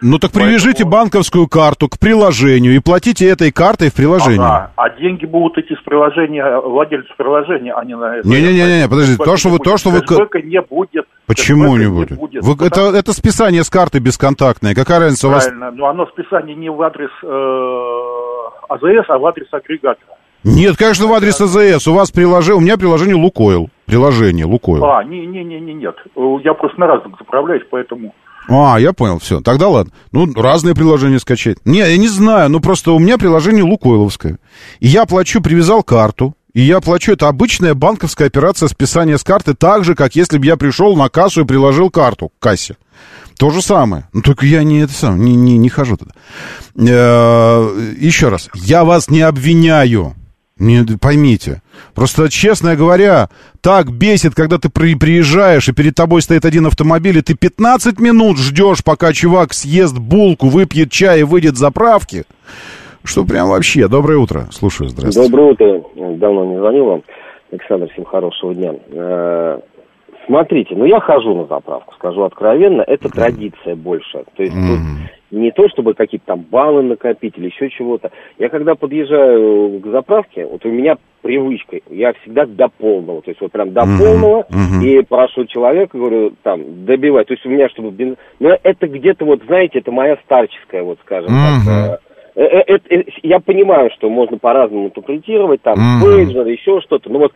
Ну 0.02 0.18
так 0.18 0.32
привяжите 0.32 0.84
Поэтому... 0.84 0.90
банковскую 0.92 1.46
карту 1.46 1.88
к 1.88 1.98
приложению 1.98 2.74
и 2.74 2.78
платите 2.78 3.28
этой 3.28 3.52
картой 3.52 3.90
в 3.90 3.94
приложении. 3.94 4.38
Ага. 4.38 4.72
А 4.76 4.88
деньги 4.90 5.26
будут 5.26 5.58
идти 5.58 5.74
с 5.76 5.82
приложения, 5.82 6.58
владельцу 6.58 7.12
приложения, 7.18 7.74
а 7.74 7.84
не 7.84 7.94
на 7.94 8.16
это. 8.16 8.26
Не-не-не, 8.26 8.88
подождите, 8.88 9.22
то, 9.22 9.36
что 9.36 9.50
вы... 9.50 9.58
То, 9.58 9.76
что 9.76 9.90
вы... 9.90 10.42
не 10.42 10.60
будет. 10.62 11.06
Почему 11.26 11.76
не 11.76 11.86
будет? 11.86 12.12
Не 12.12 12.16
будет. 12.16 12.42
Вы, 12.42 12.66
это, 12.66 12.96
это 12.96 13.12
списание 13.12 13.62
с 13.62 13.68
карты 13.68 13.98
бесконтактное. 13.98 14.74
Какая 14.74 15.00
разница 15.00 15.28
у 15.28 15.32
вас? 15.32 15.44
Правильно, 15.44 15.70
но 15.70 15.86
оно 15.88 16.06
списание 16.06 16.56
не 16.56 16.70
в 16.70 16.80
адрес 16.80 17.10
э, 17.22 18.72
АЗС, 18.72 19.04
а 19.08 19.18
в 19.18 19.26
адрес 19.26 19.48
агрегатора. 19.52 20.09
Нет, 20.42 20.76
конечно, 20.76 21.06
в 21.06 21.12
адрес 21.12 21.40
АЗС. 21.40 21.86
У 21.86 21.92
вас 21.92 22.10
приложение, 22.10 22.56
у 22.56 22.60
меня 22.60 22.76
приложение 22.76 23.16
Лукойл. 23.16 23.68
Приложение 23.86 24.46
Лукойл. 24.46 24.84
А, 24.84 25.04
не-не-не, 25.04 25.60
нет. 25.60 25.96
Я 26.44 26.54
просто 26.54 26.80
на 26.80 26.86
разных 26.86 27.18
заправляюсь, 27.18 27.62
поэтому... 27.70 28.14
А, 28.48 28.78
я 28.80 28.92
понял, 28.92 29.18
все. 29.18 29.40
Тогда 29.40 29.68
ладно. 29.68 29.92
Ну, 30.12 30.32
разные 30.34 30.74
приложения 30.74 31.18
скачать. 31.18 31.58
Не, 31.64 31.78
я 31.78 31.96
не 31.96 32.08
знаю, 32.08 32.50
ну 32.50 32.60
просто 32.60 32.92
у 32.92 32.98
меня 32.98 33.18
приложение 33.18 33.62
Лукойловское. 33.62 34.38
И 34.80 34.88
я 34.88 35.04
плачу, 35.04 35.42
привязал 35.42 35.82
карту, 35.82 36.34
и 36.54 36.62
я 36.62 36.80
плачу. 36.80 37.12
Это 37.12 37.28
обычная 37.28 37.74
банковская 37.74 38.24
операция 38.26 38.68
списания 38.68 39.18
с 39.18 39.24
карты, 39.24 39.54
так 39.54 39.84
же, 39.84 39.94
как 39.94 40.16
если 40.16 40.38
бы 40.38 40.46
я 40.46 40.56
пришел 40.56 40.96
на 40.96 41.08
кассу 41.08 41.42
и 41.42 41.46
приложил 41.46 41.90
карту 41.90 42.28
к 42.30 42.42
кассе. 42.42 42.76
То 43.38 43.50
же 43.50 43.62
самое. 43.62 44.08
Ну, 44.12 44.22
только 44.22 44.46
я 44.46 44.62
не 44.64 44.80
это 44.80 44.92
сам, 44.92 45.24
не, 45.24 45.34
не, 45.34 45.56
не 45.56 45.68
хожу 45.68 45.96
туда. 45.96 46.12
Э, 46.76 47.94
еще 47.98 48.28
раз. 48.28 48.50
Я 48.54 48.84
вас 48.84 49.10
не 49.10 49.20
обвиняю. 49.20 50.14
Не, 50.60 50.84
поймите. 51.00 51.62
Просто, 51.94 52.28
честно 52.28 52.76
говоря, 52.76 53.30
так 53.62 53.90
бесит, 53.90 54.34
когда 54.34 54.58
ты 54.58 54.68
при, 54.68 54.94
приезжаешь, 54.94 55.68
и 55.68 55.72
перед 55.72 55.94
тобой 55.94 56.20
стоит 56.20 56.44
один 56.44 56.66
автомобиль, 56.66 57.16
и 57.16 57.22
ты 57.22 57.34
15 57.34 57.98
минут 57.98 58.36
ждешь, 58.36 58.84
пока 58.84 59.14
чувак 59.14 59.54
съест 59.54 59.98
булку, 59.98 60.48
выпьет 60.48 60.90
чай 60.90 61.20
и 61.20 61.22
выйдет 61.24 61.56
с 61.56 61.60
заправки. 61.60 62.24
Что 63.02 63.24
прям 63.24 63.48
вообще. 63.48 63.88
Доброе 63.88 64.18
утро. 64.18 64.48
Слушаю, 64.50 64.90
здравствуйте. 64.90 65.30
Доброе 65.30 65.52
утро. 65.52 65.82
Давно 66.16 66.44
не 66.44 66.58
звонил 66.58 66.84
вам. 66.84 67.02
Александр, 67.50 67.88
всем 67.92 68.04
хорошего 68.04 68.54
дня. 68.54 68.74
Э, 68.92 69.60
смотрите, 70.26 70.76
ну 70.76 70.84
я 70.84 71.00
хожу 71.00 71.34
на 71.34 71.46
заправку, 71.46 71.94
скажу 71.94 72.22
откровенно, 72.22 72.82
это 72.82 73.08
традиция 73.08 73.74
больше. 73.74 74.24
То 74.36 74.42
есть 74.42 74.54
mm-hmm 74.54 75.19
не 75.30 75.50
то, 75.52 75.68
чтобы 75.68 75.94
какие-то 75.94 76.26
там 76.26 76.44
баллы 76.50 76.82
накопить 76.82 77.38
или 77.38 77.46
еще 77.46 77.70
чего-то. 77.70 78.10
Я 78.38 78.48
когда 78.48 78.74
подъезжаю 78.74 79.80
к 79.80 79.86
заправке, 79.86 80.46
вот 80.46 80.64
у 80.64 80.68
меня 80.68 80.96
привычка, 81.22 81.78
я 81.90 82.12
всегда 82.14 82.46
до 82.46 82.68
полного, 82.68 83.22
то 83.22 83.30
есть 83.30 83.40
вот 83.40 83.52
прям 83.52 83.72
до 83.72 83.82
uh-huh, 83.82 83.98
полного, 83.98 84.46
uh-huh. 84.48 84.84
и 84.84 85.02
прошу 85.02 85.44
человека, 85.46 85.96
говорю, 85.96 86.32
там, 86.42 86.84
добивать, 86.84 87.28
то 87.28 87.34
есть 87.34 87.44
у 87.44 87.50
меня, 87.50 87.68
чтобы 87.68 87.90
бензин... 87.90 88.16
Но 88.38 88.56
это 88.62 88.86
где-то, 88.86 89.24
вот, 89.24 89.42
знаете, 89.46 89.80
это 89.80 89.92
моя 89.92 90.16
старческая, 90.24 90.82
вот, 90.82 90.98
скажем 91.04 91.30
uh-huh. 91.30 91.66
так, 91.66 92.00
э, 92.36 92.42
э, 92.42 92.78
э, 92.88 93.02
я 93.22 93.38
понимаю, 93.40 93.90
что 93.96 94.08
можно 94.08 94.38
по-разному 94.38 94.86
интерпретировать, 94.86 95.60
там, 95.62 95.76
uh-huh. 95.78 96.04
пейджер, 96.04 96.46
еще 96.46 96.80
что-то, 96.80 97.10
но 97.10 97.18
вот 97.18 97.32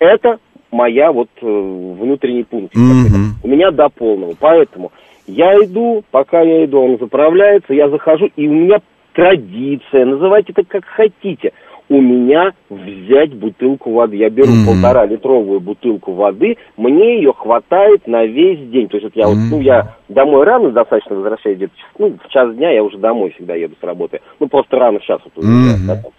это 0.00 0.38
моя 0.72 1.12
вот 1.12 1.28
внутренний 1.40 2.44
пункт. 2.44 2.74
Uh-huh. 2.74 3.30
У 3.44 3.48
меня 3.48 3.70
до 3.70 3.88
полного, 3.88 4.34
поэтому 4.38 4.90
я 5.30 5.54
иду, 5.64 6.02
пока 6.10 6.40
я 6.42 6.64
иду, 6.64 6.80
он 6.80 6.98
заправляется, 6.98 7.74
я 7.74 7.88
захожу, 7.88 8.28
и 8.36 8.48
у 8.48 8.52
меня 8.52 8.80
традиция, 9.12 10.04
называйте 10.04 10.52
это 10.52 10.64
как 10.64 10.84
хотите. 10.84 11.52
У 11.88 12.00
меня 12.00 12.52
взять 12.68 13.34
бутылку 13.34 13.90
воды. 13.90 14.16
Я 14.16 14.30
беру 14.30 14.46
mm-hmm. 14.46 14.66
полтора 14.66 15.06
литровую 15.06 15.58
бутылку 15.58 16.12
воды, 16.12 16.56
мне 16.76 17.16
ее 17.16 17.32
хватает 17.32 18.06
на 18.06 18.24
весь 18.24 18.60
день. 18.70 18.88
То 18.88 18.98
есть 18.98 19.04
вот 19.06 19.16
я 19.16 19.24
mm-hmm. 19.24 19.50
вот, 19.50 19.56
ну, 19.56 19.60
я 19.60 19.96
домой 20.08 20.44
рано 20.44 20.70
достаточно 20.70 21.16
возвращаюсь, 21.16 21.56
где-то 21.56 21.72
ну, 21.98 22.16
в 22.24 22.28
час 22.28 22.54
дня 22.54 22.70
я 22.70 22.84
уже 22.84 22.96
домой 22.96 23.30
всегда 23.30 23.56
еду 23.56 23.74
с 23.80 23.84
работы. 23.84 24.20
Ну, 24.38 24.46
просто 24.46 24.76
рано 24.78 25.00
сейчас 25.00 25.20
вот 25.24 25.44
уезжаю. 25.44 25.78
Mm-hmm. 25.78 25.86
Да, 25.88 26.10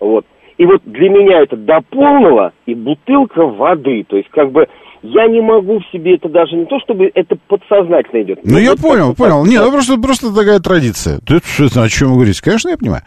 вот. 0.00 0.26
И 0.58 0.66
вот 0.66 0.82
для 0.84 1.08
меня 1.08 1.42
это 1.42 1.56
до 1.56 1.80
полного 1.88 2.52
и 2.66 2.74
бутылка 2.74 3.46
воды. 3.46 4.04
То 4.08 4.16
есть 4.16 4.28
как 4.30 4.50
бы 4.50 4.66
я 5.02 5.28
не 5.28 5.40
могу 5.40 5.78
в 5.78 5.92
себе 5.92 6.16
это 6.16 6.28
даже 6.28 6.56
не 6.56 6.66
то, 6.66 6.78
чтобы 6.80 7.10
это 7.14 7.36
подсознательно 7.48 8.22
идет. 8.22 8.40
Ну, 8.44 8.58
я 8.58 8.76
понял, 8.76 9.14
понял. 9.14 9.44
Нет, 9.46 9.62
ну 9.64 9.72
просто, 9.72 9.96
просто 9.96 10.34
такая 10.34 10.60
традиция. 10.60 11.20
Ты 11.20 11.36
о 11.36 11.88
чем 11.88 12.14
вы? 12.14 12.32
Конечно, 12.42 12.68
я 12.68 12.76
понимаю. 12.76 13.02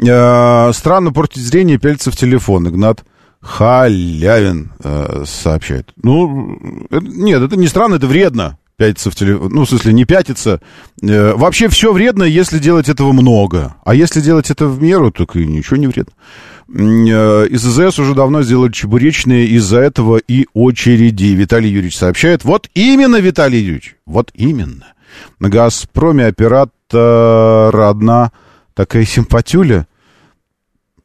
Э, 0.00 0.72
странно 0.72 1.12
портить 1.12 1.42
зрение, 1.42 1.78
пялиться 1.78 2.10
в 2.10 2.16
телефон. 2.16 2.68
Игнат 2.68 3.04
Халявин 3.40 4.72
э, 4.82 5.24
сообщает. 5.26 5.92
Ну, 6.02 6.58
это, 6.90 7.04
нет, 7.04 7.42
это 7.42 7.56
не 7.56 7.68
странно, 7.68 7.96
это 7.96 8.06
вредно. 8.06 8.58
Пятиться 8.76 9.10
в 9.10 9.14
телефон. 9.14 9.50
Ну, 9.52 9.64
в 9.64 9.68
смысле, 9.68 9.92
не 9.92 10.04
пятиться. 10.04 10.60
Э, 11.02 11.32
вообще 11.34 11.68
все 11.68 11.92
вредно, 11.92 12.24
если 12.24 12.58
делать 12.58 12.88
этого 12.88 13.12
много. 13.12 13.76
А 13.84 13.94
если 13.94 14.20
делать 14.20 14.50
это 14.50 14.66
в 14.66 14.82
меру, 14.82 15.10
так 15.10 15.36
и 15.36 15.46
ничего 15.46 15.76
не 15.76 15.86
вредно. 15.86 16.12
Э, 16.68 17.46
из 17.48 17.64
ИЗС 17.64 17.98
уже 17.98 18.14
давно 18.14 18.42
сделали 18.42 18.72
чебуречные, 18.72 19.46
из-за 19.46 19.78
этого 19.78 20.18
и 20.18 20.46
очереди. 20.52 21.26
Виталий 21.26 21.70
Юрьевич 21.70 21.96
сообщает. 21.96 22.44
Вот 22.44 22.68
именно, 22.74 23.16
Виталий 23.16 23.60
Юрьевич, 23.60 23.96
вот 24.04 24.30
именно. 24.34 24.86
На 25.38 25.48
«Газпроме» 25.48 26.26
оператор 26.26 27.80
одна 27.80 28.32
такая 28.74 29.04
симпатюля. 29.04 29.86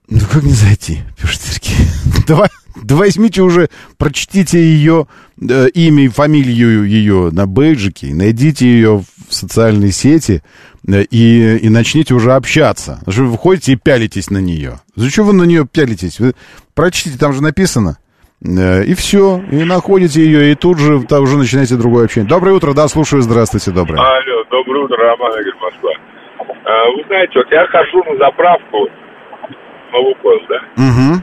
Ну, 0.09 0.19
как 0.29 0.43
не 0.43 0.51
зайти, 0.51 0.99
пишет 1.19 1.41
Сергей. 1.41 1.87
Давай, 2.27 2.49
да 2.83 2.95
возьмите 2.95 3.41
уже, 3.41 3.69
прочтите 3.97 4.59
ее 4.61 5.07
э, 5.39 5.69
имя 5.73 6.05
и 6.05 6.09
фамилию 6.09 6.85
ее 6.85 7.29
на 7.31 7.45
бейджике, 7.45 8.13
найдите 8.13 8.65
ее 8.67 9.03
в 9.29 9.33
социальной 9.33 9.91
сети, 9.91 10.43
и, 10.87 11.57
и 11.57 11.69
начните 11.69 12.13
уже 12.13 12.33
общаться. 12.33 12.99
Вы 13.05 13.25
выходите 13.27 13.73
и 13.73 13.75
пялитесь 13.75 14.29
на 14.29 14.39
нее. 14.39 14.79
Зачем 14.95 15.25
вы 15.25 15.33
на 15.33 15.43
нее 15.43 15.65
пялитесь? 15.65 16.19
Вы 16.19 16.33
прочтите, 16.75 17.17
там 17.17 17.33
же 17.33 17.43
написано. 17.43 17.97
Э, 18.43 18.83
и 18.83 18.95
все, 18.95 19.39
и 19.51 19.63
находите 19.63 20.21
ее, 20.21 20.51
и 20.51 20.55
тут 20.55 20.79
же 20.79 21.03
там 21.07 21.23
уже 21.23 21.37
начинаете 21.37 21.75
другое 21.75 22.05
общение. 22.05 22.27
Доброе 22.27 22.53
утро, 22.53 22.73
да, 22.73 22.87
слушаю, 22.87 23.21
здравствуйте, 23.21 23.71
доброе. 23.71 23.99
Алло, 23.99 24.43
доброе 24.49 24.85
утро, 24.85 24.97
Роман 24.97 25.31
Игорь 25.41 25.59
Москва. 25.61 25.91
А, 26.65 26.89
вы 26.89 27.03
знаете, 27.05 27.33
вот 27.35 27.51
я 27.51 27.67
хожу 27.67 28.03
на 28.03 28.17
заправку 28.17 28.89
на 29.91 29.97
Лукойл, 29.99 30.39
да? 30.49 30.57
Угу. 30.77 31.21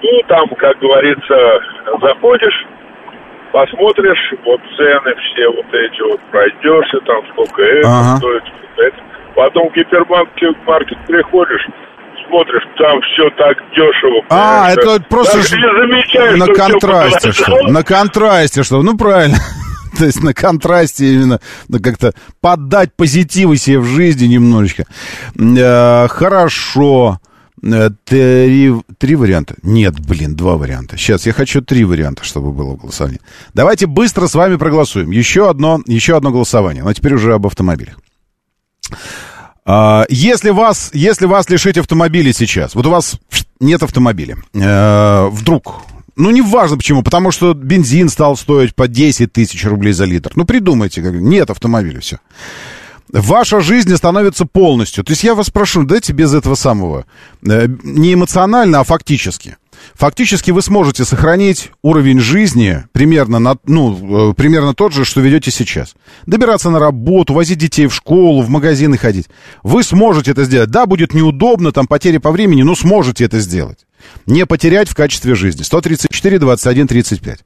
Ну, 0.00 0.22
там, 0.28 0.48
как 0.56 0.78
говорится, 0.78 1.34
заходишь, 2.00 2.66
посмотришь, 3.52 4.34
вот 4.44 4.60
цены 4.76 5.14
все 5.16 5.48
вот 5.48 5.66
эти 5.72 6.02
вот, 6.02 6.20
пройдешься, 6.30 6.98
там 7.06 7.22
сколько 7.32 7.62
это 7.62 7.88
ага. 7.88 8.16
стоит, 8.18 8.42
сколько 8.42 8.82
это. 8.82 8.96
Потом 9.34 9.68
в 9.68 9.74
гипермаркет 9.74 10.98
приходишь, 11.06 11.66
смотришь, 12.28 12.62
там 12.78 13.00
все 13.02 13.30
так 13.30 13.56
дешево. 13.70 14.24
А, 14.30 14.72
это 14.72 15.00
просто 15.08 15.42
ж... 15.42 15.52
на 16.36 16.44
что 16.44 16.54
контрасте 16.54 17.32
что, 17.32 17.68
на 17.68 17.82
контрасте 17.82 18.62
что, 18.62 18.82
ну 18.82 18.96
правильно. 18.96 19.36
То 19.98 20.04
есть 20.04 20.22
на 20.22 20.34
контрасте 20.34 21.06
именно 21.06 21.40
ну, 21.68 21.78
как-то 21.80 22.12
поддать 22.40 22.90
позитивы 22.96 23.56
себе 23.56 23.78
в 23.78 23.86
жизни 23.86 24.26
немножечко. 24.26 24.84
Э, 25.36 26.06
хорошо. 26.08 27.18
Э, 27.62 27.90
три, 28.04 28.72
три 28.98 29.16
варианта? 29.16 29.56
Нет, 29.62 29.98
блин, 30.00 30.34
два 30.34 30.56
варианта. 30.56 30.96
Сейчас, 30.96 31.26
я 31.26 31.32
хочу 31.32 31.62
три 31.62 31.84
варианта, 31.84 32.24
чтобы 32.24 32.52
было 32.52 32.76
голосование. 32.76 33.20
Давайте 33.54 33.86
быстро 33.86 34.26
с 34.26 34.34
вами 34.34 34.56
проголосуем. 34.56 35.10
Еще 35.10 35.48
одно, 35.48 35.80
еще 35.86 36.16
одно 36.16 36.30
голосование. 36.30 36.84
Но 36.84 36.92
теперь 36.92 37.14
уже 37.14 37.34
об 37.34 37.46
автомобилях. 37.46 37.98
А, 39.64 40.06
если 40.08 40.50
вас, 40.50 40.90
если 40.94 41.26
вас 41.26 41.48
лишить 41.50 41.78
автомобиля 41.78 42.32
сейчас, 42.32 42.74
вот 42.74 42.86
у 42.86 42.90
вас 42.90 43.18
нет 43.60 43.82
автомобиля, 43.82 44.38
э, 44.54 45.28
вдруг, 45.30 45.82
ну, 46.16 46.30
не 46.30 46.40
важно 46.40 46.76
почему, 46.76 47.02
потому 47.02 47.30
что 47.32 47.52
бензин 47.52 48.08
стал 48.08 48.36
стоить 48.36 48.74
по 48.74 48.88
10 48.88 49.32
тысяч 49.32 49.64
рублей 49.64 49.92
за 49.92 50.04
литр. 50.04 50.32
Ну, 50.36 50.44
придумайте, 50.44 51.02
нет 51.02 51.50
автомобиля, 51.50 52.00
все 52.00 52.18
ваша 53.12 53.60
жизнь 53.60 53.94
становится 53.96 54.44
полностью. 54.44 55.04
То 55.04 55.12
есть 55.12 55.24
я 55.24 55.34
вас 55.34 55.50
прошу, 55.50 55.84
дайте 55.84 56.12
без 56.12 56.34
этого 56.34 56.54
самого, 56.54 57.06
э, 57.46 57.66
не 57.82 58.14
эмоционально, 58.14 58.80
а 58.80 58.84
фактически. 58.84 59.56
Фактически 59.94 60.50
вы 60.50 60.62
сможете 60.62 61.04
сохранить 61.04 61.70
уровень 61.82 62.20
жизни 62.20 62.84
примерно, 62.92 63.38
на, 63.38 63.56
ну, 63.66 64.30
э, 64.30 64.34
примерно 64.34 64.74
тот 64.74 64.92
же, 64.92 65.04
что 65.04 65.20
ведете 65.20 65.50
сейчас. 65.50 65.94
Добираться 66.26 66.70
на 66.70 66.78
работу, 66.78 67.34
возить 67.34 67.58
детей 67.58 67.86
в 67.86 67.94
школу, 67.94 68.42
в 68.42 68.48
магазины 68.48 68.98
ходить. 68.98 69.26
Вы 69.62 69.82
сможете 69.82 70.32
это 70.32 70.44
сделать. 70.44 70.70
Да, 70.70 70.86
будет 70.86 71.14
неудобно, 71.14 71.72
там 71.72 71.86
потери 71.86 72.18
по 72.18 72.30
времени, 72.30 72.62
но 72.62 72.74
сможете 72.74 73.24
это 73.24 73.40
сделать. 73.40 73.78
Не 74.26 74.46
потерять 74.46 74.88
в 74.88 74.94
качестве 74.94 75.34
жизни. 75.34 75.62
134, 75.62 76.38
21, 76.38 76.86
35. 76.86 77.40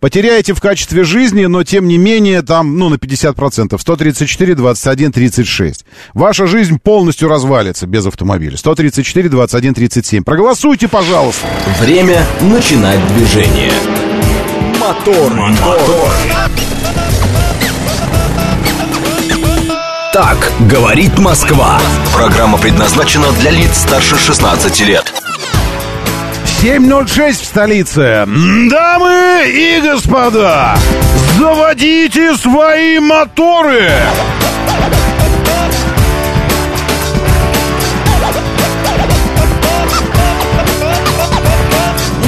Потеряете 0.00 0.54
в 0.54 0.60
качестве 0.60 1.04
жизни, 1.04 1.44
но 1.46 1.62
тем 1.64 1.86
не 1.86 1.98
менее 1.98 2.42
там, 2.42 2.78
ну, 2.78 2.88
на 2.88 2.94
50%. 2.94 3.78
134, 3.78 4.54
21, 4.54 5.12
36. 5.12 5.84
Ваша 6.14 6.46
жизнь 6.46 6.78
полностью 6.78 7.28
развалится 7.28 7.86
без 7.86 8.06
автомобиля. 8.06 8.56
134, 8.56 9.28
21, 9.28 9.74
37. 9.74 10.24
Проголосуйте, 10.24 10.88
пожалуйста. 10.88 11.46
Время 11.80 12.24
начинать 12.40 13.00
движение. 13.14 13.72
Мотор, 14.80 15.32
мотор. 15.34 16.10
Так 20.12 20.52
говорит 20.68 21.18
Москва. 21.18 21.80
Программа 22.12 22.58
предназначена 22.58 23.32
для 23.40 23.50
лиц 23.50 23.78
старше 23.78 24.18
16 24.18 24.80
лет. 24.80 25.21
7.06 26.62 27.32
в 27.32 27.44
столице. 27.44 28.24
Дамы 28.70 29.46
и 29.48 29.80
господа, 29.82 30.76
заводите 31.36 32.36
свои 32.36 33.00
моторы! 33.00 33.90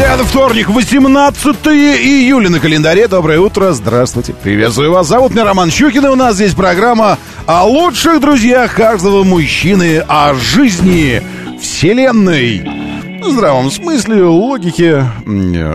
Это 0.05 0.25
вторник, 0.25 0.69
18 0.69 1.57
июля 1.69 2.51
на 2.51 2.59
календаре. 2.59 3.07
Доброе 3.07 3.39
утро, 3.39 3.71
здравствуйте. 3.71 4.33
Приветствую 4.33 4.91
вас. 4.91 5.07
Зовут 5.07 5.31
меня 5.31 5.45
Роман 5.45 5.71
Щукин, 5.71 6.07
и 6.07 6.09
у 6.09 6.17
нас 6.17 6.35
здесь 6.35 6.55
программа 6.55 7.19
о 7.47 7.65
лучших 7.67 8.21
друзьях 8.21 8.75
каждого 8.75 9.23
мужчины, 9.23 10.05
о 10.09 10.35
жизни, 10.35 11.23
вселенной, 11.63 12.84
здравом 13.31 13.71
смысле, 13.71 14.25
логике 14.25 15.07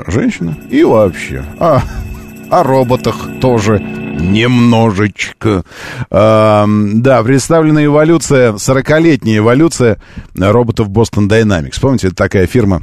женщины 0.07 0.55
и 0.69 0.83
вообще. 0.83 1.43
А, 1.59 1.81
о 2.49 2.63
роботах 2.63 3.27
тоже 3.41 3.79
немножечко. 3.79 5.63
А, 6.09 6.65
да, 6.67 7.23
представлена 7.23 7.85
эволюция, 7.85 8.53
40-летняя 8.53 9.37
эволюция 9.37 9.97
роботов 10.35 10.89
Boston 10.89 11.27
Dynamics. 11.27 11.79
Помните, 11.79 12.07
это 12.07 12.15
такая 12.15 12.47
фирма, 12.47 12.81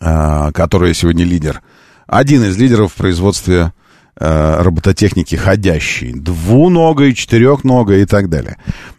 а, 0.00 0.52
которая 0.52 0.94
сегодня 0.94 1.24
лидер. 1.24 1.62
Один 2.06 2.44
из 2.44 2.56
лидеров 2.58 2.92
в 2.92 2.96
производстве 2.96 3.72
робототехники 4.18 5.36
ходящий, 5.36 6.12
двуногой, 6.12 7.14
четырехногой 7.14 8.02
и 8.02 8.06
так 8.06 8.28
далее. 8.28 8.56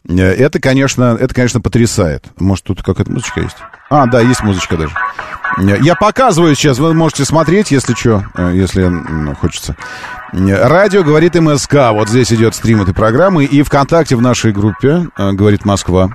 Э, 0.07 0.15
это, 0.15 0.59
конечно, 0.59 1.17
это, 1.19 1.33
конечно, 1.33 1.61
потрясает. 1.61 2.25
Может, 2.39 2.65
тут 2.65 2.83
какая-то 2.83 3.11
музычка 3.11 3.41
есть? 3.41 3.57
А, 3.89 4.05
да, 4.07 4.21
есть 4.21 4.43
музычка 4.43 4.77
даже. 4.77 4.93
Э, 5.57 5.77
я 5.81 5.95
показываю 5.95 6.55
сейчас, 6.55 6.79
вы 6.79 6.93
можете 6.93 7.25
смотреть, 7.25 7.71
если 7.71 7.93
что, 7.93 8.25
э, 8.35 8.51
если 8.55 8.91
хочется. 9.35 9.75
Радио 10.33 11.03
говорит 11.03 11.35
МСК. 11.35 11.91
Вот 11.91 12.09
здесь 12.09 12.33
идет 12.33 12.55
стрим 12.55 12.81
этой 12.81 12.93
программы. 12.93 13.45
И 13.45 13.61
ВКонтакте 13.61 14.15
в 14.15 14.21
нашей 14.21 14.51
группе 14.51 15.07
говорит 15.15 15.63
Москва. 15.63 16.09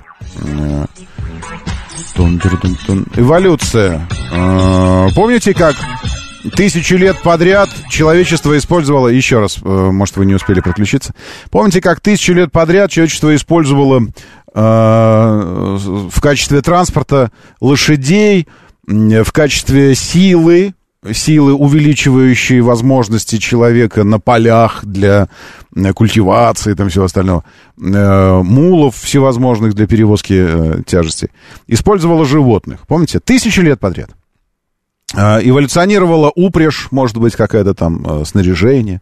Эволюция. 3.14 4.08
Помните, 5.14 5.54
как 5.54 5.76
тысячи 6.50 6.94
лет 6.94 7.20
подряд 7.22 7.68
человечество 7.90 8.56
использовало... 8.56 9.08
Еще 9.08 9.38
раз, 9.40 9.58
э, 9.62 9.68
может, 9.68 10.16
вы 10.16 10.26
не 10.26 10.34
успели 10.34 10.60
подключиться. 10.60 11.14
Помните, 11.50 11.80
как 11.80 12.00
тысячи 12.00 12.30
лет 12.30 12.52
подряд 12.52 12.90
человечество 12.90 13.34
использовало 13.34 14.02
а, 14.54 15.76
в 15.78 16.20
качестве 16.20 16.62
транспорта 16.62 17.30
лошадей, 17.60 18.48
в 18.86 19.32
качестве 19.32 19.94
силы, 19.94 20.74
силы, 21.12 21.54
увеличивающие 21.54 22.62
возможности 22.62 23.36
человека 23.38 24.04
на 24.04 24.18
полях 24.18 24.84
для 24.84 25.28
э, 25.74 25.92
культивации 25.92 26.72
и 26.72 26.74
там 26.74 26.88
всего 26.88 27.04
остального, 27.04 27.44
э, 27.80 28.42
мулов 28.42 28.96
всевозможных 28.96 29.74
для 29.74 29.86
перевозки 29.86 30.34
э, 30.34 30.82
тяжести, 30.86 31.30
использовала 31.66 32.24
животных. 32.24 32.80
Помните? 32.86 33.20
Тысячи 33.20 33.60
лет 33.60 33.78
подряд. 33.78 34.10
Эволюционировала 35.14 36.30
упряжь, 36.34 36.88
может 36.90 37.16
быть, 37.16 37.34
какая-то 37.34 37.74
там 37.74 38.24
снаряжение. 38.26 39.00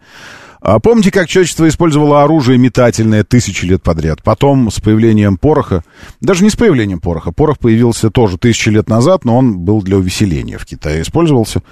А 0.60 0.80
помните, 0.80 1.12
как 1.12 1.28
человечество 1.28 1.68
использовало 1.68 2.24
оружие 2.24 2.58
метательное 2.58 3.22
тысячи 3.22 3.64
лет 3.64 3.84
подряд? 3.84 4.24
Потом 4.24 4.70
с 4.70 4.80
появлением 4.80 5.36
пороха, 5.36 5.84
даже 6.20 6.42
не 6.42 6.50
с 6.50 6.56
появлением 6.56 6.98
пороха, 6.98 7.30
порох 7.30 7.60
появился 7.60 8.10
тоже 8.10 8.36
тысячи 8.38 8.70
лет 8.70 8.88
назад, 8.88 9.24
но 9.24 9.36
он 9.36 9.58
был 9.58 9.80
для 9.80 9.96
увеселения 9.96 10.58
в 10.58 10.66
Китае 10.66 11.02
использовался. 11.02 11.62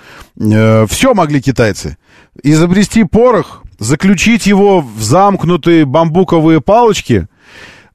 Э, 0.41 0.87
все 0.89 1.13
могли 1.13 1.41
китайцы. 1.41 1.97
Изобрести 2.43 3.03
порох, 3.03 3.65
заключить 3.81 4.47
его 4.47 4.81
в 4.81 5.03
замкнутые 5.03 5.87
бамбуковые 5.87 6.61
палочки, 6.61 7.27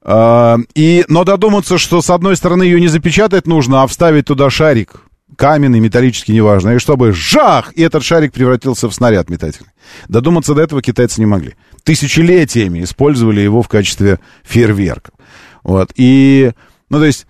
и, 0.02 1.04
но 1.08 1.24
додуматься, 1.24 1.76
что 1.76 2.00
с 2.00 2.08
одной 2.08 2.34
стороны 2.34 2.62
ее 2.62 2.80
не 2.80 2.88
запечатать 2.88 3.46
нужно, 3.46 3.82
а 3.82 3.86
вставить 3.86 4.24
туда 4.24 4.48
шарик 4.48 5.02
каменный, 5.40 5.80
металлический, 5.80 6.34
неважно, 6.34 6.74
и 6.74 6.78
чтобы 6.78 7.12
жах, 7.12 7.72
и 7.74 7.80
этот 7.80 8.04
шарик 8.04 8.34
превратился 8.34 8.90
в 8.90 8.94
снаряд 8.94 9.30
метательный. 9.30 9.70
Додуматься 10.06 10.54
до 10.54 10.60
этого 10.60 10.82
китайцы 10.82 11.18
не 11.18 11.24
могли. 11.24 11.54
Тысячелетиями 11.82 12.84
использовали 12.84 13.40
его 13.40 13.62
в 13.62 13.68
качестве 13.68 14.20
фейерверков. 14.44 15.14
Вот, 15.64 15.92
и, 15.96 16.52
ну, 16.90 16.98
то 16.98 17.06
есть, 17.06 17.26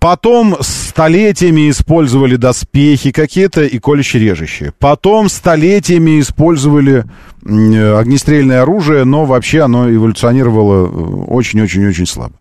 Потом 0.00 0.56
столетиями 0.62 1.68
использовали 1.68 2.36
доспехи 2.36 3.10
какие-то 3.10 3.62
и 3.62 3.78
колюще-режущие. 3.78 4.72
Потом 4.78 5.28
столетиями 5.28 6.18
использовали 6.18 7.04
огнестрельное 7.44 8.62
оружие, 8.62 9.04
но 9.04 9.26
вообще 9.26 9.60
оно 9.60 9.92
эволюционировало 9.92 10.86
э, 10.86 10.88
очень-очень-очень 11.26 12.06
слабо. 12.06 12.36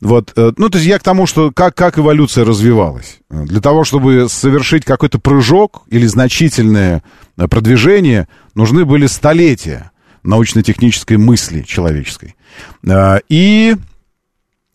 Вот, 0.00 0.32
э, 0.36 0.52
ну, 0.56 0.68
то 0.68 0.78
есть 0.78 0.88
я 0.88 0.98
к 0.98 1.02
тому, 1.02 1.26
что 1.26 1.50
как, 1.50 1.74
как 1.74 1.98
эволюция 1.98 2.44
развивалась. 2.44 3.18
Для 3.30 3.60
того, 3.60 3.84
чтобы 3.84 4.28
совершить 4.28 4.84
какой-то 4.84 5.18
прыжок 5.18 5.82
или 5.88 6.06
значительное 6.06 7.02
э, 7.36 7.48
продвижение, 7.48 8.28
нужны 8.54 8.84
были 8.84 9.06
столетия 9.06 9.90
научно-технической 10.22 11.16
мысли 11.16 11.62
человеческой. 11.62 12.36
Э, 12.86 13.20
и 13.28 13.76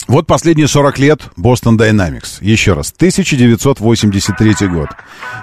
вот 0.08 0.26
последние 0.26 0.68
40 0.68 1.00
лет 1.00 1.22
Boston 1.38 1.78
Dynamics. 1.78 2.38
Еще 2.42 2.74
раз, 2.74 2.92
1983 2.96 4.68
год. 4.68 4.90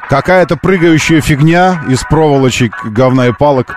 Какая-то 0.08 0.56
прыгающая 0.56 1.20
фигня 1.20 1.84
из 1.88 2.00
проволочек, 2.00 2.72
говна 2.84 3.28
и 3.28 3.32
палок, 3.32 3.74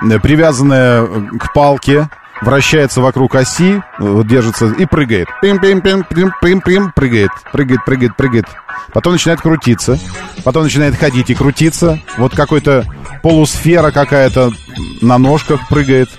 привязанная 0.00 1.06
к 1.38 1.52
палке, 1.54 2.08
вращается 2.42 3.00
вокруг 3.00 3.34
оси, 3.34 3.82
держится 3.98 4.66
и 4.66 4.86
прыгает. 4.86 5.28
Пим-пим-пим-пим-пим, 5.42 6.92
прыгает, 6.94 7.30
прыгает, 7.52 7.84
прыгает, 7.84 8.16
прыгает. 8.16 8.46
Потом 8.92 9.14
начинает 9.14 9.40
крутиться, 9.40 9.98
потом 10.44 10.64
начинает 10.64 10.96
ходить 10.96 11.30
и 11.30 11.34
крутиться. 11.34 11.98
Вот 12.18 12.34
какой-то 12.34 12.84
полусфера 13.22 13.90
какая-то 13.90 14.52
на 15.00 15.18
ножках 15.18 15.68
прыгает. 15.68 16.10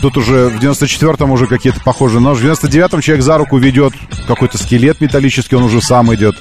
Тут 0.00 0.16
уже 0.16 0.48
в 0.48 0.58
94-м 0.62 1.30
уже 1.30 1.46
какие-то 1.46 1.80
похожие 1.80 2.20
ножи. 2.20 2.46
В 2.46 2.64
99-м 2.64 3.00
человек 3.00 3.24
за 3.24 3.36
руку 3.36 3.58
ведет 3.58 3.92
какой-то 4.26 4.58
скелет 4.58 5.00
металлический, 5.00 5.56
он 5.56 5.64
уже 5.64 5.80
сам 5.80 6.14
идет. 6.14 6.36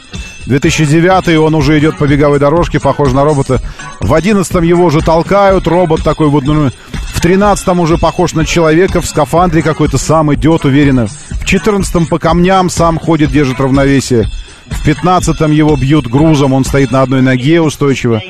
2009 0.45 1.37
он 1.39 1.55
уже 1.55 1.77
идет 1.79 1.97
по 1.97 2.07
беговой 2.07 2.39
дорожке, 2.39 2.79
похож 2.79 3.11
на 3.11 3.23
робота. 3.23 3.61
В 3.99 4.13
11 4.13 4.53
его 4.63 4.85
уже 4.85 5.01
толкают, 5.01 5.67
робот 5.67 6.03
такой 6.03 6.27
вот, 6.27 6.43
ну, 6.43 6.69
в 7.13 7.21
13 7.21 7.67
уже 7.79 7.97
похож 7.97 8.33
на 8.33 8.45
человека, 8.45 9.01
в 9.01 9.05
скафандре 9.05 9.61
какой-то 9.61 9.97
сам 9.97 10.33
идет 10.33 10.65
уверенно. 10.65 11.07
В 11.07 11.45
14 11.45 12.07
по 12.07 12.17
камням 12.17 12.69
сам 12.69 12.97
ходит, 12.97 13.31
держит 13.31 13.59
равновесие. 13.59 14.29
В 14.69 14.83
15 14.83 15.39
его 15.49 15.75
бьют 15.75 16.07
грузом, 16.07 16.53
он 16.53 16.63
стоит 16.63 16.91
на 16.91 17.01
одной 17.01 17.21
ноге 17.21 17.59
устойчиво. 17.59 18.21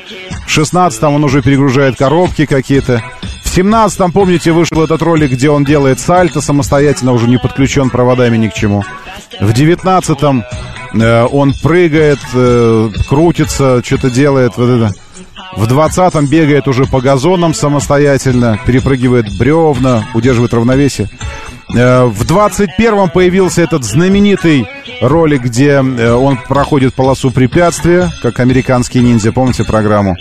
В 0.46 0.50
16 0.50 1.02
он 1.04 1.22
уже 1.22 1.42
перегружает 1.42 1.96
коробки 1.96 2.46
какие-то. 2.46 3.02
В 3.44 3.56
17-м, 3.56 4.12
помните, 4.12 4.52
вышел 4.52 4.82
этот 4.82 5.02
ролик, 5.02 5.32
где 5.32 5.50
он 5.50 5.64
делает 5.64 6.00
сальто 6.00 6.40
самостоятельно, 6.40 7.12
уже 7.12 7.28
не 7.28 7.38
подключен 7.38 7.90
проводами 7.90 8.36
ни 8.36 8.48
к 8.48 8.54
чему. 8.54 8.84
В 9.40 9.50
19-м 9.50 10.40
э, 10.40 10.44
он 10.92 11.54
прыгает, 11.54 12.18
э, 12.34 12.90
крутится, 13.08 13.82
что-то 13.84 14.10
делает. 14.10 14.56
Вот 14.56 14.68
это. 14.68 14.94
В 15.56 15.64
20-м 15.64 16.26
бегает 16.26 16.68
уже 16.68 16.84
по 16.84 17.00
газонам 17.00 17.54
самостоятельно, 17.54 18.58
перепрыгивает 18.66 19.26
бревна, 19.38 20.04
удерживает 20.14 20.54
равновесие. 20.54 21.08
Э, 21.74 22.04
в 22.04 22.22
21-м 22.22 23.10
появился 23.10 23.62
этот 23.62 23.84
знаменитый 23.84 24.66
ролик, 25.00 25.42
где 25.42 25.82
э, 25.82 26.12
он 26.12 26.38
проходит 26.48 26.94
полосу 26.94 27.30
препятствия, 27.30 28.10
как 28.22 28.40
американский 28.40 29.00
ниндзя, 29.00 29.32
помните 29.32 29.64
программу? 29.64 30.16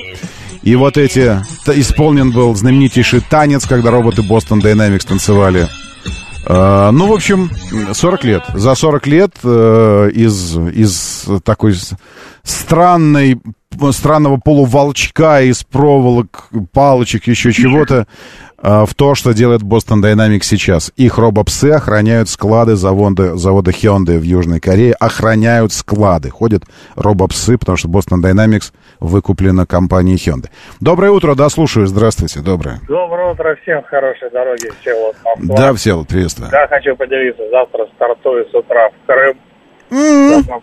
И 0.61 0.75
вот 0.75 0.97
эти... 0.97 1.41
Исполнен 1.67 2.31
был 2.31 2.53
знаменитейший 2.55 3.21
танец, 3.21 3.65
когда 3.65 3.91
роботы 3.91 4.21
Boston 4.21 4.61
Dynamics 4.61 5.07
танцевали. 5.07 5.67
Uh, 6.49 6.89
ну, 6.89 7.05
в 7.05 7.13
общем, 7.13 7.51
40 7.93 8.23
лет. 8.23 8.43
За 8.55 8.73
40 8.73 9.05
лет 9.05 9.35
uh, 9.43 10.09
из, 10.09 10.57
из 10.57 11.27
такой 11.43 11.75
странной 12.41 13.39
странного 13.91 14.37
полуволчка 14.37 15.43
из 15.43 15.63
проволок, 15.63 16.49
палочек, 16.73 17.27
еще 17.27 17.53
чего-то, 17.53 17.99
а, 18.01 18.07
в 18.61 18.89
то, 18.95 19.15
что 19.15 19.33
делает 19.33 19.61
Boston 19.61 20.01
Dynamics 20.01 20.43
сейчас. 20.43 20.91
Их 20.95 21.17
робопсы 21.17 21.71
охраняют 21.71 22.29
склады 22.29 22.75
завода, 22.75 23.35
завода 23.35 23.71
Hyundai 23.71 24.17
в 24.17 24.23
Южной 24.23 24.59
Корее, 24.59 24.93
охраняют 24.93 25.73
склады. 25.73 26.29
Ходят 26.29 26.63
робопсы, 26.95 27.57
потому 27.57 27.77
что 27.77 27.87
Boston 27.87 28.21
Dynamics 28.21 28.73
выкуплена 28.99 29.65
компанией 29.65 30.17
Hyundai. 30.17 30.49
Доброе 30.79 31.11
утро, 31.11 31.35
да, 31.35 31.49
слушаю. 31.49 31.87
Здравствуйте, 31.87 32.41
доброе. 32.41 32.79
Доброе 32.87 33.31
утро 33.31 33.55
всем, 33.61 33.83
хорошей 33.83 34.29
дороги, 34.31 34.71
Всеволод, 34.81 35.15
Москва. 35.23 35.57
Да, 35.57 35.73
Всеволод, 35.73 36.07
приветствую. 36.07 36.49
Да, 36.51 36.67
хочу 36.67 36.95
поделиться. 36.95 37.43
Завтра 37.51 37.87
стартую 37.95 38.45
с 38.49 38.53
утра 38.53 38.89
в 38.89 39.07
Крым. 39.07 39.37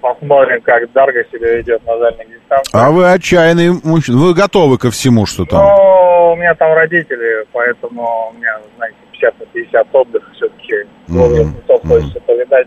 Посмотрим, 0.00 0.60
как 0.62 0.92
Дарга 0.92 1.24
себя 1.32 1.56
ведет 1.56 1.84
на 1.86 1.98
дальних 1.98 2.28
дистанциях. 2.28 2.68
А 2.72 2.90
вы 2.90 3.10
отчаянный 3.10 3.70
мужчина. 3.82 4.18
Вы 4.18 4.34
готовы 4.34 4.78
ко 4.78 4.90
всему, 4.90 5.26
что 5.26 5.44
там? 5.44 5.64
Ну, 5.64 6.32
у 6.32 6.36
меня 6.36 6.54
там 6.54 6.72
родители, 6.74 7.44
поэтому 7.52 8.30
у 8.30 8.36
меня, 8.36 8.58
знаете, 8.76 8.96
50 9.12 9.40
на 9.40 9.46
50 9.46 9.94
отдых 9.94 10.30
все-таки. 10.34 10.74
Mm-hmm. 11.08 11.88
хочется 11.88 12.20
повидать. 12.20 12.66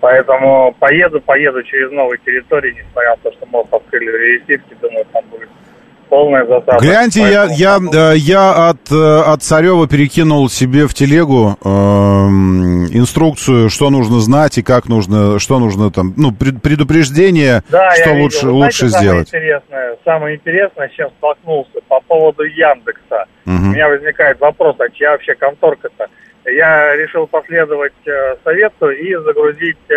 Поэтому 0.00 0.74
поеду, 0.78 1.20
поеду 1.22 1.62
через 1.62 1.90
новые 1.90 2.18
территории, 2.18 2.76
несмотря 2.78 3.10
на 3.10 3.16
то, 3.16 3.32
что 3.32 3.46
мост 3.46 3.72
открыли 3.72 4.10
в 4.10 4.14
Рейсирске, 4.14 4.76
думаю, 4.82 5.06
там 5.12 5.24
будет 5.30 5.48
полная 6.14 6.46
засада. 6.46 6.78
Гляньте, 6.78 7.20
я, 7.22 7.46
я, 7.50 7.78
э, 7.92 8.16
я 8.16 8.68
от, 8.68 8.92
э, 8.92 9.22
от 9.32 9.42
Царева 9.42 9.88
перекинул 9.88 10.48
себе 10.48 10.86
в 10.86 10.94
телегу 10.94 11.56
э, 11.60 11.68
инструкцию, 13.00 13.68
что 13.68 13.90
нужно 13.90 14.20
знать 14.20 14.56
и 14.58 14.62
как 14.62 14.86
нужно, 14.86 15.40
что 15.40 15.58
нужно 15.58 15.90
там, 15.90 16.14
ну, 16.16 16.30
предупреждение, 16.32 17.62
да, 17.68 17.90
что 17.96 18.10
я 18.10 18.22
лучше, 18.22 18.46
видел. 18.46 18.56
лучше 18.56 18.88
Знаете, 18.88 18.98
сделать. 18.98 19.28
Самое 19.28 19.42
интересное, 19.42 19.96
самое 20.04 20.36
интересное, 20.36 20.88
с 20.88 20.92
чем 20.92 21.10
столкнулся, 21.18 21.80
по 21.88 21.98
поводу 21.98 22.44
Яндекса. 22.44 23.26
Угу. 23.46 23.56
У 23.56 23.74
меня 23.74 23.88
возникает 23.88 24.38
вопрос, 24.38 24.76
а 24.78 24.88
чья 24.90 25.10
вообще 25.10 25.34
конторка-то? 25.34 26.06
Я 26.46 26.96
решил 26.96 27.26
последовать 27.26 27.92
э, 28.06 28.36
совету 28.44 28.90
и 28.90 29.14
загрузить 29.16 29.78
э, 29.88 29.94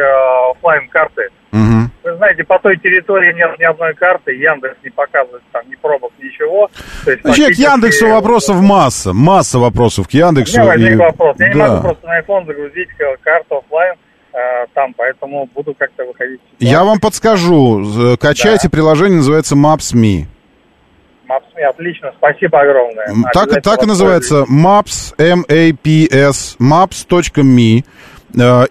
офлайн 0.52 0.88
карты. 0.88 1.30
Угу. 1.52 1.90
Вы 2.04 2.16
знаете, 2.16 2.44
по 2.46 2.58
той 2.60 2.78
территории 2.78 3.34
нет 3.34 3.60
ни 3.60 3.64
одной 3.64 3.94
карты, 3.96 4.32
Яндекс 4.32 4.78
не 4.84 4.90
показывает 4.90 5.44
там 5.52 5.70
ни 5.70 5.76
пробок, 5.76 6.12
ничего. 6.20 6.70
То 7.04 7.12
есть, 7.12 7.24
Значит, 7.24 7.56
к 7.56 7.60
Яндексу 7.60 8.08
вопросов 8.08 8.62
масса, 8.62 9.12
масса 9.14 9.60
вопросов 9.60 10.08
к 10.08 10.12
Яндексу. 10.12 10.58
У 10.58 10.64
меня 10.64 10.72
возник 10.72 10.94
и... 10.94 10.96
вопрос. 10.96 11.36
Я 11.40 11.48
да. 11.48 11.54
не 11.54 11.60
могу 11.60 11.82
просто 11.82 12.08
на 12.08 12.20
iPhone 12.22 12.46
загрузить 12.46 12.90
карту 13.22 13.58
офлайн 13.58 13.96
э, 14.34 14.38
там, 14.74 14.94
поэтому 14.96 15.50
буду 15.54 15.74
как-то 15.74 16.06
выходить. 16.06 16.40
Я 16.60 16.86
вам 16.86 17.00
подскажу. 17.00 18.18
Качайте 18.20 18.68
да. 18.68 18.70
приложение, 18.70 19.18
называется 19.18 19.56
Maps.me. 19.56 20.28
Maps.me, 21.28 21.64
отлично, 21.64 22.12
спасибо 22.18 22.62
огромное. 22.62 23.32
Так, 23.34 23.62
так 23.62 23.84
и 23.84 23.86
называется 23.86 24.46
Maps, 24.50 25.14
M-A-P-S, 25.18 26.56
maps.me. 26.60 27.84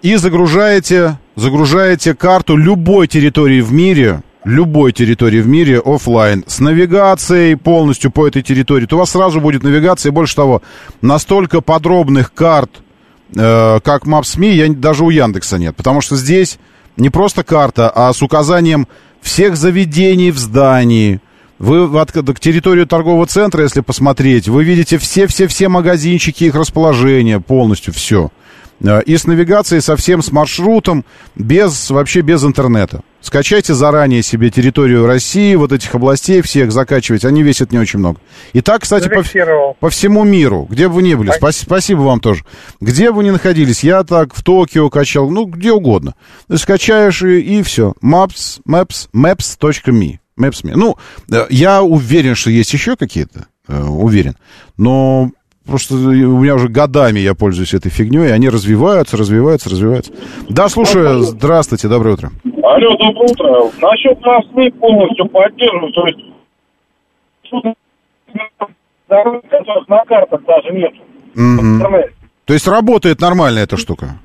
И 0.01 0.15
загружаете, 0.15 1.19
загружаете 1.35 2.15
карту 2.15 2.55
любой 2.55 3.07
территории 3.07 3.61
в 3.61 3.71
мире, 3.71 4.21
любой 4.43 4.91
территории 4.91 5.41
в 5.41 5.47
мире 5.47 5.79
офлайн 5.83 6.43
с 6.47 6.59
навигацией 6.59 7.57
полностью 7.57 8.11
по 8.11 8.27
этой 8.27 8.41
территории, 8.41 8.85
то 8.85 8.95
у 8.95 8.99
вас 8.99 9.11
сразу 9.11 9.39
будет 9.41 9.61
навигация. 9.63 10.11
И 10.11 10.13
больше 10.13 10.35
того, 10.35 10.61
настолько 11.01 11.61
подробных 11.61 12.33
карт, 12.33 12.71
э, 13.35 13.79
как 13.83 14.05
Maps.me, 14.05 14.51
я, 14.51 14.69
даже 14.69 15.03
у 15.03 15.09
Яндекса 15.09 15.57
нет. 15.57 15.75
Потому 15.75 16.01
что 16.01 16.15
здесь 16.15 16.59
не 16.95 17.09
просто 17.09 17.43
карта, 17.43 17.91
а 17.93 18.11
с 18.13 18.21
указанием 18.21 18.87
всех 19.21 19.57
заведений 19.57 20.31
в 20.31 20.37
здании, 20.37 21.19
вы 21.59 21.99
от, 21.99 22.11
к 22.11 22.39
территорию 22.39 22.87
торгового 22.87 23.25
центра, 23.25 23.63
если 23.63 23.81
посмотреть, 23.81 24.47
вы 24.47 24.63
видите 24.63 24.97
все-все-все 24.97 25.69
магазинчики, 25.69 26.45
их 26.45 26.55
расположение, 26.55 27.39
полностью 27.39 27.93
все. 27.93 28.29
И 29.05 29.17
с 29.17 29.25
навигацией 29.25 29.81
совсем 29.81 30.21
с 30.21 30.31
маршрутом, 30.31 31.03
без, 31.35 31.89
вообще 31.89 32.21
без 32.21 32.43
интернета. 32.43 33.01
Скачайте 33.21 33.73
заранее 33.73 34.21
себе 34.21 34.51
территорию 34.51 35.07
России, 35.07 35.55
вот 35.55 35.71
этих 35.71 35.93
областей 35.95 36.43
всех 36.43 36.71
закачивайте, 36.71 37.27
они 37.27 37.41
весят 37.41 37.71
не 37.71 37.79
очень 37.79 37.97
много. 37.97 38.19
И 38.53 38.61
так, 38.61 38.83
кстати, 38.83 39.09
по, 39.09 39.23
по 39.79 39.89
всему 39.89 40.23
миру, 40.23 40.67
где 40.69 40.87
бы 40.87 40.95
вы 40.95 41.03
ни 41.03 41.15
были, 41.15 41.31
спасибо, 41.31 41.65
спасибо 41.65 42.01
вам 42.01 42.19
тоже. 42.19 42.43
Где 42.79 43.09
бы 43.09 43.17
вы 43.17 43.23
ни 43.23 43.31
находились, 43.31 43.83
я 43.83 44.03
так 44.03 44.35
в 44.35 44.43
Токио 44.43 44.91
качал, 44.91 45.29
ну, 45.31 45.45
где 45.45 45.71
угодно. 45.71 46.13
Скачаешь 46.53 47.23
и, 47.23 47.39
и 47.39 47.63
все. 47.63 47.95
Maps, 48.03 48.59
maps, 48.67 49.09
maps.me. 49.11 50.19
Maps.me. 50.37 50.73
Ну, 50.75 50.95
я 51.49 51.81
уверен, 51.81 52.35
что 52.35 52.49
есть 52.49 52.73
еще 52.73 52.95
какие-то, 52.95 53.47
уверен. 53.67 54.35
Но 54.77 55.31
просто 55.65 55.95
у 55.95 56.39
меня 56.39 56.55
уже 56.55 56.67
годами 56.67 57.19
я 57.19 57.33
пользуюсь 57.33 57.73
этой 57.73 57.89
фигней, 57.89 58.27
и 58.27 58.31
они 58.31 58.49
развиваются, 58.49 59.17
развиваются, 59.17 59.69
развиваются. 59.69 60.13
Да, 60.49 60.69
слушаю, 60.69 61.19
здравствуйте, 61.21 61.87
доброе 61.87 62.13
утро. 62.13 62.31
Алло, 62.63 62.97
доброе 62.97 63.31
утро. 63.31 63.71
Насчет 63.81 64.21
нас 64.21 64.43
мы 64.53 64.71
полностью 64.71 65.27
поддерживаем, 65.27 65.91
то 65.93 66.07
есть 66.07 66.19
которых 69.07 69.87
на 69.87 70.03
картах 70.05 70.41
даже 70.45 70.69
нет. 70.71 70.93
То 72.45 72.53
есть 72.53 72.67
работает 72.67 73.21
нормально 73.21 73.59
эта 73.59 73.77
штука? 73.77 74.19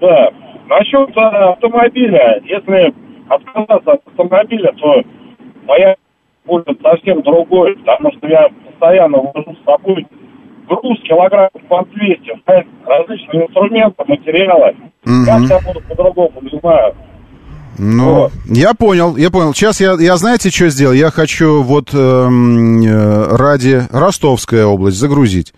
Да. 0.00 0.30
Насчет 0.68 1.16
автомобиля, 1.16 2.40
если 2.44 2.94
отказаться 3.28 3.92
от 3.92 4.00
автомобиля, 4.06 4.72
то 4.72 5.02
моя 5.64 5.96
будет 6.44 6.80
совсем 6.82 7.22
другой, 7.22 7.76
потому 7.76 8.10
что 8.16 8.28
я 8.28 8.48
постоянно 8.66 9.18
вожу 9.18 9.56
с 9.60 9.64
собой 9.64 10.06
груз 10.68 10.98
килограмм 11.02 11.50
по 11.68 11.84
200, 11.84 12.32
различные 12.86 13.46
инструменты, 13.46 14.04
материалы. 14.06 14.74
Угу. 15.04 15.26
Как 15.26 15.40
я 15.42 15.60
буду 15.60 15.80
по-другому, 15.88 16.40
не 16.42 16.58
знаю. 16.60 16.94
Ну, 17.78 18.14
вот. 18.14 18.32
я 18.46 18.74
понял, 18.74 19.16
я 19.16 19.30
понял. 19.30 19.54
Сейчас 19.54 19.80
я, 19.80 19.94
я 19.98 20.16
знаете, 20.16 20.50
что 20.50 20.68
сделал? 20.68 20.92
Я 20.92 21.10
хочу 21.10 21.62
вот 21.62 21.90
э, 21.94 23.26
ради 23.34 23.82
Ростовская 23.90 24.66
область 24.66 24.98
загрузить. 24.98 25.54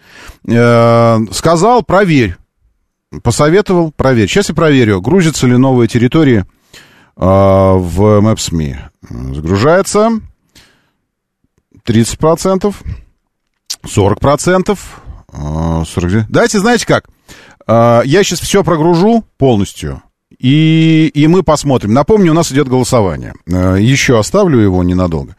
Э, 0.48 1.16
сказал, 1.32 1.82
проверь. 1.82 2.36
Посоветовал, 3.22 3.92
проверь. 3.92 4.28
Сейчас 4.28 4.48
я 4.48 4.54
проверю, 4.54 5.00
грузятся 5.00 5.46
ли 5.46 5.56
новые 5.56 5.88
территории 5.88 6.44
в 7.16 8.20
Maps.me. 8.20 8.76
Загружается 9.34 10.20
30%, 11.86 12.74
40%, 13.84 14.78
40%. 15.32 16.26
Давайте, 16.28 16.58
знаете 16.58 16.86
как? 16.86 17.08
Э, 17.66 18.02
я 18.04 18.22
сейчас 18.24 18.40
все 18.40 18.64
прогружу 18.64 19.24
полностью. 19.36 20.02
И, 20.38 21.10
и 21.14 21.26
мы 21.26 21.42
посмотрим. 21.42 21.92
Напомню, 21.92 22.32
у 22.32 22.34
нас 22.34 22.52
идет 22.52 22.68
голосование. 22.68 23.34
Еще 23.46 24.18
оставлю 24.18 24.58
его 24.58 24.82
ненадолго. 24.82 25.36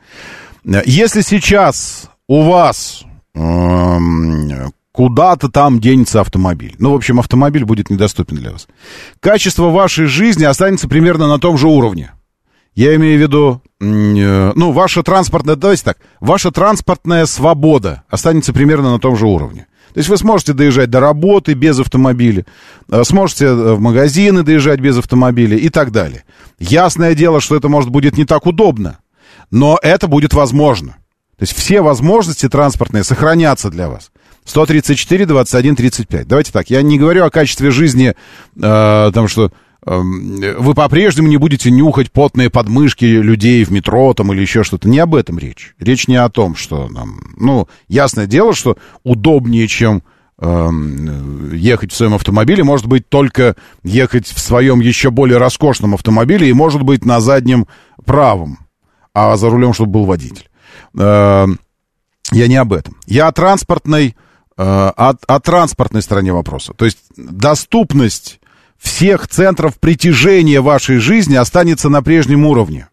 Если 0.64 1.22
сейчас 1.22 2.10
у 2.28 2.44
вас 2.44 3.04
куда-то 4.96 5.50
там 5.50 5.82
денется 5.82 6.22
автомобиль, 6.22 6.76
ну, 6.80 6.92
в 6.92 6.96
общем, 6.96 7.20
автомобиль 7.20 7.66
будет 7.66 7.90
недоступен 7.90 8.38
для 8.38 8.52
вас, 8.52 8.68
качество 9.20 9.70
вашей 9.70 10.06
жизни 10.06 10.46
останется 10.46 10.88
примерно 10.88 11.28
на 11.28 11.38
том 11.38 11.58
же 11.58 11.68
уровне. 11.68 12.14
Я 12.76 12.96
имею 12.96 13.18
в 13.18 13.22
виду, 13.22 13.62
э, 13.82 14.52
ну, 14.56 14.72
ваша 14.72 15.04
транспортная, 15.04 15.56
давайте 15.58 15.84
так, 15.84 15.98
ваша 16.22 16.50
транспортная 16.52 17.26
свобода 17.26 18.04
останется 18.10 18.54
примерно 18.54 18.92
на 18.92 19.00
том 19.00 19.18
же 19.18 19.28
уровне. 19.28 19.68
То 19.94 20.00
есть 20.00 20.10
вы 20.10 20.18
сможете 20.18 20.54
доезжать 20.54 20.90
до 20.90 21.00
работы 21.00 21.54
без 21.54 21.80
автомобиля, 21.80 22.46
сможете 23.04 23.54
в 23.54 23.80
магазины 23.80 24.44
доезжать 24.44 24.82
без 24.82 24.98
автомобиля 24.98 25.58
и 25.58 25.70
так 25.70 25.92
далее. 25.92 26.24
Ясное 26.60 27.16
дело, 27.16 27.40
что 27.40 27.56
это, 27.56 27.70
может, 27.70 27.90
будет 27.90 28.18
не 28.18 28.26
так 28.26 28.46
удобно, 28.46 29.00
но 29.52 29.80
это 29.82 30.08
будет 30.08 30.34
возможно. 30.34 30.98
То 31.38 31.44
есть 31.44 31.54
все 31.54 31.82
возможности 31.82 32.48
транспортные 32.50 33.04
сохранятся 33.04 33.70
для 33.70 33.90
вас. 33.90 34.12
134, 34.46 35.26
21, 35.26 35.76
35. 35.76 36.28
Давайте 36.28 36.52
так, 36.52 36.70
я 36.70 36.82
не 36.82 36.98
говорю 36.98 37.26
о 37.26 37.30
качестве 37.30 37.72
жизни, 37.72 38.16
э, 38.62 39.28
что 39.28 39.52
вы 39.86 40.74
по-прежнему 40.74 41.28
не 41.28 41.38
будете 41.38 41.70
нюхать 41.70 42.12
потные 42.12 42.50
подмышки 42.50 43.06
людей 43.06 43.64
в 43.64 43.72
метро 43.72 44.14
там 44.16 44.34
или 44.34 44.42
еще 44.42 44.64
что-то. 44.64 44.90
Не 44.90 45.00
об 45.00 45.14
этом 45.14 45.38
речь. 45.38 45.76
Речь 45.80 46.08
не 46.08 46.16
о 46.16 46.30
том, 46.30 46.56
что 46.56 46.90
нам... 46.90 47.20
Ну, 47.38 47.68
ясное 47.88 48.26
дело, 48.26 48.56
что 48.56 48.78
удобнее, 49.04 49.68
чем 49.68 50.02
э, 50.40 50.70
ехать 51.54 51.92
в 51.92 51.96
своем 51.96 52.16
автомобиле, 52.16 52.64
может 52.64 52.88
быть 52.88 53.08
только 53.10 53.56
ехать 53.84 54.26
в 54.26 54.40
своем 54.40 54.80
еще 54.80 55.12
более 55.12 55.38
роскошном 55.38 55.94
автомобиле 55.94 56.50
и, 56.50 56.54
может 56.54 56.82
быть, 56.82 57.06
на 57.06 57.20
заднем 57.20 57.68
правом, 58.06 58.66
а 59.14 59.38
за 59.38 59.52
рулем, 59.52 59.74
чтобы 59.74 59.92
был 59.92 60.06
водитель. 60.06 60.50
Э, 60.98 61.46
я 62.32 62.48
не 62.48 62.56
об 62.56 62.74
этом. 62.74 62.98
Я 63.06 63.28
о 63.28 63.32
транспортной, 63.32 64.08
э, 64.08 64.25
о, 64.64 65.14
о 65.28 65.40
транспортной 65.40 66.02
стороне 66.02 66.34
вопроса. 66.34 66.74
То 66.74 66.86
есть 66.86 67.00
доступность 67.18 68.40
всех 68.78 69.28
центров 69.28 69.80
притяжения 69.80 70.62
вашей 70.62 70.98
жизни 70.98 71.36
останется 71.36 71.90
на 71.90 72.02
прежнем 72.02 72.46
уровне. 72.46 72.88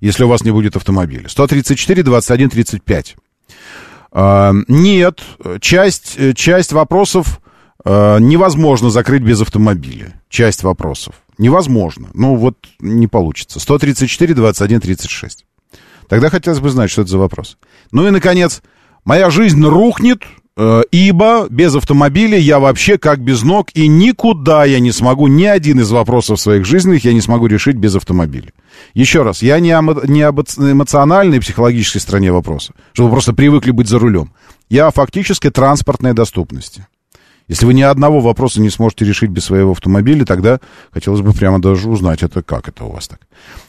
если 0.00 0.24
у 0.24 0.28
вас 0.28 0.42
не 0.44 0.50
будет 0.50 0.76
автомобиля. 0.76 1.28
134, 1.28 2.02
21, 2.02 2.50
35. 2.50 3.16
А, 4.12 4.52
нет, 4.66 5.20
часть, 5.60 6.18
часть 6.34 6.72
вопросов 6.72 7.40
а, 7.84 8.18
невозможно 8.18 8.90
закрыть 8.90 9.22
без 9.22 9.40
автомобиля. 9.40 10.20
Часть 10.28 10.62
вопросов. 10.62 11.14
Невозможно. 11.38 12.08
Ну, 12.14 12.36
вот 12.36 12.56
не 12.80 13.06
получится. 13.06 13.60
134, 13.60 14.34
21, 14.34 14.80
36. 14.80 15.44
Тогда 16.08 16.28
хотелось 16.28 16.60
бы 16.60 16.70
знать, 16.70 16.90
что 16.90 17.02
это 17.02 17.10
за 17.10 17.18
вопрос. 17.18 17.56
Ну 17.92 18.06
и, 18.06 18.10
наконец, 18.10 18.62
моя 19.04 19.30
жизнь 19.30 19.64
рухнет, 19.64 20.22
э, 20.22 20.26
ибо 20.90 21.46
без 21.48 21.74
автомобиля 21.74 22.38
я 22.38 22.58
вообще 22.58 22.98
как 22.98 23.20
без 23.20 23.42
ног, 23.42 23.68
и 23.74 23.88
никуда 23.88 24.64
я 24.64 24.80
не 24.80 24.92
смогу, 24.92 25.26
ни 25.26 25.44
один 25.44 25.80
из 25.80 25.90
вопросов 25.90 26.40
своих 26.40 26.66
жизненных 26.66 27.04
я 27.04 27.12
не 27.12 27.20
смогу 27.20 27.46
решить 27.46 27.76
без 27.76 27.94
автомобиля. 27.96 28.52
Еще 28.94 29.22
раз, 29.22 29.42
я 29.42 29.58
не, 29.60 29.72
о, 29.72 29.82
не 30.06 30.22
об 30.22 30.40
эмоциональной 30.40 31.38
и 31.38 31.40
психологической 31.40 32.00
стороне 32.00 32.32
вопроса, 32.32 32.74
чтобы 32.92 33.08
вы 33.08 33.14
просто 33.14 33.32
привыкли 33.32 33.70
быть 33.70 33.88
за 33.88 33.98
рулем. 33.98 34.32
Я 34.68 34.88
о 34.88 34.92
фактической 34.92 35.50
транспортной 35.50 36.12
доступности. 36.12 36.86
Если 37.50 37.66
вы 37.66 37.74
ни 37.74 37.82
одного 37.82 38.20
вопроса 38.20 38.60
не 38.60 38.70
сможете 38.70 39.04
решить 39.04 39.30
без 39.30 39.46
своего 39.46 39.72
автомобиля, 39.72 40.24
тогда 40.24 40.60
хотелось 40.92 41.20
бы 41.20 41.32
прямо 41.32 41.60
даже 41.60 41.90
узнать, 41.90 42.22
это 42.22 42.44
как 42.44 42.68
это 42.68 42.84
у 42.84 42.92
вас 42.92 43.08
так. 43.08 43.18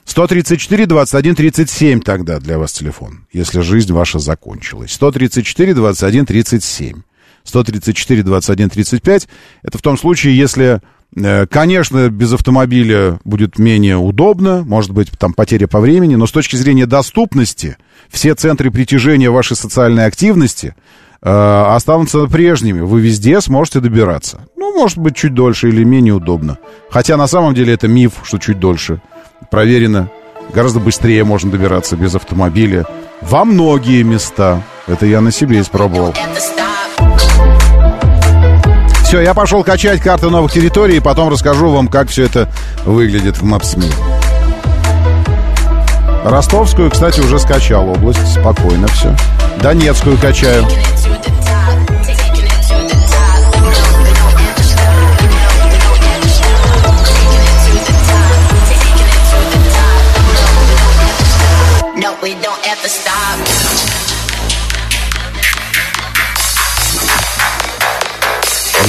134, 0.06 0.86
21, 0.86 1.34
37 1.34 2.02
тогда 2.02 2.40
для 2.40 2.60
вас 2.60 2.74
телефон, 2.74 3.26
если 3.34 3.62
жизнь 3.62 3.92
ваша 3.92 4.20
закончилась. 4.20 4.92
134, 4.94 5.74
21, 5.74 6.26
37. 6.28 7.02
134, 7.44 8.22
21, 8.22 8.70
35. 8.70 9.28
Это 9.64 9.78
в 9.80 9.82
том 9.82 9.98
случае, 9.98 10.38
если, 10.38 10.80
э, 11.16 11.48
конечно, 11.48 12.08
без 12.12 12.34
автомобиля 12.34 13.20
будет 13.24 13.58
менее 13.58 13.98
удобно, 13.98 14.62
может 14.62 14.92
быть, 14.92 15.10
там 15.18 15.34
потеря 15.34 15.66
по 15.66 15.80
времени, 15.80 16.14
но 16.14 16.28
с 16.28 16.32
точки 16.32 16.56
зрения 16.56 16.86
доступности, 16.86 17.78
все 18.10 18.36
центры 18.36 18.70
притяжения 18.70 19.32
вашей 19.32 19.58
социальной 19.58 20.06
активности– 20.06 20.76
останутся 21.22 22.26
прежними. 22.26 22.82
Вы 22.82 23.02
везде 23.02 23.42
сможете 23.42 23.80
добираться. 23.80 24.42
Ну, 24.56 24.74
может 24.74 24.98
быть, 24.98 25.16
чуть 25.16 25.34
дольше 25.34 25.70
или 25.70 25.84
менее 25.84 26.14
удобно. 26.14 26.58
Хотя 26.90 27.18
на 27.18 27.28
самом 27.28 27.54
деле 27.54 27.74
это 27.74 27.88
миф, 27.88 28.14
что 28.24 28.38
чуть 28.40 28.60
дольше. 28.60 29.02
Проверено. 29.50 30.10
Гораздо 30.54 30.80
быстрее 30.80 31.24
можно 31.24 31.52
добираться 31.52 31.96
без 31.96 32.16
автомобиля. 32.16 32.86
Во 33.22 33.46
многие 33.46 34.04
места. 34.04 34.64
Это 34.88 35.06
я 35.06 35.22
на 35.22 35.32
себе 35.32 35.62
испробовал. 35.62 36.14
Все, 39.04 39.20
я 39.20 39.34
пошел 39.34 39.64
качать 39.64 40.02
карты 40.02 40.30
новых 40.30 40.52
территорий, 40.54 40.98
и 40.98 41.02
потом 41.02 41.30
расскажу 41.30 41.70
вам, 41.70 41.88
как 41.88 42.10
все 42.10 42.24
это 42.24 42.50
выглядит 42.86 43.38
в 43.38 43.44
Maps.me. 43.44 44.31
Ростовскую, 46.24 46.92
кстати, 46.92 47.20
уже 47.20 47.40
скачал 47.40 47.90
область. 47.90 48.34
Спокойно 48.34 48.88
все. 48.88 49.16
Донецкую 49.62 50.18
качаю. 50.18 50.66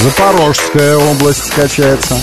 Запорожская 0.03 0.97
область 0.97 1.47
скачается. 1.47 2.17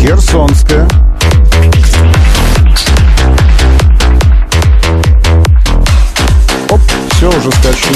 Херсонская. 0.00 0.88
Оп, 6.70 6.80
все, 7.12 7.28
уже 7.28 7.52
скачу. 7.52 7.94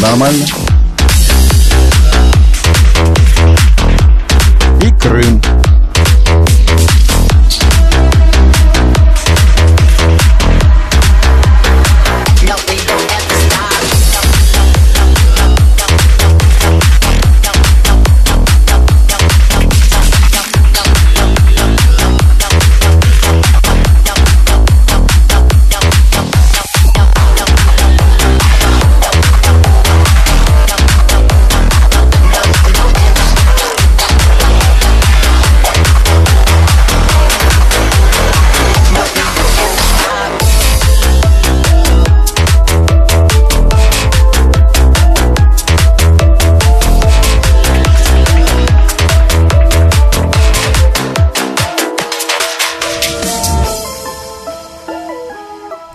Нормально. 0.00 0.46
И 4.80 4.90
Крым. 4.92 5.42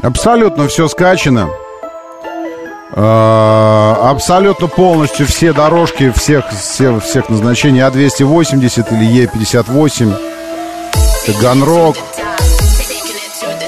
Абсолютно 0.09 0.67
все 0.67 0.87
скачано. 0.87 1.51
А, 2.93 4.09
абсолютно 4.09 4.65
полностью 4.65 5.27
все 5.27 5.53
дорожки 5.53 6.09
всех, 6.09 6.49
всех, 6.49 7.03
всех 7.03 7.29
назначений 7.29 7.81
А280 7.81 8.87
или 8.91 9.27
Е58. 9.27 10.15
Таганрог. 11.27 11.95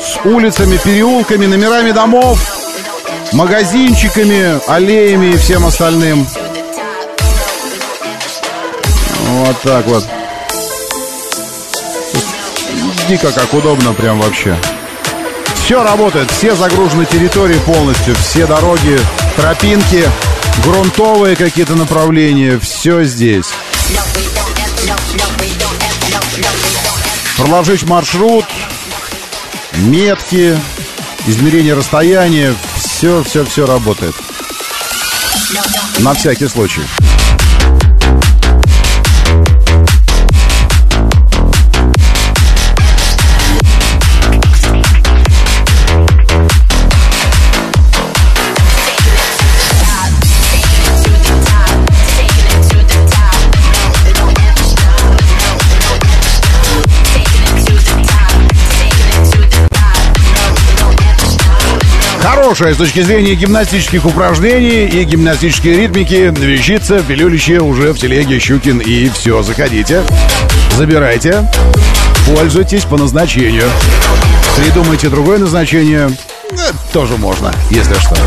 С 0.03 0.25
улицами, 0.25 0.77
переулками, 0.77 1.45
номерами 1.45 1.91
домов, 1.91 2.39
магазинчиками, 3.33 4.67
аллеями 4.67 5.27
и 5.27 5.37
всем 5.37 5.63
остальным. 5.67 6.25
Вот 9.27 9.57
так 9.61 9.85
вот. 9.85 10.03
Дико 13.07 13.31
как 13.31 13.53
удобно 13.53 13.93
прям 13.93 14.19
вообще. 14.19 14.57
Все 15.72 15.84
работает, 15.84 16.30
все 16.32 16.53
загружены 16.53 17.05
территории 17.05 17.57
полностью, 17.59 18.13
все 18.15 18.45
дороги, 18.45 18.99
тропинки, 19.38 20.03
грунтовые 20.65 21.38
какие-то 21.38 21.76
направления, 21.76 22.59
все 22.59 23.05
здесь. 23.05 23.45
Проложить 27.38 27.84
маршрут, 27.84 28.43
метки, 29.78 30.59
измерение 31.26 31.73
расстояния, 31.73 32.53
все, 32.76 33.23
все, 33.23 33.45
все 33.45 33.65
работает. 33.65 34.15
На 35.99 36.14
всякий 36.14 36.49
случай. 36.49 36.81
Хорошая 62.52 62.73
с 62.73 62.78
точки 62.78 62.99
зрения 62.99 63.34
гимнастических 63.36 64.06
упражнений 64.06 64.86
и 64.86 65.06
гимнастической 65.06 65.72
ритмики. 65.72 66.34
Вещица, 66.38 67.02
пилюлище 67.02 67.61
уже 67.61 67.94
в 67.94 67.98
телеге 67.98 68.40
Щукин. 68.40 68.80
И 68.80 69.07
все, 69.07 69.41
заходите, 69.41 70.03
забирайте, 70.76 71.49
пользуйтесь 72.26 72.84
по 72.84 72.98
назначению. 72.98 73.69
Придумайте 74.57 75.07
другое 75.07 75.38
назначение, 75.38 76.11
э, 76.52 76.56
тоже 76.91 77.15
можно, 77.15 77.53
если 77.69 77.94
что. 77.94 78.18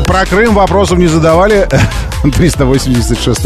Про 0.00 0.26
Крым 0.26 0.54
вопросов 0.54 0.98
не 0.98 1.06
задавали. 1.06 1.68
386. 2.36 3.42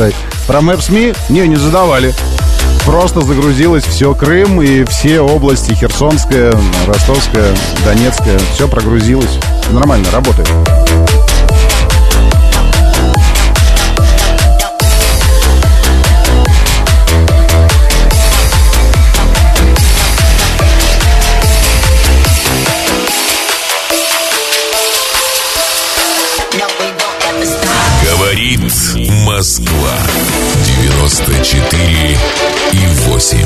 Про 0.47 0.59
Maps.me? 0.61 1.17
Не, 1.29 1.47
не 1.49 1.57
задавали. 1.57 2.15
Просто 2.87 3.21
загрузилось 3.21 3.85
все 3.85 4.15
Крым 4.15 4.63
и 4.63 4.85
все 4.85 5.21
области 5.21 5.73
Херсонская, 5.73 6.55
Ростовская, 6.87 7.55
Донецкая. 7.85 8.39
Все 8.55 8.67
прогрузилось. 8.69 9.39
Нормально, 9.71 10.07
работает. 10.11 10.49
Говорит 28.69 29.11
Москва. 29.27 29.97
94 30.93 31.81
и 32.73 32.85
8. 33.09 33.39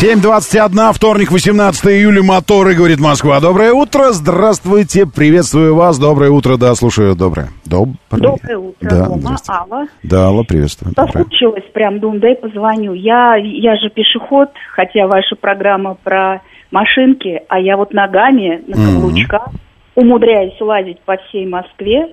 7.21, 0.00 0.92
вторник, 0.94 1.30
18 1.30 1.84
июля, 1.88 2.22
моторы, 2.22 2.74
говорит 2.74 2.98
Москва. 2.98 3.40
Доброе 3.40 3.74
утро, 3.74 4.12
здравствуйте, 4.12 5.04
приветствую 5.04 5.74
вас, 5.74 5.98
доброе 5.98 6.30
утро, 6.30 6.56
да, 6.56 6.74
слушаю, 6.74 7.14
доброе. 7.14 7.48
Доброе. 7.66 7.98
Доброе 8.10 8.56
утро, 8.56 8.88
Да, 8.88 9.04
Рома. 9.04 9.36
Алла. 9.48 9.86
Да, 10.02 10.26
Алла, 10.28 10.44
приветствую. 10.44 10.94
Соскучилась 10.96 11.70
прям, 11.74 12.00
думаю, 12.00 12.20
дай 12.20 12.36
позвоню. 12.36 12.94
Я, 12.94 13.34
я 13.36 13.76
же 13.76 13.90
пешеход, 13.90 14.48
хотя 14.72 15.06
ваша 15.06 15.36
программа 15.36 15.94
про 16.02 16.40
машинки, 16.70 17.42
а 17.48 17.60
я 17.60 17.76
вот 17.76 17.92
ногами 17.92 18.62
на 18.66 18.76
каблучках 18.76 19.48
умудряюсь 19.94 20.58
лазить 20.60 21.00
по 21.00 21.18
всей 21.28 21.46
Москве, 21.46 22.08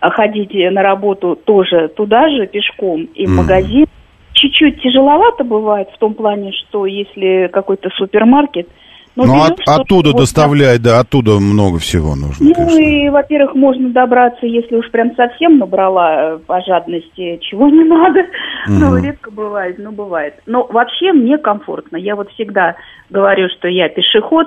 ходить 0.00 0.52
на 0.54 0.82
работу 0.82 1.36
тоже 1.36 1.88
туда 1.88 2.28
же 2.28 2.46
пешком 2.46 3.04
и 3.14 3.26
в 3.26 3.30
магазин. 3.30 3.86
Чуть-чуть 4.34 4.80
тяжеловато 4.82 5.42
бывает 5.42 5.88
в 5.94 5.98
том 5.98 6.14
плане, 6.14 6.52
что 6.52 6.86
если 6.86 7.48
какой-то 7.52 7.88
супермаркет, 7.96 8.68
ну, 9.16 9.24
Ну, 9.26 9.42
от- 9.42 9.58
оттуда 9.66 10.10
вот 10.10 10.18
доставлять, 10.18 10.80
да, 10.80 11.00
оттуда 11.00 11.40
много 11.40 11.80
всего 11.80 12.14
нужно. 12.14 12.54
ну 12.56 12.78
и, 12.78 13.08
во-первых, 13.08 13.56
можно 13.56 13.88
добраться, 13.88 14.46
если 14.46 14.76
уж 14.76 14.88
прям 14.92 15.12
совсем 15.16 15.58
набрала 15.58 16.34
э, 16.34 16.38
по 16.46 16.60
жадности, 16.62 17.38
чего 17.42 17.68
не 17.68 17.82
надо. 17.82 18.20
Ну, 18.68 18.90
Мгм. 18.92 19.04
редко 19.04 19.30
бывает, 19.32 19.76
но 19.78 19.90
бывает. 19.90 20.34
Но 20.46 20.66
вообще 20.70 21.12
мне 21.12 21.36
комфортно. 21.38 21.96
Я 21.96 22.14
вот 22.14 22.30
всегда 22.32 22.76
говорю, 23.10 23.48
что 23.48 23.66
я 23.66 23.88
пешеход 23.88 24.46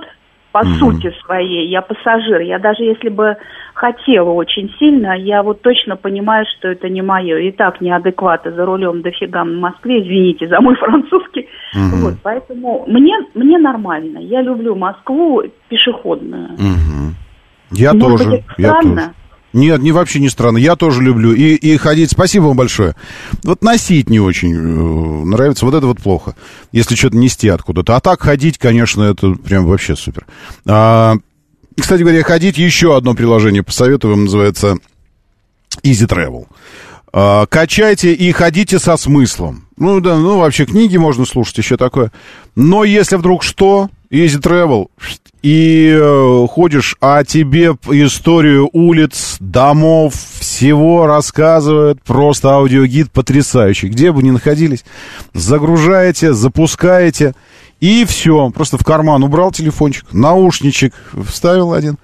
по 0.51 0.63
Мгм. 0.63 0.73
сути 0.75 1.13
своей, 1.25 1.69
я 1.69 1.81
пассажир. 1.81 2.41
Я 2.41 2.59
даже 2.59 2.83
если 2.83 3.09
бы 3.09 3.37
хотела 3.73 4.31
очень 4.31 4.69
сильно, 4.79 5.17
я 5.17 5.43
вот 5.43 5.61
точно 5.61 5.95
понимаю, 5.95 6.45
что 6.57 6.67
это 6.67 6.89
не 6.89 7.01
мое. 7.01 7.37
И 7.37 7.51
так 7.51 7.81
неадекваты 7.81 8.51
за 8.51 8.65
рулем 8.65 9.01
дофига 9.01 9.43
в 9.43 9.47
Москве, 9.47 10.01
извините 10.01 10.47
за 10.47 10.59
мой 10.61 10.75
французский. 10.79 11.47
Мгм. 11.73 12.01
Вот, 12.01 12.13
поэтому 12.21 12.83
мне, 12.87 13.17
мне 13.33 13.57
нормально. 13.57 14.19
Я 14.19 14.41
люблю 14.41 14.75
Москву 14.75 15.43
пешеходную. 15.69 16.49
Мгм. 16.51 17.15
Я 17.71 17.93
Может 17.93 18.17
тоже. 18.17 18.29
быть, 18.31 18.43
я 18.57 18.73
тоже. 18.81 19.11
Нет, 19.53 19.81
не 19.81 19.91
вообще 19.91 20.19
не 20.19 20.29
странно. 20.29 20.57
Я 20.57 20.75
тоже 20.75 21.01
люблю. 21.01 21.33
И, 21.33 21.55
и 21.55 21.77
ходить. 21.77 22.11
Спасибо 22.11 22.45
вам 22.45 22.57
большое. 22.57 22.95
Вот 23.43 23.63
носить 23.63 24.09
не 24.09 24.19
очень 24.19 24.53
э, 24.53 25.25
нравится. 25.25 25.65
Вот 25.65 25.75
это 25.75 25.87
вот 25.87 26.01
плохо. 26.01 26.35
Если 26.71 26.95
что-то 26.95 27.17
нести 27.17 27.49
откуда-то. 27.49 27.95
А 27.95 27.99
так 27.99 28.21
ходить, 28.21 28.57
конечно, 28.57 29.03
это 29.03 29.31
прям 29.31 29.65
вообще 29.65 29.95
супер. 29.95 30.25
А, 30.65 31.17
кстати 31.79 32.01
говоря, 32.01 32.23
ходить 32.23 32.57
еще 32.57 32.95
одно 32.95 33.13
приложение 33.13 33.63
посоветую 33.63 34.15
вам. 34.15 34.25
Называется 34.25 34.77
Easy 35.83 36.07
Travel. 36.07 36.45
А, 37.13 37.45
качайте 37.45 38.13
и 38.13 38.31
ходите 38.31 38.79
со 38.79 38.95
смыслом. 38.95 39.67
Ну 39.77 39.99
да, 39.99 40.17
ну 40.17 40.37
вообще 40.37 40.65
книги 40.65 40.95
можно 40.95 41.25
слушать, 41.25 41.57
еще 41.57 41.75
такое. 41.75 42.11
Но 42.55 42.83
если 42.83 43.17
вдруг 43.17 43.43
что, 43.43 43.89
Easy 44.11 44.41
Travel, 44.41 44.89
и 45.41 45.97
э, 45.99 46.47
ходишь, 46.49 46.97
а 46.99 47.23
тебе 47.23 47.75
историю 47.89 48.69
улиц, 48.73 49.37
домов, 49.39 50.13
всего 50.39 51.07
рассказывают, 51.07 52.03
просто 52.03 52.51
аудиогид 52.51 53.09
потрясающий. 53.11 53.87
Где 53.87 54.11
бы 54.11 54.21
ни 54.21 54.31
находились, 54.31 54.83
загружаете, 55.33 56.33
запускаете, 56.33 57.33
и 57.79 58.05
все, 58.05 58.51
просто 58.51 58.77
в 58.77 58.83
карман 58.83 59.23
убрал 59.23 59.51
телефончик, 59.51 60.11
наушничек 60.11 60.93
вставил 61.27 61.73
один, 61.73 61.97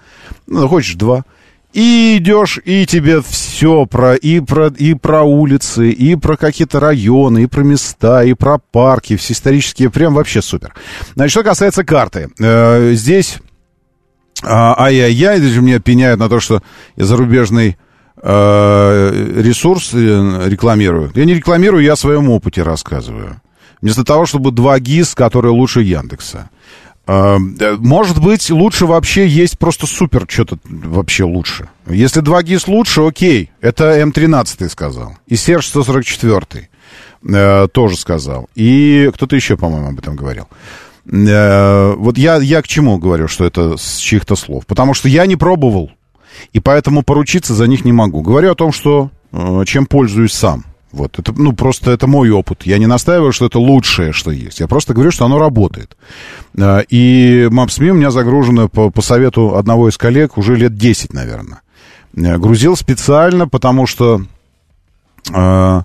ну, 0.48 0.68
хочешь 0.68 0.96
два, 0.96 1.26
и 1.74 2.18
идешь, 2.18 2.60
и 2.64 2.86
тебе 2.86 3.22
все 3.22 3.86
про 3.86 4.16
и 4.16 4.40
про 4.40 4.68
и 4.68 4.94
про 4.94 5.24
улицы, 5.24 5.92
и 5.92 6.16
про 6.16 6.38
какие-то 6.38 6.80
районы, 6.80 7.44
и 7.44 7.46
про 7.46 7.62
места, 7.62 8.24
и 8.24 8.34
про 8.34 8.58
парки, 8.58 9.16
все 9.16 9.34
исторические, 9.34 9.90
прям 9.90 10.14
вообще 10.14 10.42
супер. 10.42 10.74
Значит, 11.16 11.32
что 11.32 11.44
касается 11.44 11.84
карты, 11.84 12.30
э, 12.40 12.94
здесь 12.94 13.40
а, 14.44 14.76
ай-яй-яй, 14.84 15.40
даже 15.40 15.62
меня 15.62 15.80
пеняют 15.80 16.20
на 16.20 16.30
то, 16.30 16.40
что 16.40 16.62
я 16.96 17.06
зарубежный 17.06 17.78
э, 18.22 19.34
ресурс 19.38 19.92
э, 19.94 20.44
рекламирую. 20.48 21.12
Я 21.16 21.26
не 21.26 21.34
рекламирую, 21.34 21.84
я 21.84 21.94
о 21.94 21.98
своем 21.98 22.30
опыте 22.30 22.62
рассказываю. 22.64 23.42
Вместо 23.82 24.04
того, 24.04 24.26
чтобы 24.26 24.52
2 24.52 24.80
ГИС, 24.80 25.16
которые 25.16 25.52
лучше 25.52 25.82
Яндекса. 25.82 26.50
Э, 27.08 27.38
э, 27.60 27.76
Может 27.80 28.22
быть, 28.22 28.50
лучше 28.50 28.86
вообще 28.86 29.28
есть 29.28 29.58
просто 29.58 29.88
супер 29.88 30.26
что-то 30.28 30.60
вообще 30.66 31.24
лучше. 31.24 31.70
Если 31.88 32.20
2 32.20 32.44
ГИС 32.44 32.68
лучше, 32.68 33.02
окей. 33.02 33.50
Это 33.62 34.00
М13 34.02 34.70
сказал. 34.70 35.16
И 35.26 35.36
Серж 35.36 35.68
144 35.68 36.70
э, 37.24 37.68
тоже 37.72 37.98
сказал. 37.98 38.50
И 38.56 39.10
кто-то 39.14 39.36
еще, 39.36 39.56
по-моему, 39.58 39.90
об 39.90 40.00
этом 40.00 40.16
говорил. 40.16 40.48
Э, 41.10 41.94
вот 41.94 42.18
я, 42.18 42.38
я 42.38 42.62
к 42.62 42.68
чему 42.68 42.98
говорю, 42.98 43.30
что 43.30 43.46
это 43.46 43.78
с 43.78 43.98
чьих-то 43.98 44.36
слов? 44.36 44.66
Потому 44.66 44.94
что 44.94 45.08
я 45.08 45.26
не 45.26 45.38
пробовал. 45.38 45.92
И 46.52 46.60
поэтому 46.60 47.04
поручиться 47.04 47.54
за 47.56 47.68
них 47.68 47.86
не 47.86 47.94
могу. 47.94 48.22
Говорю 48.22 48.52
о 48.52 48.56
том, 48.56 48.74
что 48.74 49.12
э, 49.32 49.64
чем 49.66 49.86
пользуюсь 49.86 50.34
сам. 50.34 50.66
Вот, 50.98 51.20
это, 51.20 51.32
ну, 51.34 51.54
просто 51.54 51.92
это 51.92 52.08
мой 52.08 52.32
опыт. 52.32 52.64
Я 52.66 52.80
не 52.80 52.88
настаиваю, 52.88 53.32
что 53.32 53.46
это 53.46 53.60
лучшее, 53.60 54.14
что 54.14 54.32
есть. 54.32 54.60
Я 54.60 54.68
просто 54.68 54.94
говорю, 54.96 55.12
что 55.12 55.26
оно 55.26 55.38
работает. 55.38 55.96
Э, 56.58 56.82
И 56.90 57.48
Maps.me 57.52 57.90
у 57.90 57.94
меня 57.94 58.10
загружено 58.10 58.68
по, 58.68 58.90
по 58.90 59.02
совету 59.02 59.56
одного 59.56 59.90
из 59.90 59.98
коллег 59.98 60.38
уже 60.38 60.56
лет 60.56 60.76
10, 60.76 61.14
наверное. 61.14 61.62
Э, 62.16 62.38
Грузил 62.40 62.76
специально, 62.76 63.48
потому 63.48 63.86
что 63.86 64.24
э, 65.32 65.82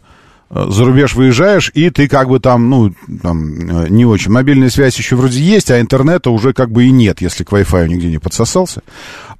за 0.50 0.84
рубеж 0.84 1.14
выезжаешь, 1.14 1.70
и 1.74 1.90
ты 1.90 2.08
как 2.08 2.28
бы 2.28 2.40
там, 2.40 2.70
ну, 2.70 2.94
там, 3.22 3.84
э, 3.84 3.88
не 3.90 4.06
очень. 4.06 4.30
Мобильная 4.30 4.70
связь 4.70 4.96
еще 4.96 5.16
вроде 5.16 5.40
есть, 5.40 5.70
а 5.70 5.80
интернета 5.80 6.30
уже 6.30 6.52
как 6.54 6.70
бы 6.70 6.84
и 6.84 6.90
нет, 6.90 7.20
если 7.20 7.44
к 7.44 7.52
Wi-Fi 7.52 7.88
нигде 7.88 8.08
не 8.08 8.18
подсосался. 8.18 8.82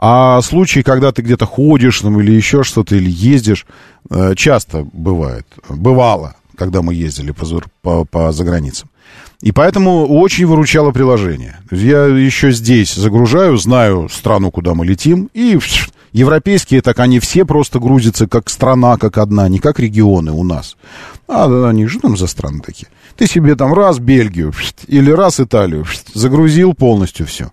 А 0.04 0.40
случаи, 0.42 0.80
когда 0.80 1.12
ты 1.12 1.22
где-то 1.22 1.46
ходишь, 1.46 2.00
там, 2.00 2.20
или 2.20 2.32
еще 2.32 2.64
что-то, 2.64 2.96
или 2.96 3.08
ездишь, 3.08 3.66
э, 4.10 4.34
часто 4.34 4.84
бывает. 4.92 5.46
Бывало, 5.68 6.34
когда 6.56 6.82
мы 6.82 6.92
ездили 6.92 7.30
по, 7.30 7.46
по, 7.82 8.04
по 8.04 8.32
заграницам. 8.32 8.88
И 9.42 9.52
поэтому 9.52 10.08
очень 10.08 10.46
выручало 10.46 10.90
приложение. 10.90 11.60
Я 11.70 12.06
еще 12.06 12.50
здесь 12.50 12.92
загружаю, 12.92 13.56
знаю 13.58 14.08
страну, 14.08 14.50
куда 14.50 14.74
мы 14.74 14.86
летим, 14.86 15.30
и 15.34 15.56
европейские, 16.12 16.82
так 16.82 16.98
они 16.98 17.20
все 17.20 17.44
просто 17.44 17.78
грузятся 17.78 18.26
как 18.26 18.50
страна, 18.50 18.96
как 18.96 19.18
одна, 19.18 19.48
не 19.48 19.60
как 19.60 19.78
регионы 19.78 20.32
у 20.32 20.42
нас. 20.42 20.76
А 21.28 21.46
да, 21.46 21.68
они 21.68 21.86
же 21.86 22.00
там 22.00 22.16
за 22.16 22.26
страны 22.26 22.60
такие. 22.60 22.88
Ты 23.16 23.28
себе 23.28 23.54
там 23.54 23.72
раз 23.72 24.00
Бельгию 24.00 24.52
или 24.88 25.12
раз 25.12 25.38
Италию 25.38 25.86
загрузил 26.12 26.74
полностью 26.74 27.24
все. 27.24 27.52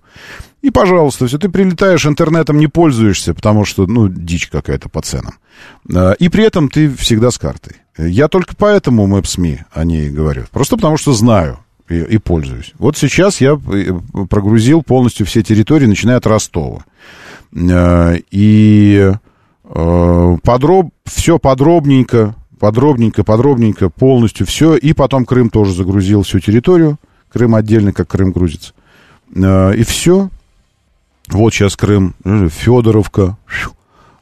И, 0.61 0.71
пожалуйста, 0.71 1.27
все, 1.27 1.37
ты 1.37 1.47
прилетаешь, 1.47 2.05
интернетом 2.05 2.57
не 2.57 2.67
пользуешься, 2.67 3.33
потому 3.33 3.63
что, 3.63 3.87
ну, 3.87 4.09
дичь 4.09 4.47
какая-то 4.47 4.89
по 4.89 5.01
ценам. 5.01 5.35
А, 5.95 6.11
И 6.13 6.27
при 6.29 6.43
этом 6.43 6.69
ты 6.69 6.89
всегда 6.89 7.31
с 7.31 7.37
картой. 7.37 7.77
Я 7.97 8.27
только 8.27 8.55
поэтому 8.57 9.07
Maps.me 9.07 9.59
о 9.71 9.83
ней 9.85 10.09
говорю. 10.09 10.43
Просто 10.51 10.75
потому 10.75 10.97
что 10.97 11.13
знаю 11.13 11.59
и, 11.89 11.95
и 11.99 12.17
пользуюсь. 12.17 12.73
Вот 12.77 12.97
сейчас 12.97 13.39
я 13.41 13.57
э, 13.71 14.25
прогрузил 14.29 14.83
полностью 14.83 15.25
все 15.25 15.43
территории, 15.43 15.85
начиная 15.85 16.17
от 16.17 16.27
Ростова. 16.27 16.83
Э, 17.53 18.17
И 18.31 19.11
э, 19.63 20.37
подроб, 20.43 20.89
все 21.05 21.39
подробненько, 21.39 22.35
подробненько, 22.59 23.23
подробненько, 23.23 23.89
полностью 23.89 24.45
все. 24.45 24.75
И 24.75 24.91
потом 24.93 25.23
Крым 25.25 25.49
тоже 25.49 25.73
загрузил 25.73 26.23
всю 26.23 26.39
территорию. 26.39 26.97
Крым 27.31 27.55
отдельно, 27.55 27.93
как 27.93 28.09
Крым 28.09 28.31
грузится. 28.31 28.73
Э, 29.35 29.73
И 29.75 29.83
все. 29.83 30.29
Вот 31.31 31.53
сейчас 31.53 31.75
Крым, 31.75 32.15
э, 32.23 32.49
Федоровка. 32.49 33.37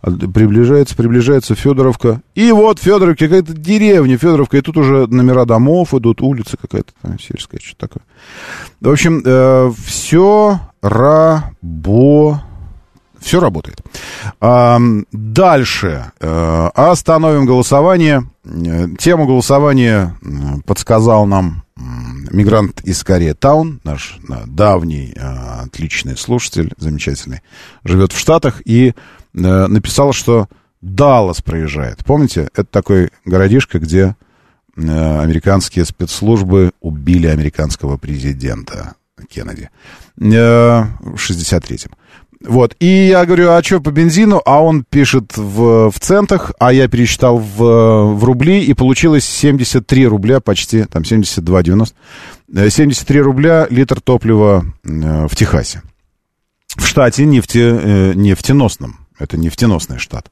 А 0.01 0.11
Приближается, 0.11 0.95
приближается 0.95 1.55
Федоровка. 1.55 2.21
И 2.35 2.51
вот 2.51 2.79
Федоровка, 2.79 3.25
какая-то 3.25 3.53
деревня 3.53 4.17
Федоровка. 4.17 4.57
И 4.57 4.61
тут 4.61 4.77
уже 4.77 5.07
номера 5.07 5.45
домов 5.45 5.93
идут, 5.93 6.21
улица 6.21 6.55
какая-то 6.57 6.91
там 7.01 7.19
сельская, 7.19 7.59
что-то 7.59 7.87
такое. 7.87 8.03
В 8.79 8.89
общем, 8.89 9.73
все 9.83 10.59
рабо... 10.81 12.41
Все 13.19 13.39
работает. 13.39 13.81
А, 14.39 14.79
дальше. 15.11 16.11
А, 16.21 16.69
остановим 16.75 17.45
голосование. 17.45 18.23
Тему 18.99 19.25
голосования 19.25 20.15
подсказал 20.65 21.25
нам 21.25 21.63
мигрант 21.77 22.81
из 22.81 23.03
Таун, 23.39 23.79
наш 23.83 24.19
давний 24.47 25.13
отличный 25.13 26.17
слушатель, 26.17 26.73
замечательный, 26.77 27.41
живет 27.83 28.11
в 28.11 28.19
Штатах 28.19 28.61
и 28.65 28.93
написал, 29.33 30.13
что 30.13 30.47
Даллас 30.81 31.41
проезжает. 31.41 32.03
Помните, 32.05 32.49
это 32.53 32.65
такой 32.65 33.11
городишко, 33.25 33.79
где 33.79 34.15
американские 34.75 35.85
спецслужбы 35.85 36.71
убили 36.81 37.27
американского 37.27 37.97
президента 37.97 38.95
Кеннеди 39.29 39.69
в 40.15 41.15
63-м. 41.15 41.91
Вот, 42.45 42.75
и 42.79 43.07
я 43.07 43.25
говорю, 43.25 43.51
а 43.51 43.63
что 43.63 43.81
по 43.81 43.91
бензину? 43.91 44.41
А 44.45 44.61
он 44.61 44.83
пишет 44.83 45.35
в, 45.35 45.89
в 45.89 45.99
центах, 45.99 46.51
а 46.59 46.71
я 46.71 46.87
пересчитал 46.87 47.39
в, 47.39 48.13
в 48.13 48.23
рубли, 48.23 48.63
и 48.63 48.73
получилось 48.73 49.25
73 49.25 50.07
рубля 50.07 50.39
почти, 50.39 50.83
там 50.83 51.01
72,90. 51.01 52.69
73 52.69 53.21
рубля 53.21 53.67
литр 53.69 54.01
топлива 54.01 54.65
в 54.83 55.35
Техасе. 55.35 55.81
В 56.75 56.85
штате 56.85 57.25
нефте, 57.25 58.13
нефтеносном. 58.15 58.99
Это 59.17 59.35
нефтеносный 59.37 59.97
штат. 59.97 60.29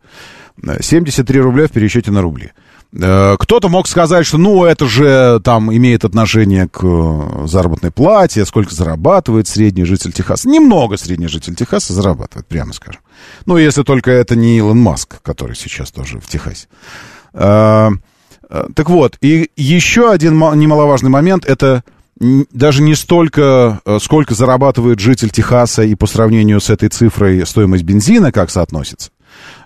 73 0.80 1.40
рубля 1.40 1.68
в 1.68 1.72
пересчете 1.72 2.11
на 2.11 2.22
рубли. 2.22 2.52
Э, 2.97 3.35
кто-то 3.38 3.67
мог 3.67 3.88
сказать, 3.88 4.26
что 4.26 4.38
ну 4.38 4.63
это 4.63 4.88
же 4.88 5.41
там 5.43 5.73
имеет 5.73 6.05
отношение 6.05 6.67
к 6.67 6.80
э, 6.84 7.47
заработной 7.47 7.91
плате, 7.91 8.45
сколько 8.45 8.73
зарабатывает 8.73 9.47
средний 9.47 9.84
житель 9.84 10.13
Техаса. 10.13 10.47
Немного 10.47 10.95
средний 10.97 11.27
житель 11.27 11.55
Техаса 11.55 11.93
зарабатывает, 11.93 12.47
прямо 12.47 12.73
скажем. 12.73 13.01
Ну, 13.45 13.57
если 13.57 13.84
только 13.84 14.11
это 14.11 14.35
не 14.35 14.57
Илон 14.57 14.80
Маск, 14.80 15.22
который 15.22 15.55
сейчас 15.55 15.91
тоже 15.91 16.19
в 16.19 16.27
Техасе. 16.27 16.67
Э, 17.34 17.89
так 18.76 18.89
вот, 18.89 19.17
и 19.22 19.49
еще 19.57 20.11
один 20.11 20.35
немаловажный 20.35 21.09
момент, 21.09 21.45
это 21.45 21.84
даже 22.19 22.84
не 22.84 22.93
столько, 22.93 23.81
сколько 23.99 24.35
зарабатывает 24.35 24.99
житель 24.99 25.31
Техаса 25.31 25.84
и 25.84 25.95
по 25.95 26.05
сравнению 26.05 26.61
с 26.61 26.69
этой 26.69 26.89
цифрой 26.89 27.45
стоимость 27.45 27.84
бензина, 27.84 28.31
как 28.31 28.51
соотносится, 28.51 29.09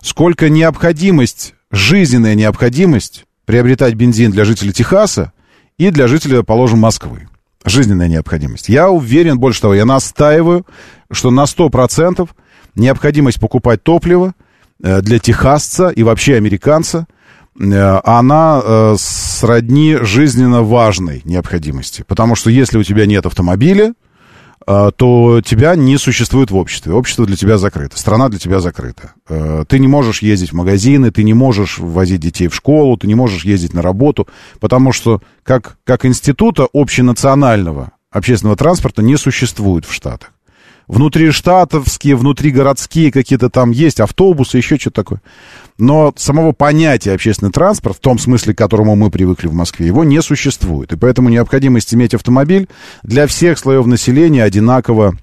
сколько 0.01 0.49
необходимость 0.49 1.53
жизненная 1.71 2.35
необходимость 2.35 3.25
приобретать 3.45 3.95
бензин 3.95 4.31
для 4.31 4.45
жителей 4.45 4.73
Техаса 4.73 5.33
и 5.77 5.91
для 5.91 6.07
жителей, 6.07 6.43
положим, 6.43 6.79
Москвы. 6.79 7.27
Жизненная 7.65 8.07
необходимость. 8.07 8.69
Я 8.69 8.89
уверен, 8.89 9.37
больше 9.37 9.61
того, 9.61 9.75
я 9.75 9.85
настаиваю, 9.85 10.65
что 11.11 11.29
на 11.31 11.43
100% 11.43 12.29
необходимость 12.75 13.39
покупать 13.39 13.83
топливо 13.83 14.33
э, 14.81 15.01
для 15.01 15.19
техасца 15.19 15.89
и 15.89 16.03
вообще 16.03 16.35
американца, 16.35 17.05
э, 17.59 18.01
она 18.03 18.61
э, 18.63 18.95
сродни 18.97 19.97
жизненно 20.01 20.63
важной 20.63 21.21
необходимости. 21.25 22.03
Потому 22.07 22.35
что 22.35 22.49
если 22.49 22.77
у 22.77 22.83
тебя 22.83 23.05
нет 23.05 23.25
автомобиля, 23.25 23.93
то 24.95 25.41
тебя 25.43 25.75
не 25.75 25.97
существует 25.97 26.51
в 26.51 26.55
обществе. 26.55 26.93
Общество 26.93 27.25
для 27.25 27.35
тебя 27.35 27.57
закрыто, 27.57 27.97
страна 27.97 28.29
для 28.29 28.37
тебя 28.37 28.59
закрыта. 28.59 29.13
А, 29.27 29.65
ты 29.65 29.79
не 29.79 29.87
можешь 29.87 30.21
ездить 30.21 30.51
в 30.51 30.55
магазины, 30.55 31.09
ты 31.09 31.23
не 31.23 31.33
можешь 31.33 31.79
возить 31.79 32.21
детей 32.21 32.47
в 32.47 32.53
школу, 32.53 32.95
ты 32.95 33.07
не 33.07 33.15
можешь 33.15 33.45
ездить 33.45 33.73
на 33.73 33.81
работу, 33.81 34.27
потому 34.59 34.91
что 34.91 35.23
как, 35.41 35.79
как 35.85 36.05
института 36.05 36.67
общенационального 36.71 37.93
общественного 38.11 38.57
транспорта 38.57 39.01
не 39.01 39.17
существует 39.17 39.85
в 39.85 39.93
Штатах. 39.93 40.33
Внутриштатовские, 40.89 42.17
внутригородские 42.17 43.13
какие-то 43.13 43.49
там 43.49 43.71
есть, 43.71 44.01
автобусы, 44.01 44.57
еще 44.57 44.77
что-то 44.77 45.03
такое 45.03 45.21
но 45.79 46.13
самого 46.17 46.51
понятия 46.51 47.13
общественный 47.13 47.51
транспорт, 47.51 47.95
в 47.95 48.01
том 48.01 48.19
смысле, 48.19 48.53
к 48.53 48.57
которому 48.57 48.95
мы 48.95 49.09
привыкли 49.09 49.47
в 49.47 49.53
Москве, 49.53 49.87
его 49.87 50.03
не 50.03 50.21
существует. 50.21 50.91
И 50.91 50.97
поэтому 50.97 51.29
необходимость 51.29 51.93
иметь 51.93 52.13
автомобиль 52.13 52.67
для 53.01 53.27
всех 53.27 53.57
слоев 53.57 53.85
населения 53.85 54.43
одинаково 54.43 55.15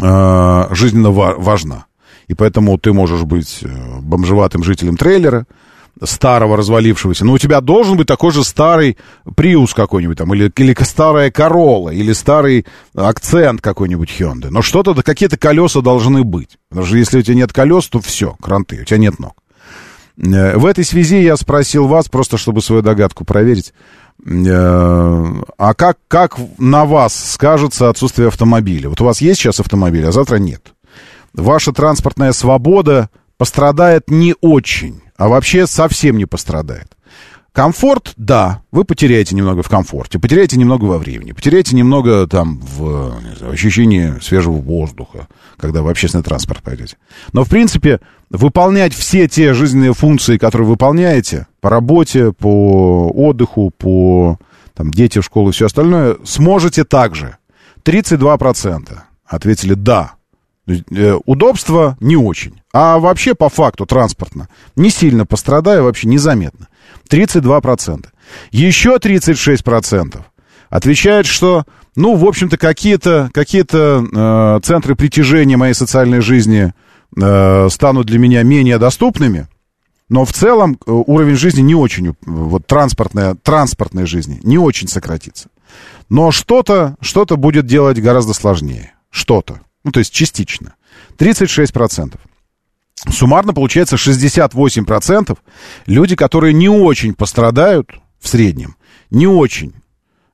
э, 0.00 0.74
жизненно 0.74 1.12
важна. 1.12 1.86
И 2.26 2.34
поэтому 2.34 2.76
ты 2.76 2.92
можешь 2.92 3.22
быть 3.22 3.60
э, 3.62 3.68
бомжеватым 4.00 4.64
жителем 4.64 4.96
трейлера, 4.96 5.46
старого 6.04 6.56
развалившегося, 6.56 7.24
но 7.24 7.32
у 7.32 7.38
тебя 7.38 7.60
должен 7.60 7.96
быть 7.96 8.06
такой 8.06 8.32
же 8.32 8.44
старый 8.44 8.96
Приус 9.36 9.74
какой-нибудь 9.74 10.18
там, 10.18 10.32
или, 10.34 10.50
или 10.56 10.76
старая 10.82 11.30
Корола, 11.30 11.90
или 11.90 12.12
старый 12.12 12.66
акцент 12.94 13.60
какой-нибудь 13.60 14.10
Hyundai. 14.18 14.48
Но 14.50 14.62
что-то, 14.62 14.94
какие-то 15.02 15.36
колеса 15.36 15.80
должны 15.80 16.24
быть. 16.24 16.58
Потому 16.68 16.86
что 16.86 16.96
если 16.96 17.18
у 17.18 17.22
тебя 17.22 17.34
нет 17.36 17.52
колес, 17.52 17.88
то 17.88 18.00
все, 18.00 18.36
кранты, 18.40 18.80
у 18.82 18.84
тебя 18.84 18.98
нет 18.98 19.18
ног. 19.18 19.34
Э, 20.18 20.56
в 20.56 20.66
этой 20.66 20.84
связи 20.84 21.22
я 21.22 21.36
спросил 21.36 21.86
вас, 21.86 22.08
просто 22.08 22.36
чтобы 22.36 22.60
свою 22.62 22.82
догадку 22.82 23.24
проверить, 23.24 23.72
э, 24.24 25.24
а 25.58 25.74
как, 25.74 25.98
как 26.08 26.36
на 26.58 26.84
вас 26.84 27.14
скажется 27.32 27.88
отсутствие 27.88 28.28
автомобиля? 28.28 28.88
Вот 28.88 29.00
у 29.00 29.04
вас 29.04 29.20
есть 29.20 29.40
сейчас 29.40 29.60
автомобиль, 29.60 30.06
а 30.06 30.12
завтра 30.12 30.36
нет. 30.36 30.72
Ваша 31.34 31.72
транспортная 31.72 32.32
свобода 32.32 33.10
пострадает 33.36 34.10
не 34.10 34.34
очень, 34.40 35.02
а 35.18 35.28
вообще 35.28 35.66
совсем 35.66 36.16
не 36.16 36.24
пострадает. 36.24 36.96
Комфорт, 37.52 38.12
да, 38.16 38.62
вы 38.70 38.84
потеряете 38.84 39.34
немного 39.34 39.64
в 39.64 39.68
комфорте, 39.68 40.20
потеряете 40.20 40.56
немного 40.56 40.84
во 40.84 40.96
времени, 40.96 41.32
потеряете 41.32 41.74
немного 41.74 42.28
там 42.28 42.60
в 42.60 43.18
знаю, 43.36 43.52
ощущении 43.52 44.14
свежего 44.22 44.58
воздуха, 44.58 45.26
когда 45.56 45.82
в 45.82 45.88
общественный 45.88 46.22
транспорт 46.22 46.62
пойдете. 46.62 46.98
Но, 47.32 47.42
в 47.42 47.48
принципе, 47.48 48.00
выполнять 48.30 48.94
все 48.94 49.26
те 49.26 49.54
жизненные 49.54 49.92
функции, 49.92 50.38
которые 50.38 50.68
выполняете 50.68 51.48
по 51.60 51.68
работе, 51.68 52.32
по 52.32 53.10
отдыху, 53.12 53.72
по 53.76 54.38
там, 54.74 54.92
дети 54.92 55.18
в 55.18 55.24
школу 55.24 55.48
и 55.48 55.52
все 55.52 55.66
остальное, 55.66 56.16
сможете 56.24 56.84
также. 56.84 57.38
32% 57.84 58.98
ответили 59.26 59.74
«да». 59.74 60.17
Э, 60.68 61.18
удобство 61.24 61.96
не 62.00 62.16
очень. 62.16 62.60
А 62.72 62.98
вообще, 62.98 63.34
по 63.34 63.48
факту, 63.48 63.86
транспортно, 63.86 64.48
не 64.76 64.90
сильно 64.90 65.24
пострадая, 65.24 65.82
вообще 65.82 66.08
незаметно. 66.08 66.68
32%. 67.10 68.06
Еще 68.50 68.96
36% 68.96 70.20
отвечают, 70.68 71.26
что, 71.26 71.64
ну, 71.96 72.14
в 72.16 72.24
общем-то, 72.26 72.58
какие-то 72.58 73.30
какие 73.32 73.64
э, 73.70 74.60
центры 74.60 74.94
притяжения 74.94 75.56
моей 75.56 75.74
социальной 75.74 76.20
жизни 76.20 76.74
э, 77.16 77.68
станут 77.70 78.06
для 78.06 78.18
меня 78.18 78.42
менее 78.42 78.78
доступными, 78.78 79.48
но 80.10 80.26
в 80.26 80.32
целом 80.32 80.78
э, 80.86 80.90
уровень 80.90 81.36
жизни 81.36 81.62
не 81.62 81.74
очень, 81.74 82.14
вот 82.26 82.66
транспортная, 82.66 83.34
транспортной 83.34 84.06
жизни 84.06 84.40
не 84.42 84.58
очень 84.58 84.88
сократится. 84.88 85.48
Но 86.10 86.30
что-то, 86.30 86.96
что-то 87.00 87.36
будет 87.36 87.66
делать 87.66 88.00
гораздо 88.00 88.34
сложнее. 88.34 88.92
Что-то. 89.10 89.60
Ну, 89.84 89.92
то 89.92 90.00
есть 90.00 90.12
частично. 90.12 90.74
36%. 91.18 92.18
Суммарно 93.10 93.54
получается 93.54 93.96
68% 93.96 95.38
люди, 95.86 96.16
которые 96.16 96.52
не 96.52 96.68
очень 96.68 97.14
пострадают 97.14 98.00
в 98.18 98.28
среднем, 98.28 98.76
не 99.10 99.26
очень 99.26 99.74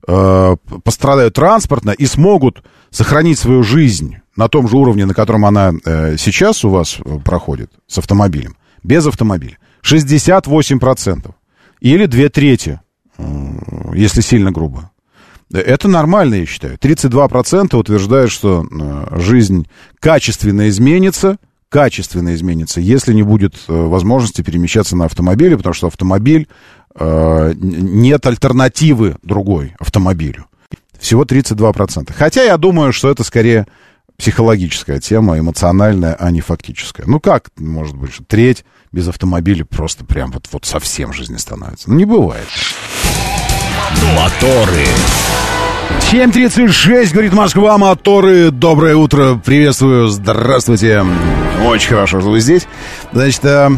э, 0.09 0.57
пострадают 0.83 1.35
транспортно 1.35 1.91
и 1.91 2.07
смогут 2.07 2.65
сохранить 2.91 3.39
свою 3.39 3.63
жизнь 3.63 4.17
на 4.37 4.49
том 4.49 4.67
же 4.69 4.77
уровне, 4.77 5.05
на 5.05 5.15
котором 5.15 5.45
она 5.45 5.73
э, 5.85 6.17
сейчас 6.17 6.65
у 6.65 6.71
вас 6.71 6.99
э, 7.05 7.19
проходит 7.25 7.71
с 7.87 7.99
автомобилем, 7.99 8.57
без 8.83 9.07
автомобиля. 9.07 9.59
68%. 9.85 11.35
Или 11.81 12.07
две 12.07 12.31
трети, 12.31 12.81
э, 13.19 13.25
если 13.95 14.23
сильно 14.23 14.51
грубо. 14.51 14.91
Это 15.59 15.89
нормально, 15.89 16.35
я 16.35 16.47
считаю. 16.47 16.77
32% 16.77 17.77
утверждают, 17.77 18.31
что 18.31 18.65
э, 18.65 19.19
жизнь 19.21 19.69
качественно 20.01 20.69
изменится– 20.69 21.37
качественно 21.75 22.33
изменится, 22.37 22.81
если 22.81 23.13
не 23.13 23.25
будет 23.25 23.57
э, 23.67 23.73
возможности 23.73 24.43
перемещаться 24.43 24.95
на 24.95 25.07
автомобиле, 25.07 25.57
потому 25.57 25.75
что 25.75 25.89
автомобиль 25.89 26.47
э, 26.95 27.53
нет 27.57 28.25
альтернативы 28.25 29.17
другой 29.25 29.75
автомобилю. 29.81 30.47
Всего 31.01 31.25
32%. 31.25 32.13
Хотя 32.17 32.45
я 32.45 32.57
думаю, 32.59 32.93
что 32.93 33.11
это 33.11 33.25
скорее 33.25 33.67
психологическая 34.17 35.01
тема, 35.01 35.37
эмоциональная, 35.37 36.15
а 36.15 36.31
не 36.31 36.43
фактическая. 36.43 37.09
Ну 37.09 37.19
как, 37.19 37.51
может 37.57 37.97
быть, 37.97 38.13
треть 38.29 38.65
без 38.93 39.09
автомобиля 39.09 39.65
просто 39.65 40.05
прям 40.05 40.31
вот, 40.31 40.49
вот 40.53 40.67
совсем 40.67 41.13
жизни 41.13 41.39
становится. 41.39 41.91
Ну 41.91 41.97
не 41.97 42.05
бывает. 42.05 42.47
Моторы. 44.17 44.87
7.36, 46.01 47.13
говорит 47.13 47.33
Москва, 47.33 47.77
моторы. 47.79 48.51
Доброе 48.51 48.97
утро, 48.97 49.41
приветствую, 49.45 50.09
здравствуйте. 50.09 51.05
Очень 51.65 51.89
хорошо, 51.89 52.21
что 52.21 52.31
вы 52.31 52.41
здесь. 52.41 52.67
Значит, 53.13 53.45
э, 53.45 53.71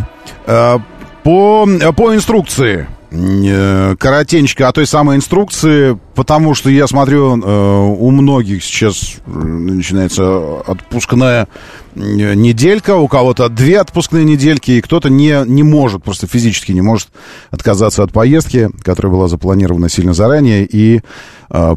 э, 0.46 0.78
по, 1.22 1.68
по 1.96 2.14
инструкции, 2.14 2.86
коротенько 3.10 4.68
о 4.68 4.72
той 4.72 4.86
самой 4.86 5.16
инструкции, 5.16 5.98
потому 6.14 6.54
что 6.54 6.70
я 6.70 6.86
смотрю, 6.86 7.40
э, 7.40 7.96
у 7.98 8.10
многих 8.10 8.64
сейчас 8.64 9.16
э, 9.26 9.30
начинается 9.30 10.60
отпускная 10.66 11.46
неделька, 11.94 12.96
у 12.96 13.08
кого-то 13.08 13.48
две 13.48 13.80
отпускные 13.80 14.24
недельки, 14.24 14.72
и 14.72 14.80
кто-то 14.80 15.08
не, 15.08 15.44
не 15.46 15.62
может, 15.62 16.02
просто 16.02 16.26
физически 16.26 16.72
не 16.72 16.82
может 16.82 17.08
отказаться 17.50 18.02
от 18.02 18.12
поездки, 18.12 18.70
которая 18.82 19.12
была 19.12 19.28
запланирована 19.28 19.88
сильно 19.88 20.12
заранее, 20.12 20.66
и 20.70 21.00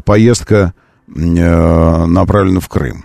поездка 0.04 0.74
направлена 1.06 2.60
в 2.60 2.68
Крым. 2.68 3.04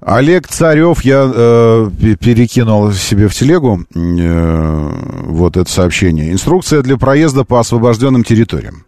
Олег 0.00 0.48
Царев, 0.48 1.04
я 1.04 1.30
э, 1.32 1.90
перекинул 2.18 2.90
себе 2.92 3.28
в 3.28 3.34
телегу 3.34 3.84
э, 3.94 4.90
вот 5.26 5.56
это 5.58 5.70
сообщение. 5.70 6.32
Инструкция 6.32 6.82
для 6.82 6.96
проезда 6.96 7.44
по 7.44 7.60
освобожденным 7.60 8.24
территориям. 8.24 8.86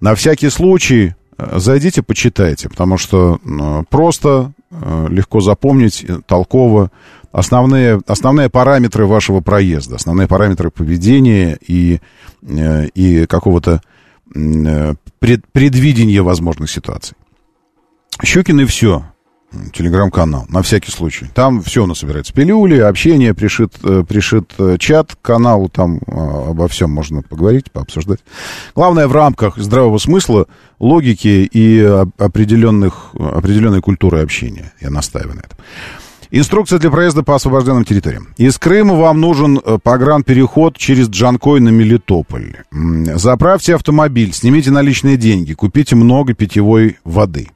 На 0.00 0.14
всякий 0.14 0.50
случай 0.50 1.14
э, 1.38 1.58
зайдите, 1.58 2.02
почитайте, 2.02 2.68
потому 2.68 2.98
что 2.98 3.40
э, 3.42 3.84
просто, 3.88 4.52
э, 4.70 5.06
легко 5.08 5.40
запомнить, 5.40 6.04
э, 6.06 6.20
толково. 6.26 6.90
Основные, 7.32 8.00
основные 8.06 8.50
параметры 8.50 9.06
вашего 9.06 9.40
проезда, 9.40 9.96
основные 9.96 10.28
параметры 10.28 10.70
поведения 10.70 11.58
и, 11.66 12.00
э, 12.42 12.86
и 12.88 13.24
какого-то 13.24 13.80
э, 14.34 14.94
пред, 15.20 15.46
предвидения 15.52 16.20
возможных 16.20 16.70
ситуаций. 16.70 17.16
Щукин 18.22 18.60
и 18.60 18.66
все 18.66 19.04
телеграм-канал, 19.72 20.46
на 20.48 20.62
всякий 20.62 20.90
случай. 20.90 21.26
Там 21.34 21.62
все 21.62 21.84
у 21.84 21.86
нас 21.86 21.98
собирается. 21.98 22.32
Пилюли, 22.32 22.78
общение, 22.78 23.34
пришит, 23.34 23.74
э, 23.82 24.04
пришит 24.08 24.52
э, 24.58 24.76
чат 24.78 25.14
к 25.14 25.22
каналу, 25.22 25.68
там 25.68 25.98
э, 25.98 26.50
обо 26.50 26.68
всем 26.68 26.90
можно 26.90 27.22
поговорить, 27.22 27.70
пообсуждать. 27.70 28.20
Главное, 28.74 29.08
в 29.08 29.12
рамках 29.12 29.56
здравого 29.58 29.98
смысла, 29.98 30.46
логики 30.78 31.48
и 31.52 31.80
определенных, 32.18 33.10
определенной 33.14 33.80
культуры 33.80 34.20
общения. 34.22 34.72
Я 34.80 34.90
настаиваю 34.90 35.36
на 35.36 35.40
этом. 35.40 35.58
Инструкция 36.32 36.78
для 36.78 36.92
проезда 36.92 37.24
по 37.24 37.34
освобожденным 37.34 37.84
территориям. 37.84 38.28
Из 38.36 38.56
Крыма 38.56 38.94
вам 38.94 39.20
нужен 39.20 39.60
погранпереход 39.82 40.76
через 40.76 41.08
Джанкой 41.08 41.58
на 41.58 41.70
Мелитополь. 41.70 42.54
Заправьте 42.70 43.74
автомобиль, 43.74 44.32
снимите 44.32 44.70
наличные 44.70 45.16
деньги, 45.16 45.54
купите 45.54 45.96
много 45.96 46.34
питьевой 46.34 46.98
воды. 47.02 47.48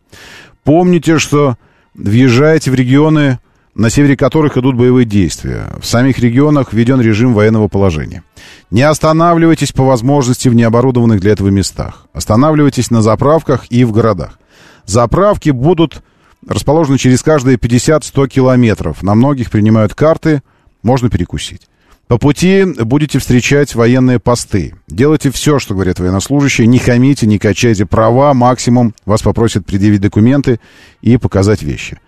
Помните, 0.65 1.19
что 1.19 1.57
въезжаете 1.95 2.71
в 2.71 2.75
регионы, 2.75 3.39
на 3.75 3.91
севере 3.91 4.17
которых 4.17 4.57
идут 4.57 4.77
боевые 4.77 5.05
действия. 5.05 5.73
В 5.81 5.87
самих 5.87 6.19
регионах 6.19 6.73
введен 6.73 7.01
режим 7.01 7.35
военного 7.35 7.69
положения. 7.69 8.23
Не 8.71 8.83
останавливайтесь 8.83 9.73
по 9.73 9.85
возможности 9.85 10.49
в 10.49 10.55
необорудованных 10.55 11.21
для 11.21 11.33
этого 11.33 11.49
местах. 11.49 12.07
Останавливайтесь 12.13 12.91
на 12.91 13.03
заправках 13.03 13.67
и 13.71 13.85
в 13.85 13.93
городах. 13.93 14.39
Заправки 14.87 15.51
будут 15.51 16.03
расположены 16.47 16.99
через 16.99 17.23
каждые 17.23 17.57
50-100 17.57 18.29
километров. 18.29 19.03
На 19.03 19.15
многих 19.15 19.51
принимают 19.51 19.95
карты, 19.95 20.43
можно 20.83 21.09
перекусить. 21.09 21.69
По 22.07 22.19
пути 22.19 22.65
будете 22.65 23.19
встречать 23.19 23.75
военные 23.75 24.19
посты. 24.19 24.75
Делайте 24.89 25.31
все, 25.31 25.59
что 25.59 25.75
говорят 25.75 25.99
военнослужащие. 25.99 26.67
Не 26.67 26.79
хамите, 26.79 27.27
не 27.27 27.39
качайте 27.39 27.87
права. 27.87 28.35
Максимум 28.35 28.95
вас 29.07 29.23
попросят 29.23 29.65
предъявить 29.65 30.03
документы 30.03 30.61
и 31.01 31.17
показать 31.17 31.63
вещи. 31.63 31.99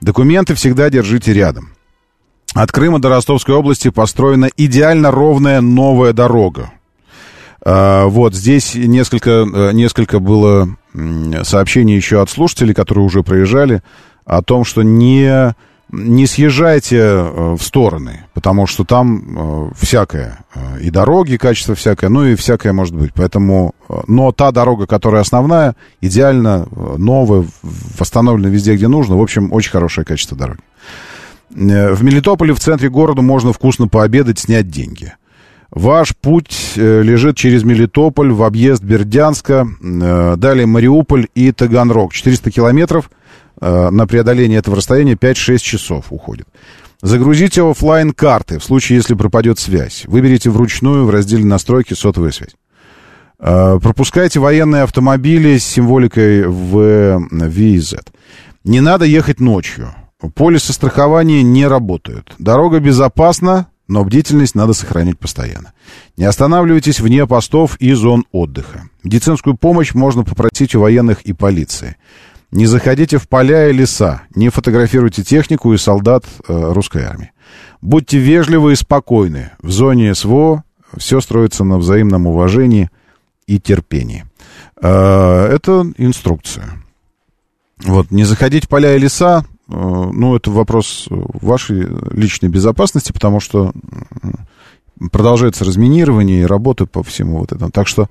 Документы 0.00 0.54
всегда 0.54 0.90
держите 0.90 1.32
рядом. 1.32 1.70
От 2.54 2.72
Крыма 2.72 3.00
до 3.00 3.08
Ростовской 3.08 3.54
области 3.54 3.90
построена 3.90 4.48
идеально 4.56 5.10
ровная 5.10 5.60
новая 5.60 6.12
дорога. 6.12 6.72
А, 7.64 8.06
вот 8.06 8.34
здесь 8.34 8.74
несколько, 8.74 9.30
э, 9.30 9.72
несколько 9.72 10.18
было 10.18 10.76
сообщений 11.42 11.96
еще 11.96 12.20
от 12.20 12.30
слушателей, 12.30 12.74
которые 12.74 13.04
уже 13.04 13.22
проезжали, 13.22 13.82
о 14.24 14.42
том, 14.42 14.64
что 14.64 14.82
не 14.82 15.54
не 15.96 16.26
съезжайте 16.26 16.98
э, 16.98 17.54
в 17.58 17.62
стороны, 17.62 18.24
потому 18.34 18.66
что 18.66 18.84
там 18.84 19.22
э, 19.36 19.70
всякое, 19.76 20.44
э, 20.54 20.80
и 20.80 20.90
дороги, 20.90 21.36
качество 21.36 21.74
всякое, 21.74 22.10
ну 22.10 22.24
и 22.24 22.34
всякое 22.34 22.72
может 22.72 22.94
быть. 22.94 23.12
Поэтому, 23.14 23.74
но 24.06 24.32
та 24.32 24.50
дорога, 24.50 24.86
которая 24.86 25.22
основная, 25.22 25.76
идеально 26.00 26.66
новая, 26.98 27.46
восстановлена 27.62 28.48
везде, 28.48 28.74
где 28.74 28.88
нужно. 28.88 29.16
В 29.16 29.22
общем, 29.22 29.52
очень 29.52 29.70
хорошее 29.70 30.04
качество 30.04 30.36
дороги. 30.36 30.60
В 31.50 32.02
Мелитополе, 32.02 32.52
в 32.52 32.60
центре 32.60 32.88
города, 32.88 33.22
можно 33.22 33.52
вкусно 33.52 33.86
пообедать, 33.86 34.38
снять 34.38 34.68
деньги. 34.68 35.12
Ваш 35.70 36.16
путь 36.16 36.72
лежит 36.76 37.36
через 37.36 37.64
Мелитополь 37.64 38.32
в 38.32 38.42
объезд 38.42 38.82
Бердянска, 38.82 39.66
далее 39.80 40.66
Мариуполь 40.66 41.28
и 41.34 41.52
Таганрог. 41.52 42.12
400 42.12 42.50
километров– 42.50 43.10
на 43.60 44.06
преодоление 44.06 44.58
этого 44.58 44.76
расстояния 44.76 45.14
5-6 45.14 45.58
часов 45.58 46.06
уходит. 46.10 46.46
Загрузите 47.04 47.62
офлайн 47.62 48.12
карты 48.12 48.58
в 48.58 48.64
случае, 48.64 48.96
если 48.96 49.14
пропадет 49.14 49.58
связь. 49.58 50.04
Выберите 50.06 50.48
вручную 50.48 51.04
в 51.04 51.10
разделе 51.10 51.44
настройки 51.44 51.92
сотовая 51.92 52.30
связь. 52.30 52.54
Э, 53.38 53.78
пропускайте 53.82 54.40
военные 54.40 54.84
автомобили 54.84 55.58
с 55.58 55.66
символикой 55.66 56.46
в 56.46 57.28
VZ. 57.30 58.06
Не 58.64 58.80
надо 58.80 59.04
ехать 59.04 59.38
ночью. 59.38 59.94
Полисы 60.34 60.72
страхования 60.72 61.42
не 61.42 61.66
работают. 61.66 62.34
Дорога 62.38 62.80
безопасна, 62.80 63.66
но 63.86 64.02
бдительность 64.02 64.54
надо 64.54 64.72
сохранять 64.72 65.18
постоянно. 65.18 65.74
Не 66.16 66.24
останавливайтесь 66.24 67.00
вне 67.00 67.26
постов 67.26 67.76
и 67.80 67.92
зон 67.92 68.24
отдыха. 68.32 68.88
Медицинскую 69.02 69.58
помощь 69.58 69.92
можно 69.92 70.24
попросить 70.24 70.74
у 70.74 70.80
военных 70.80 71.20
и 71.22 71.34
полиции. 71.34 71.96
Не 72.54 72.66
заходите 72.66 73.18
в 73.18 73.28
поля 73.28 73.68
и 73.68 73.72
леса, 73.72 74.22
не 74.32 74.48
фотографируйте 74.48 75.24
технику 75.24 75.74
и 75.74 75.76
солдат 75.76 76.24
э, 76.46 76.72
русской 76.72 77.02
армии. 77.02 77.32
Будьте 77.82 78.18
вежливы 78.18 78.74
и 78.74 78.76
спокойны. 78.76 79.50
В 79.60 79.72
зоне 79.72 80.14
СВО 80.14 80.62
все 80.96 81.20
строится 81.20 81.64
на 81.64 81.78
взаимном 81.78 82.28
уважении 82.28 82.90
и 83.48 83.58
терпении. 83.58 84.24
Э, 84.80 85.46
это 85.46 85.84
инструкция. 85.98 86.80
Вот, 87.84 88.12
не 88.12 88.22
заходить 88.22 88.66
в 88.66 88.68
поля 88.68 88.94
и 88.94 89.00
леса, 89.00 89.44
э, 89.44 89.72
ну, 89.72 90.36
это 90.36 90.52
вопрос 90.52 91.08
вашей 91.10 91.88
личной 92.12 92.50
безопасности, 92.50 93.10
потому 93.10 93.40
что 93.40 93.72
продолжается 95.10 95.64
разминирование 95.64 96.42
и 96.42 96.46
работы 96.46 96.86
по 96.86 97.02
всему 97.02 97.38
вот 97.38 97.52
этому. 97.52 97.70
Так 97.70 97.88
что 97.88 98.02
э, 98.02 98.06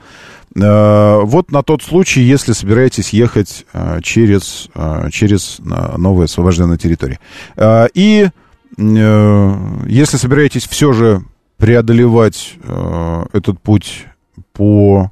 вот 0.56 1.52
на 1.52 1.64
тот 1.64 1.82
случай, 1.82 2.22
если 2.22 2.54
собираетесь 2.54 3.10
ехать 3.10 3.66
э, 3.74 4.00
через, 4.04 4.70
э, 4.76 5.10
через 5.12 5.60
новые 5.60 6.26
освобожденные 6.26 6.78
территории. 6.78 7.20
Э, 7.56 7.88
и 7.94 8.30
э, 8.78 9.54
если 9.88 10.18
собираетесь 10.18 10.68
все 10.68 10.94
же 10.94 11.24
преодолевать 11.58 12.56
э, 12.62 13.26
этот 13.34 13.62
путь 13.62 14.06
по, 14.52 15.12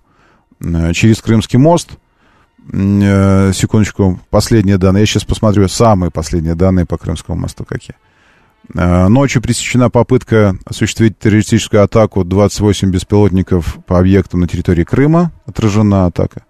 э, 0.60 0.94
через 0.94 1.22
Крымский 1.22 1.58
мост, 1.58 1.92
э, 2.72 3.52
секундочку, 3.54 4.20
последние 4.30 4.78
данные, 4.78 5.02
я 5.02 5.06
сейчас 5.08 5.24
посмотрю 5.24 5.68
самые 5.70 6.12
последние 6.12 6.56
данные 6.56 6.86
по 6.86 6.98
Крымскому 6.98 7.40
мосту 7.40 7.66
какие. 7.66 7.96
Э, 8.74 9.08
ночью 9.08 9.42
пресечена 9.42 9.90
попытка 9.90 10.56
осуществить 10.66 11.18
террористическую 11.20 11.84
атаку. 11.84 12.24
28 12.24 12.90
беспилотников 12.92 13.78
по 13.86 14.00
объектам 14.00 14.42
на 14.42 14.48
территории 14.48 14.84
Крыма. 14.84 15.32
Отражена 15.46 16.06
атака. 16.06 16.44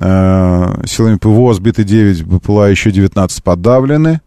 Э, 0.00 0.84
силами 0.86 1.16
ПВО 1.16 1.54
сбиты 1.54 1.84
9 1.84 2.24
БПЛА, 2.24 2.70
еще 2.70 2.90
19 2.90 3.42
подавлены. 3.42 4.20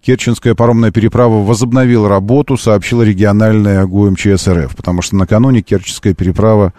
Керченская 0.00 0.54
паромная 0.54 0.90
переправа 0.90 1.44
возобновила 1.44 2.08
работу, 2.08 2.56
сообщила 2.56 3.02
региональная 3.02 3.84
ГУ 3.84 4.10
МЧС 4.10 4.48
РФ, 4.48 4.76
потому 4.76 5.02
что 5.02 5.16
накануне 5.16 5.60
Керченская 5.62 6.14
переправа 6.14 6.72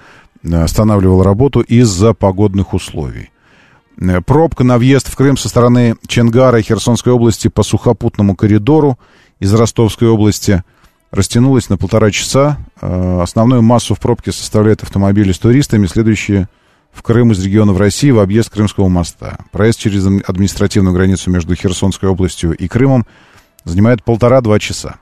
э, 0.43 0.55
останавливала 0.55 1.23
работу 1.23 1.61
из-за 1.61 2.13
погодных 2.13 2.73
условий. 2.73 3.31
Пробка 4.25 4.63
на 4.63 4.77
въезд 4.77 5.11
в 5.11 5.15
Крым 5.17 5.35
со 5.35 5.49
стороны 5.49 5.95
Ченгара 6.07 6.59
и 6.59 6.63
Херсонской 6.63 7.11
области 7.11 7.49
по 7.49 7.63
сухопутному 7.63 8.33
коридору 8.33 8.97
из 9.39 9.53
Ростовской 9.53 10.07
области 10.07 10.63
растянулась 11.11 11.69
на 11.69 11.77
полтора 11.77 12.11
часа. 12.11 12.57
Э, 12.81 13.21
основную 13.21 13.61
массу 13.61 13.95
в 13.95 13.99
пробке 13.99 14.31
составляют 14.31 14.83
автомобили 14.83 15.31
с 15.31 15.39
туристами, 15.39 15.87
следующие 15.87 16.47
в 16.91 17.01
Крым 17.01 17.31
из 17.31 17.43
регионов 17.43 17.77
России 17.77 18.11
в 18.11 18.19
объезд 18.19 18.49
Крымского 18.49 18.89
моста. 18.89 19.37
Проезд 19.51 19.79
через 19.79 20.05
административную 20.05 20.93
границу 20.93 21.31
между 21.31 21.55
Херсонской 21.55 22.09
областью 22.09 22.55
и 22.55 22.67
Крымом 22.67 23.05
занимает 23.63 24.03
полтора-два 24.03 24.59
часа. 24.59 24.95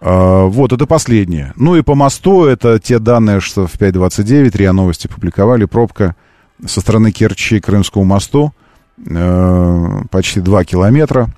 Э, 0.00 0.44
вот, 0.44 0.72
это 0.72 0.86
последнее. 0.86 1.52
Ну 1.56 1.76
и 1.76 1.82
по 1.82 1.94
мосту, 1.94 2.44
это 2.44 2.78
те 2.78 2.98
данные, 2.98 3.40
что 3.40 3.66
в 3.66 3.74
5.29 3.76 4.56
РИА 4.56 4.72
Новости 4.72 5.06
публиковали, 5.06 5.64
пробка 5.64 6.14
со 6.64 6.80
стороны 6.80 7.10
Керчи 7.10 7.60
к 7.60 7.66
Крымскому 7.66 8.04
мосту 8.04 8.52
э, 9.04 10.02
почти 10.10 10.40
2 10.40 10.64
километра. 10.64 11.30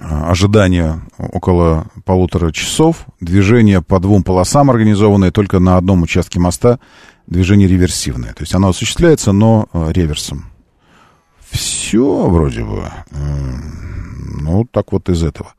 А, 0.00 0.30
ожидание 0.30 1.02
около 1.18 1.86
полутора 2.04 2.52
часов, 2.52 3.06
движение 3.20 3.82
по 3.82 4.00
двум 4.00 4.22
полосам 4.22 4.70
организованное 4.70 5.30
только 5.30 5.58
на 5.58 5.76
одном 5.76 6.02
участке 6.02 6.40
моста 6.40 6.78
движение 7.26 7.68
реверсивное. 7.68 8.32
То 8.32 8.42
есть 8.42 8.54
оно 8.54 8.68
осуществляется, 8.68 9.32
но 9.32 9.68
э, 9.72 9.92
реверсом. 9.92 10.46
Все 11.50 12.26
вроде 12.28 12.64
бы. 12.64 12.90
Ну, 14.40 14.66
так 14.70 14.92
вот 14.92 15.08
из 15.08 15.22
этого. 15.22 15.54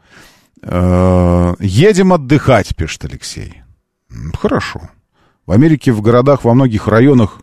Э, 0.64 1.54
едем 1.60 2.14
отдыхать, 2.14 2.76
пишет 2.76 3.06
Алексей. 3.06 3.62
Хорошо. 4.40 4.90
В 5.46 5.52
Америке 5.52 5.92
в 5.92 6.02
городах 6.02 6.44
во 6.44 6.54
многих 6.54 6.88
районах 6.88 7.42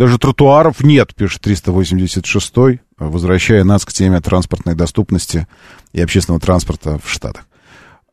даже 0.00 0.18
тротуаров 0.18 0.82
нет, 0.82 1.14
пишет 1.14 1.42
386 1.42 2.54
возвращая 2.96 3.64
нас 3.64 3.84
к 3.84 3.92
теме 3.92 4.18
транспортной 4.22 4.74
доступности 4.74 5.46
и 5.92 6.00
общественного 6.00 6.40
транспорта 6.40 6.98
в 7.04 7.10
Штатах. 7.10 7.46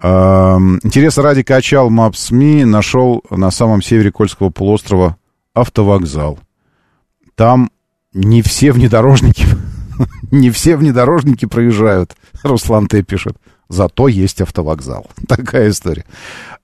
Интересно 0.02 1.24
ради 1.24 1.44
качал 1.44 1.90
Maps.me, 1.90 2.66
нашел 2.66 3.24
на 3.30 3.52
самом 3.52 3.82
севере 3.82 4.12
Кольского 4.12 4.50
полуострова 4.50 5.16
автовокзал. 5.54 6.40
Там 7.36 7.72
не 8.14 8.42
все 8.42 8.74
внедорожники, 8.74 9.46
не 10.32 10.50
все 10.50 10.76
внедорожники 10.76 11.46
проезжают, 11.46 12.18
Руслан 12.44 12.88
Т. 12.88 13.02
пишет. 13.02 13.38
Зато 13.70 14.10
есть 14.10 14.42
автовокзал. 14.42 15.08
Такая 15.30 15.70
история. 15.70 16.04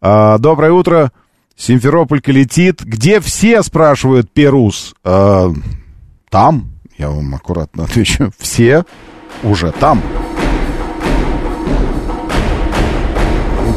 А, 0.01 0.37
доброе 0.37 0.73
утро. 0.73 1.13
Симферополька 1.55 2.31
летит. 2.31 2.81
Где 2.83 3.19
все, 3.19 3.63
спрашивают 3.63 4.31
Перус? 4.31 4.95
А, 5.03 5.51
там. 6.29 6.71
Я 6.97 7.09
вам 7.09 7.33
аккуратно 7.35 7.83
отвечу. 7.85 8.31
Все 8.37 8.85
уже 9.43 9.71
там. 9.71 10.01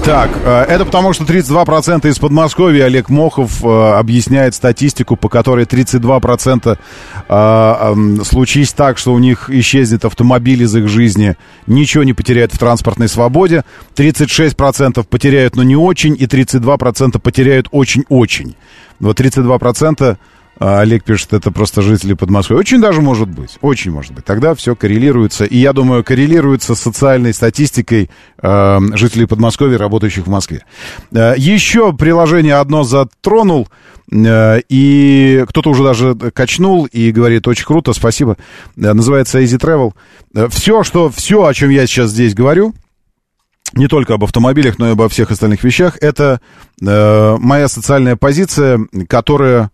Так, 0.04 0.30
э, 0.44 0.66
это 0.68 0.84
потому, 0.84 1.12
что 1.12 1.24
32% 1.24 2.08
из 2.08 2.18
Подмосковья 2.18 2.84
Олег 2.84 3.08
Мохов 3.08 3.64
э, 3.64 3.66
объясняет 3.66 4.54
статистику, 4.54 5.16
по 5.16 5.28
которой 5.28 5.64
32% 5.64 6.78
э, 7.28 8.24
случись 8.24 8.72
так, 8.72 8.98
что 8.98 9.12
у 9.12 9.18
них 9.18 9.50
исчезнет 9.50 10.04
автомобиль 10.04 10.62
из 10.62 10.76
их 10.76 10.88
жизни, 10.88 11.36
ничего 11.66 12.04
не 12.04 12.12
потеряют 12.12 12.54
в 12.54 12.58
транспортной 12.58 13.08
свободе, 13.08 13.64
36% 13.96 15.04
потеряют, 15.04 15.56
но 15.56 15.64
не 15.64 15.74
очень, 15.74 16.16
и 16.16 16.26
32% 16.26 17.18
потеряют 17.18 17.66
очень-очень. 17.72 18.54
Вот 19.00 19.20
32% 19.20 20.16
а 20.59 20.81
Олег 20.81 21.05
пишет, 21.05 21.35
это 21.35 21.51
просто 21.51 21.83
жители 21.83 22.15
Подмосковья. 22.15 22.61
Очень 22.61 22.81
даже 22.81 23.03
может 23.03 23.28
быть. 23.28 23.59
Очень 23.61 23.91
может 23.91 24.12
быть. 24.12 24.24
Тогда 24.24 24.55
все 24.55 24.74
коррелируется. 24.74 25.45
И 25.45 25.59
я 25.59 25.73
думаю, 25.74 26.03
коррелируется 26.03 26.74
с 26.74 26.81
социальной 26.81 27.35
статистикой 27.35 28.11
э, 28.41 28.78
жителей 28.95 29.27
Подмосковья, 29.27 29.77
работающих 29.77 30.27
в 30.27 30.31
Москве. 30.31 30.65
Э, 31.12 31.35
еще 31.37 31.93
приложение 31.93 32.55
одно 32.55 32.85
затронул. 32.85 33.69
Э, 34.11 34.61
и 34.70 35.45
кто-то 35.47 35.70
уже 35.70 35.85
даже 35.85 36.15
качнул 36.15 36.87
и 36.87 37.12
говорит, 37.12 37.47
очень 37.47 37.66
круто, 37.66 37.93
спасибо. 37.93 38.39
Э, 38.77 38.95
называется 38.95 39.41
Easy 39.41 39.59
Travel. 39.59 39.93
Э, 40.35 40.49
все, 40.49 40.83
что, 40.85 41.11
все, 41.11 41.45
о 41.45 41.53
чем 41.53 41.69
я 41.69 41.87
сейчас 41.87 42.11
здесь 42.11 42.35
говорю, 42.35 42.73
не 43.74 43.89
только 43.89 44.15
об 44.15 44.24
автомобилях, 44.24 44.78
но 44.78 44.89
и 44.89 44.93
обо 44.93 45.11
всех 45.11 45.31
остальных 45.31 45.65
вещах, 45.65 45.99
это 46.01 46.41
э, 46.81 47.37
моя 47.39 47.69
социальная 47.69 48.16
позиция, 48.16 48.81
которая 49.07 49.70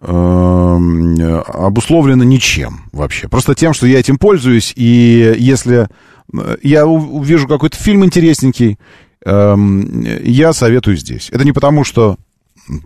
обусловлено 0.00 2.24
ничем 2.24 2.82
вообще. 2.92 3.28
Просто 3.28 3.54
тем, 3.54 3.72
что 3.72 3.86
я 3.86 4.00
этим 4.00 4.18
пользуюсь, 4.18 4.72
и 4.76 5.34
если 5.38 5.88
э, 6.34 6.56
я 6.62 6.86
увижу 6.86 7.48
какой-то 7.48 7.76
фильм 7.76 8.04
интересненький, 8.04 8.78
эм, 9.24 10.02
я 10.22 10.52
советую 10.52 10.96
здесь. 10.96 11.28
Это 11.30 11.44
не 11.44 11.52
потому, 11.52 11.84
что 11.84 12.16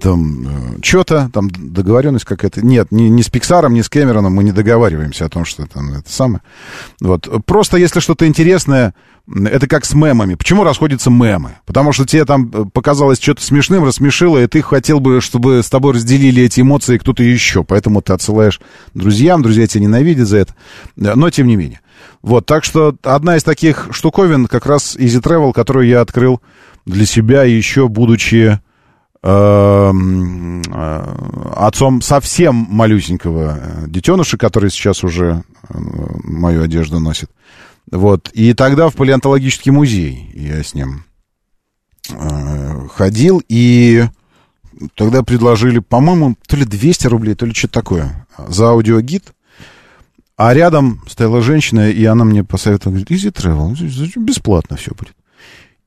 там 0.01 0.47
э, 0.47 0.79
что-то, 0.83 1.31
там 1.33 1.51
договоренность 1.51 2.25
какая-то. 2.25 2.65
Нет, 2.65 2.89
ни, 2.91 3.05
ни 3.05 3.23
с 3.23 3.29
Пиксаром, 3.29 3.75
ни 3.75 3.81
с 3.81 3.89
Кэмероном 3.89 4.35
мы 4.35 4.45
не 4.45 4.53
договариваемся 4.53 5.25
о 5.25 5.29
том, 5.29 5.45
что 5.45 5.67
там 5.67 5.93
это 5.93 6.13
самое. 6.13 6.43
Вот. 7.01 7.29
Просто 7.47 7.77
если 7.77 8.01
что-то 8.01 8.27
интересное, 8.27 8.95
это 9.29 9.67
как 9.67 9.85
с 9.85 9.95
мемами. 9.95 10.35
Почему 10.35 10.65
расходятся 10.65 11.11
мемы? 11.11 11.57
Потому 11.67 11.93
что 11.93 12.07
тебе 12.07 12.25
там 12.25 12.51
э, 12.53 12.65
показалось 12.73 13.21
что-то 13.21 13.43
смешным, 13.43 13.85
рассмешило, 13.85 14.39
и 14.43 14.47
ты 14.47 14.63
хотел 14.63 15.01
бы, 15.01 15.21
чтобы 15.21 15.63
с 15.63 15.71
тобой 15.71 15.95
разделили 15.95 16.43
эти 16.43 16.61
эмоции 16.61 16.99
кто-то 16.99 17.23
еще. 17.23 17.65
Поэтому 17.65 18.03
ты 18.03 18.13
отсылаешь 18.13 18.61
друзьям, 18.95 19.43
друзья 19.43 19.67
тебя 19.67 19.85
ненавидят 19.85 20.29
за 20.29 20.39
это. 20.39 20.55
Но 20.97 21.31
тем 21.31 21.47
не 21.47 21.57
менее. 21.57 21.81
Вот, 22.23 22.47
так 22.47 22.65
что 22.65 22.97
одна 23.03 23.37
из 23.37 23.45
таких 23.45 23.89
штуковин 23.93 24.47
как 24.47 24.67
раз 24.67 24.97
Easy 24.97 25.23
Travel, 25.23 25.53
которую 25.53 25.87
я 25.87 26.01
открыл 26.01 26.41
для 26.87 27.07
себя 27.07 27.45
еще 27.45 27.89
будучи 27.89 28.59
Эм, 29.23 30.63
э, 30.63 31.15
отцом 31.55 32.01
совсем 32.01 32.55
малюсенького 32.71 33.59
э, 33.61 33.85
детеныша, 33.87 34.39
который 34.39 34.71
сейчас 34.71 35.05
уже 35.05 35.45
мою 35.69 36.63
одежду 36.63 37.01
носит. 37.01 37.31
Вот. 37.91 38.31
И 38.33 38.55
тогда 38.55 38.89
в 38.89 38.95
палеонтологический 38.95 39.73
музей 39.73 40.31
я 40.35 40.63
с 40.63 40.75
ним 40.75 41.05
ходил, 42.95 43.43
и 43.49 44.05
тогда 44.95 45.23
предложили, 45.23 45.79
по-моему, 45.79 46.37
то 46.47 46.57
ли 46.57 46.65
200 46.65 47.07
рублей, 47.07 47.35
то 47.35 47.47
ли 47.47 47.55
что-то 47.55 47.75
такое 47.75 48.27
за 48.49 48.71
аудиогид. 48.71 49.33
А 50.37 50.55
рядом 50.55 51.03
стояла 51.07 51.43
женщина, 51.43 51.91
и 51.91 52.03
она 52.05 52.25
мне 52.25 52.43
посоветовала, 52.43 52.99
говорит, 52.99 53.11
Easy 53.11 53.31
Travel, 53.31 54.21
бесплатно 54.25 54.77
все 54.77 54.93
будет. 54.93 55.15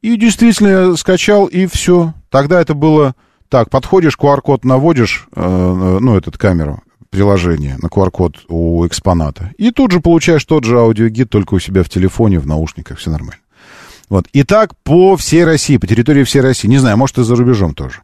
И 0.01 0.15
действительно 0.15 0.67
я 0.67 0.95
скачал, 0.95 1.47
и 1.47 1.65
все. 1.65 2.13
Тогда 2.29 2.61
это 2.61 2.75
было 2.75 3.15
так, 3.49 3.69
подходишь, 3.69 4.17
QR-код 4.19 4.65
наводишь, 4.65 5.27
э, 5.35 5.41
э, 5.41 5.97
ну, 5.99 6.15
этот 6.15 6.37
камеру, 6.37 6.83
приложение 7.13 7.77
на 7.79 7.87
QR-код 7.87 8.45
у 8.47 8.87
экспоната, 8.87 9.53
и 9.59 9.69
тут 9.69 9.91
же 9.91 9.99
получаешь 9.99 10.43
тот 10.43 10.63
же 10.63 10.79
аудиогид, 10.79 11.29
только 11.29 11.53
у 11.53 11.59
себя 11.59 11.83
в 11.83 11.89
телефоне, 11.89 12.39
в 12.39 12.47
наушниках, 12.47 12.97
все 12.97 13.11
нормально. 13.11 13.39
Вот. 14.09 14.25
И 14.33 14.43
так 14.43 14.75
по 14.77 15.15
всей 15.15 15.43
России, 15.45 15.77
по 15.77 15.85
территории 15.85 16.23
всей 16.23 16.41
России. 16.41 16.67
Не 16.67 16.79
знаю, 16.79 16.97
может, 16.97 17.19
и 17.19 17.23
за 17.23 17.35
рубежом 17.35 17.75
тоже. 17.75 18.01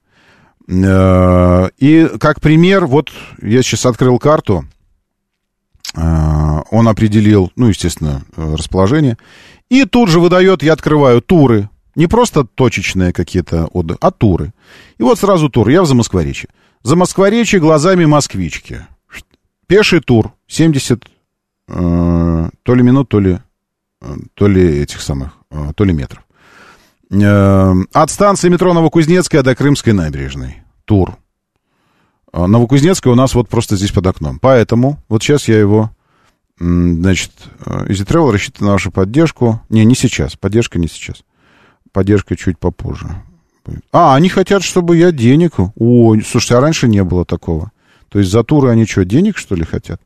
Э, 0.68 1.69
и 1.80 2.07
как 2.19 2.40
пример, 2.40 2.86
вот 2.86 3.10
я 3.41 3.64
сейчас 3.64 3.88
открыл 3.88 4.19
карту, 4.19 4.65
он 5.95 6.88
определил, 6.88 7.52
ну, 7.56 7.69
естественно, 7.69 8.22
расположение, 8.38 9.18
и 9.69 9.86
тут 9.86 10.10
же 10.10 10.19
выдает, 10.19 10.61
я 10.61 10.73
открываю 10.73 11.19
туры, 11.19 11.68
не 11.95 12.06
просто 12.06 12.44
точечные 12.44 13.11
какие-то 13.11 13.65
отдых, 13.65 13.98
а 14.02 14.11
туры. 14.11 14.53
И 14.99 15.03
вот 15.03 15.18
сразу 15.18 15.49
тур. 15.49 15.68
Я 15.68 15.81
в 15.81 15.88
Замоскворечье. 15.88 16.49
Замоскворечье 16.84 17.60
глазами 17.60 18.06
москвички. 18.06 18.86
Пеший 19.70 20.02
тур. 20.02 20.34
70 20.48 21.06
э, 21.68 22.50
то 22.64 22.76
ли 22.76 22.84
минут, 22.84 23.08
то 23.08 23.20
ли, 23.20 23.40
э, 24.02 24.16
то 24.34 24.48
ли 24.48 24.82
этих 24.82 25.02
самых, 25.02 25.38
э, 25.52 25.72
то 25.76 25.84
ли 25.84 25.94
метров. 25.94 26.24
Э, 27.12 27.74
от 27.94 28.12
станции 28.12 28.50
метро 28.50 28.74
Новокузнецкая 28.74 29.44
до 29.44 29.56
Крымской 29.56 29.94
набережной. 29.94 30.64
Тур. 30.86 31.18
Э, 32.34 32.48
Новокузнецкая 32.48 33.14
у 33.14 33.16
нас 33.16 33.36
вот 33.36 33.48
просто 33.48 33.78
здесь 33.78 33.91
под 33.91 34.08
окном. 34.08 34.40
Поэтому 34.40 34.98
вот 35.08 35.24
сейчас 35.24 35.48
я 35.48 35.60
его... 35.60 35.91
Значит, 36.60 37.32
э, 37.66 37.86
Easy 37.86 38.06
Travel 38.06 38.32
рассчитан 38.34 38.66
на 38.66 38.74
вашу 38.74 38.91
поддержку. 38.91 39.62
Не, 39.70 39.86
не 39.86 39.96
сейчас. 39.96 40.36
Поддержка 40.36 40.80
не 40.80 40.88
сейчас 40.88 41.24
поддержка 41.91 42.36
чуть 42.36 42.58
попозже. 42.58 43.08
А, 43.91 44.16
они 44.16 44.30
хотят, 44.30 44.64
чтобы 44.64 44.98
я 44.98 45.12
денег... 45.12 45.60
О, 45.60 46.16
слушайте, 46.26 46.56
а 46.56 46.62
раньше 46.62 46.88
не 46.88 47.04
было 47.04 47.26
такого. 47.26 47.72
То 48.10 48.19
есть 48.19 48.31
за 48.31 48.44
туры 48.44 48.69
они 48.69 48.86
что, 48.86 49.06
денег, 49.06 49.38
что 49.38 49.56
ли, 49.56 49.64
хотят? 49.64 50.02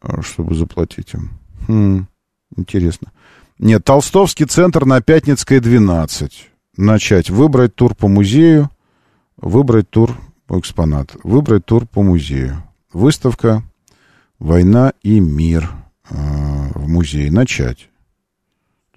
А, 0.00 0.22
чтобы 0.22 0.54
заплатить 0.54 1.14
им. 1.14 1.30
Хм, 1.68 2.06
интересно. 2.56 3.12
Нет, 3.58 3.84
Толстовский 3.84 4.46
центр 4.46 4.84
на 4.84 5.00
Пятницкой 5.00 5.60
12. 5.60 6.48
Начать. 6.76 7.30
Выбрать 7.30 7.74
тур 7.74 7.94
по 7.94 8.08
музею. 8.08 8.70
Выбрать 9.36 9.90
тур 9.90 10.16
по 10.46 10.58
экспонат. 10.58 11.14
Выбрать 11.22 11.66
тур 11.66 11.86
по 11.86 12.02
музею. 12.02 12.62
Выставка 12.92 13.62
«Война 14.38 14.94
и 15.02 15.20
мир» 15.20 15.70
э, 16.08 16.14
в 16.74 16.88
музее. 16.88 17.30
Начать. 17.30 17.90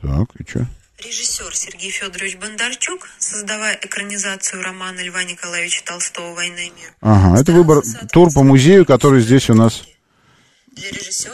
Так, 0.01 0.29
и 0.39 0.49
что? 0.49 0.67
Режиссер 1.05 1.53
Сергей 1.53 1.91
Федорович 1.91 2.37
Бондарчук, 2.37 3.09
создавая 3.19 3.77
экранизацию 3.81 4.63
романа 4.63 5.01
Льва 5.03 5.23
Николаевича 5.23 5.83
Толстого 5.83 6.33
«Война 6.33 6.61
и 6.61 6.69
мир». 6.69 6.93
Ага, 7.01 7.41
это 7.41 7.51
выбор, 7.51 7.83
тур 8.11 8.31
по 8.33 8.43
музею, 8.43 8.85
который 8.85 9.19
здесь 9.21 9.49
у 9.49 9.53
нас 9.53 9.83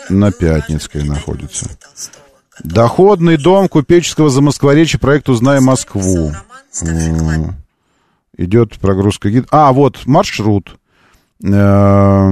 на 0.09 0.31
Пятницкой 0.31 1.03
находится. 1.03 1.69
Доходный 2.63 3.37
дом 3.37 3.67
купеческого 3.67 4.29
замоскворечья, 4.29 4.97
проект 4.97 5.29
«Узнай 5.29 5.59
Москву». 5.59 6.33
Идет 8.37 8.79
прогрузка 8.79 9.29
гид. 9.29 9.47
А, 9.51 9.71
вот 9.71 10.05
маршрут. 10.05 10.77
Э, 11.43 12.31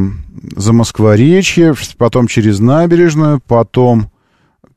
Замоскворечье, 0.55 1.75
потом 1.97 2.27
через 2.27 2.59
набережную, 2.59 3.39
потом 3.39 4.11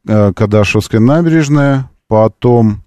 э, 0.07 0.33
Кадашевская 0.35 1.01
набережная, 1.01 1.90
потом 2.11 2.83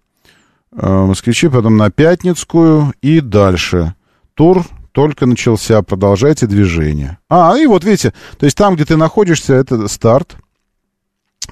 э, 0.73 0.85
москвичи, 0.85 1.47
потом 1.47 1.77
на 1.77 1.89
Пятницкую 1.89 2.93
и 3.01 3.21
дальше. 3.21 3.95
Тур 4.33 4.65
только 4.91 5.25
начался, 5.25 5.81
продолжайте 5.81 6.45
движение. 6.45 7.19
А, 7.29 7.57
и 7.57 7.65
вот 7.65 7.85
видите, 7.85 8.13
то 8.37 8.45
есть 8.45 8.57
там, 8.57 8.75
где 8.75 8.83
ты 8.83 8.97
находишься, 8.97 9.53
это 9.53 9.87
старт. 9.87 10.35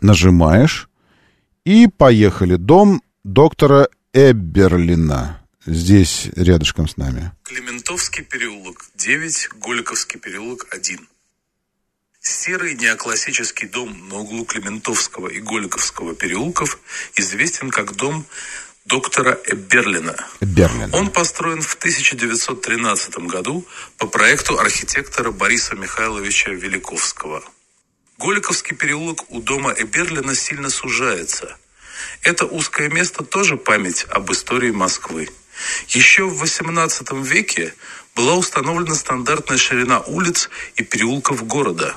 Нажимаешь. 0.01 0.89
И 1.63 1.87
поехали. 1.87 2.57
Дом 2.57 3.01
доктора 3.23 3.87
Эбберлина. 4.13 5.39
Здесь 5.65 6.29
рядышком 6.35 6.89
с 6.89 6.97
нами. 6.97 7.31
Клементовский 7.43 8.25
переулок 8.25 8.85
9, 8.95 9.49
Голиковский 9.61 10.19
переулок 10.19 10.67
1. 10.71 11.07
Серый 12.23 12.75
неоклассический 12.75 13.67
дом 13.67 14.07
на 14.07 14.17
углу 14.17 14.45
Клементовского 14.45 15.27
и 15.27 15.39
Голиковского 15.39 16.13
переулков 16.13 16.77
известен 17.15 17.71
как 17.71 17.95
дом 17.95 18.27
доктора 18.85 19.39
Эберлина. 19.45 20.15
Берлин. 20.39 20.93
Он 20.93 21.09
построен 21.09 21.63
в 21.63 21.73
1913 21.73 23.17
году 23.25 23.65
по 23.97 24.05
проекту 24.05 24.59
архитектора 24.59 25.31
Бориса 25.31 25.73
Михайловича 25.75 26.51
Великовского. 26.51 27.43
Голиковский 28.19 28.75
переулок 28.75 29.25
у 29.31 29.41
дома 29.41 29.73
Эберлина 29.75 30.35
сильно 30.35 30.69
сужается. 30.69 31.57
Это 32.21 32.45
узкое 32.45 32.89
место 32.89 33.23
тоже 33.23 33.57
память 33.57 34.05
об 34.11 34.31
истории 34.31 34.69
Москвы. 34.69 35.27
Еще 35.87 36.25
в 36.25 36.43
XVIII 36.43 37.23
веке 37.23 37.73
была 38.13 38.35
установлена 38.35 38.93
стандартная 38.93 39.57
ширина 39.57 40.01
улиц 40.01 40.51
и 40.75 40.83
переулков 40.83 41.47
города. 41.47 41.95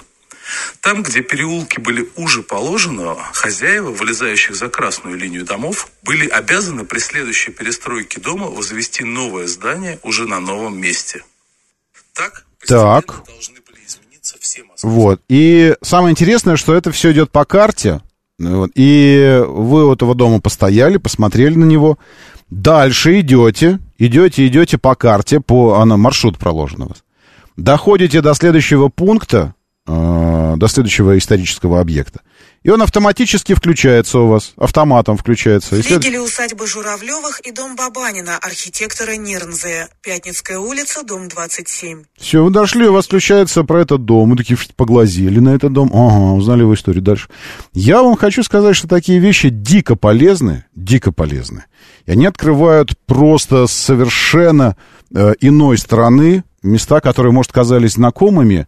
Там, 0.80 1.02
где 1.02 1.22
переулки 1.22 1.80
были 1.80 2.08
уже 2.16 2.42
положенного, 2.42 3.22
хозяева, 3.32 3.90
вылезающих 3.90 4.54
за 4.54 4.68
красную 4.68 5.16
линию 5.16 5.44
домов, 5.44 5.88
были 6.02 6.28
обязаны 6.28 6.84
при 6.84 6.98
следующей 6.98 7.52
перестройке 7.52 8.20
дома 8.20 8.46
возвести 8.46 9.04
новое 9.04 9.46
здание 9.46 9.98
уже 10.02 10.26
на 10.26 10.40
новом 10.40 10.78
месте. 10.78 11.22
Так, 12.12 12.44
Так. 12.66 13.22
Вот. 14.82 15.20
И 15.28 15.74
самое 15.82 16.12
интересное, 16.12 16.56
что 16.56 16.74
это 16.74 16.92
все 16.92 17.12
идет 17.12 17.30
по 17.30 17.44
карте. 17.44 18.00
Вот. 18.38 18.70
И 18.74 19.42
вы 19.46 19.86
у 19.88 19.92
этого 19.92 20.14
дома 20.14 20.40
постояли, 20.40 20.96
посмотрели 20.98 21.54
на 21.54 21.64
него. 21.64 21.98
Дальше 22.50 23.20
идете, 23.20 23.78
идете, 23.98 24.46
идете 24.46 24.78
по 24.78 24.94
карте, 24.94 25.40
по 25.40 25.74
она, 25.80 25.96
маршрут 25.96 26.38
проложен 26.38 26.82
у 26.82 26.88
вас. 26.88 27.02
Доходите 27.56 28.20
до 28.20 28.34
следующего 28.34 28.88
пункта, 28.88 29.54
э, 29.86 30.54
до 30.56 30.68
следующего 30.68 31.18
исторического 31.18 31.80
объекта. 31.80 32.20
И 32.64 32.70
он 32.70 32.80
автоматически 32.80 33.54
включается 33.54 34.20
у 34.20 34.28
вас, 34.28 34.54
автоматом 34.56 35.18
включается. 35.18 35.82
Флигели 35.82 36.16
усадьбы 36.16 36.66
Журавлевых 36.66 37.40
и 37.40 37.52
дом 37.52 37.76
Бабанина, 37.76 38.38
архитектора 38.38 39.16
Нернзе. 39.16 39.88
Пятницкая 40.02 40.58
улица, 40.58 41.02
дом 41.02 41.28
27. 41.28 42.04
Все, 42.16 42.42
вы 42.42 42.50
дошли, 42.50 42.86
у 42.86 42.94
вас 42.94 43.04
включается 43.04 43.64
про 43.64 43.82
этот 43.82 44.06
дом. 44.06 44.30
Мы 44.30 44.36
такие 44.36 44.56
поглазели 44.76 45.40
на 45.40 45.54
этот 45.54 45.74
дом. 45.74 45.90
Ага, 45.92 46.32
узнали 46.32 46.60
его 46.60 46.72
историю 46.72 47.02
дальше. 47.02 47.28
Я 47.74 48.02
вам 48.02 48.16
хочу 48.16 48.42
сказать, 48.42 48.76
что 48.76 48.88
такие 48.88 49.18
вещи 49.18 49.50
дико 49.50 49.94
полезны, 49.94 50.64
дико 50.74 51.12
полезны. 51.12 51.66
И 52.06 52.12
они 52.12 52.24
открывают 52.24 52.98
просто 53.04 53.66
совершенно 53.66 54.74
э, 55.14 55.34
иной 55.40 55.76
стороны 55.76 56.44
места, 56.62 57.02
которые, 57.02 57.32
может, 57.32 57.52
казались 57.52 57.92
знакомыми, 57.92 58.66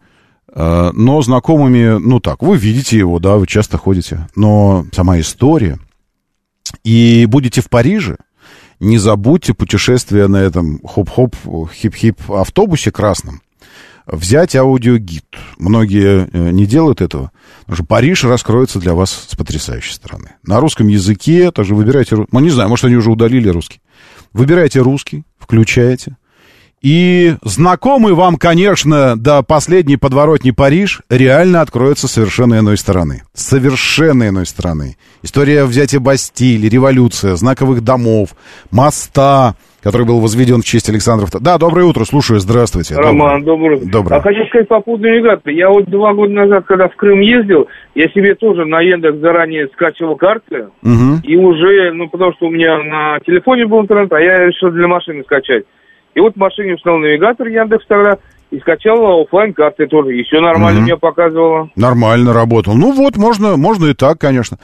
но 0.57 1.21
знакомыми, 1.21 1.99
ну 1.99 2.19
так, 2.19 2.43
вы 2.43 2.57
видите 2.57 2.97
его, 2.97 3.19
да, 3.19 3.37
вы 3.37 3.47
часто 3.47 3.77
ходите. 3.77 4.27
Но 4.35 4.87
сама 4.93 5.21
история. 5.21 5.79
И 6.83 7.27
будете 7.29 7.61
в 7.61 7.69
Париже, 7.69 8.17
не 8.81 8.99
забудьте 8.99 9.55
путешествие 9.55 10.27
на 10.29 10.39
этом 10.39 10.81
хоп-хоп, 10.83 11.37
хип-хип 11.73 12.31
автобусе 12.31 12.91
красном. 12.91 13.43
Взять 14.07 14.55
аудиогид. 14.55 15.25
Многие 15.59 16.29
э, 16.33 16.51
не 16.53 16.65
делают 16.65 17.01
этого. 17.01 17.33
Потому 17.61 17.77
что 17.77 17.85
Париж 17.85 18.25
раскроется 18.25 18.79
для 18.79 18.95
вас 18.95 19.27
с 19.29 19.35
потрясающей 19.35 19.93
стороны. 19.93 20.35
На 20.45 20.61
русском 20.61 20.87
языке, 20.87 21.51
также 21.51 21.75
выбирайте... 21.75 22.17
Ну, 22.31 22.41
не 22.41 22.51
знаю, 22.51 22.69
может, 22.69 22.85
они 22.85 22.95
уже 22.95 23.11
удалили 23.11 23.49
русский. 23.49 23.81
Выбирайте 24.33 24.81
русский, 24.81 25.25
включаете. 25.39 26.17
И 26.83 27.35
знакомый 27.43 28.13
вам, 28.13 28.37
конечно, 28.37 29.17
до 29.17 29.43
последней 29.43 29.97
подворотни 29.97 30.51
Париж 30.51 31.01
реально 31.09 31.63
откроется 31.63 32.07
совершенно 32.07 32.59
иной 32.59 32.77
стороны. 32.77 33.23
Совершенно 33.33 34.29
иной 34.29 34.47
стороны. 34.47 34.97
История 35.23 35.65
взятия 35.65 36.01
Бастилии, 36.01 36.69
революция, 36.69 37.35
знаковых 37.35 37.83
домов, 37.83 38.31
моста, 38.71 39.55
который 39.83 40.07
был 40.07 40.21
возведен 40.21 40.63
в 40.63 40.65
честь 40.65 40.91
Александра 40.91 41.27
II. 41.27 41.39
Да, 41.41 41.59
доброе 41.59 41.87
утро, 41.87 42.05
слушаю, 42.05 42.41
здравствуйте. 42.41 42.95
Роман, 42.97 43.43
добрый. 43.45 43.81
Доброе. 43.81 44.19
А 44.19 44.21
хочу 44.21 44.45
сказать 44.49 44.69
по 44.69 44.81
поводу 44.81 45.05
навигации. 45.05 45.55
Я 45.55 45.71
вот 45.71 45.87
два 45.87 46.13
года 46.13 46.33
назад, 46.33 46.67
когда 46.67 46.89
в 46.89 46.97
Крым 46.97 47.21
ездил, 47.21 47.69
я 47.95 48.09
себе 48.09 48.35
тоже 48.35 48.65
на 48.65 48.81
Яндекс 48.81 49.19
заранее 49.19 49.69
скачивал 49.69 50.17
карты. 50.17 50.69
Мгм. 50.83 51.21
И 51.23 51.37
уже, 51.37 51.93
ну, 51.93 52.09
потому 52.09 52.33
что 52.35 52.47
у 52.47 52.51
меня 52.51 52.79
на 52.83 53.21
телефоне 53.21 53.67
был 53.67 53.81
интернет, 53.81 54.13
а 54.13 54.21
я 54.21 54.47
решил 54.47 54.71
для 54.71 54.89
машины 54.89 55.23
скачать. 55.23 55.65
И 56.17 56.21
вот 56.21 56.33
в 56.35 56.37
машине 56.39 56.75
установил 56.75 57.03
навигатор 57.03 57.47
Яндекс 57.47 57.85
тогда 57.87 58.17
и 58.51 58.59
скачал 58.61 59.23
оффлайн 59.23 59.53
карты 59.53 59.87
тоже. 59.87 60.17
И 60.19 60.23
все 60.25 60.41
нормально 60.41 60.79
Мгм. 60.81 60.85
мне 60.85 60.97
показывало. 60.97 61.69
Нормально 61.77 62.33
работал. 62.33 62.75
Ну 62.75 62.93
вот, 62.93 63.17
можно, 63.17 63.57
можно 63.57 63.87
и 63.87 63.95
так, 63.95 64.19
конечно. 64.19 64.59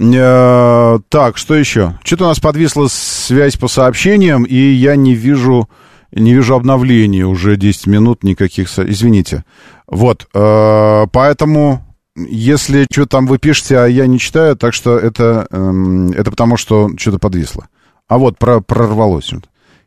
Э, 0.00 0.98
так, 1.08 1.36
что 1.36 1.54
еще? 1.54 1.94
Что-то 2.04 2.24
у 2.24 2.28
нас 2.28 2.40
подвисла 2.40 2.86
связь 2.88 3.56
по 3.56 3.68
сообщениям, 3.68 4.44
и 4.44 4.54
я 4.56 4.96
не 4.96 5.14
вижу, 5.14 5.68
не 6.12 6.32
вижу 6.32 6.54
обновлений 6.54 7.24
уже 7.24 7.56
10 7.56 7.86
минут 7.86 8.22
никаких. 8.24 8.68
со- 8.68 8.88
Извините. 8.88 9.44
Вот, 9.86 10.26
э, 10.34 11.04
поэтому, 11.12 11.80
если 12.16 12.86
что 12.90 13.06
там 13.06 13.26
вы 13.26 13.38
пишете, 13.38 13.78
а 13.78 13.86
я 13.86 14.06
не 14.06 14.18
читаю, 14.18 14.56
так 14.56 14.72
что 14.74 14.96
это, 14.98 15.46
эм, 15.50 16.12
это 16.12 16.30
потому, 16.30 16.56
что 16.56 16.88
что-то 16.96 17.18
подвисло. 17.18 17.66
А 18.08 18.18
вот, 18.18 18.38
про, 18.38 18.60
прорвалось. 18.60 19.32
вот. 19.32 19.44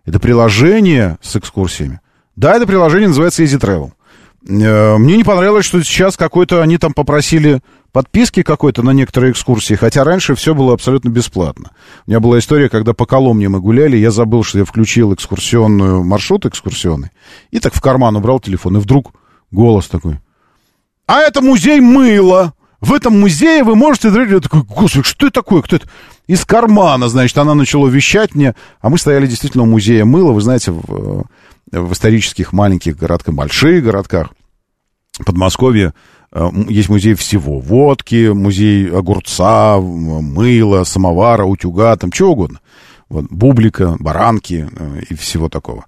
Это 0.07 0.21
приложение 0.21 1.17
с 1.21 1.35
экскурсиями. 1.35 1.99
Да, 2.37 2.55
это 2.55 2.65
приложение 2.65 3.09
называется 3.09 3.43
Easy 3.43 3.59
Travel. 3.59 3.91
Э, 4.47 4.97
Мне 4.97 5.17
не 5.17 5.25
понравилось, 5.25 5.65
что 5.65 5.83
сейчас 5.83 6.15
какой-то 6.15 6.61
они 6.61 6.77
там 6.77 6.93
попросили 6.93 7.59
подписки 7.91 8.41
какой-то 8.41 8.83
на 8.83 8.91
некоторые 8.91 9.33
экскурсии, 9.33 9.73
хотя 9.73 10.05
раньше 10.05 10.33
все 10.35 10.55
было 10.55 10.73
абсолютно 10.73 11.09
бесплатно. 11.09 11.71
У 12.05 12.11
меня 12.11 12.21
была 12.21 12.39
история, 12.39 12.69
когда 12.69 12.93
по 12.93 13.05
Коломне 13.05 13.49
мы 13.49 13.59
гуляли, 13.59 13.97
я 13.97 14.09
забыл, 14.11 14.43
что 14.43 14.59
я 14.59 14.65
включил 14.65 15.13
экскурсионную 15.13 16.03
маршрут 16.03 16.45
экскурсионный, 16.45 17.09
и 17.51 17.59
так 17.59 17.73
в 17.73 17.81
карман 17.81 18.15
убрал 18.15 18.39
телефон, 18.39 18.77
и 18.77 18.79
вдруг 18.79 19.13
голос 19.51 19.87
такой. 19.87 20.19
А 21.05 21.19
это 21.19 21.41
музей 21.41 21.81
мыла. 21.81 22.53
В 22.79 22.93
этом 22.93 23.19
музее 23.19 23.63
вы 23.63 23.75
можете... 23.75 24.07
Я 24.07 24.39
такой, 24.39 24.61
господи, 24.61 25.03
что 25.03 25.27
это 25.27 25.41
такое? 25.41 25.61
Кто 25.63 25.77
это? 25.77 25.87
Из 26.27 26.43
кармана, 26.43 27.07
значит, 27.07 27.37
она 27.37 27.55
начала 27.55 27.87
вещать 27.87 28.35
мне. 28.35 28.53
А 28.81 28.89
мы 28.89 28.97
стояли 28.97 29.27
действительно 29.27 29.63
у 29.63 29.67
музея 29.67 30.03
мыла, 30.05 30.33
вы 30.33 30.41
знаете, 30.41 30.71
в, 30.71 31.25
э, 31.71 31.79
в 31.79 31.93
исторических 31.93 32.51
маленьких 32.51 32.97
городках, 32.97 33.33
больших 33.33 33.83
городках. 33.83 34.29
Подмосковье 35.25 35.93
э, 36.33 36.49
есть 36.67 36.89
музей 36.89 37.13
всего. 37.13 37.59
Водки, 37.59 38.29
музей 38.33 38.89
огурца, 38.89 39.77
мыла, 39.79 40.83
самовара, 40.83 41.45
утюга, 41.45 41.95
там 41.95 42.11
чего 42.11 42.31
угодно. 42.31 42.59
Вот, 43.07 43.25
бублика, 43.29 43.95
баранки 43.97 44.69
э, 44.69 45.01
и 45.09 45.15
всего 45.15 45.47
такого. 45.47 45.85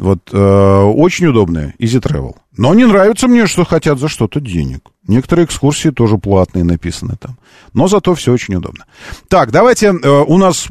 Вот 0.00 0.30
э, 0.32 0.82
очень 0.82 1.26
удобное, 1.26 1.74
Easy 1.78 2.00
Travel. 2.00 2.34
Но 2.56 2.72
не 2.72 2.86
нравится 2.86 3.28
мне, 3.28 3.46
что 3.46 3.66
хотят 3.66 3.98
за 3.98 4.08
что-то 4.08 4.40
денег. 4.40 4.80
Некоторые 5.06 5.44
экскурсии 5.44 5.90
тоже 5.90 6.16
платные 6.16 6.64
написаны 6.64 7.16
там. 7.20 7.36
Но 7.74 7.86
зато 7.86 8.14
все 8.14 8.32
очень 8.32 8.54
удобно. 8.54 8.86
Так, 9.28 9.50
давайте, 9.50 9.88
э, 9.88 10.08
у 10.26 10.38
нас 10.38 10.68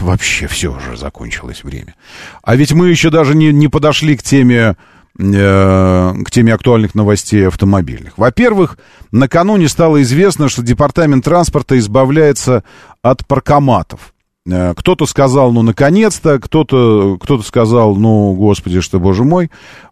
вообще 0.00 0.48
все 0.48 0.74
уже 0.74 0.96
закончилось 0.96 1.62
время. 1.62 1.94
А 2.42 2.56
ведь 2.56 2.72
мы 2.72 2.88
еще 2.88 3.10
даже 3.10 3.36
не, 3.36 3.52
не 3.52 3.68
подошли 3.68 4.16
к 4.16 4.24
теме, 4.24 4.74
э, 5.16 6.14
к 6.24 6.30
теме 6.32 6.52
актуальных 6.52 6.96
новостей 6.96 7.46
автомобильных. 7.46 8.18
Во-первых, 8.18 8.76
накануне 9.12 9.68
стало 9.68 10.02
известно, 10.02 10.48
что 10.48 10.64
Департамент 10.64 11.24
транспорта 11.24 11.78
избавляется 11.78 12.64
от 13.02 13.24
паркоматов. 13.24 14.12
Э, 14.46 14.74
Кто-то 14.76 15.06
сказал, 15.06 15.52
ну, 15.52 15.62
наконец-то, 15.62 16.38
кто-то 16.38 17.18
кто 17.20 17.42
сказал, 17.42 17.96
ну, 17.96 18.34
господи, 18.34 18.80
что, 18.80 19.00
боже 19.00 19.24
мой. 19.24 19.50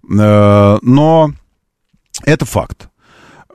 Э, 0.09 0.79
Но 0.83 1.33
это 2.25 2.45
факт. 2.45 2.89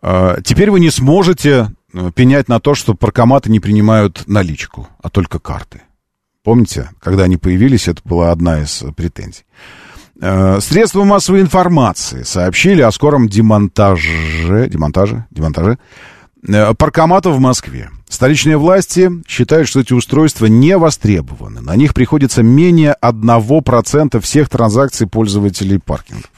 Э, 0.01 0.37
Теперь 0.43 0.71
вы 0.71 0.79
не 0.79 0.89
сможете 0.89 1.69
пенять 2.13 2.47
на 2.49 2.59
то, 2.59 2.75
что 2.75 2.93
паркоматы 2.93 3.49
не 3.49 3.59
принимают 3.59 4.27
наличку, 4.27 4.87
а 5.01 5.09
только 5.09 5.39
карты. 5.39 5.81
Помните, 6.43 6.89
когда 6.99 7.23
они 7.23 7.37
появились, 7.37 7.87
это 7.87 8.01
была 8.05 8.31
одна 8.31 8.61
из 8.61 8.83
претензий. 8.95 9.43
Средства 10.21 11.03
массовой 11.03 11.41
информации 11.41 12.23
сообщили 12.23 12.81
о 12.81 12.91
скором 12.91 13.27
демонтаже, 13.27 14.67
демонтаже, 14.67 15.25
демонтаже 15.31 15.79
паркоматов 16.77 17.35
в 17.35 17.39
Москве. 17.39 17.89
Столичные 18.09 18.57
власти 18.57 19.11
считают, 19.27 19.67
что 19.67 19.81
эти 19.81 19.93
устройства 19.93 20.47
не 20.47 20.75
востребованы. 20.77 21.61
На 21.61 21.75
них 21.75 21.93
приходится 21.93 22.41
менее 22.41 22.95
1% 23.03 24.19
всех 24.19 24.49
транзакций 24.49 25.05
пользователей 25.05 25.77
паркингов. 25.77 26.31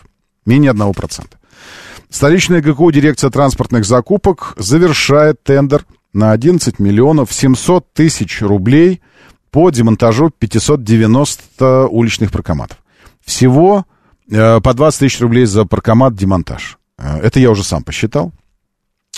Менее 0.46 0.74
1%. 0.74 1.28
Столичная 2.10 2.62
ГКУ 2.62 2.92
дирекция 2.92 3.30
транспортных 3.30 3.86
закупок 3.86 4.54
завершает 4.58 5.42
тендер 5.44 5.86
на 6.12 6.34
11 6.34 6.78
миллионов 6.80 7.32
700 7.32 7.94
тысяч 7.94 8.42
рублей 8.42 9.02
по 9.50 9.70
демонтажу 9.70 10.30
590 10.30 11.88
уличных 11.88 12.34
паркоматов. 12.34 12.80
Всего 13.24 13.86
э, 14.30 14.60
по 14.60 14.74
20 14.74 15.00
тысяч 15.00 15.22
рублей 15.22 15.46
за 15.46 15.64
паркомат 15.64 16.16
демонтаж. 16.16 16.78
Э, 16.98 17.20
это 17.20 17.40
я 17.40 17.50
уже 17.50 17.64
сам 17.64 17.82
посчитал. 17.82 18.34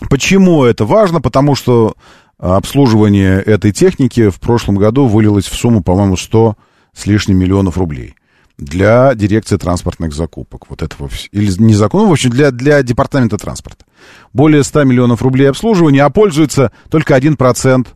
Почему 0.09 0.63
это 0.65 0.85
важно? 0.85 1.19
Потому 1.19 1.55
что 1.55 1.95
обслуживание 2.43 3.41
этой 3.41 3.71
техники 3.71 4.29
в 4.29 4.39
прошлом 4.39 4.75
году 4.75 5.07
вылилось 5.07 5.45
в 5.45 5.55
сумму, 5.55 5.81
по-моему, 5.81 6.17
100 6.17 6.57
с 6.93 7.05
лишним 7.05 7.37
миллионов 7.37 7.77
рублей 7.77 8.15
для 8.57 9.15
дирекции 9.15 9.57
транспортных 9.57 10.13
закупок. 10.13 10.69
Вот 10.69 10.81
этого, 10.81 11.09
или 11.31 11.51
не 11.61 11.73
закона, 11.73 12.07
в 12.07 12.11
общем, 12.11 12.29
для, 12.29 12.51
для 12.51 12.83
департамента 12.83 13.37
транспорта. 13.37 13.85
Более 14.33 14.63
100 14.63 14.83
миллионов 14.83 15.21
рублей 15.21 15.49
обслуживания, 15.49 16.03
а 16.03 16.09
пользуется 16.09 16.71
только 16.89 17.17
1% 17.17 17.87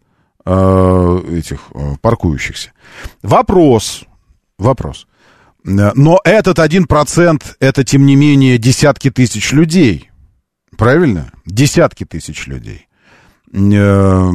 э, 0.46 1.38
этих 1.38 1.60
э, 1.74 1.96
паркующихся. 2.02 2.72
Вопрос, 3.22 4.06
вопрос. 4.58 5.08
Но 5.64 6.22
этот 6.24 6.60
1% 6.60 7.44
это, 7.60 7.84
тем 7.84 8.06
не 8.06 8.16
менее, 8.16 8.58
десятки 8.58 9.12
тысяч 9.12 9.52
людей. 9.52 10.10
Правильно? 10.78 11.32
Десятки 11.46 12.06
тысяч 12.06 12.48
людей. 12.48 12.87
Э, 13.54 14.30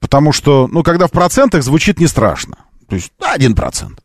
потому 0.00 0.32
что, 0.32 0.68
ну, 0.70 0.82
когда 0.82 1.06
в 1.06 1.10
процентах 1.10 1.62
звучит 1.62 2.00
не 2.00 2.06
страшно. 2.06 2.56
То 2.88 2.96
есть, 2.96 3.12
один 3.20 3.54
процент 3.54 4.00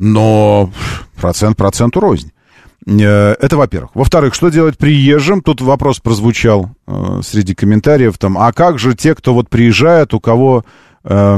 но 0.00 0.72
процент 1.20 1.56
проценту 1.58 2.00
рознь. 2.00 2.32
Э, 2.86 3.36
это 3.38 3.56
во-первых. 3.56 3.90
Во-вторых, 3.94 4.34
что 4.34 4.48
делать 4.48 4.78
приезжим? 4.78 5.42
Тут 5.42 5.60
вопрос 5.60 6.00
прозвучал 6.00 6.70
э, 6.86 7.20
среди 7.22 7.54
комментариев. 7.54 8.16
Там, 8.18 8.38
а 8.38 8.52
как 8.52 8.78
же 8.78 8.94
те, 8.94 9.14
кто 9.14 9.34
вот 9.34 9.50
приезжает, 9.50 10.14
у 10.14 10.20
кого 10.20 10.64
э, 11.04 11.36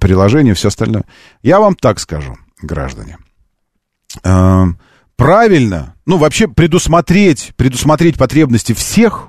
приложение, 0.00 0.54
все 0.54 0.68
остальное? 0.68 1.04
Я 1.42 1.58
вам 1.58 1.74
так 1.74 1.98
скажу, 1.98 2.36
граждане. 2.62 3.18
Э, 4.22 4.66
правильно, 5.16 5.96
ну 6.06 6.18
вообще 6.18 6.46
предусмотреть, 6.46 7.52
предусмотреть 7.56 8.16
потребности 8.16 8.74
всех 8.74 9.28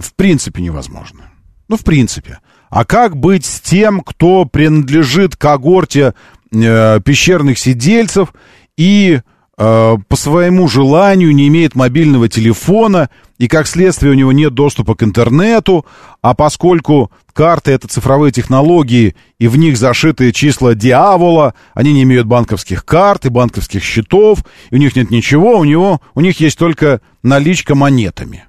в 0.00 0.14
принципе 0.14 0.62
невозможно. 0.62 1.30
Ну, 1.68 1.76
в 1.76 1.84
принципе. 1.84 2.40
А 2.68 2.84
как 2.84 3.16
быть 3.16 3.44
с 3.44 3.60
тем, 3.60 4.00
кто 4.00 4.44
принадлежит 4.44 5.36
когорте 5.36 6.14
э, 6.52 7.00
пещерных 7.04 7.58
сидельцев 7.58 8.32
и 8.76 9.20
э, 9.56 9.96
по 10.08 10.16
своему 10.16 10.68
желанию 10.68 11.32
не 11.34 11.46
имеет 11.48 11.74
мобильного 11.74 12.28
телефона, 12.28 13.08
и 13.38 13.48
как 13.48 13.66
следствие 13.66 14.12
у 14.12 14.16
него 14.16 14.32
нет 14.32 14.52
доступа 14.52 14.94
к 14.94 15.02
интернету, 15.02 15.86
а 16.22 16.34
поскольку 16.34 17.10
карты— 17.32 17.70
это 17.72 17.88
цифровые 17.88 18.32
технологии, 18.32 19.16
и 19.38 19.48
в 19.48 19.56
них 19.56 19.78
зашиты 19.78 20.32
числа 20.32 20.74
дьявола, 20.74 21.54
они 21.72 21.92
не 21.92 22.02
имеют 22.02 22.26
банковских 22.26 22.84
карт 22.84 23.26
и 23.26 23.30
банковских 23.30 23.82
счетов, 23.82 24.40
и 24.70 24.74
у 24.74 24.78
них 24.78 24.94
нет 24.94 25.10
ничего, 25.10 25.58
у, 25.58 25.64
него, 25.64 26.00
у 26.14 26.20
них 26.20 26.40
есть 26.40 26.58
только 26.58 27.00
наличка 27.22 27.74
монетами. 27.74 28.44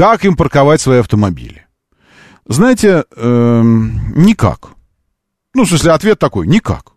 Как 0.00 0.24
им 0.24 0.34
парковать 0.34 0.80
свои 0.80 1.00
автомобили? 1.00 1.66
Знаете, 2.46 3.04
э, 3.14 3.62
никак. 4.16 4.70
Ну, 5.52 5.64
в 5.64 5.68
смысле, 5.68 5.92
ответ 5.92 6.18
такой, 6.18 6.46
никак. 6.46 6.92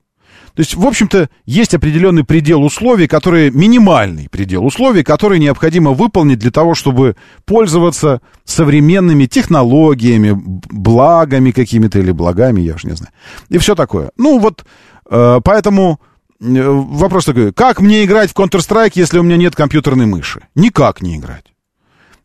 То 0.54 0.62
есть, 0.62 0.76
в 0.76 0.88
общем-то, 0.88 1.30
есть 1.46 1.74
определенный 1.74 2.24
предел 2.24 2.64
условий, 2.64 3.08
которые, 3.08 3.52
минимальный 3.52 4.30
предел 4.30 4.66
условий, 4.66 5.04
которые 5.04 5.40
необходимо 5.40 5.92
выполнить 5.92 6.40
для 6.40 6.50
того, 6.50 6.76
чтобы 6.76 7.18
пользоваться 7.44 8.22
современными 8.46 9.26
технологиями, 9.26 10.42
благами 10.72 11.52
какими-то 11.52 12.00
или 12.00 12.14
благами, 12.14 12.62
я 12.62 12.76
уж 12.76 12.86
не 12.86 12.96
знаю. 12.96 13.12
И 13.50 13.58
все 13.58 13.76
такое. 13.76 14.12
Ну, 14.16 14.40
вот, 14.40 14.64
э, 15.10 15.42
поэтому 15.44 16.00
э, 16.40 16.46
вопрос 16.70 17.26
такой, 17.26 17.52
как 17.52 17.82
мне 17.82 18.06
играть 18.06 18.32
в 18.32 18.36
Counter-Strike, 18.38 18.94
если 18.96 19.20
у 19.20 19.24
меня 19.24 19.36
нет 19.36 19.58
компьютерной 19.58 20.06
мыши? 20.06 20.48
Никак 20.56 21.02
не 21.02 21.18
играть. 21.18 21.53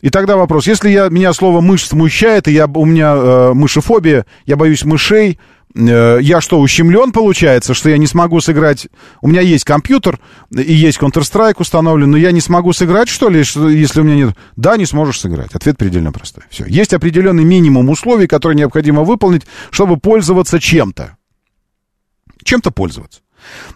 И 0.01 0.11
тогда 0.11 0.37
вопрос, 0.37 0.67
если 0.67 0.91
я, 0.91 1.09
меня 1.09 1.33
слово 1.33 1.61
мышь 1.61 1.87
смущает, 1.87 2.47
и 2.47 2.53
я, 2.53 2.67
у 2.67 2.85
меня 2.85 3.15
э, 3.15 3.53
мышефобия, 3.53 4.27
я 4.47 4.57
боюсь 4.57 4.85
мышей, 4.85 5.39
Э, 5.75 6.19
я 6.21 6.41
что, 6.41 6.61
ущемлен 6.61 7.13
получается, 7.13 7.75
что 7.75 7.91
я 7.91 7.99
не 7.99 8.07
смогу 8.07 8.41
сыграть... 8.41 8.89
У 9.21 9.29
меня 9.29 9.41
есть 9.41 9.65
компьютер 9.65 10.19
и 10.51 10.73
есть 10.73 10.99
Counter-Strike 10.99 11.57
установлен, 11.59 12.11
но 12.11 12.17
я 12.17 12.33
не 12.33 12.41
смогу 12.41 12.73
сыграть, 12.73 13.09
что 13.09 13.29
ли, 13.29 13.39
если 13.39 14.01
у 14.01 14.05
меня 14.05 14.27
нет... 14.27 14.37
Да, 14.57 14.77
не 14.77 14.87
сможешь 14.87 15.21
сыграть. 15.21 15.55
Ответ 15.55 15.77
предельно 15.77 16.13
простой. 16.13 16.45
Все. 16.51 16.65
Есть 16.67 16.95
определенный 16.95 17.45
минимум 17.45 17.91
условий, 17.91 18.27
которые 18.27 18.57
необходимо 18.57 19.03
выполнить, 19.03 19.47
чтобы 19.71 19.99
пользоваться 19.99 20.59
чем-то. 20.59 21.17
Чем-то 22.45 22.71
пользоваться. 22.71 23.21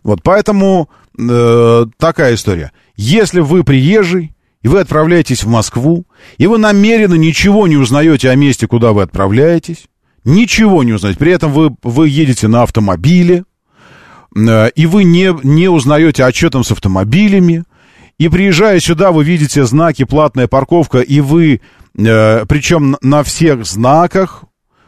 Вот, 0.03 0.23
поэтому 0.23 0.89
э, 1.19 1.86
такая 1.99 2.35
история. 2.35 2.73
Если 2.97 3.40
вы 3.40 3.65
приезжий, 3.65 4.32
и 4.62 4.68
вы 4.68 4.80
отправляетесь 4.80 5.44
в 5.44 5.48
Москву, 5.48 6.06
и 6.39 6.47
вы 6.47 6.59
намеренно 6.59 7.14
ничего 7.14 7.66
не 7.66 7.76
узнаете 7.76 8.30
о 8.30 8.36
месте, 8.36 8.66
куда 8.66 8.93
вы 8.93 9.02
отправляетесь, 9.02 9.86
Ничего 10.24 10.84
не 10.84 10.93
узнать. 10.93 11.18
При 11.18 11.32
этом 11.32 11.52
вы, 11.52 11.74
вы 11.82 12.09
едете 12.09 12.47
на 12.47 12.62
автомобиле, 12.62 13.44
э, 14.36 14.70
и 14.70 14.86
вы 14.86 15.05
не, 15.05 15.34
не 15.43 15.68
узнаете, 15.68 16.24
о 16.24 16.32
чем 16.32 16.62
с 16.62 16.70
автомобилями. 16.70 17.64
И 18.18 18.28
приезжая 18.28 18.78
сюда, 18.78 19.10
вы 19.10 19.24
видите 19.24 19.64
знаки 19.64 20.05
«платная 20.05 20.47
парковка», 20.47 21.01
и 21.01 21.20
вы, 21.20 21.60
э, 21.98 22.44
причем 22.47 22.97
на 23.01 23.24
всех 23.24 23.66
знаках 23.66 24.44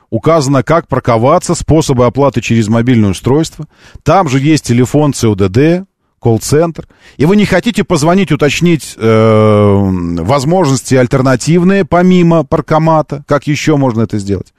указано, 0.08 0.62
как 0.62 0.86
парковаться, 0.86 1.56
способы 1.56 2.06
оплаты 2.06 2.40
через 2.40 2.68
мобильное 2.68 3.10
устройство. 3.10 3.66
Там 4.04 4.28
же 4.28 4.38
есть 4.38 4.64
телефон 4.64 5.12
ЦУДД, 5.12 5.84
колл-центр. 6.24 6.88
И 7.18 7.26
вы 7.26 7.36
не 7.36 7.44
хотите 7.44 7.84
позвонить, 7.84 8.32
уточнить 8.32 8.94
э, 8.96 10.20
возможности 10.20 10.94
альтернативные, 10.94 11.84
помимо 11.84 12.44
паркомата, 12.44 13.22
как 13.28 13.46
еще 13.46 13.76
можно 13.76 14.02
это 14.02 14.18
сделать. 14.18 14.54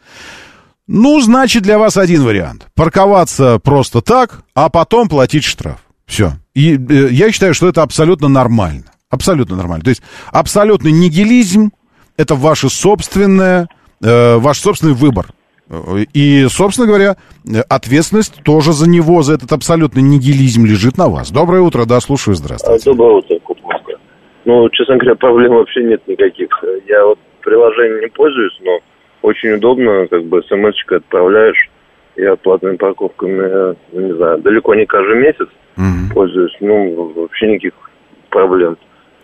Ну, 0.87 1.19
значит, 1.21 1.63
для 1.63 1.79
вас 1.79 1.97
один 1.97 2.23
вариант. 2.23 2.67
Парковаться 2.75 3.57
просто 3.57 4.01
так, 4.01 4.43
а 4.53 4.69
потом 4.69 5.09
платить 5.09 5.43
штраф. 5.43 5.79
Все. 6.05 6.33
И 6.53 6.75
э, 6.75 7.09
я 7.09 7.31
считаю, 7.31 7.55
что 7.55 7.67
это 7.67 7.81
абсолютно 7.81 8.27
нормально. 8.27 8.91
Абсолютно 9.09 9.55
нормально. 9.55 9.83
То 9.83 9.89
есть 9.89 10.03
абсолютный 10.31 10.91
нигилизм— 10.91 11.71
это 12.17 12.35
ваше 12.35 12.69
собственное, 12.69 13.69
э, 14.03 14.37
ваш 14.37 14.59
собственный 14.59 14.93
выбор. 14.93 15.33
И, 16.13 16.45
собственно 16.47 16.87
говоря, 16.87 17.15
ответственность 17.69 18.43
тоже 18.43 18.71
за 18.71 18.87
него, 18.87 19.23
за 19.23 19.33
этот 19.33 19.51
абсолютный 19.51 20.03
нигилизм 20.03 20.65
лежит 20.65 20.97
на 20.97 21.07
вас. 21.07 21.31
Доброе 21.31 21.61
утро, 21.61 21.85
да, 21.85 21.99
слушаю, 21.99 22.35
здравствуйте. 22.35 22.91
Доброе 22.91 23.17
утро, 23.17 23.39
Куб 23.39 23.57
Москва. 23.63 23.95
Ну, 24.45 24.69
честно 24.69 24.97
говоря, 24.97 25.15
проблем 25.15 25.53
вообще 25.53 25.83
нет 25.83 26.07
никаких. 26.07 26.49
Я 26.87 27.05
вот 27.05 27.19
приложением 27.41 28.01
не 28.01 28.07
пользуюсь, 28.07 28.57
но 28.61 28.79
очень 29.23 29.53
удобно, 29.53 30.07
как 30.07 30.23
бы 30.25 30.43
смс-очкой 30.43 30.99
отправляешь. 30.99 31.69
Я 32.15 32.35
платными 32.35 32.77
парковками, 32.77 33.75
ну, 33.91 34.01
не 34.01 34.15
знаю, 34.15 34.37
далеко 34.39 34.75
не 34.75 34.85
каждый 34.85 35.17
месяц 35.17 35.47
mm 35.77 36.13
пользуюсь. 36.13 36.55
Ну, 36.61 37.11
вообще 37.15 37.47
никаких 37.47 37.73
проблем. 38.29 38.77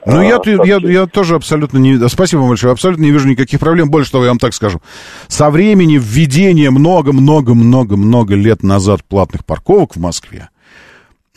Ну, 0.05 0.19
а, 0.19 0.23
я, 0.23 0.39
я, 0.45 0.77
я 0.77 1.05
тоже 1.05 1.35
абсолютно 1.35 1.77
не... 1.77 1.97
Спасибо 2.09 2.41
вам 2.41 2.49
большое. 2.49 2.73
Абсолютно 2.73 3.03
не 3.03 3.11
вижу 3.11 3.27
никаких 3.27 3.59
проблем. 3.59 3.89
Больше 3.89 4.11
того, 4.11 4.23
я 4.23 4.31
вам 4.31 4.39
так 4.39 4.53
скажу. 4.53 4.81
Со 5.27 5.49
времени 5.49 5.99
введения 6.01 6.71
много-много-много-много 6.71 8.35
лет 8.35 8.63
назад 8.63 9.03
платных 9.03 9.45
парковок 9.45 9.95
в 9.95 9.99
Москве, 9.99 10.49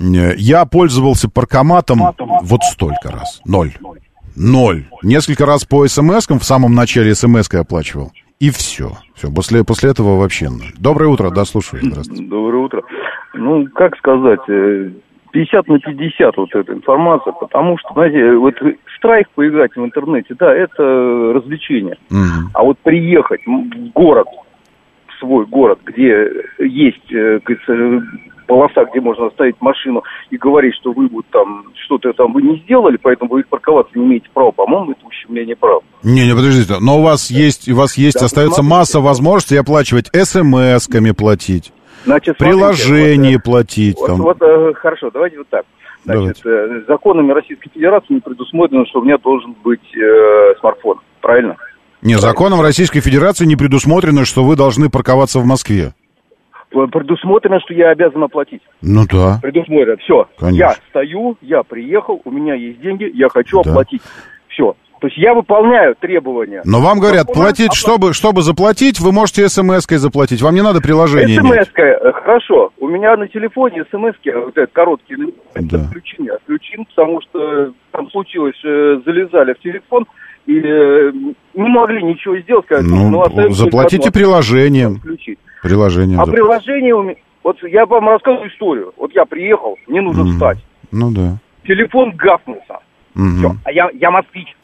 э, 0.00 0.34
я 0.36 0.64
пользовался 0.64 1.28
паркоматом 1.28 2.00
вот 2.42 2.62
столько 2.64 3.10
раз. 3.10 3.40
Ноль. 3.44 3.74
Ноль. 4.34 4.86
Несколько 5.02 5.46
раз 5.46 5.64
по 5.64 5.86
смс-кам, 5.86 6.38
в 6.38 6.44
самом 6.44 6.74
начале 6.74 7.14
смс-кой 7.14 7.60
оплачивал. 7.60 8.12
И 8.40 8.50
все. 8.50 8.92
Все. 9.14 9.30
После, 9.30 9.62
после 9.64 9.90
этого 9.90 10.18
вообще 10.18 10.48
ноль. 10.48 10.72
Доброе 10.78 11.06
утро, 11.06 11.30
да, 11.30 11.44
слушаю. 11.44 11.82
Здравствуйте. 11.84 12.24
Доброе 12.24 12.64
утро. 12.64 12.82
Ну, 13.34 13.66
как 13.74 13.96
сказать, 13.96 14.40
50 15.34 15.68
э, 15.68 15.72
на 15.72 15.78
50 15.80 16.36
вот 16.36 16.54
эта 16.54 16.72
информация, 16.72 17.32
потому 17.32 17.76
что, 17.78 17.92
знаете, 17.92 18.36
вот 18.36 18.54
страйк 18.96 19.28
поиграть 19.34 19.74
в 19.74 19.84
интернете, 19.84 20.34
да, 20.38 20.54
это 20.54 20.82
развлечение. 21.34 21.96
Угу. 22.10 22.50
А 22.54 22.62
вот 22.62 22.78
приехать 22.78 23.40
в 23.44 23.92
город 23.92 24.28
свой 25.18 25.46
город, 25.46 25.80
где 25.84 26.30
есть 26.58 27.12
э, 27.12 27.40
полоса, 28.46 28.84
где 28.90 29.00
можно 29.00 29.26
оставить 29.26 29.56
машину 29.60 30.04
и 30.30 30.36
говорить, 30.36 30.74
что 30.76 30.92
вы 30.92 31.08
вот 31.08 31.26
там 31.30 31.64
что-то 31.84 32.12
там 32.12 32.32
вы 32.32 32.42
не 32.42 32.58
сделали, 32.58 32.98
поэтому 33.00 33.30
вы 33.32 33.42
парковаться 33.42 33.98
не 33.98 34.04
имеете 34.04 34.28
права. 34.32 34.52
По-моему, 34.52 34.92
это 34.92 35.06
ущемление 35.06 35.56
прав. 35.56 35.82
Не, 36.02 36.26
не, 36.26 36.34
подождите, 36.34 36.74
но 36.80 36.98
у 36.98 37.02
вас 37.02 37.30
есть, 37.30 37.68
у 37.68 37.76
вас 37.76 37.96
есть, 37.96 38.18
да, 38.18 38.26
остается 38.26 38.62
масса 38.62 39.00
возможностей 39.00 39.56
оплачивать 39.56 40.10
смс-ками 40.14 41.12
платить, 41.12 41.72
Значит, 42.04 42.38
приложение 42.38 43.36
вот, 43.36 43.44
платить. 43.44 43.96
Вот, 43.98 44.06
там. 44.06 44.16
вот, 44.18 44.38
вот, 44.40 44.76
хорошо, 44.76 45.10
давайте 45.10 45.38
вот 45.38 45.48
так. 45.48 45.64
Значит, 46.04 46.40
давайте. 46.44 46.84
законами 46.86 47.32
Российской 47.32 47.70
Федерации 47.70 48.14
не 48.14 48.20
предусмотрено, 48.20 48.84
что 48.86 49.00
у 49.00 49.04
меня 49.04 49.16
должен 49.18 49.54
быть 49.64 49.96
э, 49.96 50.54
смартфон, 50.60 51.00
правильно? 51.20 51.56
Не, 52.02 52.16
законом 52.16 52.60
Российской 52.60 53.00
Федерации 53.00 53.46
не 53.46 53.56
предусмотрено, 53.56 54.26
что 54.26 54.44
вы 54.44 54.56
должны 54.56 54.90
парковаться 54.90 55.40
в 55.40 55.46
Москве. 55.46 55.94
Предусмотрено, 56.70 57.60
что 57.60 57.72
я 57.72 57.90
обязан 57.90 58.22
оплатить. 58.22 58.60
Ну 58.82 59.06
да. 59.10 59.38
Предусмотрено. 59.40 59.96
Все. 59.98 60.28
Конечно. 60.36 60.58
Я 60.58 60.74
стою, 60.90 61.36
я 61.40 61.62
приехал, 61.62 62.20
у 62.24 62.30
меня 62.30 62.54
есть 62.54 62.80
деньги, 62.80 63.10
я 63.14 63.28
хочу 63.30 63.62
да. 63.62 63.70
оплатить. 63.70 64.02
Все. 64.48 64.76
То 65.04 65.08
есть 65.08 65.18
я 65.18 65.34
выполняю 65.34 65.94
требования. 65.96 66.62
Но 66.64 66.80
вам 66.80 66.98
говорят, 66.98 67.26
Закона, 67.26 67.44
платить, 67.44 67.66
оплатить. 67.66 67.78
чтобы, 67.78 68.14
чтобы 68.14 68.40
заплатить, 68.40 69.00
вы 69.00 69.12
можете 69.12 69.50
смс-кой 69.50 69.98
заплатить. 69.98 70.40
Вам 70.40 70.54
не 70.54 70.62
надо 70.62 70.80
приложение 70.80 71.40
смс-кой, 71.40 71.90
э, 71.90 72.12
хорошо. 72.12 72.72
У 72.80 72.88
меня 72.88 73.14
на 73.18 73.28
телефоне 73.28 73.84
смс-ки, 73.90 74.30
вот 74.30 74.56
этот 74.56 74.72
короткий, 74.72 75.16
да. 75.56 75.78
отключение, 75.82 76.32
отключен, 76.32 76.86
потому 76.86 77.20
что 77.20 77.74
там 77.90 78.10
случилось, 78.12 78.58
э, 78.64 79.00
залезали 79.04 79.52
в 79.52 79.58
телефон, 79.58 80.06
и 80.46 80.58
э, 80.58 81.12
не 81.52 81.68
могли 81.68 82.02
ничего 82.02 82.38
сделать. 82.38 82.64
Сказать, 82.64 82.86
ну, 82.86 83.10
ну 83.10 83.50
заплатите 83.50 84.10
приложением. 84.10 85.00
Включить. 85.00 85.38
Приложение. 85.62 86.18
А 86.18 86.24
приложение 86.24 86.94
у 86.94 87.02
меня... 87.02 87.16
Вот 87.42 87.58
я 87.64 87.84
вам 87.84 88.08
рассказываю 88.08 88.48
историю. 88.48 88.94
Вот 88.96 89.12
я 89.14 89.26
приехал, 89.26 89.76
мне 89.86 90.00
нужно 90.00 90.22
mm. 90.22 90.32
встать. 90.32 90.64
Ну 90.90 91.10
да. 91.10 91.36
Телефон 91.66 92.12
гafнулся. 92.16 92.78
Mm-hmm. 93.14 93.38
Все. 93.38 93.56
А 93.64 93.70
я, 93.70 93.90
я 93.92 94.10
москвич. 94.10 94.56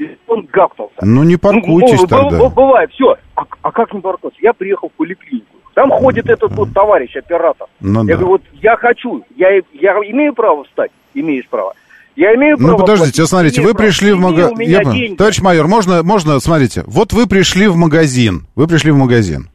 Телефон 0.00 0.48
гafнулся. 0.50 0.94
Ну 1.02 1.24
не 1.24 1.36
паркуйтесь 1.36 2.00
ну, 2.00 2.06
тогда. 2.06 2.48
Бывает, 2.48 2.90
все. 2.92 3.16
А, 3.34 3.42
а 3.60 3.70
как 3.70 3.92
не 3.92 4.00
паркуться? 4.00 4.38
Я 4.40 4.54
приехал 4.54 4.88
в 4.88 4.92
поликлинику. 4.92 5.56
Там 5.74 5.90
ходит 5.90 6.30
этот 6.30 6.52
вот 6.52 6.72
товарищ, 6.72 7.14
оператор. 7.16 7.66
Ну, 7.80 8.00
я 8.04 8.06
да. 8.06 8.12
говорю, 8.14 8.28
вот 8.28 8.42
я 8.62 8.76
хочу, 8.76 9.22
я, 9.36 9.48
я 9.74 9.92
имею 10.10 10.34
право 10.34 10.64
встать? 10.64 10.90
Имеешь 11.12 11.46
право. 11.48 11.74
Я 12.16 12.34
имею 12.34 12.56
право... 12.56 12.70
Ну, 12.70 12.78
подождите, 12.78 13.16
платить. 13.16 13.28
смотрите, 13.28 13.60
вы 13.60 13.74
пришли 13.74 14.12
в 14.12 14.18
магазин... 14.18 15.16
Товарищ 15.16 15.40
майор, 15.40 15.68
можно, 15.68 16.02
можно, 16.02 16.40
смотрите, 16.40 16.82
вот 16.86 17.12
вы 17.12 17.26
пришли 17.26 17.68
в 17.68 17.76
магазин, 17.76 18.46
вы 18.54 18.66
пришли 18.66 18.92
в 18.92 18.96
магазин, 18.96 19.50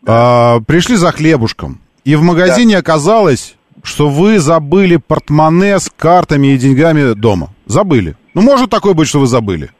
да. 0.00 0.56
а, 0.56 0.60
пришли 0.60 0.96
за 0.96 1.12
хлебушком, 1.12 1.78
и 2.04 2.16
в 2.16 2.22
магазине 2.22 2.74
да. 2.74 2.80
оказалось, 2.80 3.56
что 3.82 4.08
вы 4.08 4.38
забыли 4.38 4.96
портмоне 4.96 5.78
с 5.78 5.90
картами 5.94 6.48
и 6.48 6.58
деньгами 6.58 7.12
дома. 7.12 7.50
Забыли. 7.66 8.16
Ну, 8.34 8.42
может 8.42 8.70
такое 8.70 8.94
быть, 8.94 9.08
что 9.08 9.20
вы 9.20 9.26
забыли. 9.26 9.70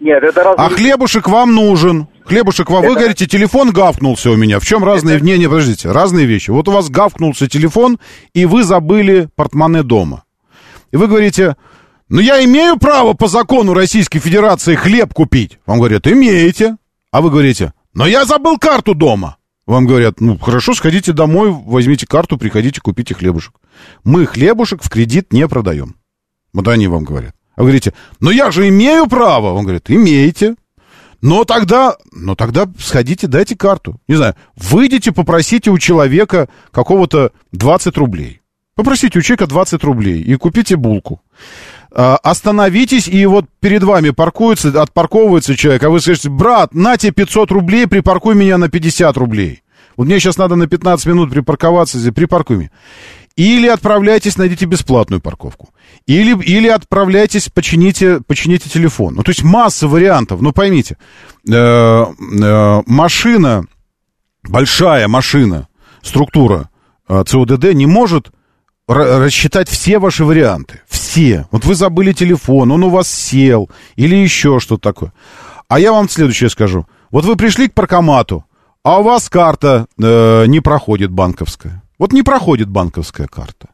Нет, 0.00 0.22
это 0.22 0.42
раз... 0.42 0.54
А 0.58 0.68
хлебушек 0.68 1.28
вам 1.28 1.54
нужен. 1.54 2.08
Хлебушек 2.24 2.68
вам, 2.68 2.82
это... 2.82 2.92
вы 2.92 2.98
говорите, 2.98 3.26
телефон 3.26 3.70
гавкнулся 3.70 4.30
у 4.30 4.36
меня. 4.36 4.58
В 4.58 4.66
чем 4.66 4.84
разные... 4.84 5.16
Это... 5.16 5.24
Не, 5.24 5.38
не, 5.38 5.46
подождите, 5.46 5.90
разные 5.90 6.26
вещи. 6.26 6.50
Вот 6.50 6.68
у 6.68 6.72
вас 6.72 6.90
гавкнулся 6.90 7.48
телефон, 7.48 7.98
и 8.32 8.44
вы 8.44 8.64
забыли 8.64 9.28
портмоне 9.36 9.82
дома. 9.82 10.24
И 10.90 10.96
вы 10.96 11.06
говорите, 11.06 11.56
ну 12.08 12.20
я 12.20 12.44
имею 12.44 12.78
право 12.78 13.14
по 13.14 13.28
закону 13.28 13.72
Российской 13.74 14.18
Федерации 14.18 14.74
хлеб 14.74 15.14
купить. 15.14 15.58
Вам 15.66 15.78
говорят, 15.78 16.06
имеете. 16.06 16.76
А 17.10 17.20
вы 17.20 17.30
говорите, 17.30 17.72
но 17.94 18.06
я 18.06 18.24
забыл 18.24 18.58
карту 18.58 18.94
дома. 18.94 19.36
Вам 19.66 19.86
говорят, 19.86 20.20
ну 20.20 20.36
хорошо, 20.38 20.74
сходите 20.74 21.12
домой, 21.12 21.50
возьмите 21.50 22.06
карту, 22.06 22.36
приходите, 22.36 22.80
купите 22.80 23.14
хлебушек. 23.14 23.54
Мы 24.02 24.26
хлебушек 24.26 24.82
в 24.82 24.90
кредит 24.90 25.32
не 25.32 25.48
продаем. 25.48 25.96
Вот 26.52 26.68
они 26.68 26.88
вам 26.88 27.04
говорят. 27.04 27.34
А 27.56 27.62
вы 27.62 27.68
говорите, 27.68 27.92
но 28.20 28.30
я 28.30 28.50
же 28.50 28.68
имею 28.68 29.06
право. 29.06 29.52
Он 29.52 29.64
говорит, 29.64 29.90
имеете. 29.90 30.56
Но 31.20 31.44
тогда, 31.44 31.96
но 32.12 32.34
тогда 32.34 32.66
сходите, 32.78 33.26
дайте 33.26 33.56
карту. 33.56 33.98
Не 34.08 34.16
знаю, 34.16 34.34
выйдите, 34.56 35.10
попросите 35.10 35.70
у 35.70 35.78
человека 35.78 36.48
какого-то 36.70 37.32
20 37.52 37.96
рублей. 37.96 38.42
Попросите 38.74 39.18
у 39.18 39.22
человека 39.22 39.46
20 39.46 39.82
рублей 39.84 40.20
и 40.20 40.34
купите 40.34 40.76
булку. 40.76 41.22
А, 41.96 42.16
остановитесь, 42.16 43.06
и 43.06 43.24
вот 43.24 43.46
перед 43.60 43.84
вами 43.84 44.10
паркуется, 44.10 44.82
отпарковывается 44.82 45.56
человек, 45.56 45.84
а 45.84 45.90
вы 45.90 46.00
скажете, 46.00 46.28
брат, 46.28 46.74
на 46.74 46.96
тебе 46.96 47.12
500 47.12 47.52
рублей, 47.52 47.86
припаркуй 47.86 48.34
меня 48.34 48.58
на 48.58 48.68
50 48.68 49.16
рублей. 49.16 49.62
Вот 49.96 50.06
мне 50.06 50.18
сейчас 50.18 50.36
надо 50.36 50.56
на 50.56 50.66
15 50.66 51.06
минут 51.06 51.30
припарковаться, 51.30 52.12
припаркуй 52.12 52.56
меня. 52.56 52.70
Или 53.36 53.66
отправляйтесь, 53.66 54.36
найдите 54.36 54.64
бесплатную 54.64 55.20
парковку. 55.20 55.70
Или, 56.06 56.40
или 56.44 56.68
отправляйтесь, 56.68 57.48
почините, 57.48 58.20
почините 58.20 58.70
телефон. 58.70 59.14
Ну, 59.14 59.22
то 59.24 59.30
есть 59.30 59.42
масса 59.42 59.88
вариантов. 59.88 60.40
Ну, 60.40 60.52
поймите, 60.52 60.96
э, 61.48 61.52
э, 61.52 62.82
машина, 62.86 63.64
большая 64.44 65.08
машина, 65.08 65.68
структура 66.02 66.70
э, 67.08 67.24
ЦОДД 67.26 67.74
не 67.74 67.86
может 67.86 68.30
рассчитать 68.86 69.68
все 69.68 69.98
ваши 69.98 70.24
варианты. 70.24 70.82
Все. 70.86 71.46
Вот 71.50 71.64
вы 71.64 71.74
забыли 71.74 72.12
телефон, 72.12 72.70
он 72.70 72.84
у 72.84 72.90
вас 72.90 73.08
сел, 73.08 73.70
или 73.96 74.14
еще 74.14 74.60
что-то 74.60 74.82
такое. 74.82 75.12
А 75.68 75.80
я 75.80 75.92
вам 75.92 76.08
следующее 76.08 76.50
скажу. 76.50 76.86
Вот 77.10 77.24
вы 77.24 77.36
пришли 77.36 77.68
к 77.68 77.74
паркомату, 77.74 78.44
а 78.84 79.00
у 79.00 79.02
вас 79.02 79.28
карта 79.28 79.86
э, 80.00 80.46
не 80.46 80.60
проходит 80.60 81.10
банковская. 81.10 81.83
Вот 82.04 82.12
не 82.12 82.22
проходит 82.22 82.68
банковская 82.68 83.26
карта. 83.26 83.70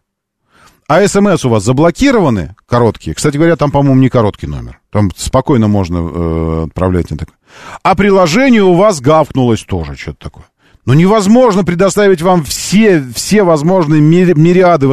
А 0.87 1.05
смс 1.09 1.45
у 1.45 1.49
вас 1.49 1.65
заблокированы, 1.65 2.55
короткие. 2.67 3.13
Кстати 3.13 3.37
говоря, 3.37 3.57
там, 3.57 3.73
по-моему, 3.73 4.01
не 4.01 4.09
короткий 4.09 4.47
номер. 4.47 4.79
Там 4.93 5.11
спокойно 5.17 5.67
можно 5.67 5.97
э, 5.99 6.65
отправлять 6.69 7.11
на 7.11 7.17
такое. 7.17 7.35
А 7.83 7.97
приложение 7.97 8.63
у 8.63 8.75
вас 8.75 9.01
гавкнулось 9.01 9.65
тоже, 9.65 9.97
что-то 9.97 10.19
такое. 10.21 10.45
Но 10.87 10.95
невозможно 10.95 11.65
предоставить 11.65 12.23
вам 12.23 12.45
все, 12.45 13.05
все 13.13 13.43
возможные 13.43 14.01
мириады, 14.01 14.89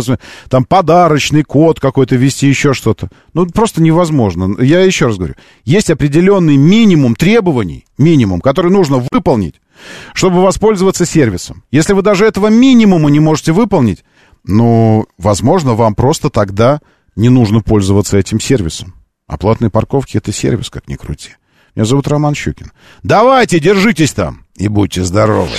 там 0.49 0.65
подарочный 0.65 1.43
код 1.43 1.79
какой-то 1.79 2.15
ввести, 2.15 2.47
еще 2.47 2.73
что-то. 2.73 3.09
Ну, 3.35 3.45
просто 3.45 3.83
невозможно. 3.83 4.59
Я 4.59 4.79
еще 4.79 5.05
раз 5.05 5.17
говорю, 5.17 5.35
есть 5.63 5.91
определенный 5.91 6.57
минимум 6.57 7.15
требований, 7.15 7.85
минимум, 7.99 8.41
который 8.41 8.71
нужно 8.71 9.05
выполнить, 9.11 9.61
чтобы 10.13 10.41
воспользоваться 10.41 11.05
сервисом. 11.05 11.63
Если 11.71 11.93
вы 11.93 12.01
даже 12.01 12.25
этого 12.25 12.47
минимума 12.47 13.09
не 13.09 13.19
можете 13.19 13.51
выполнить, 13.51 14.03
ну, 14.43 15.05
возможно, 15.17 15.73
вам 15.73 15.95
просто 15.95 16.29
тогда 16.29 16.79
не 17.15 17.29
нужно 17.29 17.61
пользоваться 17.61 18.17
этим 18.17 18.39
сервисом. 18.39 18.95
А 19.27 19.37
парковки— 19.69 20.17
это 20.17 20.31
сервис, 20.31 20.69
как 20.69 20.87
ни 20.87 20.95
крути. 20.95 21.31
Меня 21.75 21.85
зовут 21.85 22.07
Роман 22.07 22.33
Щукин. 22.33 22.71
Давайте, 23.03 23.59
держитесь 23.59 24.13
там 24.13 24.45
и 24.55 24.67
будьте 24.67 25.03
здоровы. 25.03 25.49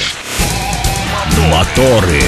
Моторы. 1.51 2.23